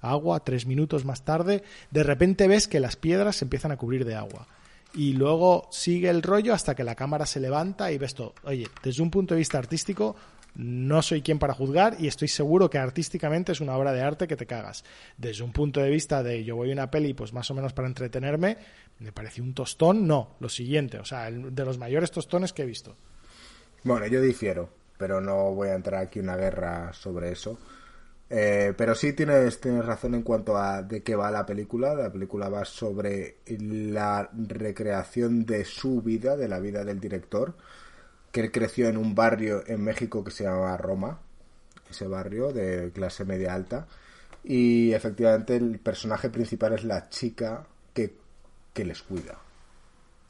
agua, 0.00 0.40
tres 0.40 0.66
minutos 0.66 1.04
más 1.04 1.24
tarde, 1.24 1.64
de 1.90 2.02
repente 2.04 2.46
ves 2.46 2.68
que 2.68 2.80
las 2.80 2.96
piedras 2.96 3.36
se 3.36 3.44
empiezan 3.46 3.72
a 3.72 3.76
cubrir 3.76 4.04
de 4.04 4.14
agua. 4.14 4.46
Y 4.94 5.12
luego 5.14 5.68
sigue 5.70 6.08
el 6.08 6.22
rollo 6.22 6.54
hasta 6.54 6.74
que 6.74 6.84
la 6.84 6.94
cámara 6.94 7.26
se 7.26 7.40
levanta 7.40 7.92
y 7.92 7.98
ves 7.98 8.14
todo. 8.14 8.34
Oye, 8.44 8.68
desde 8.82 9.02
un 9.02 9.10
punto 9.10 9.34
de 9.34 9.38
vista 9.38 9.58
artístico, 9.58 10.16
no 10.54 11.02
soy 11.02 11.22
quien 11.22 11.38
para 11.38 11.54
juzgar 11.54 11.96
y 11.98 12.08
estoy 12.08 12.28
seguro 12.28 12.68
que 12.70 12.78
artísticamente 12.78 13.52
es 13.52 13.60
una 13.60 13.76
obra 13.76 13.92
de 13.92 14.02
arte 14.02 14.26
que 14.26 14.36
te 14.36 14.46
cagas. 14.46 14.84
Desde 15.16 15.44
un 15.44 15.52
punto 15.52 15.80
de 15.80 15.90
vista 15.90 16.22
de 16.22 16.44
yo 16.44 16.56
voy 16.56 16.70
a 16.70 16.72
una 16.72 16.90
peli, 16.90 17.14
pues 17.14 17.32
más 17.32 17.50
o 17.50 17.54
menos 17.54 17.72
para 17.72 17.88
entretenerme, 17.88 18.58
me 18.98 19.12
pareció 19.12 19.44
un 19.44 19.54
tostón, 19.54 20.06
no, 20.06 20.36
lo 20.40 20.48
siguiente, 20.48 20.98
o 20.98 21.04
sea, 21.04 21.28
el- 21.28 21.54
de 21.54 21.64
los 21.64 21.78
mayores 21.78 22.10
tostones 22.10 22.52
que 22.52 22.62
he 22.62 22.66
visto. 22.66 22.96
Bueno, 23.84 24.06
yo 24.06 24.20
difiero, 24.20 24.68
pero 24.96 25.20
no 25.20 25.54
voy 25.54 25.68
a 25.68 25.74
entrar 25.74 26.02
aquí 26.02 26.18
en 26.18 26.24
una 26.24 26.36
guerra 26.36 26.92
sobre 26.92 27.30
eso. 27.32 27.58
Eh, 28.30 28.74
pero 28.76 28.94
sí 28.94 29.14
tienes, 29.14 29.58
tienes 29.60 29.86
razón 29.86 30.14
en 30.14 30.22
cuanto 30.22 30.58
a 30.58 30.82
de 30.82 31.02
qué 31.02 31.14
va 31.16 31.30
la 31.30 31.46
película. 31.46 31.94
La 31.94 32.12
película 32.12 32.48
va 32.50 32.64
sobre 32.64 33.36
la 33.46 34.28
recreación 34.36 35.46
de 35.46 35.64
su 35.64 36.02
vida, 36.02 36.36
de 36.36 36.48
la 36.48 36.58
vida 36.58 36.84
del 36.84 37.00
director, 37.00 37.56
él 38.40 38.52
creció 38.52 38.88
en 38.88 38.96
un 38.96 39.14
barrio 39.14 39.62
en 39.66 39.82
México 39.82 40.24
que 40.24 40.30
se 40.30 40.44
llama 40.44 40.76
Roma, 40.76 41.20
ese 41.90 42.06
barrio 42.06 42.52
de 42.52 42.90
clase 42.92 43.24
media 43.24 43.54
alta. 43.54 43.86
Y 44.44 44.92
efectivamente 44.92 45.56
el 45.56 45.78
personaje 45.78 46.30
principal 46.30 46.72
es 46.72 46.84
la 46.84 47.08
chica 47.08 47.66
que, 47.92 48.14
que 48.72 48.84
les 48.84 49.02
cuida 49.02 49.38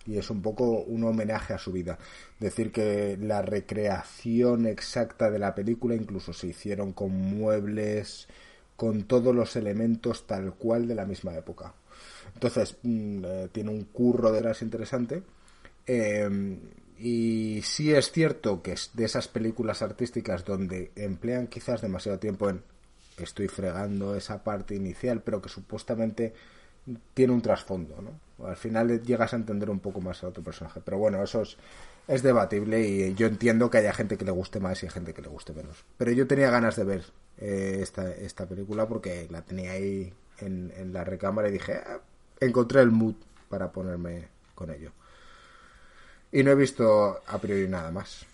y 0.08 0.16
es 0.16 0.30
un 0.30 0.40
poco 0.40 0.80
un 0.80 1.04
homenaje 1.04 1.52
a 1.52 1.58
su 1.58 1.70
vida. 1.70 1.98
Decir 2.40 2.72
que 2.72 3.18
la 3.20 3.42
recreación 3.42 4.66
exacta 4.66 5.30
de 5.30 5.38
la 5.38 5.54
película 5.54 5.94
incluso 5.94 6.32
se 6.32 6.48
hicieron 6.48 6.92
con 6.92 7.12
muebles 7.12 8.26
con 8.74 9.02
todos 9.04 9.34
los 9.34 9.54
elementos 9.56 10.26
tal 10.26 10.54
cual 10.54 10.88
de 10.88 10.94
la 10.94 11.04
misma 11.04 11.34
época. 11.34 11.74
Entonces, 12.32 12.76
mm, 12.82 13.24
eh, 13.24 13.48
tiene 13.52 13.70
un 13.70 13.84
curro 13.84 14.30
de 14.30 14.36
detrás 14.36 14.62
interesante. 14.62 15.22
Eh, 15.86 16.58
y 16.98 17.60
sí 17.62 17.92
es 17.92 18.10
cierto 18.10 18.62
que 18.62 18.72
es 18.72 18.90
de 18.94 19.04
esas 19.04 19.28
películas 19.28 19.82
artísticas 19.82 20.44
donde 20.44 20.90
emplean 20.96 21.46
quizás 21.46 21.80
demasiado 21.80 22.18
tiempo 22.18 22.50
en 22.50 22.62
estoy 23.22 23.48
fregando 23.48 24.14
esa 24.14 24.42
parte 24.42 24.74
inicial, 24.74 25.22
pero 25.22 25.42
que 25.42 25.48
supuestamente 25.48 26.34
tiene 27.14 27.32
un 27.32 27.42
trasfondo, 27.42 28.00
¿no? 28.00 28.46
Al 28.46 28.56
final 28.56 29.02
llegas 29.02 29.32
a 29.32 29.36
entender 29.36 29.68
un 29.68 29.80
poco 29.80 30.00
más 30.00 30.22
a 30.22 30.28
otro 30.28 30.42
personaje. 30.42 30.80
Pero 30.84 30.98
bueno, 30.98 31.22
eso 31.22 31.42
es, 31.42 31.56
es 32.06 32.22
debatible 32.22 32.80
y 32.80 33.14
yo 33.14 33.26
entiendo 33.26 33.70
que 33.70 33.78
haya 33.78 33.92
gente 33.92 34.16
que 34.16 34.24
le 34.24 34.30
guste 34.30 34.60
más 34.60 34.82
y 34.82 34.88
gente 34.88 35.12
que 35.12 35.22
le 35.22 35.28
guste 35.28 35.52
menos. 35.52 35.84
Pero 35.96 36.12
yo 36.12 36.26
tenía 36.26 36.50
ganas 36.50 36.76
de 36.76 36.84
ver 36.84 37.04
eh, 37.38 37.80
esta, 37.82 38.46
película 38.46 38.86
porque 38.86 39.26
la 39.30 39.42
tenía 39.42 39.72
ahí 39.72 40.12
en, 40.38 40.72
en 40.76 40.92
la 40.92 41.04
recámara 41.04 41.48
y 41.48 41.52
dije, 41.52 41.74
ah, 41.74 42.00
encontré 42.40 42.80
el 42.80 42.90
mood 42.90 43.16
para 43.48 43.72
ponerme 43.72 44.28
con 44.54 44.70
ello. 44.70 44.92
Y 46.32 46.42
no 46.42 46.50
he 46.50 46.54
visto 46.54 47.22
a 47.26 47.38
priori 47.38 47.68
nada 47.68 47.90
más. 47.90 48.26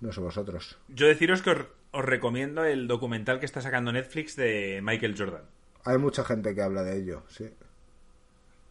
No 0.00 0.12
sé 0.12 0.20
vosotros. 0.20 0.78
Yo 0.88 1.06
deciros 1.06 1.42
que 1.42 1.50
os, 1.50 1.66
os 1.92 2.04
recomiendo 2.04 2.64
el 2.64 2.88
documental 2.88 3.38
que 3.38 3.46
está 3.46 3.60
sacando 3.60 3.92
Netflix 3.92 4.34
de 4.36 4.80
Michael 4.82 5.14
Jordan. 5.16 5.44
Hay 5.84 5.98
mucha 5.98 6.24
gente 6.24 6.54
que 6.54 6.62
habla 6.62 6.82
de 6.82 6.96
ello, 6.96 7.22
sí. 7.28 7.50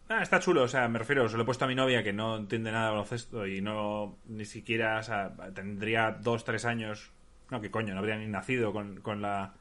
Ah, 0.08 0.22
está 0.22 0.40
chulo, 0.40 0.64
o 0.64 0.68
sea, 0.68 0.88
me 0.88 0.98
refiero, 0.98 1.28
se 1.28 1.36
lo 1.36 1.44
he 1.44 1.46
puesto 1.46 1.64
a 1.64 1.68
mi 1.68 1.74
novia 1.74 2.02
que 2.02 2.12
no 2.12 2.36
entiende 2.36 2.70
nada 2.70 2.86
de 2.86 2.90
baloncesto 2.90 3.46
y 3.46 3.62
no, 3.62 4.18
ni 4.26 4.44
siquiera, 4.44 4.98
o 4.98 5.02
sea, 5.02 5.32
tendría 5.54 6.18
dos, 6.20 6.44
tres 6.44 6.66
años, 6.66 7.12
no, 7.50 7.62
qué 7.62 7.70
coño, 7.70 7.94
no 7.94 8.00
habría 8.00 8.16
ni 8.16 8.26
nacido 8.26 8.74
con, 8.74 9.00
con 9.00 9.22
la 9.22 9.54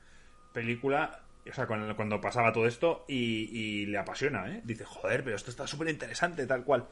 película, 0.52 1.22
o 1.50 1.54
sea, 1.54 1.68
con, 1.68 1.94
cuando 1.96 2.20
pasaba 2.20 2.52
todo 2.52 2.68
esto 2.68 3.06
y, 3.08 3.50
y, 3.58 3.86
le 3.86 3.98
apasiona, 3.98 4.50
¿eh? 4.52 4.62
Dice, 4.66 4.84
joder, 4.84 5.24
pero 5.24 5.38
esto 5.38 5.52
está 5.52 5.68
súper 5.68 5.88
interesante, 5.88 6.46
tal 6.46 6.66
cual. 6.66 6.88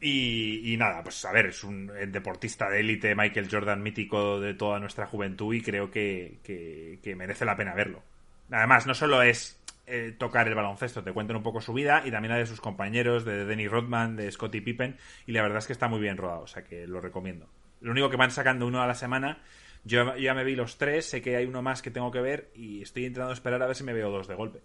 Y, 0.00 0.72
y, 0.72 0.76
nada, 0.78 1.02
pues 1.02 1.22
a 1.26 1.32
ver, 1.32 1.46
es 1.46 1.62
un 1.62 1.92
deportista 2.08 2.70
de 2.70 2.80
élite, 2.80 3.14
Michael 3.14 3.48
Jordan 3.50 3.82
mítico 3.82 4.40
de 4.40 4.54
toda 4.54 4.80
nuestra 4.80 5.06
juventud 5.06 5.54
y 5.54 5.60
creo 5.60 5.90
que, 5.90 6.38
que, 6.42 6.98
que 7.02 7.14
merece 7.14 7.44
la 7.44 7.56
pena 7.56 7.74
verlo. 7.74 8.02
Además, 8.50 8.86
no 8.86 8.94
solo 8.94 9.22
es 9.22 9.60
eh, 9.92 10.14
tocar 10.16 10.46
el 10.46 10.54
baloncesto. 10.54 11.02
Te 11.02 11.12
cuentan 11.12 11.36
un 11.36 11.42
poco 11.42 11.60
su 11.60 11.72
vida 11.72 12.02
y 12.04 12.12
también 12.12 12.30
la 12.30 12.38
de 12.38 12.46
sus 12.46 12.60
compañeros, 12.60 13.24
de 13.24 13.44
Denny 13.44 13.66
Rodman, 13.66 14.14
de 14.14 14.30
Scottie 14.30 14.62
Pippen, 14.62 14.96
y 15.26 15.32
la 15.32 15.42
verdad 15.42 15.58
es 15.58 15.66
que 15.66 15.72
está 15.72 15.88
muy 15.88 16.00
bien 16.00 16.16
rodado, 16.16 16.42
o 16.42 16.46
sea 16.46 16.62
que 16.62 16.86
lo 16.86 17.00
recomiendo. 17.00 17.48
Lo 17.80 17.90
único 17.90 18.08
que 18.08 18.16
van 18.16 18.30
sacando 18.30 18.68
uno 18.68 18.82
a 18.82 18.86
la 18.86 18.94
semana, 18.94 19.42
yo 19.82 20.16
ya 20.16 20.32
me 20.32 20.44
vi 20.44 20.54
los 20.54 20.78
tres, 20.78 21.06
sé 21.06 21.20
que 21.20 21.34
hay 21.34 21.44
uno 21.44 21.60
más 21.60 21.82
que 21.82 21.90
tengo 21.90 22.12
que 22.12 22.20
ver 22.20 22.52
y 22.54 22.82
estoy 22.82 23.06
intentando 23.06 23.32
esperar 23.32 23.62
a 23.62 23.66
ver 23.66 23.74
si 23.74 23.82
me 23.82 23.92
veo 23.92 24.10
dos 24.10 24.28
de 24.28 24.36
golpe. 24.36 24.60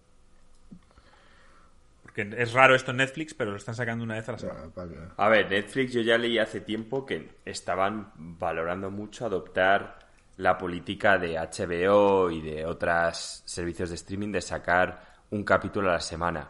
Porque 2.16 2.42
es 2.42 2.54
raro 2.54 2.76
esto 2.76 2.92
en 2.92 2.98
Netflix, 2.98 3.34
pero 3.34 3.52
lo 3.52 3.58
están 3.58 3.76
sacando 3.76 4.06
una 4.06 4.16
vez 4.16 4.30
a 4.30 4.34
la 4.34 4.38
semana. 4.38 4.62
A 5.18 5.28
ver, 5.28 5.50
Netflix 5.50 5.92
yo 5.92 6.02
ya 6.02 6.18
leí 6.18 6.40
hace 6.40 6.62
tiempo 6.62 7.06
que 7.06 7.30
estaban 7.44 8.12
valorando 8.16 8.90
mucho 8.90 9.26
adoptar 9.26 10.00
la 10.38 10.58
política 10.58 11.18
de 11.18 11.38
HBO 11.38 12.32
y 12.32 12.42
de 12.42 12.66
otros 12.66 13.44
servicios 13.46 13.90
de 13.90 13.96
streaming 13.96 14.32
de 14.32 14.42
sacar 14.42 15.16
un 15.32 15.44
capítulo 15.44 15.90
a 15.90 15.94
la 15.94 16.00
semana. 16.00 16.50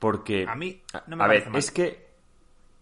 Porque. 0.00 0.46
A 0.48 0.56
mí. 0.56 0.82
No 1.06 1.16
me 1.16 1.24
a 1.24 1.28
ver, 1.28 1.48
mal. 1.48 1.56
es 1.56 1.70
que. 1.70 2.08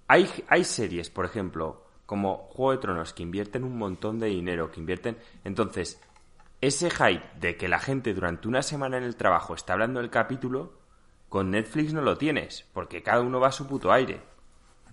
Hay, 0.09 0.26
hay 0.48 0.64
series, 0.64 1.10
por 1.10 1.26
ejemplo, 1.26 1.84
como 2.06 2.48
Juego 2.48 2.72
de 2.72 2.78
Tronos, 2.78 3.12
que 3.12 3.24
invierten 3.24 3.62
un 3.64 3.76
montón 3.76 4.18
de 4.20 4.28
dinero, 4.28 4.70
que 4.70 4.80
invierten. 4.80 5.18
Entonces, 5.44 6.01
ese 6.62 6.88
hype 6.88 7.24
de 7.40 7.56
que 7.56 7.68
la 7.68 7.78
gente 7.78 8.14
durante 8.14 8.48
una 8.48 8.62
semana 8.62 8.97
en 8.97 9.05
el 9.05 9.16
trabajo 9.16 9.55
está 9.55 9.74
hablando 9.74 10.01
del 10.01 10.09
capítulo, 10.10 10.76
con 11.37 11.51
Netflix 11.51 11.93
no 11.93 12.01
lo 12.01 12.17
tienes, 12.17 12.65
porque 12.73 13.03
cada 13.03 13.21
uno 13.21 13.39
va 13.39 13.49
a 13.49 13.53
su 13.53 13.67
puto 13.67 13.93
aire. 13.93 14.23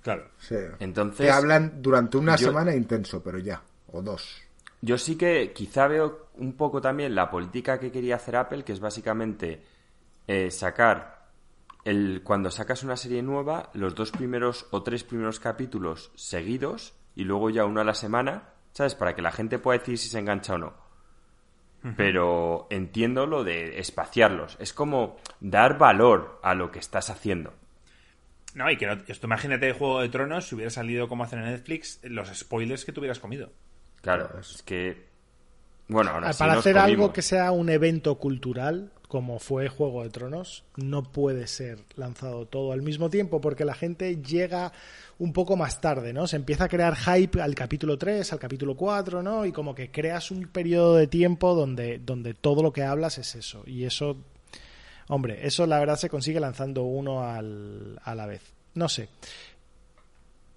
Claro. 0.01 0.27
Sí. 0.37 0.57
Entonces. 0.79 1.25
Que 1.25 1.31
hablan 1.31 1.81
durante 1.81 2.17
una 2.17 2.35
yo- 2.35 2.47
semana 2.47 2.75
intenso, 2.75 3.23
pero 3.23 3.39
ya. 3.39 3.61
O 3.93 4.01
dos. 4.01 4.41
Yo 4.81 4.97
sí 4.97 5.15
que 5.15 5.53
quizá 5.53 5.87
veo 5.87 6.27
un 6.35 6.57
poco 6.57 6.81
también 6.81 7.15
la 7.15 7.29
política 7.31 7.79
que 7.79 7.93
quería 7.93 8.17
hacer 8.17 8.35
Apple, 8.35 8.65
que 8.65 8.73
es 8.73 8.81
básicamente 8.81 9.63
eh, 10.27 10.51
sacar 10.51 11.29
el 11.85 12.21
cuando 12.25 12.51
sacas 12.51 12.83
una 12.83 12.97
serie 12.97 13.21
nueva, 13.23 13.69
los 13.73 13.95
dos 13.95 14.11
primeros 14.11 14.65
o 14.71 14.83
tres 14.83 15.05
primeros 15.05 15.39
capítulos 15.39 16.11
seguidos 16.15 16.93
y 17.15 17.23
luego 17.23 17.49
ya 17.51 17.63
uno 17.63 17.79
a 17.79 17.85
la 17.85 17.93
semana, 17.93 18.49
¿sabes? 18.73 18.95
Para 18.95 19.15
que 19.15 19.21
la 19.21 19.31
gente 19.31 19.59
pueda 19.59 19.79
decir 19.79 19.97
si 19.97 20.09
se 20.09 20.19
engancha 20.19 20.55
o 20.55 20.57
no. 20.57 20.73
Pero 21.97 22.67
entiendo 22.69 23.25
lo 23.25 23.43
de 23.43 23.79
espaciarlos. 23.79 24.55
Es 24.59 24.71
como 24.71 25.17
dar 25.41 25.77
valor 25.77 26.39
a 26.41 26.55
lo 26.55 26.71
que 26.71 26.79
estás 26.79 27.09
haciendo. 27.09 27.53
No, 28.55 28.69
y 28.69 28.77
que 28.77 28.85
no, 28.85 28.93
esto 29.07 29.27
imagínate 29.27 29.73
Juego 29.73 30.01
de 30.01 30.09
Tronos, 30.09 30.47
si 30.47 30.55
hubiera 30.55 30.69
salido 30.69 31.07
como 31.07 31.23
hacen 31.23 31.39
en 31.39 31.51
Netflix, 31.51 31.99
los 32.03 32.29
spoilers 32.29 32.85
que 32.85 32.93
te 32.93 32.99
hubieras 32.99 33.19
comido. 33.19 33.51
Claro, 34.01 34.39
es 34.39 34.61
que. 34.63 35.12
Bueno, 35.87 36.11
ahora 36.11 36.33
sí 36.33 36.39
Para 36.39 36.53
nos 36.53 36.61
hacer 36.61 36.77
algo 36.77 37.11
que 37.11 37.21
sea 37.21 37.51
un 37.51 37.69
evento 37.69 38.15
cultural, 38.15 38.91
como 39.13 39.37
fue 39.37 39.67
Juego 39.67 40.01
de 40.01 40.09
Tronos, 40.09 40.63
no 40.75 41.03
puede 41.03 41.45
ser 41.45 41.77
lanzado 41.95 42.47
todo 42.47 42.71
al 42.71 42.81
mismo 42.81 43.11
tiempo, 43.11 43.41
porque 43.41 43.63
la 43.63 43.75
gente 43.75 44.17
llega 44.23 44.71
un 45.19 45.33
poco 45.33 45.55
más 45.55 45.81
tarde, 45.81 46.13
¿no? 46.13 46.25
Se 46.25 46.35
empieza 46.35 46.63
a 46.63 46.67
crear 46.67 46.95
hype 46.95 47.39
al 47.39 47.53
capítulo 47.53 47.97
3, 47.97 48.33
al 48.33 48.39
capítulo 48.39 48.75
4, 48.75 49.21
¿no? 49.21 49.45
Y 49.45 49.51
como 49.51 49.75
que 49.75 49.91
creas 49.91 50.31
un 50.31 50.47
periodo 50.47 50.95
de 50.95 51.05
tiempo 51.05 51.53
donde, 51.53 51.99
donde 51.99 52.33
todo 52.33 52.63
lo 52.63 52.73
que 52.73 52.81
hablas 52.81 53.19
es 53.19 53.35
eso. 53.35 53.63
Y 53.67 53.83
eso, 53.83 54.17
hombre, 55.09 55.45
eso 55.45 55.67
la 55.67 55.77
verdad 55.79 55.97
se 55.97 56.09
consigue 56.09 56.39
lanzando 56.39 56.81
uno 56.81 57.23
al, 57.23 57.99
a 58.03 58.15
la 58.15 58.25
vez. 58.25 58.41
No 58.73 58.89
sé. 58.89 59.09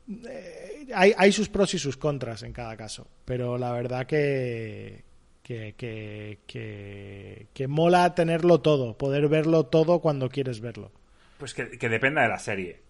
Eh, 0.09 0.86
hay, 0.94 1.12
hay 1.16 1.31
sus 1.31 1.48
pros 1.48 1.74
y 1.74 1.78
sus 1.78 1.97
contras 1.97 2.43
en 2.43 2.53
cada 2.53 2.77
caso, 2.77 3.07
pero 3.24 3.59
la 3.59 3.73
verdad 3.73 4.07
que, 4.07 5.05
que, 5.47 6.39
que, 6.48 7.47
que, 7.55 7.68
mola 7.68 8.16
tenerlo 8.16 8.60
todo, 8.60 8.98
poder 8.98 9.28
verlo 9.28 9.66
todo 9.66 10.01
cuando 10.01 10.28
quieres 10.28 10.60
verlo. 10.60 10.90
Pues 11.39 11.55
que, 11.55 11.78
que 11.78 11.89
dependa 11.89 12.23
de 12.23 12.28
la 12.28 12.40
serie. 12.40 12.81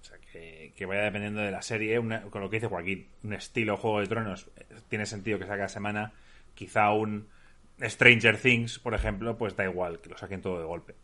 O 0.00 0.04
sea, 0.04 0.16
que, 0.18 0.72
que 0.74 0.86
vaya 0.86 1.02
dependiendo 1.02 1.42
de 1.42 1.50
la 1.50 1.60
serie. 1.60 2.00
Con 2.30 2.40
lo 2.40 2.48
que 2.48 2.56
dice 2.56 2.68
Joaquín, 2.68 3.08
un 3.24 3.34
estilo 3.34 3.76
Juego 3.76 4.00
de 4.00 4.06
Tronos 4.06 4.48
eh, 4.56 4.64
tiene 4.88 5.04
sentido 5.04 5.38
que 5.38 5.46
saque 5.46 5.64
a 5.64 5.68
semana. 5.68 6.14
Quizá 6.54 6.92
un 6.92 7.28
Stranger 7.78 8.38
Things, 8.38 8.78
por 8.78 8.94
ejemplo, 8.94 9.36
pues 9.36 9.54
da 9.54 9.64
igual, 9.64 10.00
que 10.00 10.08
lo 10.08 10.16
saquen 10.16 10.40
todo 10.40 10.58
de 10.60 10.64
golpe. 10.64 10.94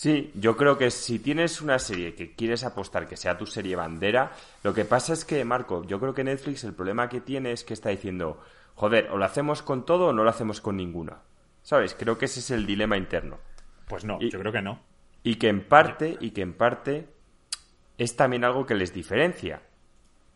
Sí, 0.00 0.32
yo 0.34 0.56
creo 0.56 0.78
que 0.78 0.90
si 0.90 1.18
tienes 1.18 1.60
una 1.60 1.78
serie 1.78 2.14
que 2.14 2.34
quieres 2.34 2.64
apostar 2.64 3.06
que 3.06 3.18
sea 3.18 3.36
tu 3.36 3.44
serie 3.44 3.76
bandera, 3.76 4.32
lo 4.62 4.72
que 4.72 4.86
pasa 4.86 5.12
es 5.12 5.26
que, 5.26 5.44
Marco, 5.44 5.84
yo 5.84 6.00
creo 6.00 6.14
que 6.14 6.24
Netflix 6.24 6.64
el 6.64 6.72
problema 6.72 7.10
que 7.10 7.20
tiene 7.20 7.52
es 7.52 7.64
que 7.64 7.74
está 7.74 7.90
diciendo, 7.90 8.40
joder, 8.76 9.10
o 9.10 9.18
lo 9.18 9.26
hacemos 9.26 9.60
con 9.60 9.84
todo 9.84 10.06
o 10.06 10.12
no 10.14 10.24
lo 10.24 10.30
hacemos 10.30 10.62
con 10.62 10.78
ninguna. 10.78 11.18
¿Sabes? 11.62 11.94
Creo 11.94 12.16
que 12.16 12.24
ese 12.24 12.40
es 12.40 12.50
el 12.50 12.64
dilema 12.64 12.96
interno. 12.96 13.40
Pues 13.88 14.06
no, 14.06 14.16
Y- 14.22 14.30
yo 14.30 14.38
creo 14.40 14.52
que 14.52 14.62
no. 14.62 14.80
Y 15.22 15.34
que 15.34 15.48
en 15.48 15.68
parte, 15.68 16.16
y 16.18 16.30
que 16.30 16.40
en 16.40 16.54
parte 16.54 17.06
es 17.98 18.16
también 18.16 18.44
algo 18.44 18.64
que 18.64 18.76
les 18.76 18.94
diferencia. 18.94 19.60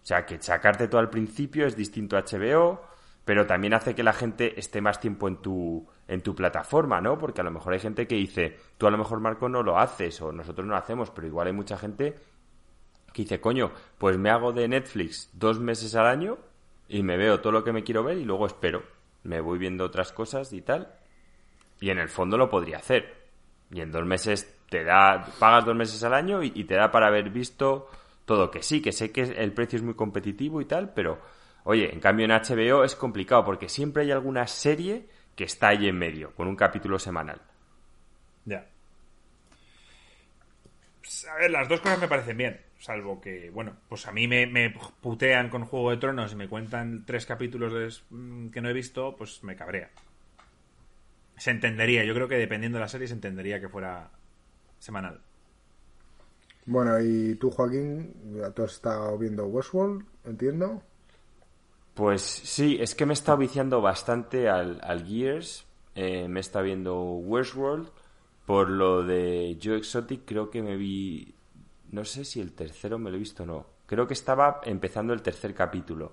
O 0.03 0.07
sea, 0.07 0.27
que 0.27 0.43
sacarte 0.43 0.89
todo 0.89 1.01
al 1.01 1.09
principio 1.09 1.67
es 1.67 1.75
distinto 1.75 2.19
a 2.19 2.25
HBO, 2.25 2.83
pero 3.25 3.47
también 3.47 3.73
hace 3.73 3.95
que 3.95 4.03
la 4.03 4.13
gente 4.13 4.61
esté 4.61 4.83
más 4.83 5.01
tiempo 5.01 5.27
en 5.27 5.37
tu, 5.39 5.89
en 6.07 6.23
tu 6.23 6.35
plataforma, 6.35 7.01
¿no? 7.01 7.19
Porque 7.19 7.41
a 7.41 7.45
lo 7.45 7.51
mejor 7.51 7.73
hay 7.73 7.81
gente 7.81 8.07
que 8.07 8.17
dice, 8.17 8.59
tú 8.77 8.87
a 8.87 8.91
lo 8.91 8.99
mejor 8.99 9.21
Marco 9.21 9.49
no 9.49 9.63
lo 9.63 9.79
haces 9.79 10.21
o 10.21 10.33
nosotros 10.33 10.67
no 10.67 10.73
lo 10.73 10.79
hacemos, 10.79 11.11
pero 11.11 11.27
igual 11.27 11.47
hay 11.47 11.53
mucha 11.53 11.77
gente 11.79 12.15
que 13.13 13.23
dice, 13.23 13.41
coño, 13.41 13.73
pues 13.97 14.19
me 14.19 14.31
hago 14.31 14.53
de 14.53 14.69
Netflix 14.69 15.31
dos 15.33 15.61
meses 15.61 15.95
al 15.95 16.07
año 16.07 16.39
y 16.89 17.03
me 17.03 17.17
veo 17.17 17.41
todo 17.41 17.53
lo 17.53 17.65
que 17.65 17.73
me 17.73 17.85
quiero 17.85 18.03
ver 18.03 18.19
y 18.19 18.25
luego 18.25 18.47
espero. 18.47 18.83
Me 19.23 19.41
voy 19.41 19.59
viendo 19.59 19.85
otras 19.85 20.13
cosas 20.13 20.53
y 20.53 20.61
tal. 20.61 20.93
Y 21.81 21.91
en 21.91 21.99
el 21.99 22.09
fondo 22.09 22.37
lo 22.37 22.51
podría 22.51 22.79
hacer. 22.79 23.25
Y 23.71 23.81
en 23.81 23.91
dos 23.91 24.05
meses 24.05 24.61
te 24.69 24.85
da, 24.85 25.25
pagas 25.39 25.65
dos 25.65 25.75
meses 25.75 26.03
al 26.05 26.13
año 26.13 26.43
y, 26.43 26.53
y 26.55 26.65
te 26.65 26.75
da 26.75 26.91
para 26.91 27.07
haber 27.07 27.31
visto 27.31 27.89
todo. 28.27 28.51
Que 28.51 28.63
sí, 28.63 28.83
que 28.83 28.93
sé 28.93 29.13
que 29.13 29.23
el 29.23 29.53
precio 29.53 29.79
es 29.79 29.83
muy 29.83 29.95
competitivo 29.95 30.61
y 30.61 30.67
tal, 30.67 30.93
pero 30.93 31.21
oye, 31.65 31.93
en 31.93 32.01
cambio 32.01 32.27
en 32.27 32.33
HBO 32.33 32.85
es 32.85 32.95
complicado 32.95 33.45
porque 33.45 33.69
siempre 33.69 34.03
hay 34.03 34.11
alguna 34.11 34.47
serie 34.47 35.09
que 35.37 35.45
está 35.45 35.69
ahí 35.69 35.89
en 35.89 35.99
medio, 35.99 36.35
con 36.35 36.49
un 36.49 36.57
capítulo 36.57 36.99
semanal. 36.99 37.41
Ya. 38.47 38.65
Pues, 41.01 41.27
a 41.27 41.37
ver, 41.37 41.51
las 41.51 41.69
dos 41.69 41.81
cosas 41.81 41.99
me 42.01 42.09
parecen 42.09 42.37
bien. 42.37 42.61
Salvo 42.79 43.21
que, 43.21 43.51
bueno, 43.51 43.77
pues 43.89 44.07
a 44.07 44.13
mí 44.13 44.27
me, 44.29 44.47
me 44.47 44.71
putean 45.01 45.49
con 45.49 45.65
Juego 45.65 45.91
de 45.91 45.97
Tronos 45.99 46.33
y 46.33 46.37
me 46.37 46.49
cuentan 46.49 47.05
tres 47.07 47.27
capítulos 47.27 47.73
de- 47.73 48.17
mm, 48.17 48.51
que 48.51 48.61
no 48.61 48.69
he 48.69 48.73
visto, 48.73 49.15
pues 49.17 49.43
me 49.45 49.57
cabrea. 49.57 49.91
Se 51.37 51.51
entendería, 51.53 52.05
yo 52.05 52.13
creo 52.15 52.27
que 52.29 52.35
dependiendo 52.37 52.79
de 52.79 52.83
la 52.83 52.89
serie 52.89 53.07
se 53.07 53.15
entendería 53.15 53.61
que 53.61 53.69
fuera 53.69 54.11
semanal. 54.81 55.21
Bueno, 56.67 57.01
y 57.01 57.37
tú, 57.37 57.51
Joaquín, 57.51 58.15
tú 58.55 58.65
has 58.65 58.73
estado 58.75 59.17
viendo 59.19 59.47
Westworld, 59.47 60.05
entiendo. 60.25 60.83
Pues 61.95 62.23
sí, 62.23 62.77
es 62.81 62.95
que 62.97 63.07
me 63.07 63.13
estado 63.13 63.39
viciando 63.39 63.81
bastante 63.81 64.49
al, 64.49 64.81
al 64.83 65.07
Gears, 65.07 65.65
eh, 65.95 66.27
me 66.29 66.41
está 66.41 66.61
viendo 66.61 67.01
Westworld. 67.03 67.89
Por 68.47 68.69
lo 68.69 69.03
de 69.03 69.59
Joe 69.63 69.79
Exotic 69.79 70.23
creo 70.25 70.51
que 70.51 70.63
me 70.63 70.77
vi... 70.77 71.35
No 71.93 72.05
sé 72.05 72.25
si 72.25 72.41
el 72.41 72.53
tercero 72.53 72.99
me 72.99 73.11
lo 73.11 73.17
he 73.17 73.21
visto 73.21 73.45
o 73.45 73.47
no. 73.47 73.67
Creo 73.87 74.07
que 74.07 74.15
estaba 74.15 74.61
empezando 74.65 75.13
el 75.13 75.23
tercer 75.23 75.55
capítulo. 75.55 76.13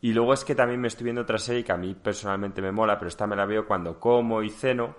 Y 0.00 0.12
luego 0.12 0.32
es 0.32 0.44
que 0.44 0.54
también 0.54 0.80
me 0.80 0.88
estoy 0.88 1.04
viendo 1.04 1.22
otra 1.22 1.38
serie 1.38 1.64
que 1.64 1.72
a 1.72 1.76
mí 1.76 1.94
personalmente 1.94 2.62
me 2.62 2.72
mola, 2.72 2.98
pero 2.98 3.08
esta 3.08 3.26
me 3.26 3.36
la 3.36 3.46
veo 3.46 3.66
cuando 3.66 4.00
como 4.00 4.42
y 4.42 4.50
ceno, 4.50 4.96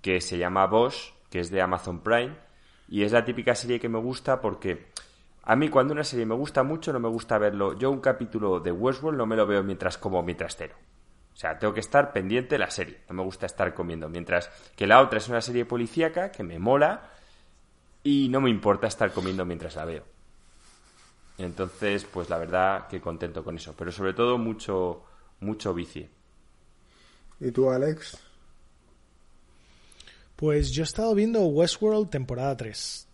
que 0.00 0.20
se 0.20 0.38
llama 0.38 0.66
Bosch, 0.66 1.12
que 1.30 1.40
es 1.40 1.50
de 1.50 1.60
Amazon 1.60 2.00
Prime. 2.00 2.36
Y 2.88 3.02
es 3.02 3.12
la 3.12 3.24
típica 3.24 3.54
serie 3.54 3.80
que 3.80 3.88
me 3.88 3.98
gusta 3.98 4.40
porque 4.40 4.91
a 5.44 5.56
mí 5.56 5.68
cuando 5.68 5.92
una 5.92 6.04
serie 6.04 6.24
me 6.24 6.34
gusta 6.34 6.62
mucho 6.62 6.92
no 6.92 7.00
me 7.00 7.08
gusta 7.08 7.38
verlo. 7.38 7.76
Yo 7.76 7.90
un 7.90 8.00
capítulo 8.00 8.60
de 8.60 8.70
Westworld 8.70 9.18
no 9.18 9.26
me 9.26 9.36
lo 9.36 9.46
veo 9.46 9.62
mientras 9.62 9.98
como 9.98 10.22
mientras 10.22 10.56
ceno. 10.56 10.74
O 11.32 11.36
sea, 11.36 11.58
tengo 11.58 11.74
que 11.74 11.80
estar 11.80 12.12
pendiente 12.12 12.54
de 12.54 12.58
la 12.60 12.70
serie. 12.70 13.00
No 13.08 13.16
me 13.16 13.22
gusta 13.22 13.46
estar 13.46 13.74
comiendo. 13.74 14.08
Mientras 14.08 14.50
que 14.76 14.86
la 14.86 15.00
otra 15.00 15.18
es 15.18 15.28
una 15.28 15.40
serie 15.40 15.64
policíaca 15.64 16.30
que 16.30 16.44
me 16.44 16.58
mola 16.58 17.10
y 18.04 18.28
no 18.28 18.40
me 18.40 18.50
importa 18.50 18.86
estar 18.86 19.12
comiendo 19.12 19.44
mientras 19.44 19.74
la 19.74 19.84
veo. 19.84 20.04
Entonces, 21.38 22.04
pues 22.04 22.30
la 22.30 22.38
verdad 22.38 22.86
que 22.86 23.00
contento 23.00 23.42
con 23.42 23.56
eso. 23.56 23.74
Pero 23.76 23.90
sobre 23.90 24.12
todo 24.12 24.38
mucho, 24.38 25.02
mucho 25.40 25.74
bici. 25.74 26.08
¿Y 27.40 27.50
tú, 27.50 27.70
Alex? 27.70 28.18
Pues 30.36 30.70
yo 30.70 30.82
he 30.82 30.84
estado 30.84 31.14
viendo 31.14 31.40
Westworld 31.46 32.10
temporada 32.10 32.56
3. 32.56 33.08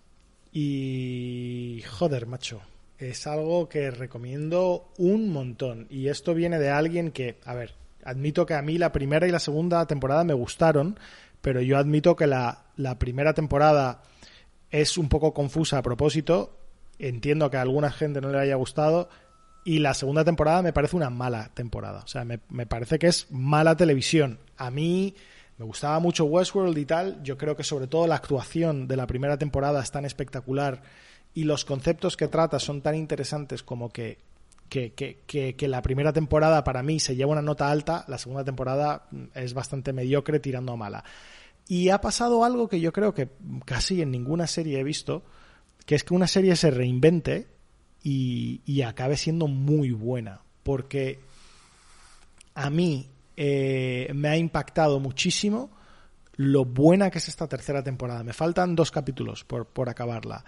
Y... 0.61 1.83
Joder, 1.89 2.27
macho. 2.27 2.61
Es 2.99 3.29
algo 3.29 3.69
que 3.69 3.93
recomiendo 3.93 4.89
un 4.99 5.31
montón. 5.31 5.87
Y 5.89 6.09
esto 6.09 6.35
viene 6.35 6.59
de 6.59 6.69
alguien 6.69 7.13
que, 7.13 7.39
a 7.45 7.55
ver, 7.55 7.75
admito 8.03 8.45
que 8.45 8.55
a 8.55 8.63
mí 8.63 8.77
la 8.77 8.91
primera 8.91 9.29
y 9.29 9.31
la 9.31 9.39
segunda 9.39 9.87
temporada 9.87 10.25
me 10.25 10.35
gustaron, 10.35 10.99
pero 11.43 11.61
yo 11.61 11.79
admito 11.79 12.17
que 12.17 12.27
la, 12.27 12.65
la 12.75 12.99
primera 12.99 13.35
temporada 13.35 14.03
es 14.73 14.99
un 14.99 15.09
poco 15.09 15.33
confusa 15.33 15.79
a 15.79 15.83
propósito. 15.83 16.59
Entiendo 16.99 17.53
que 17.53 17.59
a 17.59 17.63
alguna 17.63 17.93
gente 17.93 18.21
no 18.21 18.33
le 18.33 18.41
haya 18.41 18.57
gustado. 18.57 19.09
Y 19.65 19.79
la 19.79 19.95
segunda 19.95 20.25
temporada 20.25 20.63
me 20.63 20.73
parece 20.73 20.97
una 20.97 21.11
mala 21.11 21.53
temporada. 21.55 22.01
O 22.05 22.09
sea, 22.09 22.25
me, 22.25 22.41
me 22.49 22.67
parece 22.67 22.99
que 22.99 23.07
es 23.07 23.29
mala 23.31 23.77
televisión. 23.77 24.41
A 24.57 24.73
mí 24.73 25.15
me 25.59 25.65
gustaba 25.65 25.99
mucho 25.99 26.25
Westworld 26.25 26.79
y 26.79 26.85
tal. 26.85 27.23
Yo 27.23 27.37
creo 27.37 27.57
que 27.57 27.65
sobre 27.65 27.89
todo 27.89 28.07
la 28.07 28.15
actuación 28.15 28.87
de 28.87 28.97
la 28.97 29.07
primera 29.07 29.37
temporada 29.37 29.83
es 29.83 29.91
tan 29.91 30.05
espectacular 30.05 30.83
y 31.35 31.45
los 31.45 31.65
conceptos 31.65 32.17
que 32.17 32.29
trata 32.29 32.61
son 32.61 32.81
tan 32.81 32.95
interesantes 32.95 33.65
como 33.65 33.91
que, 33.91 34.19
que, 34.69 34.93
que, 34.93 35.55
que, 35.57 35.69
la 35.69 35.83
primera 35.83 36.13
temporada 36.13 36.63
para 36.63 36.83
mí 36.83 37.01
se 37.01 37.17
lleva 37.17 37.33
una 37.33 37.43
nota 37.43 37.71
alta, 37.71 38.05
la 38.07 38.19
segunda 38.19 38.45
temporada 38.45 39.09
es 39.35 39.53
bastante 39.53 39.93
mediocre 39.93 40.39
tirando 40.39 40.73
a 40.73 40.77
mala. 40.77 41.05
Y 41.67 41.91
ha 41.91 42.01
pasado 42.01 42.45
algo 42.45 42.69
que 42.69 42.81
yo 42.81 42.93
creo 42.93 43.13
que 43.13 43.29
casi 43.65 44.01
en 44.01 44.13
ninguna 44.13 44.47
serie 44.47 44.79
he 44.79 44.85
visto, 44.85 45.25
que 45.87 45.97
es 45.97 46.05
que 46.05 46.15
una 46.15 46.29
serie 46.29 46.55
se 46.55 46.71
reinvente 46.71 47.49
y, 48.03 48.63
y 48.65 48.83
acabe 48.83 49.17
siendo 49.17 49.49
muy 49.49 49.91
buena. 49.91 50.41
Porque 50.63 51.19
a 52.55 52.71
mí 52.71 53.09
eh, 53.41 54.11
me 54.15 54.29
ha 54.29 54.37
impactado 54.37 54.99
muchísimo 54.99 55.71
lo 56.35 56.65
buena 56.65 57.09
que 57.09 57.19
es 57.19 57.29
esta 57.29 57.47
tercera 57.47 57.85
temporada. 57.85 58.25
Me 58.25 58.33
faltan 58.33 58.75
dos 58.75 58.91
capítulos 58.91 59.45
por, 59.45 59.67
por 59.67 59.89
acabarla. 59.89 60.45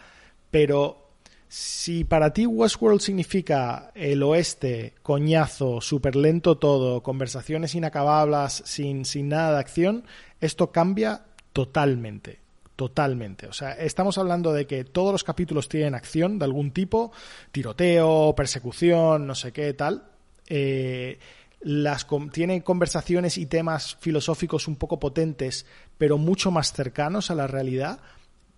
Pero 0.51 1.13
si 1.47 2.03
para 2.03 2.33
ti 2.33 2.47
Westworld 2.47 3.01
significa 3.01 3.93
el 3.95 4.25
oeste, 4.25 4.95
coñazo, 5.03 5.81
súper 5.81 6.17
lento 6.17 6.59
todo, 6.59 7.01
conversaciones 7.01 7.77
inacabables, 7.77 8.63
sin, 8.67 9.05
sin 9.05 9.29
nada 9.29 9.53
de 9.53 9.61
acción, 9.61 10.05
esto 10.41 10.73
cambia 10.73 11.27
totalmente. 11.53 12.41
Totalmente. 12.75 13.47
O 13.47 13.53
sea, 13.53 13.73
estamos 13.73 14.19
hablando 14.19 14.53
de 14.53 14.67
que 14.67 14.83
todos 14.83 15.13
los 15.13 15.23
capítulos 15.23 15.69
tienen 15.69 15.95
acción 15.95 16.41
de 16.41 16.45
algún 16.45 16.73
tipo, 16.73 17.13
tiroteo, 17.53 18.35
persecución, 18.35 19.29
no 19.29 19.37
sé 19.37 19.53
qué, 19.53 19.75
tal. 19.75 20.11
Eh, 20.49 21.19
las 21.61 22.07
tiene 22.33 22.63
conversaciones 22.63 23.37
y 23.39 23.47
temas 23.47 23.97
filosóficos 24.01 24.67
un 24.67 24.77
poco 24.77 24.99
potentes, 24.99 25.67
pero 25.99 26.19
mucho 26.19 26.51
más 26.51 26.73
cercanos 26.73 27.31
a 27.31 27.35
la 27.35 27.47
realidad. 27.47 28.01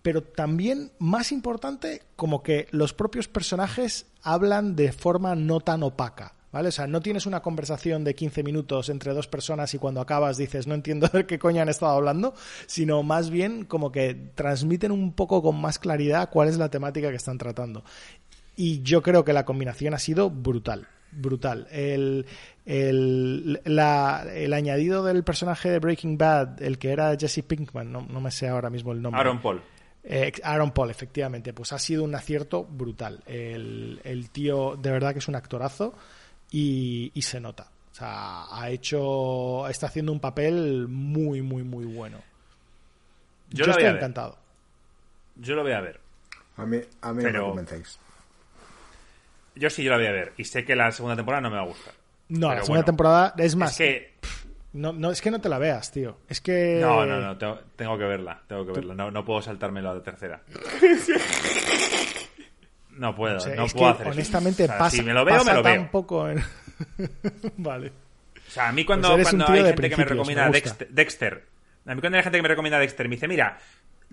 Pero 0.02 0.22
también, 0.22 0.92
más 0.98 1.30
importante, 1.30 2.02
como 2.16 2.42
que 2.42 2.66
los 2.70 2.92
propios 2.92 3.28
personajes 3.28 4.06
hablan 4.22 4.74
de 4.74 4.92
forma 4.92 5.34
no 5.34 5.60
tan 5.60 5.82
opaca. 5.82 6.34
¿Vale? 6.52 6.68
O 6.68 6.72
sea, 6.72 6.86
no 6.86 7.00
tienes 7.00 7.24
una 7.24 7.40
conversación 7.40 8.04
de 8.04 8.14
15 8.14 8.42
minutos 8.42 8.90
entre 8.90 9.14
dos 9.14 9.26
personas 9.26 9.72
y 9.72 9.78
cuando 9.78 10.02
acabas 10.02 10.36
dices 10.36 10.66
no 10.66 10.74
entiendo 10.74 11.08
de 11.08 11.24
qué 11.24 11.38
coño 11.38 11.62
han 11.62 11.70
estado 11.70 11.92
hablando, 11.92 12.34
sino 12.66 13.02
más 13.02 13.30
bien 13.30 13.64
como 13.64 13.90
que 13.90 14.14
transmiten 14.34 14.92
un 14.92 15.14
poco 15.14 15.42
con 15.42 15.58
más 15.58 15.78
claridad 15.78 16.28
cuál 16.30 16.48
es 16.48 16.58
la 16.58 16.68
temática 16.68 17.08
que 17.08 17.16
están 17.16 17.38
tratando. 17.38 17.84
Y 18.56 18.82
yo 18.82 19.02
creo 19.02 19.24
que 19.24 19.32
la 19.32 19.44
combinación 19.44 19.94
ha 19.94 19.98
sido 19.98 20.30
brutal 20.30 20.86
brutal. 21.12 21.68
El, 21.70 22.26
el, 22.64 23.60
la, 23.64 24.24
el, 24.32 24.52
añadido 24.52 25.04
del 25.04 25.22
personaje 25.24 25.70
de 25.70 25.78
Breaking 25.78 26.16
Bad, 26.18 26.62
el 26.62 26.78
que 26.78 26.90
era 26.90 27.16
Jesse 27.18 27.42
Pinkman, 27.46 27.92
no, 27.92 28.02
no 28.02 28.20
me 28.20 28.30
sé 28.30 28.48
ahora 28.48 28.70
mismo 28.70 28.92
el 28.92 29.02
nombre. 29.02 29.20
Aaron 29.20 29.40
Paul. 29.40 29.62
Eh, 30.04 30.32
Aaron 30.42 30.72
Paul, 30.72 30.90
efectivamente, 30.90 31.52
pues 31.52 31.72
ha 31.72 31.78
sido 31.78 32.02
un 32.04 32.14
acierto 32.14 32.64
brutal. 32.64 33.22
El, 33.26 34.00
el 34.04 34.30
tío, 34.30 34.76
de 34.76 34.90
verdad 34.90 35.12
que 35.12 35.20
es 35.20 35.28
un 35.28 35.36
actorazo 35.36 35.94
y, 36.50 37.12
y, 37.14 37.22
se 37.22 37.40
nota. 37.40 37.70
O 37.92 37.94
sea, 37.94 38.44
ha 38.50 38.70
hecho, 38.70 39.68
está 39.68 39.86
haciendo 39.86 40.12
un 40.12 40.20
papel 40.20 40.88
muy, 40.88 41.42
muy, 41.42 41.62
muy 41.62 41.84
bueno. 41.84 42.18
Yo, 43.50 43.58
Yo 43.58 43.66
lo 43.66 43.70
estoy 43.72 43.84
voy 43.84 43.90
a 43.90 43.92
ver. 43.92 44.02
encantado. 44.02 44.38
Yo 45.36 45.54
lo 45.54 45.62
voy 45.62 45.72
a 45.72 45.80
ver. 45.80 46.00
A 46.56 46.66
mí, 46.66 46.78
a 47.00 47.12
mí 47.12 47.22
Pero- 47.22 47.32
no 47.40 47.44
me 47.48 47.48
convencéis. 47.50 47.98
Yo 49.54 49.70
sí, 49.70 49.82
yo 49.82 49.90
la 49.90 49.96
voy 49.98 50.06
a 50.06 50.12
ver. 50.12 50.32
Y 50.36 50.44
sé 50.44 50.64
que 50.64 50.74
la 50.76 50.90
segunda 50.92 51.16
temporada 51.16 51.42
no 51.42 51.50
me 51.50 51.56
va 51.56 51.62
a 51.62 51.66
gustar. 51.66 51.94
No, 52.28 52.48
la 52.48 52.54
segunda 52.56 52.68
bueno, 52.68 52.84
temporada 52.84 53.34
es 53.38 53.56
más. 53.56 53.72
Es 53.72 53.76
que. 53.78 54.14
no, 54.72 54.92
no, 54.92 55.10
es 55.10 55.20
que 55.20 55.30
no 55.30 55.40
te 55.40 55.48
la 55.48 55.58
veas, 55.58 55.90
tío. 55.92 56.18
Es 56.28 56.40
que. 56.40 56.78
No, 56.80 57.04
no, 57.04 57.20
no. 57.20 57.36
Tengo, 57.36 57.58
tengo 57.76 57.98
que 57.98 58.04
verla. 58.04 58.40
Tengo 58.46 58.64
que 58.66 58.72
verla. 58.72 58.94
No, 58.94 59.10
no 59.10 59.24
puedo 59.24 59.42
saltarme 59.42 59.82
la 59.82 60.00
tercera. 60.02 60.40
No 62.90 63.14
puedo. 63.14 63.38
O 63.38 63.40
sea, 63.40 63.54
no 63.54 63.66
puedo 63.68 63.88
hacer 63.88 64.06
eso. 64.06 64.14
honestamente 64.14 64.64
O 64.64 64.66
sea, 64.66 64.78
pasa, 64.78 64.96
Si 64.96 65.02
me 65.02 65.12
lo 65.14 65.24
veo, 65.24 65.42
me 65.44 65.54
lo 65.54 65.62
veo. 65.62 65.90
poco 65.90 66.28
en- 66.28 66.42
vale. 67.56 67.88
O 67.88 68.50
sea, 68.50 68.68
a 68.68 68.72
mí 68.72 68.84
cuando, 68.84 69.12
Pues 69.14 69.28
cuando 69.28 69.46
tío 69.46 69.54
hay 69.54 69.64
gente 69.64 69.88
que 69.90 69.96
me 69.96 70.04
recomienda 70.04 70.46
me. 70.46 70.52
Dexter, 70.52 70.88
Dexter, 70.90 71.46
a 71.86 71.94
mí 71.94 72.00
cuando 72.00 72.18
hay 72.18 72.22
gente 72.22 72.38
que 72.38 72.42
me 72.42 72.48
recomienda 72.48 72.78
Dexter, 72.78 73.08
me 73.08 73.16
dice, 73.16 73.28
mira, 73.28 73.58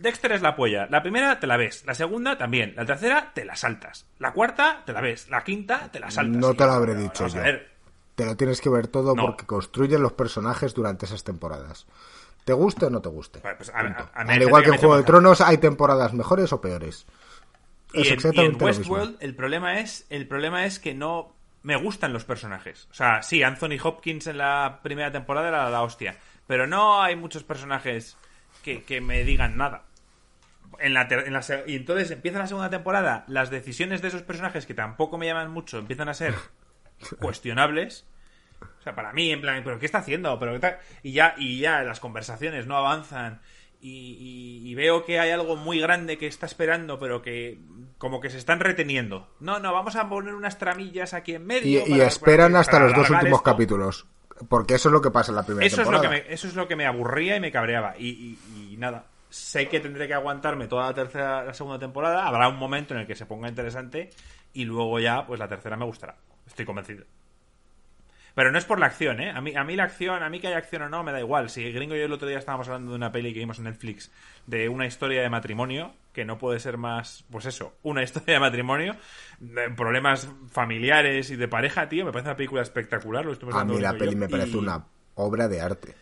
Dexter 0.01 0.31
es 0.31 0.41
la 0.41 0.55
polla. 0.55 0.87
La 0.89 1.01
primera 1.01 1.39
te 1.39 1.47
la 1.47 1.57
ves, 1.57 1.83
la 1.85 1.93
segunda 1.93 2.37
también, 2.37 2.73
la 2.75 2.85
tercera 2.85 3.31
te 3.33 3.43
la 3.45 3.55
saltas, 3.55 4.05
la 4.19 4.31
cuarta 4.31 4.83
te 4.85 4.93
la 4.93 5.01
ves, 5.01 5.29
la 5.29 5.43
quinta 5.43 5.89
te 5.91 5.99
la 5.99 6.09
saltas. 6.09 6.37
No 6.37 6.53
te 6.53 6.65
lo 6.65 6.71
habré 6.71 6.95
dicho 6.95 7.27
yo. 7.27 7.41
Te 8.15 8.25
lo 8.25 8.35
tienes 8.35 8.59
que 8.61 8.69
ver 8.69 8.87
todo 8.87 9.15
No. 9.15 9.23
porque 9.27 9.45
construyen 9.45 10.01
los 10.01 10.13
personajes 10.13 10.73
durante 10.73 11.05
esas 11.05 11.23
temporadas. 11.23 11.85
¿Te 12.45 12.53
guste 12.53 12.85
o 12.85 12.89
no 12.89 13.01
te 13.01 13.09
guste? 13.09 13.39
Pues, 13.39 13.55
pues, 13.57 13.69
a- 13.69 13.79
a- 13.79 14.09
a 14.13 14.21
Al 14.21 14.41
igual 14.41 14.63
que 14.63 14.69
en 14.71 14.77
Juego 14.77 14.97
de 14.97 15.03
Tronos 15.03 15.39
hay 15.41 15.57
temporadas 15.57 16.13
mejores 16.13 16.51
o 16.51 16.59
peores. 16.61 17.05
Y 17.93 18.01
Es 18.01 18.23
en, 18.25 18.33
y 18.35 18.39
en. 18.41 18.61
Westworld 18.61 19.17
el 19.19 19.35
problema 19.35 19.79
es 19.79 20.05
el 20.09 20.27
problema 20.27 20.65
es 20.65 20.79
que 20.79 20.93
no 20.93 21.33
me 21.63 21.75
gustan 21.75 22.13
los 22.13 22.23
personajes. 22.25 22.87
O 22.91 22.93
sea, 22.93 23.21
sí, 23.21 23.43
Anthony 23.43 23.77
Hopkins 23.83 24.27
en 24.27 24.37
la 24.37 24.79
primera 24.81 25.11
temporada 25.11 25.47
era 25.49 25.69
la 25.69 25.81
hostia, 25.81 26.17
pero 26.47 26.67
no 26.67 27.01
hay 27.01 27.15
muchos 27.15 27.43
personajes 27.43 28.15
que, 28.63 28.83
que 28.83 29.01
me 29.01 29.23
digan 29.23 29.57
nada. 29.57 29.83
En 30.81 30.93
la, 30.93 31.07
ter- 31.07 31.27
en 31.27 31.33
la 31.33 31.41
y 31.67 31.75
entonces 31.75 32.11
empieza 32.11 32.39
la 32.39 32.47
segunda 32.47 32.69
temporada, 32.69 33.23
las 33.27 33.49
decisiones 33.49 34.01
de 34.01 34.07
esos 34.09 34.21
personajes 34.23 34.65
que 34.65 34.73
tampoco 34.73 35.17
me 35.17 35.25
llaman 35.25 35.51
mucho 35.51 35.77
empiezan 35.77 36.09
a 36.09 36.13
ser 36.13 36.33
cuestionables. 37.19 38.05
O 38.61 38.81
sea, 38.83 38.95
para 38.95 39.13
mí, 39.13 39.31
en 39.31 39.41
plan, 39.41 39.61
¿pero 39.63 39.79
qué 39.79 39.85
está 39.85 39.99
haciendo? 39.99 40.37
¿Pero 40.39 40.53
qué 40.53 40.59
tal? 40.59 40.77
Y 41.03 41.13
ya, 41.13 41.33
y 41.37 41.59
ya 41.59 41.81
las 41.83 41.99
conversaciones 41.99 42.67
no 42.67 42.77
avanzan. 42.77 43.41
Y, 43.81 44.17
y- 44.63 44.69
y 44.69 44.75
veo 44.75 45.05
que 45.05 45.19
hay 45.19 45.31
algo 45.31 45.55
muy 45.55 45.79
grande 45.79 46.17
que 46.17 46.27
está 46.27 46.45
esperando, 46.45 46.99
pero 46.99 47.21
que 47.21 47.59
como 47.97 48.19
que 48.19 48.29
se 48.29 48.37
están 48.37 48.59
reteniendo. 48.59 49.33
No, 49.39 49.59
no, 49.59 49.73
vamos 49.73 49.95
a 49.95 50.09
poner 50.09 50.33
unas 50.33 50.57
tramillas 50.57 51.13
aquí 51.13 51.35
en 51.35 51.45
medio. 51.45 51.83
y 51.87 51.91
para- 51.91 52.07
esperan 52.07 52.51
para- 52.51 52.59
hasta 52.61 52.71
para 52.73 52.85
los 52.85 52.95
dos 52.95 53.09
últimos 53.09 53.39
esto. 53.39 53.43
capítulos. 53.51 54.07
Porque 54.49 54.75
eso 54.75 54.87
es 54.89 54.93
lo 54.93 55.01
que 55.01 55.11
pasa 55.11 55.31
en 55.31 55.35
la 55.35 55.43
primera 55.43 55.65
Eso 55.65 55.81
es, 55.81 55.87
lo 55.87 55.93
temporada. 55.99 56.21
que 56.23 56.29
me, 56.29 56.33
eso 56.33 56.47
es 56.47 56.55
lo 56.55 56.67
que 56.67 56.75
me 56.77 56.85
aburría 56.85 57.35
y 57.35 57.39
me 57.41 57.51
cabreaba. 57.51 57.97
Y 57.97 58.37
nada, 58.77 59.05
sé 59.29 59.67
que 59.67 59.79
tendré 59.79 60.07
que 60.07 60.13
aguantarme 60.13 60.67
toda 60.67 60.87
la 60.87 60.93
tercera, 60.93 61.43
la 61.45 61.53
segunda 61.53 61.79
temporada. 61.79 62.27
Habrá 62.27 62.47
un 62.49 62.57
momento 62.57 62.93
en 62.93 63.01
el 63.01 63.07
que 63.07 63.15
se 63.15 63.25
ponga 63.25 63.47
interesante 63.49 64.09
y 64.53 64.65
luego 64.65 64.99
ya, 64.99 65.25
pues 65.25 65.39
la 65.39 65.47
tercera 65.47 65.77
me 65.77 65.85
gustará. 65.85 66.15
Estoy 66.47 66.65
convencido. 66.65 67.05
Pero 68.35 68.51
no 68.51 68.57
es 68.57 68.63
por 68.65 68.79
la 68.79 68.85
acción, 68.85 69.19
¿eh? 69.19 69.31
A 69.31 69.41
mí, 69.41 69.53
a 69.55 69.63
mí 69.63 69.75
la 69.75 69.83
acción, 69.83 70.23
a 70.23 70.29
mí 70.29 70.39
que 70.39 70.47
haya 70.47 70.57
acción 70.57 70.83
o 70.83 70.89
no, 70.89 71.03
me 71.03 71.11
da 71.11 71.19
igual. 71.19 71.49
Si 71.49 71.69
Gringo 71.73 71.95
y 71.95 71.99
yo 71.99 72.05
el 72.05 72.13
otro 72.13 72.27
día 72.27 72.37
estábamos 72.37 72.67
hablando 72.69 72.91
de 72.91 72.95
una 72.97 73.11
peli 73.11 73.33
que 73.33 73.39
vimos 73.39 73.57
en 73.57 73.65
Netflix 73.65 74.11
de 74.45 74.69
una 74.69 74.85
historia 74.85 75.21
de 75.21 75.29
matrimonio, 75.29 75.93
que 76.13 76.23
no 76.25 76.37
puede 76.37 76.59
ser 76.59 76.77
más, 76.77 77.25
pues 77.31 77.45
eso, 77.47 77.75
una 77.83 78.01
historia 78.03 78.35
de 78.35 78.39
matrimonio, 78.39 78.95
de 79.39 79.69
problemas 79.71 80.29
familiares 80.51 81.31
y 81.31 81.35
de 81.35 81.47
pareja, 81.47 81.89
tío, 81.89 82.05
me 82.05 82.11
parece 82.11 82.29
una 82.29 82.37
película 82.37 82.61
espectacular. 82.61 83.25
Lo 83.25 83.33
estuvimos 83.33 83.55
A 83.57 83.61
hablando 83.61 83.73
mí 83.75 83.81
la 83.83 83.93
peli 83.97 84.11
yo, 84.13 84.17
me 84.17 84.29
parece 84.29 84.55
y- 84.55 84.59
una 84.59 84.85
obra 85.15 85.47
de 85.47 85.59
arte. 85.61 85.95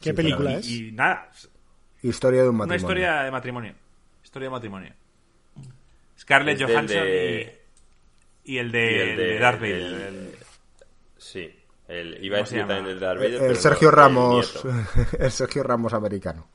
¿Qué 0.00 0.10
Sí, 0.10 0.12
película 0.12 0.52
Y, 0.52 0.54
es? 0.54 0.70
y 0.70 0.92
nada, 0.92 1.30
Historia 2.02 2.42
de 2.42 2.48
un 2.48 2.54
una 2.56 2.66
matrimonio. 2.66 2.86
historia 2.98 3.22
de 3.22 3.30
matrimonio. 3.30 3.74
Historia 4.22 4.46
de 4.46 4.50
matrimonio. 4.50 4.92
Scarlett 6.18 6.60
Johansson 6.62 6.86
de- 7.04 7.60
y, 8.44 8.54
y 8.54 8.58
el 8.58 8.70
de, 8.72 8.92
y 8.92 8.98
el 9.10 9.16
de- 9.16 9.38
Darth 9.38 9.60
Vader. 9.60 9.76
el- 9.76 9.94
el- 10.02 10.34
Sí. 11.18 11.56
El, 11.88 12.24
iba 12.24 12.36
a 12.36 12.40
¿Cómo 12.40 12.46
se 12.46 12.54
decir 12.56 12.68
también 12.68 12.94
el 12.94 13.00
Darth 13.00 13.20
El, 13.20 13.24
Vader, 13.24 13.32
el 13.34 13.40
pero 13.40 13.52
Eh, 13.52 13.56
Sergio 13.56 13.90
no, 13.90 13.96
Ramos. 13.96 14.64
El 15.18 15.30
Sergio 15.32 15.62
Ramos 15.62 15.92
americano. 15.92 16.48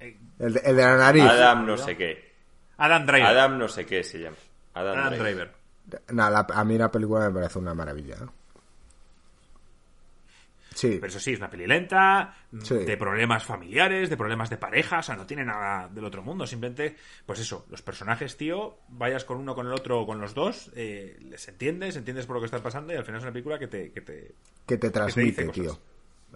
eh, 0.00 0.16
El 0.38 0.52
de, 0.54 0.60
el 0.64 0.76
de 0.76 0.82
la 0.82 0.96
nariz. 0.96 1.22
Adam 1.24 1.66
no 1.66 1.76
sé 1.76 1.96
qué. 1.96 2.32
Adam 2.78 3.04
Driver. 3.06 3.26
Adam 3.26 3.58
no 3.58 3.68
sé 3.68 3.84
qué 3.86 4.02
se 4.04 4.20
llama. 4.20 4.36
Adam, 4.74 4.98
Adam 4.98 5.12
Driver. 5.18 5.50
Driver. 5.86 6.02
Nah, 6.14 6.30
la- 6.30 6.46
a 6.48 6.64
mí 6.64 6.78
la 6.78 6.90
película 6.90 7.28
me 7.28 7.34
parece 7.40 7.58
una 7.58 7.74
maravilla. 7.74 8.14
¿eh? 8.14 8.26
Sí, 10.74 10.96
Pero 11.00 11.06
eso 11.08 11.20
sí, 11.20 11.32
es 11.32 11.38
una 11.38 11.50
peli 11.50 11.66
lenta, 11.66 12.34
Sí. 12.62 12.76
de 12.76 12.96
problemas 12.96 13.44
familiares, 13.44 14.08
de 14.10 14.16
problemas 14.16 14.48
de 14.50 14.56
pareja, 14.56 14.98
o 15.00 15.02
sea, 15.02 15.16
no 15.16 15.26
tiene 15.26 15.44
nada 15.44 15.88
del 15.88 16.04
otro 16.04 16.22
mundo. 16.22 16.46
Simplemente, 16.46 16.96
pues 17.26 17.40
eso, 17.40 17.66
los 17.70 17.82
personajes, 17.82 18.36
tío, 18.36 18.78
vayas 18.88 19.24
con 19.24 19.36
uno, 19.38 19.54
con 19.54 19.66
el 19.66 19.72
otro 19.72 20.00
o 20.00 20.06
con 20.06 20.20
los 20.20 20.34
dos, 20.34 20.70
eh, 20.74 21.18
les 21.20 21.46
entiendes, 21.48 21.96
entiendes 21.96 22.26
por 22.26 22.36
lo 22.36 22.40
que 22.40 22.46
está 22.46 22.62
pasando 22.62 22.92
y 22.92 22.96
al 22.96 23.04
final 23.04 23.18
es 23.18 23.24
una 23.24 23.32
película 23.32 23.58
que 23.58 23.66
te... 23.68 23.92
Que 23.92 24.00
te... 24.00 24.34
que 24.66 24.78
te 24.78 24.90
transmite, 24.90 25.46
tío. 25.48 25.78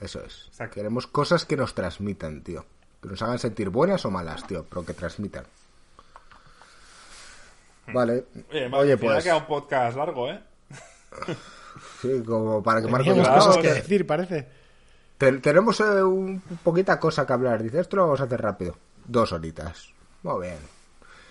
Eso 0.00 0.22
es. 0.24 0.44
Exacto. 0.48 0.74
Queremos 0.74 1.06
cosas 1.06 1.44
que 1.46 1.56
nos 1.56 1.74
transmitan, 1.74 2.42
tío. 2.42 2.66
Que 3.02 3.08
nos 3.08 3.22
hagan 3.22 3.38
sentir 3.38 3.70
buenas 3.70 4.04
o 4.04 4.10
malas, 4.10 4.46
tío, 4.46 4.66
pero 4.68 4.84
que 4.84 4.92
transmitan. 4.92 5.44
Vale. 7.92 8.24
Oye, 8.50 8.68
Oye, 8.72 8.96
pues. 8.96 9.18
ha 9.18 9.22
quedado 9.22 9.40
un 9.40 9.46
podcast 9.46 9.96
largo, 9.96 10.30
¿eh? 10.30 10.40
Sí, 12.00 12.22
como 12.26 12.62
para 12.62 12.80
que 12.80 12.88
Marco 12.88 13.04
Teníamos 13.08 13.28
cosas 13.28 13.56
"Oh, 13.56 13.60
que 13.62 13.72
decir, 13.72 14.06
parece. 14.06 14.46
te- 15.18 15.38
tenemos 15.38 15.78
eh, 15.80 16.02
un 16.02 16.40
poquita 16.62 16.98
cosa 17.00 17.26
que 17.26 17.32
hablar. 17.32 17.62
Dice, 17.62 17.80
esto 17.80 17.96
lo 17.96 18.02
vamos 18.04 18.20
a 18.20 18.24
hacer 18.24 18.40
rápido. 18.40 18.76
Dos 19.06 19.32
horitas. 19.32 19.88
Muy 20.22 20.42
bien. 20.46 20.58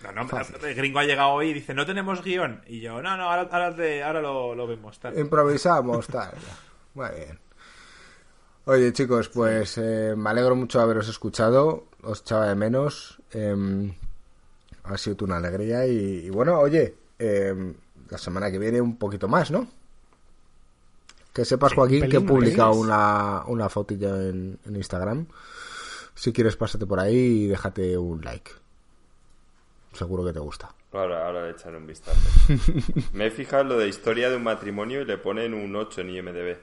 No, 0.03 0.11
no, 0.11 0.27
Fácil. 0.27 0.55
el 0.63 0.75
gringo 0.75 0.99
ha 0.99 1.03
llegado 1.03 1.29
hoy 1.31 1.49
y 1.49 1.53
dice, 1.53 1.73
no 1.73 1.85
tenemos 1.85 2.23
guion. 2.23 2.61
Y 2.67 2.79
yo, 2.79 3.01
no, 3.01 3.17
no, 3.17 3.23
ahora, 3.31 3.47
ahora, 3.51 3.75
te- 3.75 4.03
ahora 4.03 4.21
lo, 4.21 4.53
lo 4.53 4.67
vemos. 4.67 4.99
Tal. 4.99 5.17
Improvisamos, 5.17 6.05
tal. 6.07 6.31
Muy 6.93 7.09
bien. 7.15 7.39
Oye, 8.65 8.93
chicos, 8.93 9.29
pues 9.29 9.77
eh, 9.77 10.13
me 10.17 10.29
alegro 10.29 10.55
mucho 10.55 10.77
de 10.79 10.83
haberos 10.83 11.07
escuchado. 11.07 11.85
Os 12.03 12.21
echaba 12.21 12.47
de 12.47 12.55
menos. 12.55 13.19
Eh, 13.33 13.93
ha 14.83 14.97
sido 14.97 15.25
una 15.25 15.37
alegría. 15.37 15.85
Y, 15.87 16.25
y 16.25 16.29
bueno, 16.29 16.59
oye, 16.59 16.95
eh, 17.19 17.73
la 18.09 18.17
semana 18.17 18.51
que 18.51 18.59
viene 18.59 18.81
un 18.81 18.97
poquito 18.97 19.27
más, 19.27 19.51
¿no? 19.51 19.67
Que 21.35 21.45
sepas, 21.45 21.71
Sí, 21.71 21.75
Joaquín, 21.75 22.09
que 22.09 22.17
he 22.17 22.21
publicado 22.21 22.71
una, 22.73 23.43
una 23.47 23.69
fotilla 23.69 24.09
en, 24.29 24.57
en 24.65 24.75
Instagram. 24.75 25.27
Si 26.15 26.31
quieres, 26.33 26.55
pásate 26.55 26.85
por 26.87 26.99
ahí 26.99 27.15
y 27.43 27.47
déjate 27.47 27.97
un 27.97 28.21
like. 28.21 28.49
Seguro 29.93 30.23
que 30.25 30.31
te 30.33 30.39
gusta. 30.39 30.73
Ahora, 30.93 31.27
ahora 31.27 31.43
le 31.45 31.51
echaré 31.51 31.75
un 31.77 31.85
vistazo. 31.85 32.17
Me 33.13 33.27
he 33.27 33.31
fijado 33.31 33.63
en 33.63 33.69
lo 33.69 33.77
de 33.77 33.89
historia 33.89 34.29
de 34.29 34.37
un 34.37 34.43
matrimonio 34.43 35.01
y 35.01 35.05
le 35.05 35.17
ponen 35.17 35.53
un 35.53 35.75
8 35.75 36.01
en 36.01 36.09
IMDB. 36.11 36.57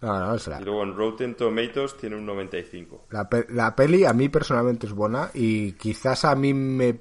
No, 0.00 0.16
no, 0.26 0.38
será. 0.38 0.60
Y 0.60 0.64
luego 0.64 0.84
en 0.84 0.94
Rotten 0.94 1.34
Tomatoes 1.34 1.96
tiene 1.96 2.14
un 2.14 2.24
95. 2.24 3.06
La, 3.10 3.28
pe- 3.28 3.46
la 3.50 3.74
peli 3.74 4.04
a 4.04 4.12
mí 4.12 4.28
personalmente 4.28 4.86
es 4.86 4.92
buena 4.92 5.30
y 5.34 5.72
quizás 5.72 6.24
a 6.24 6.36
mí 6.36 6.54
me 6.54 7.00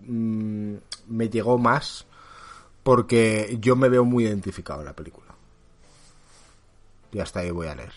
mm, 0.00 0.74
me 1.08 1.28
llegó 1.28 1.58
más 1.58 2.06
porque 2.82 3.56
yo 3.60 3.76
me 3.76 3.88
veo 3.88 4.04
muy 4.04 4.24
identificado 4.24 4.80
en 4.80 4.86
la 4.86 4.94
película. 4.96 5.27
Y 7.12 7.20
hasta 7.20 7.40
ahí 7.40 7.50
voy 7.50 7.66
a 7.68 7.74
leer. 7.74 7.92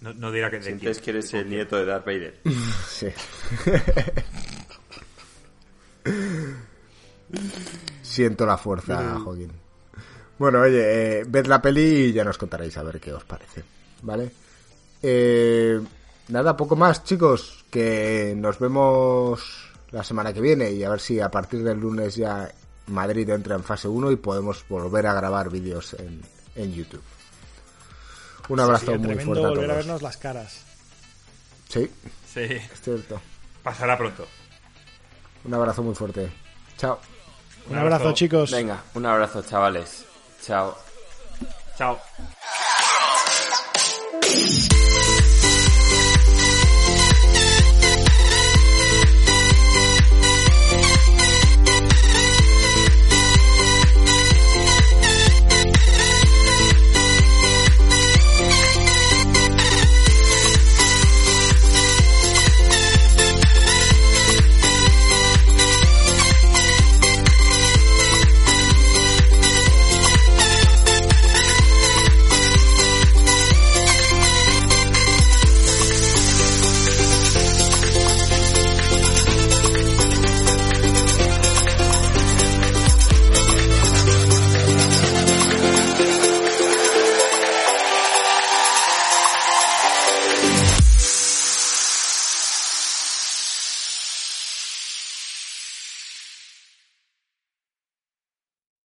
No, 0.00 0.12
no 0.14 0.30
dirá 0.30 0.50
que 0.50 0.62
Sientes 0.62 0.98
quién. 0.98 1.04
que 1.04 1.10
eres 1.10 1.34
el 1.34 1.48
nieto 1.48 1.76
de 1.76 1.84
Darth 1.86 2.04
Vader. 2.06 2.40
Sí. 2.88 3.08
Siento 8.02 8.46
la 8.46 8.56
fuerza, 8.56 9.18
Joaquín. 9.22 9.52
Bueno, 10.38 10.60
oye, 10.60 11.20
eh, 11.20 11.24
ved 11.26 11.46
la 11.46 11.60
peli 11.62 12.06
y 12.06 12.12
ya 12.12 12.24
nos 12.24 12.38
contaréis 12.38 12.76
a 12.76 12.82
ver 12.82 13.00
qué 13.00 13.12
os 13.12 13.24
parece, 13.24 13.64
¿vale? 14.02 14.30
Eh, 15.02 15.80
nada, 16.28 16.56
poco 16.56 16.76
más, 16.76 17.04
chicos, 17.04 17.64
que 17.70 18.34
nos 18.36 18.58
vemos 18.58 19.70
la 19.90 20.04
semana 20.04 20.32
que 20.32 20.40
viene 20.40 20.70
y 20.70 20.84
a 20.84 20.90
ver 20.90 21.00
si 21.00 21.20
a 21.20 21.30
partir 21.30 21.62
del 21.62 21.80
lunes 21.80 22.16
ya 22.16 22.50
Madrid 22.88 23.28
entra 23.30 23.56
en 23.56 23.64
fase 23.64 23.88
1 23.88 24.10
y 24.12 24.16
podemos 24.16 24.64
volver 24.68 25.06
a 25.06 25.14
grabar 25.14 25.50
vídeos 25.50 25.94
en, 25.94 26.20
en 26.56 26.74
YouTube. 26.74 27.02
Un 28.48 28.60
abrazo 28.60 28.96
muy 28.98 29.14
fuerte. 29.16 29.44
A 29.44 29.48
volver 29.48 29.70
a 29.70 29.74
vernos 29.74 30.02
las 30.02 30.16
caras. 30.16 30.64
Sí. 31.68 31.90
Sí. 32.32 32.42
Es 32.42 32.80
cierto. 32.82 33.20
Pasará 33.62 33.96
pronto. 33.98 34.26
Un 35.44 35.54
abrazo 35.54 35.82
muy 35.82 35.94
fuerte. 35.94 36.30
Chao. 36.76 37.00
Un, 37.68 37.78
abrazo, 37.78 38.12
chicos. 38.12 38.52
Venga, 38.52 38.82
un 38.94 39.06
abrazo, 39.06 39.42
chavales. 39.42 40.04
Chao. 40.42 40.76
Chao. 41.76 41.98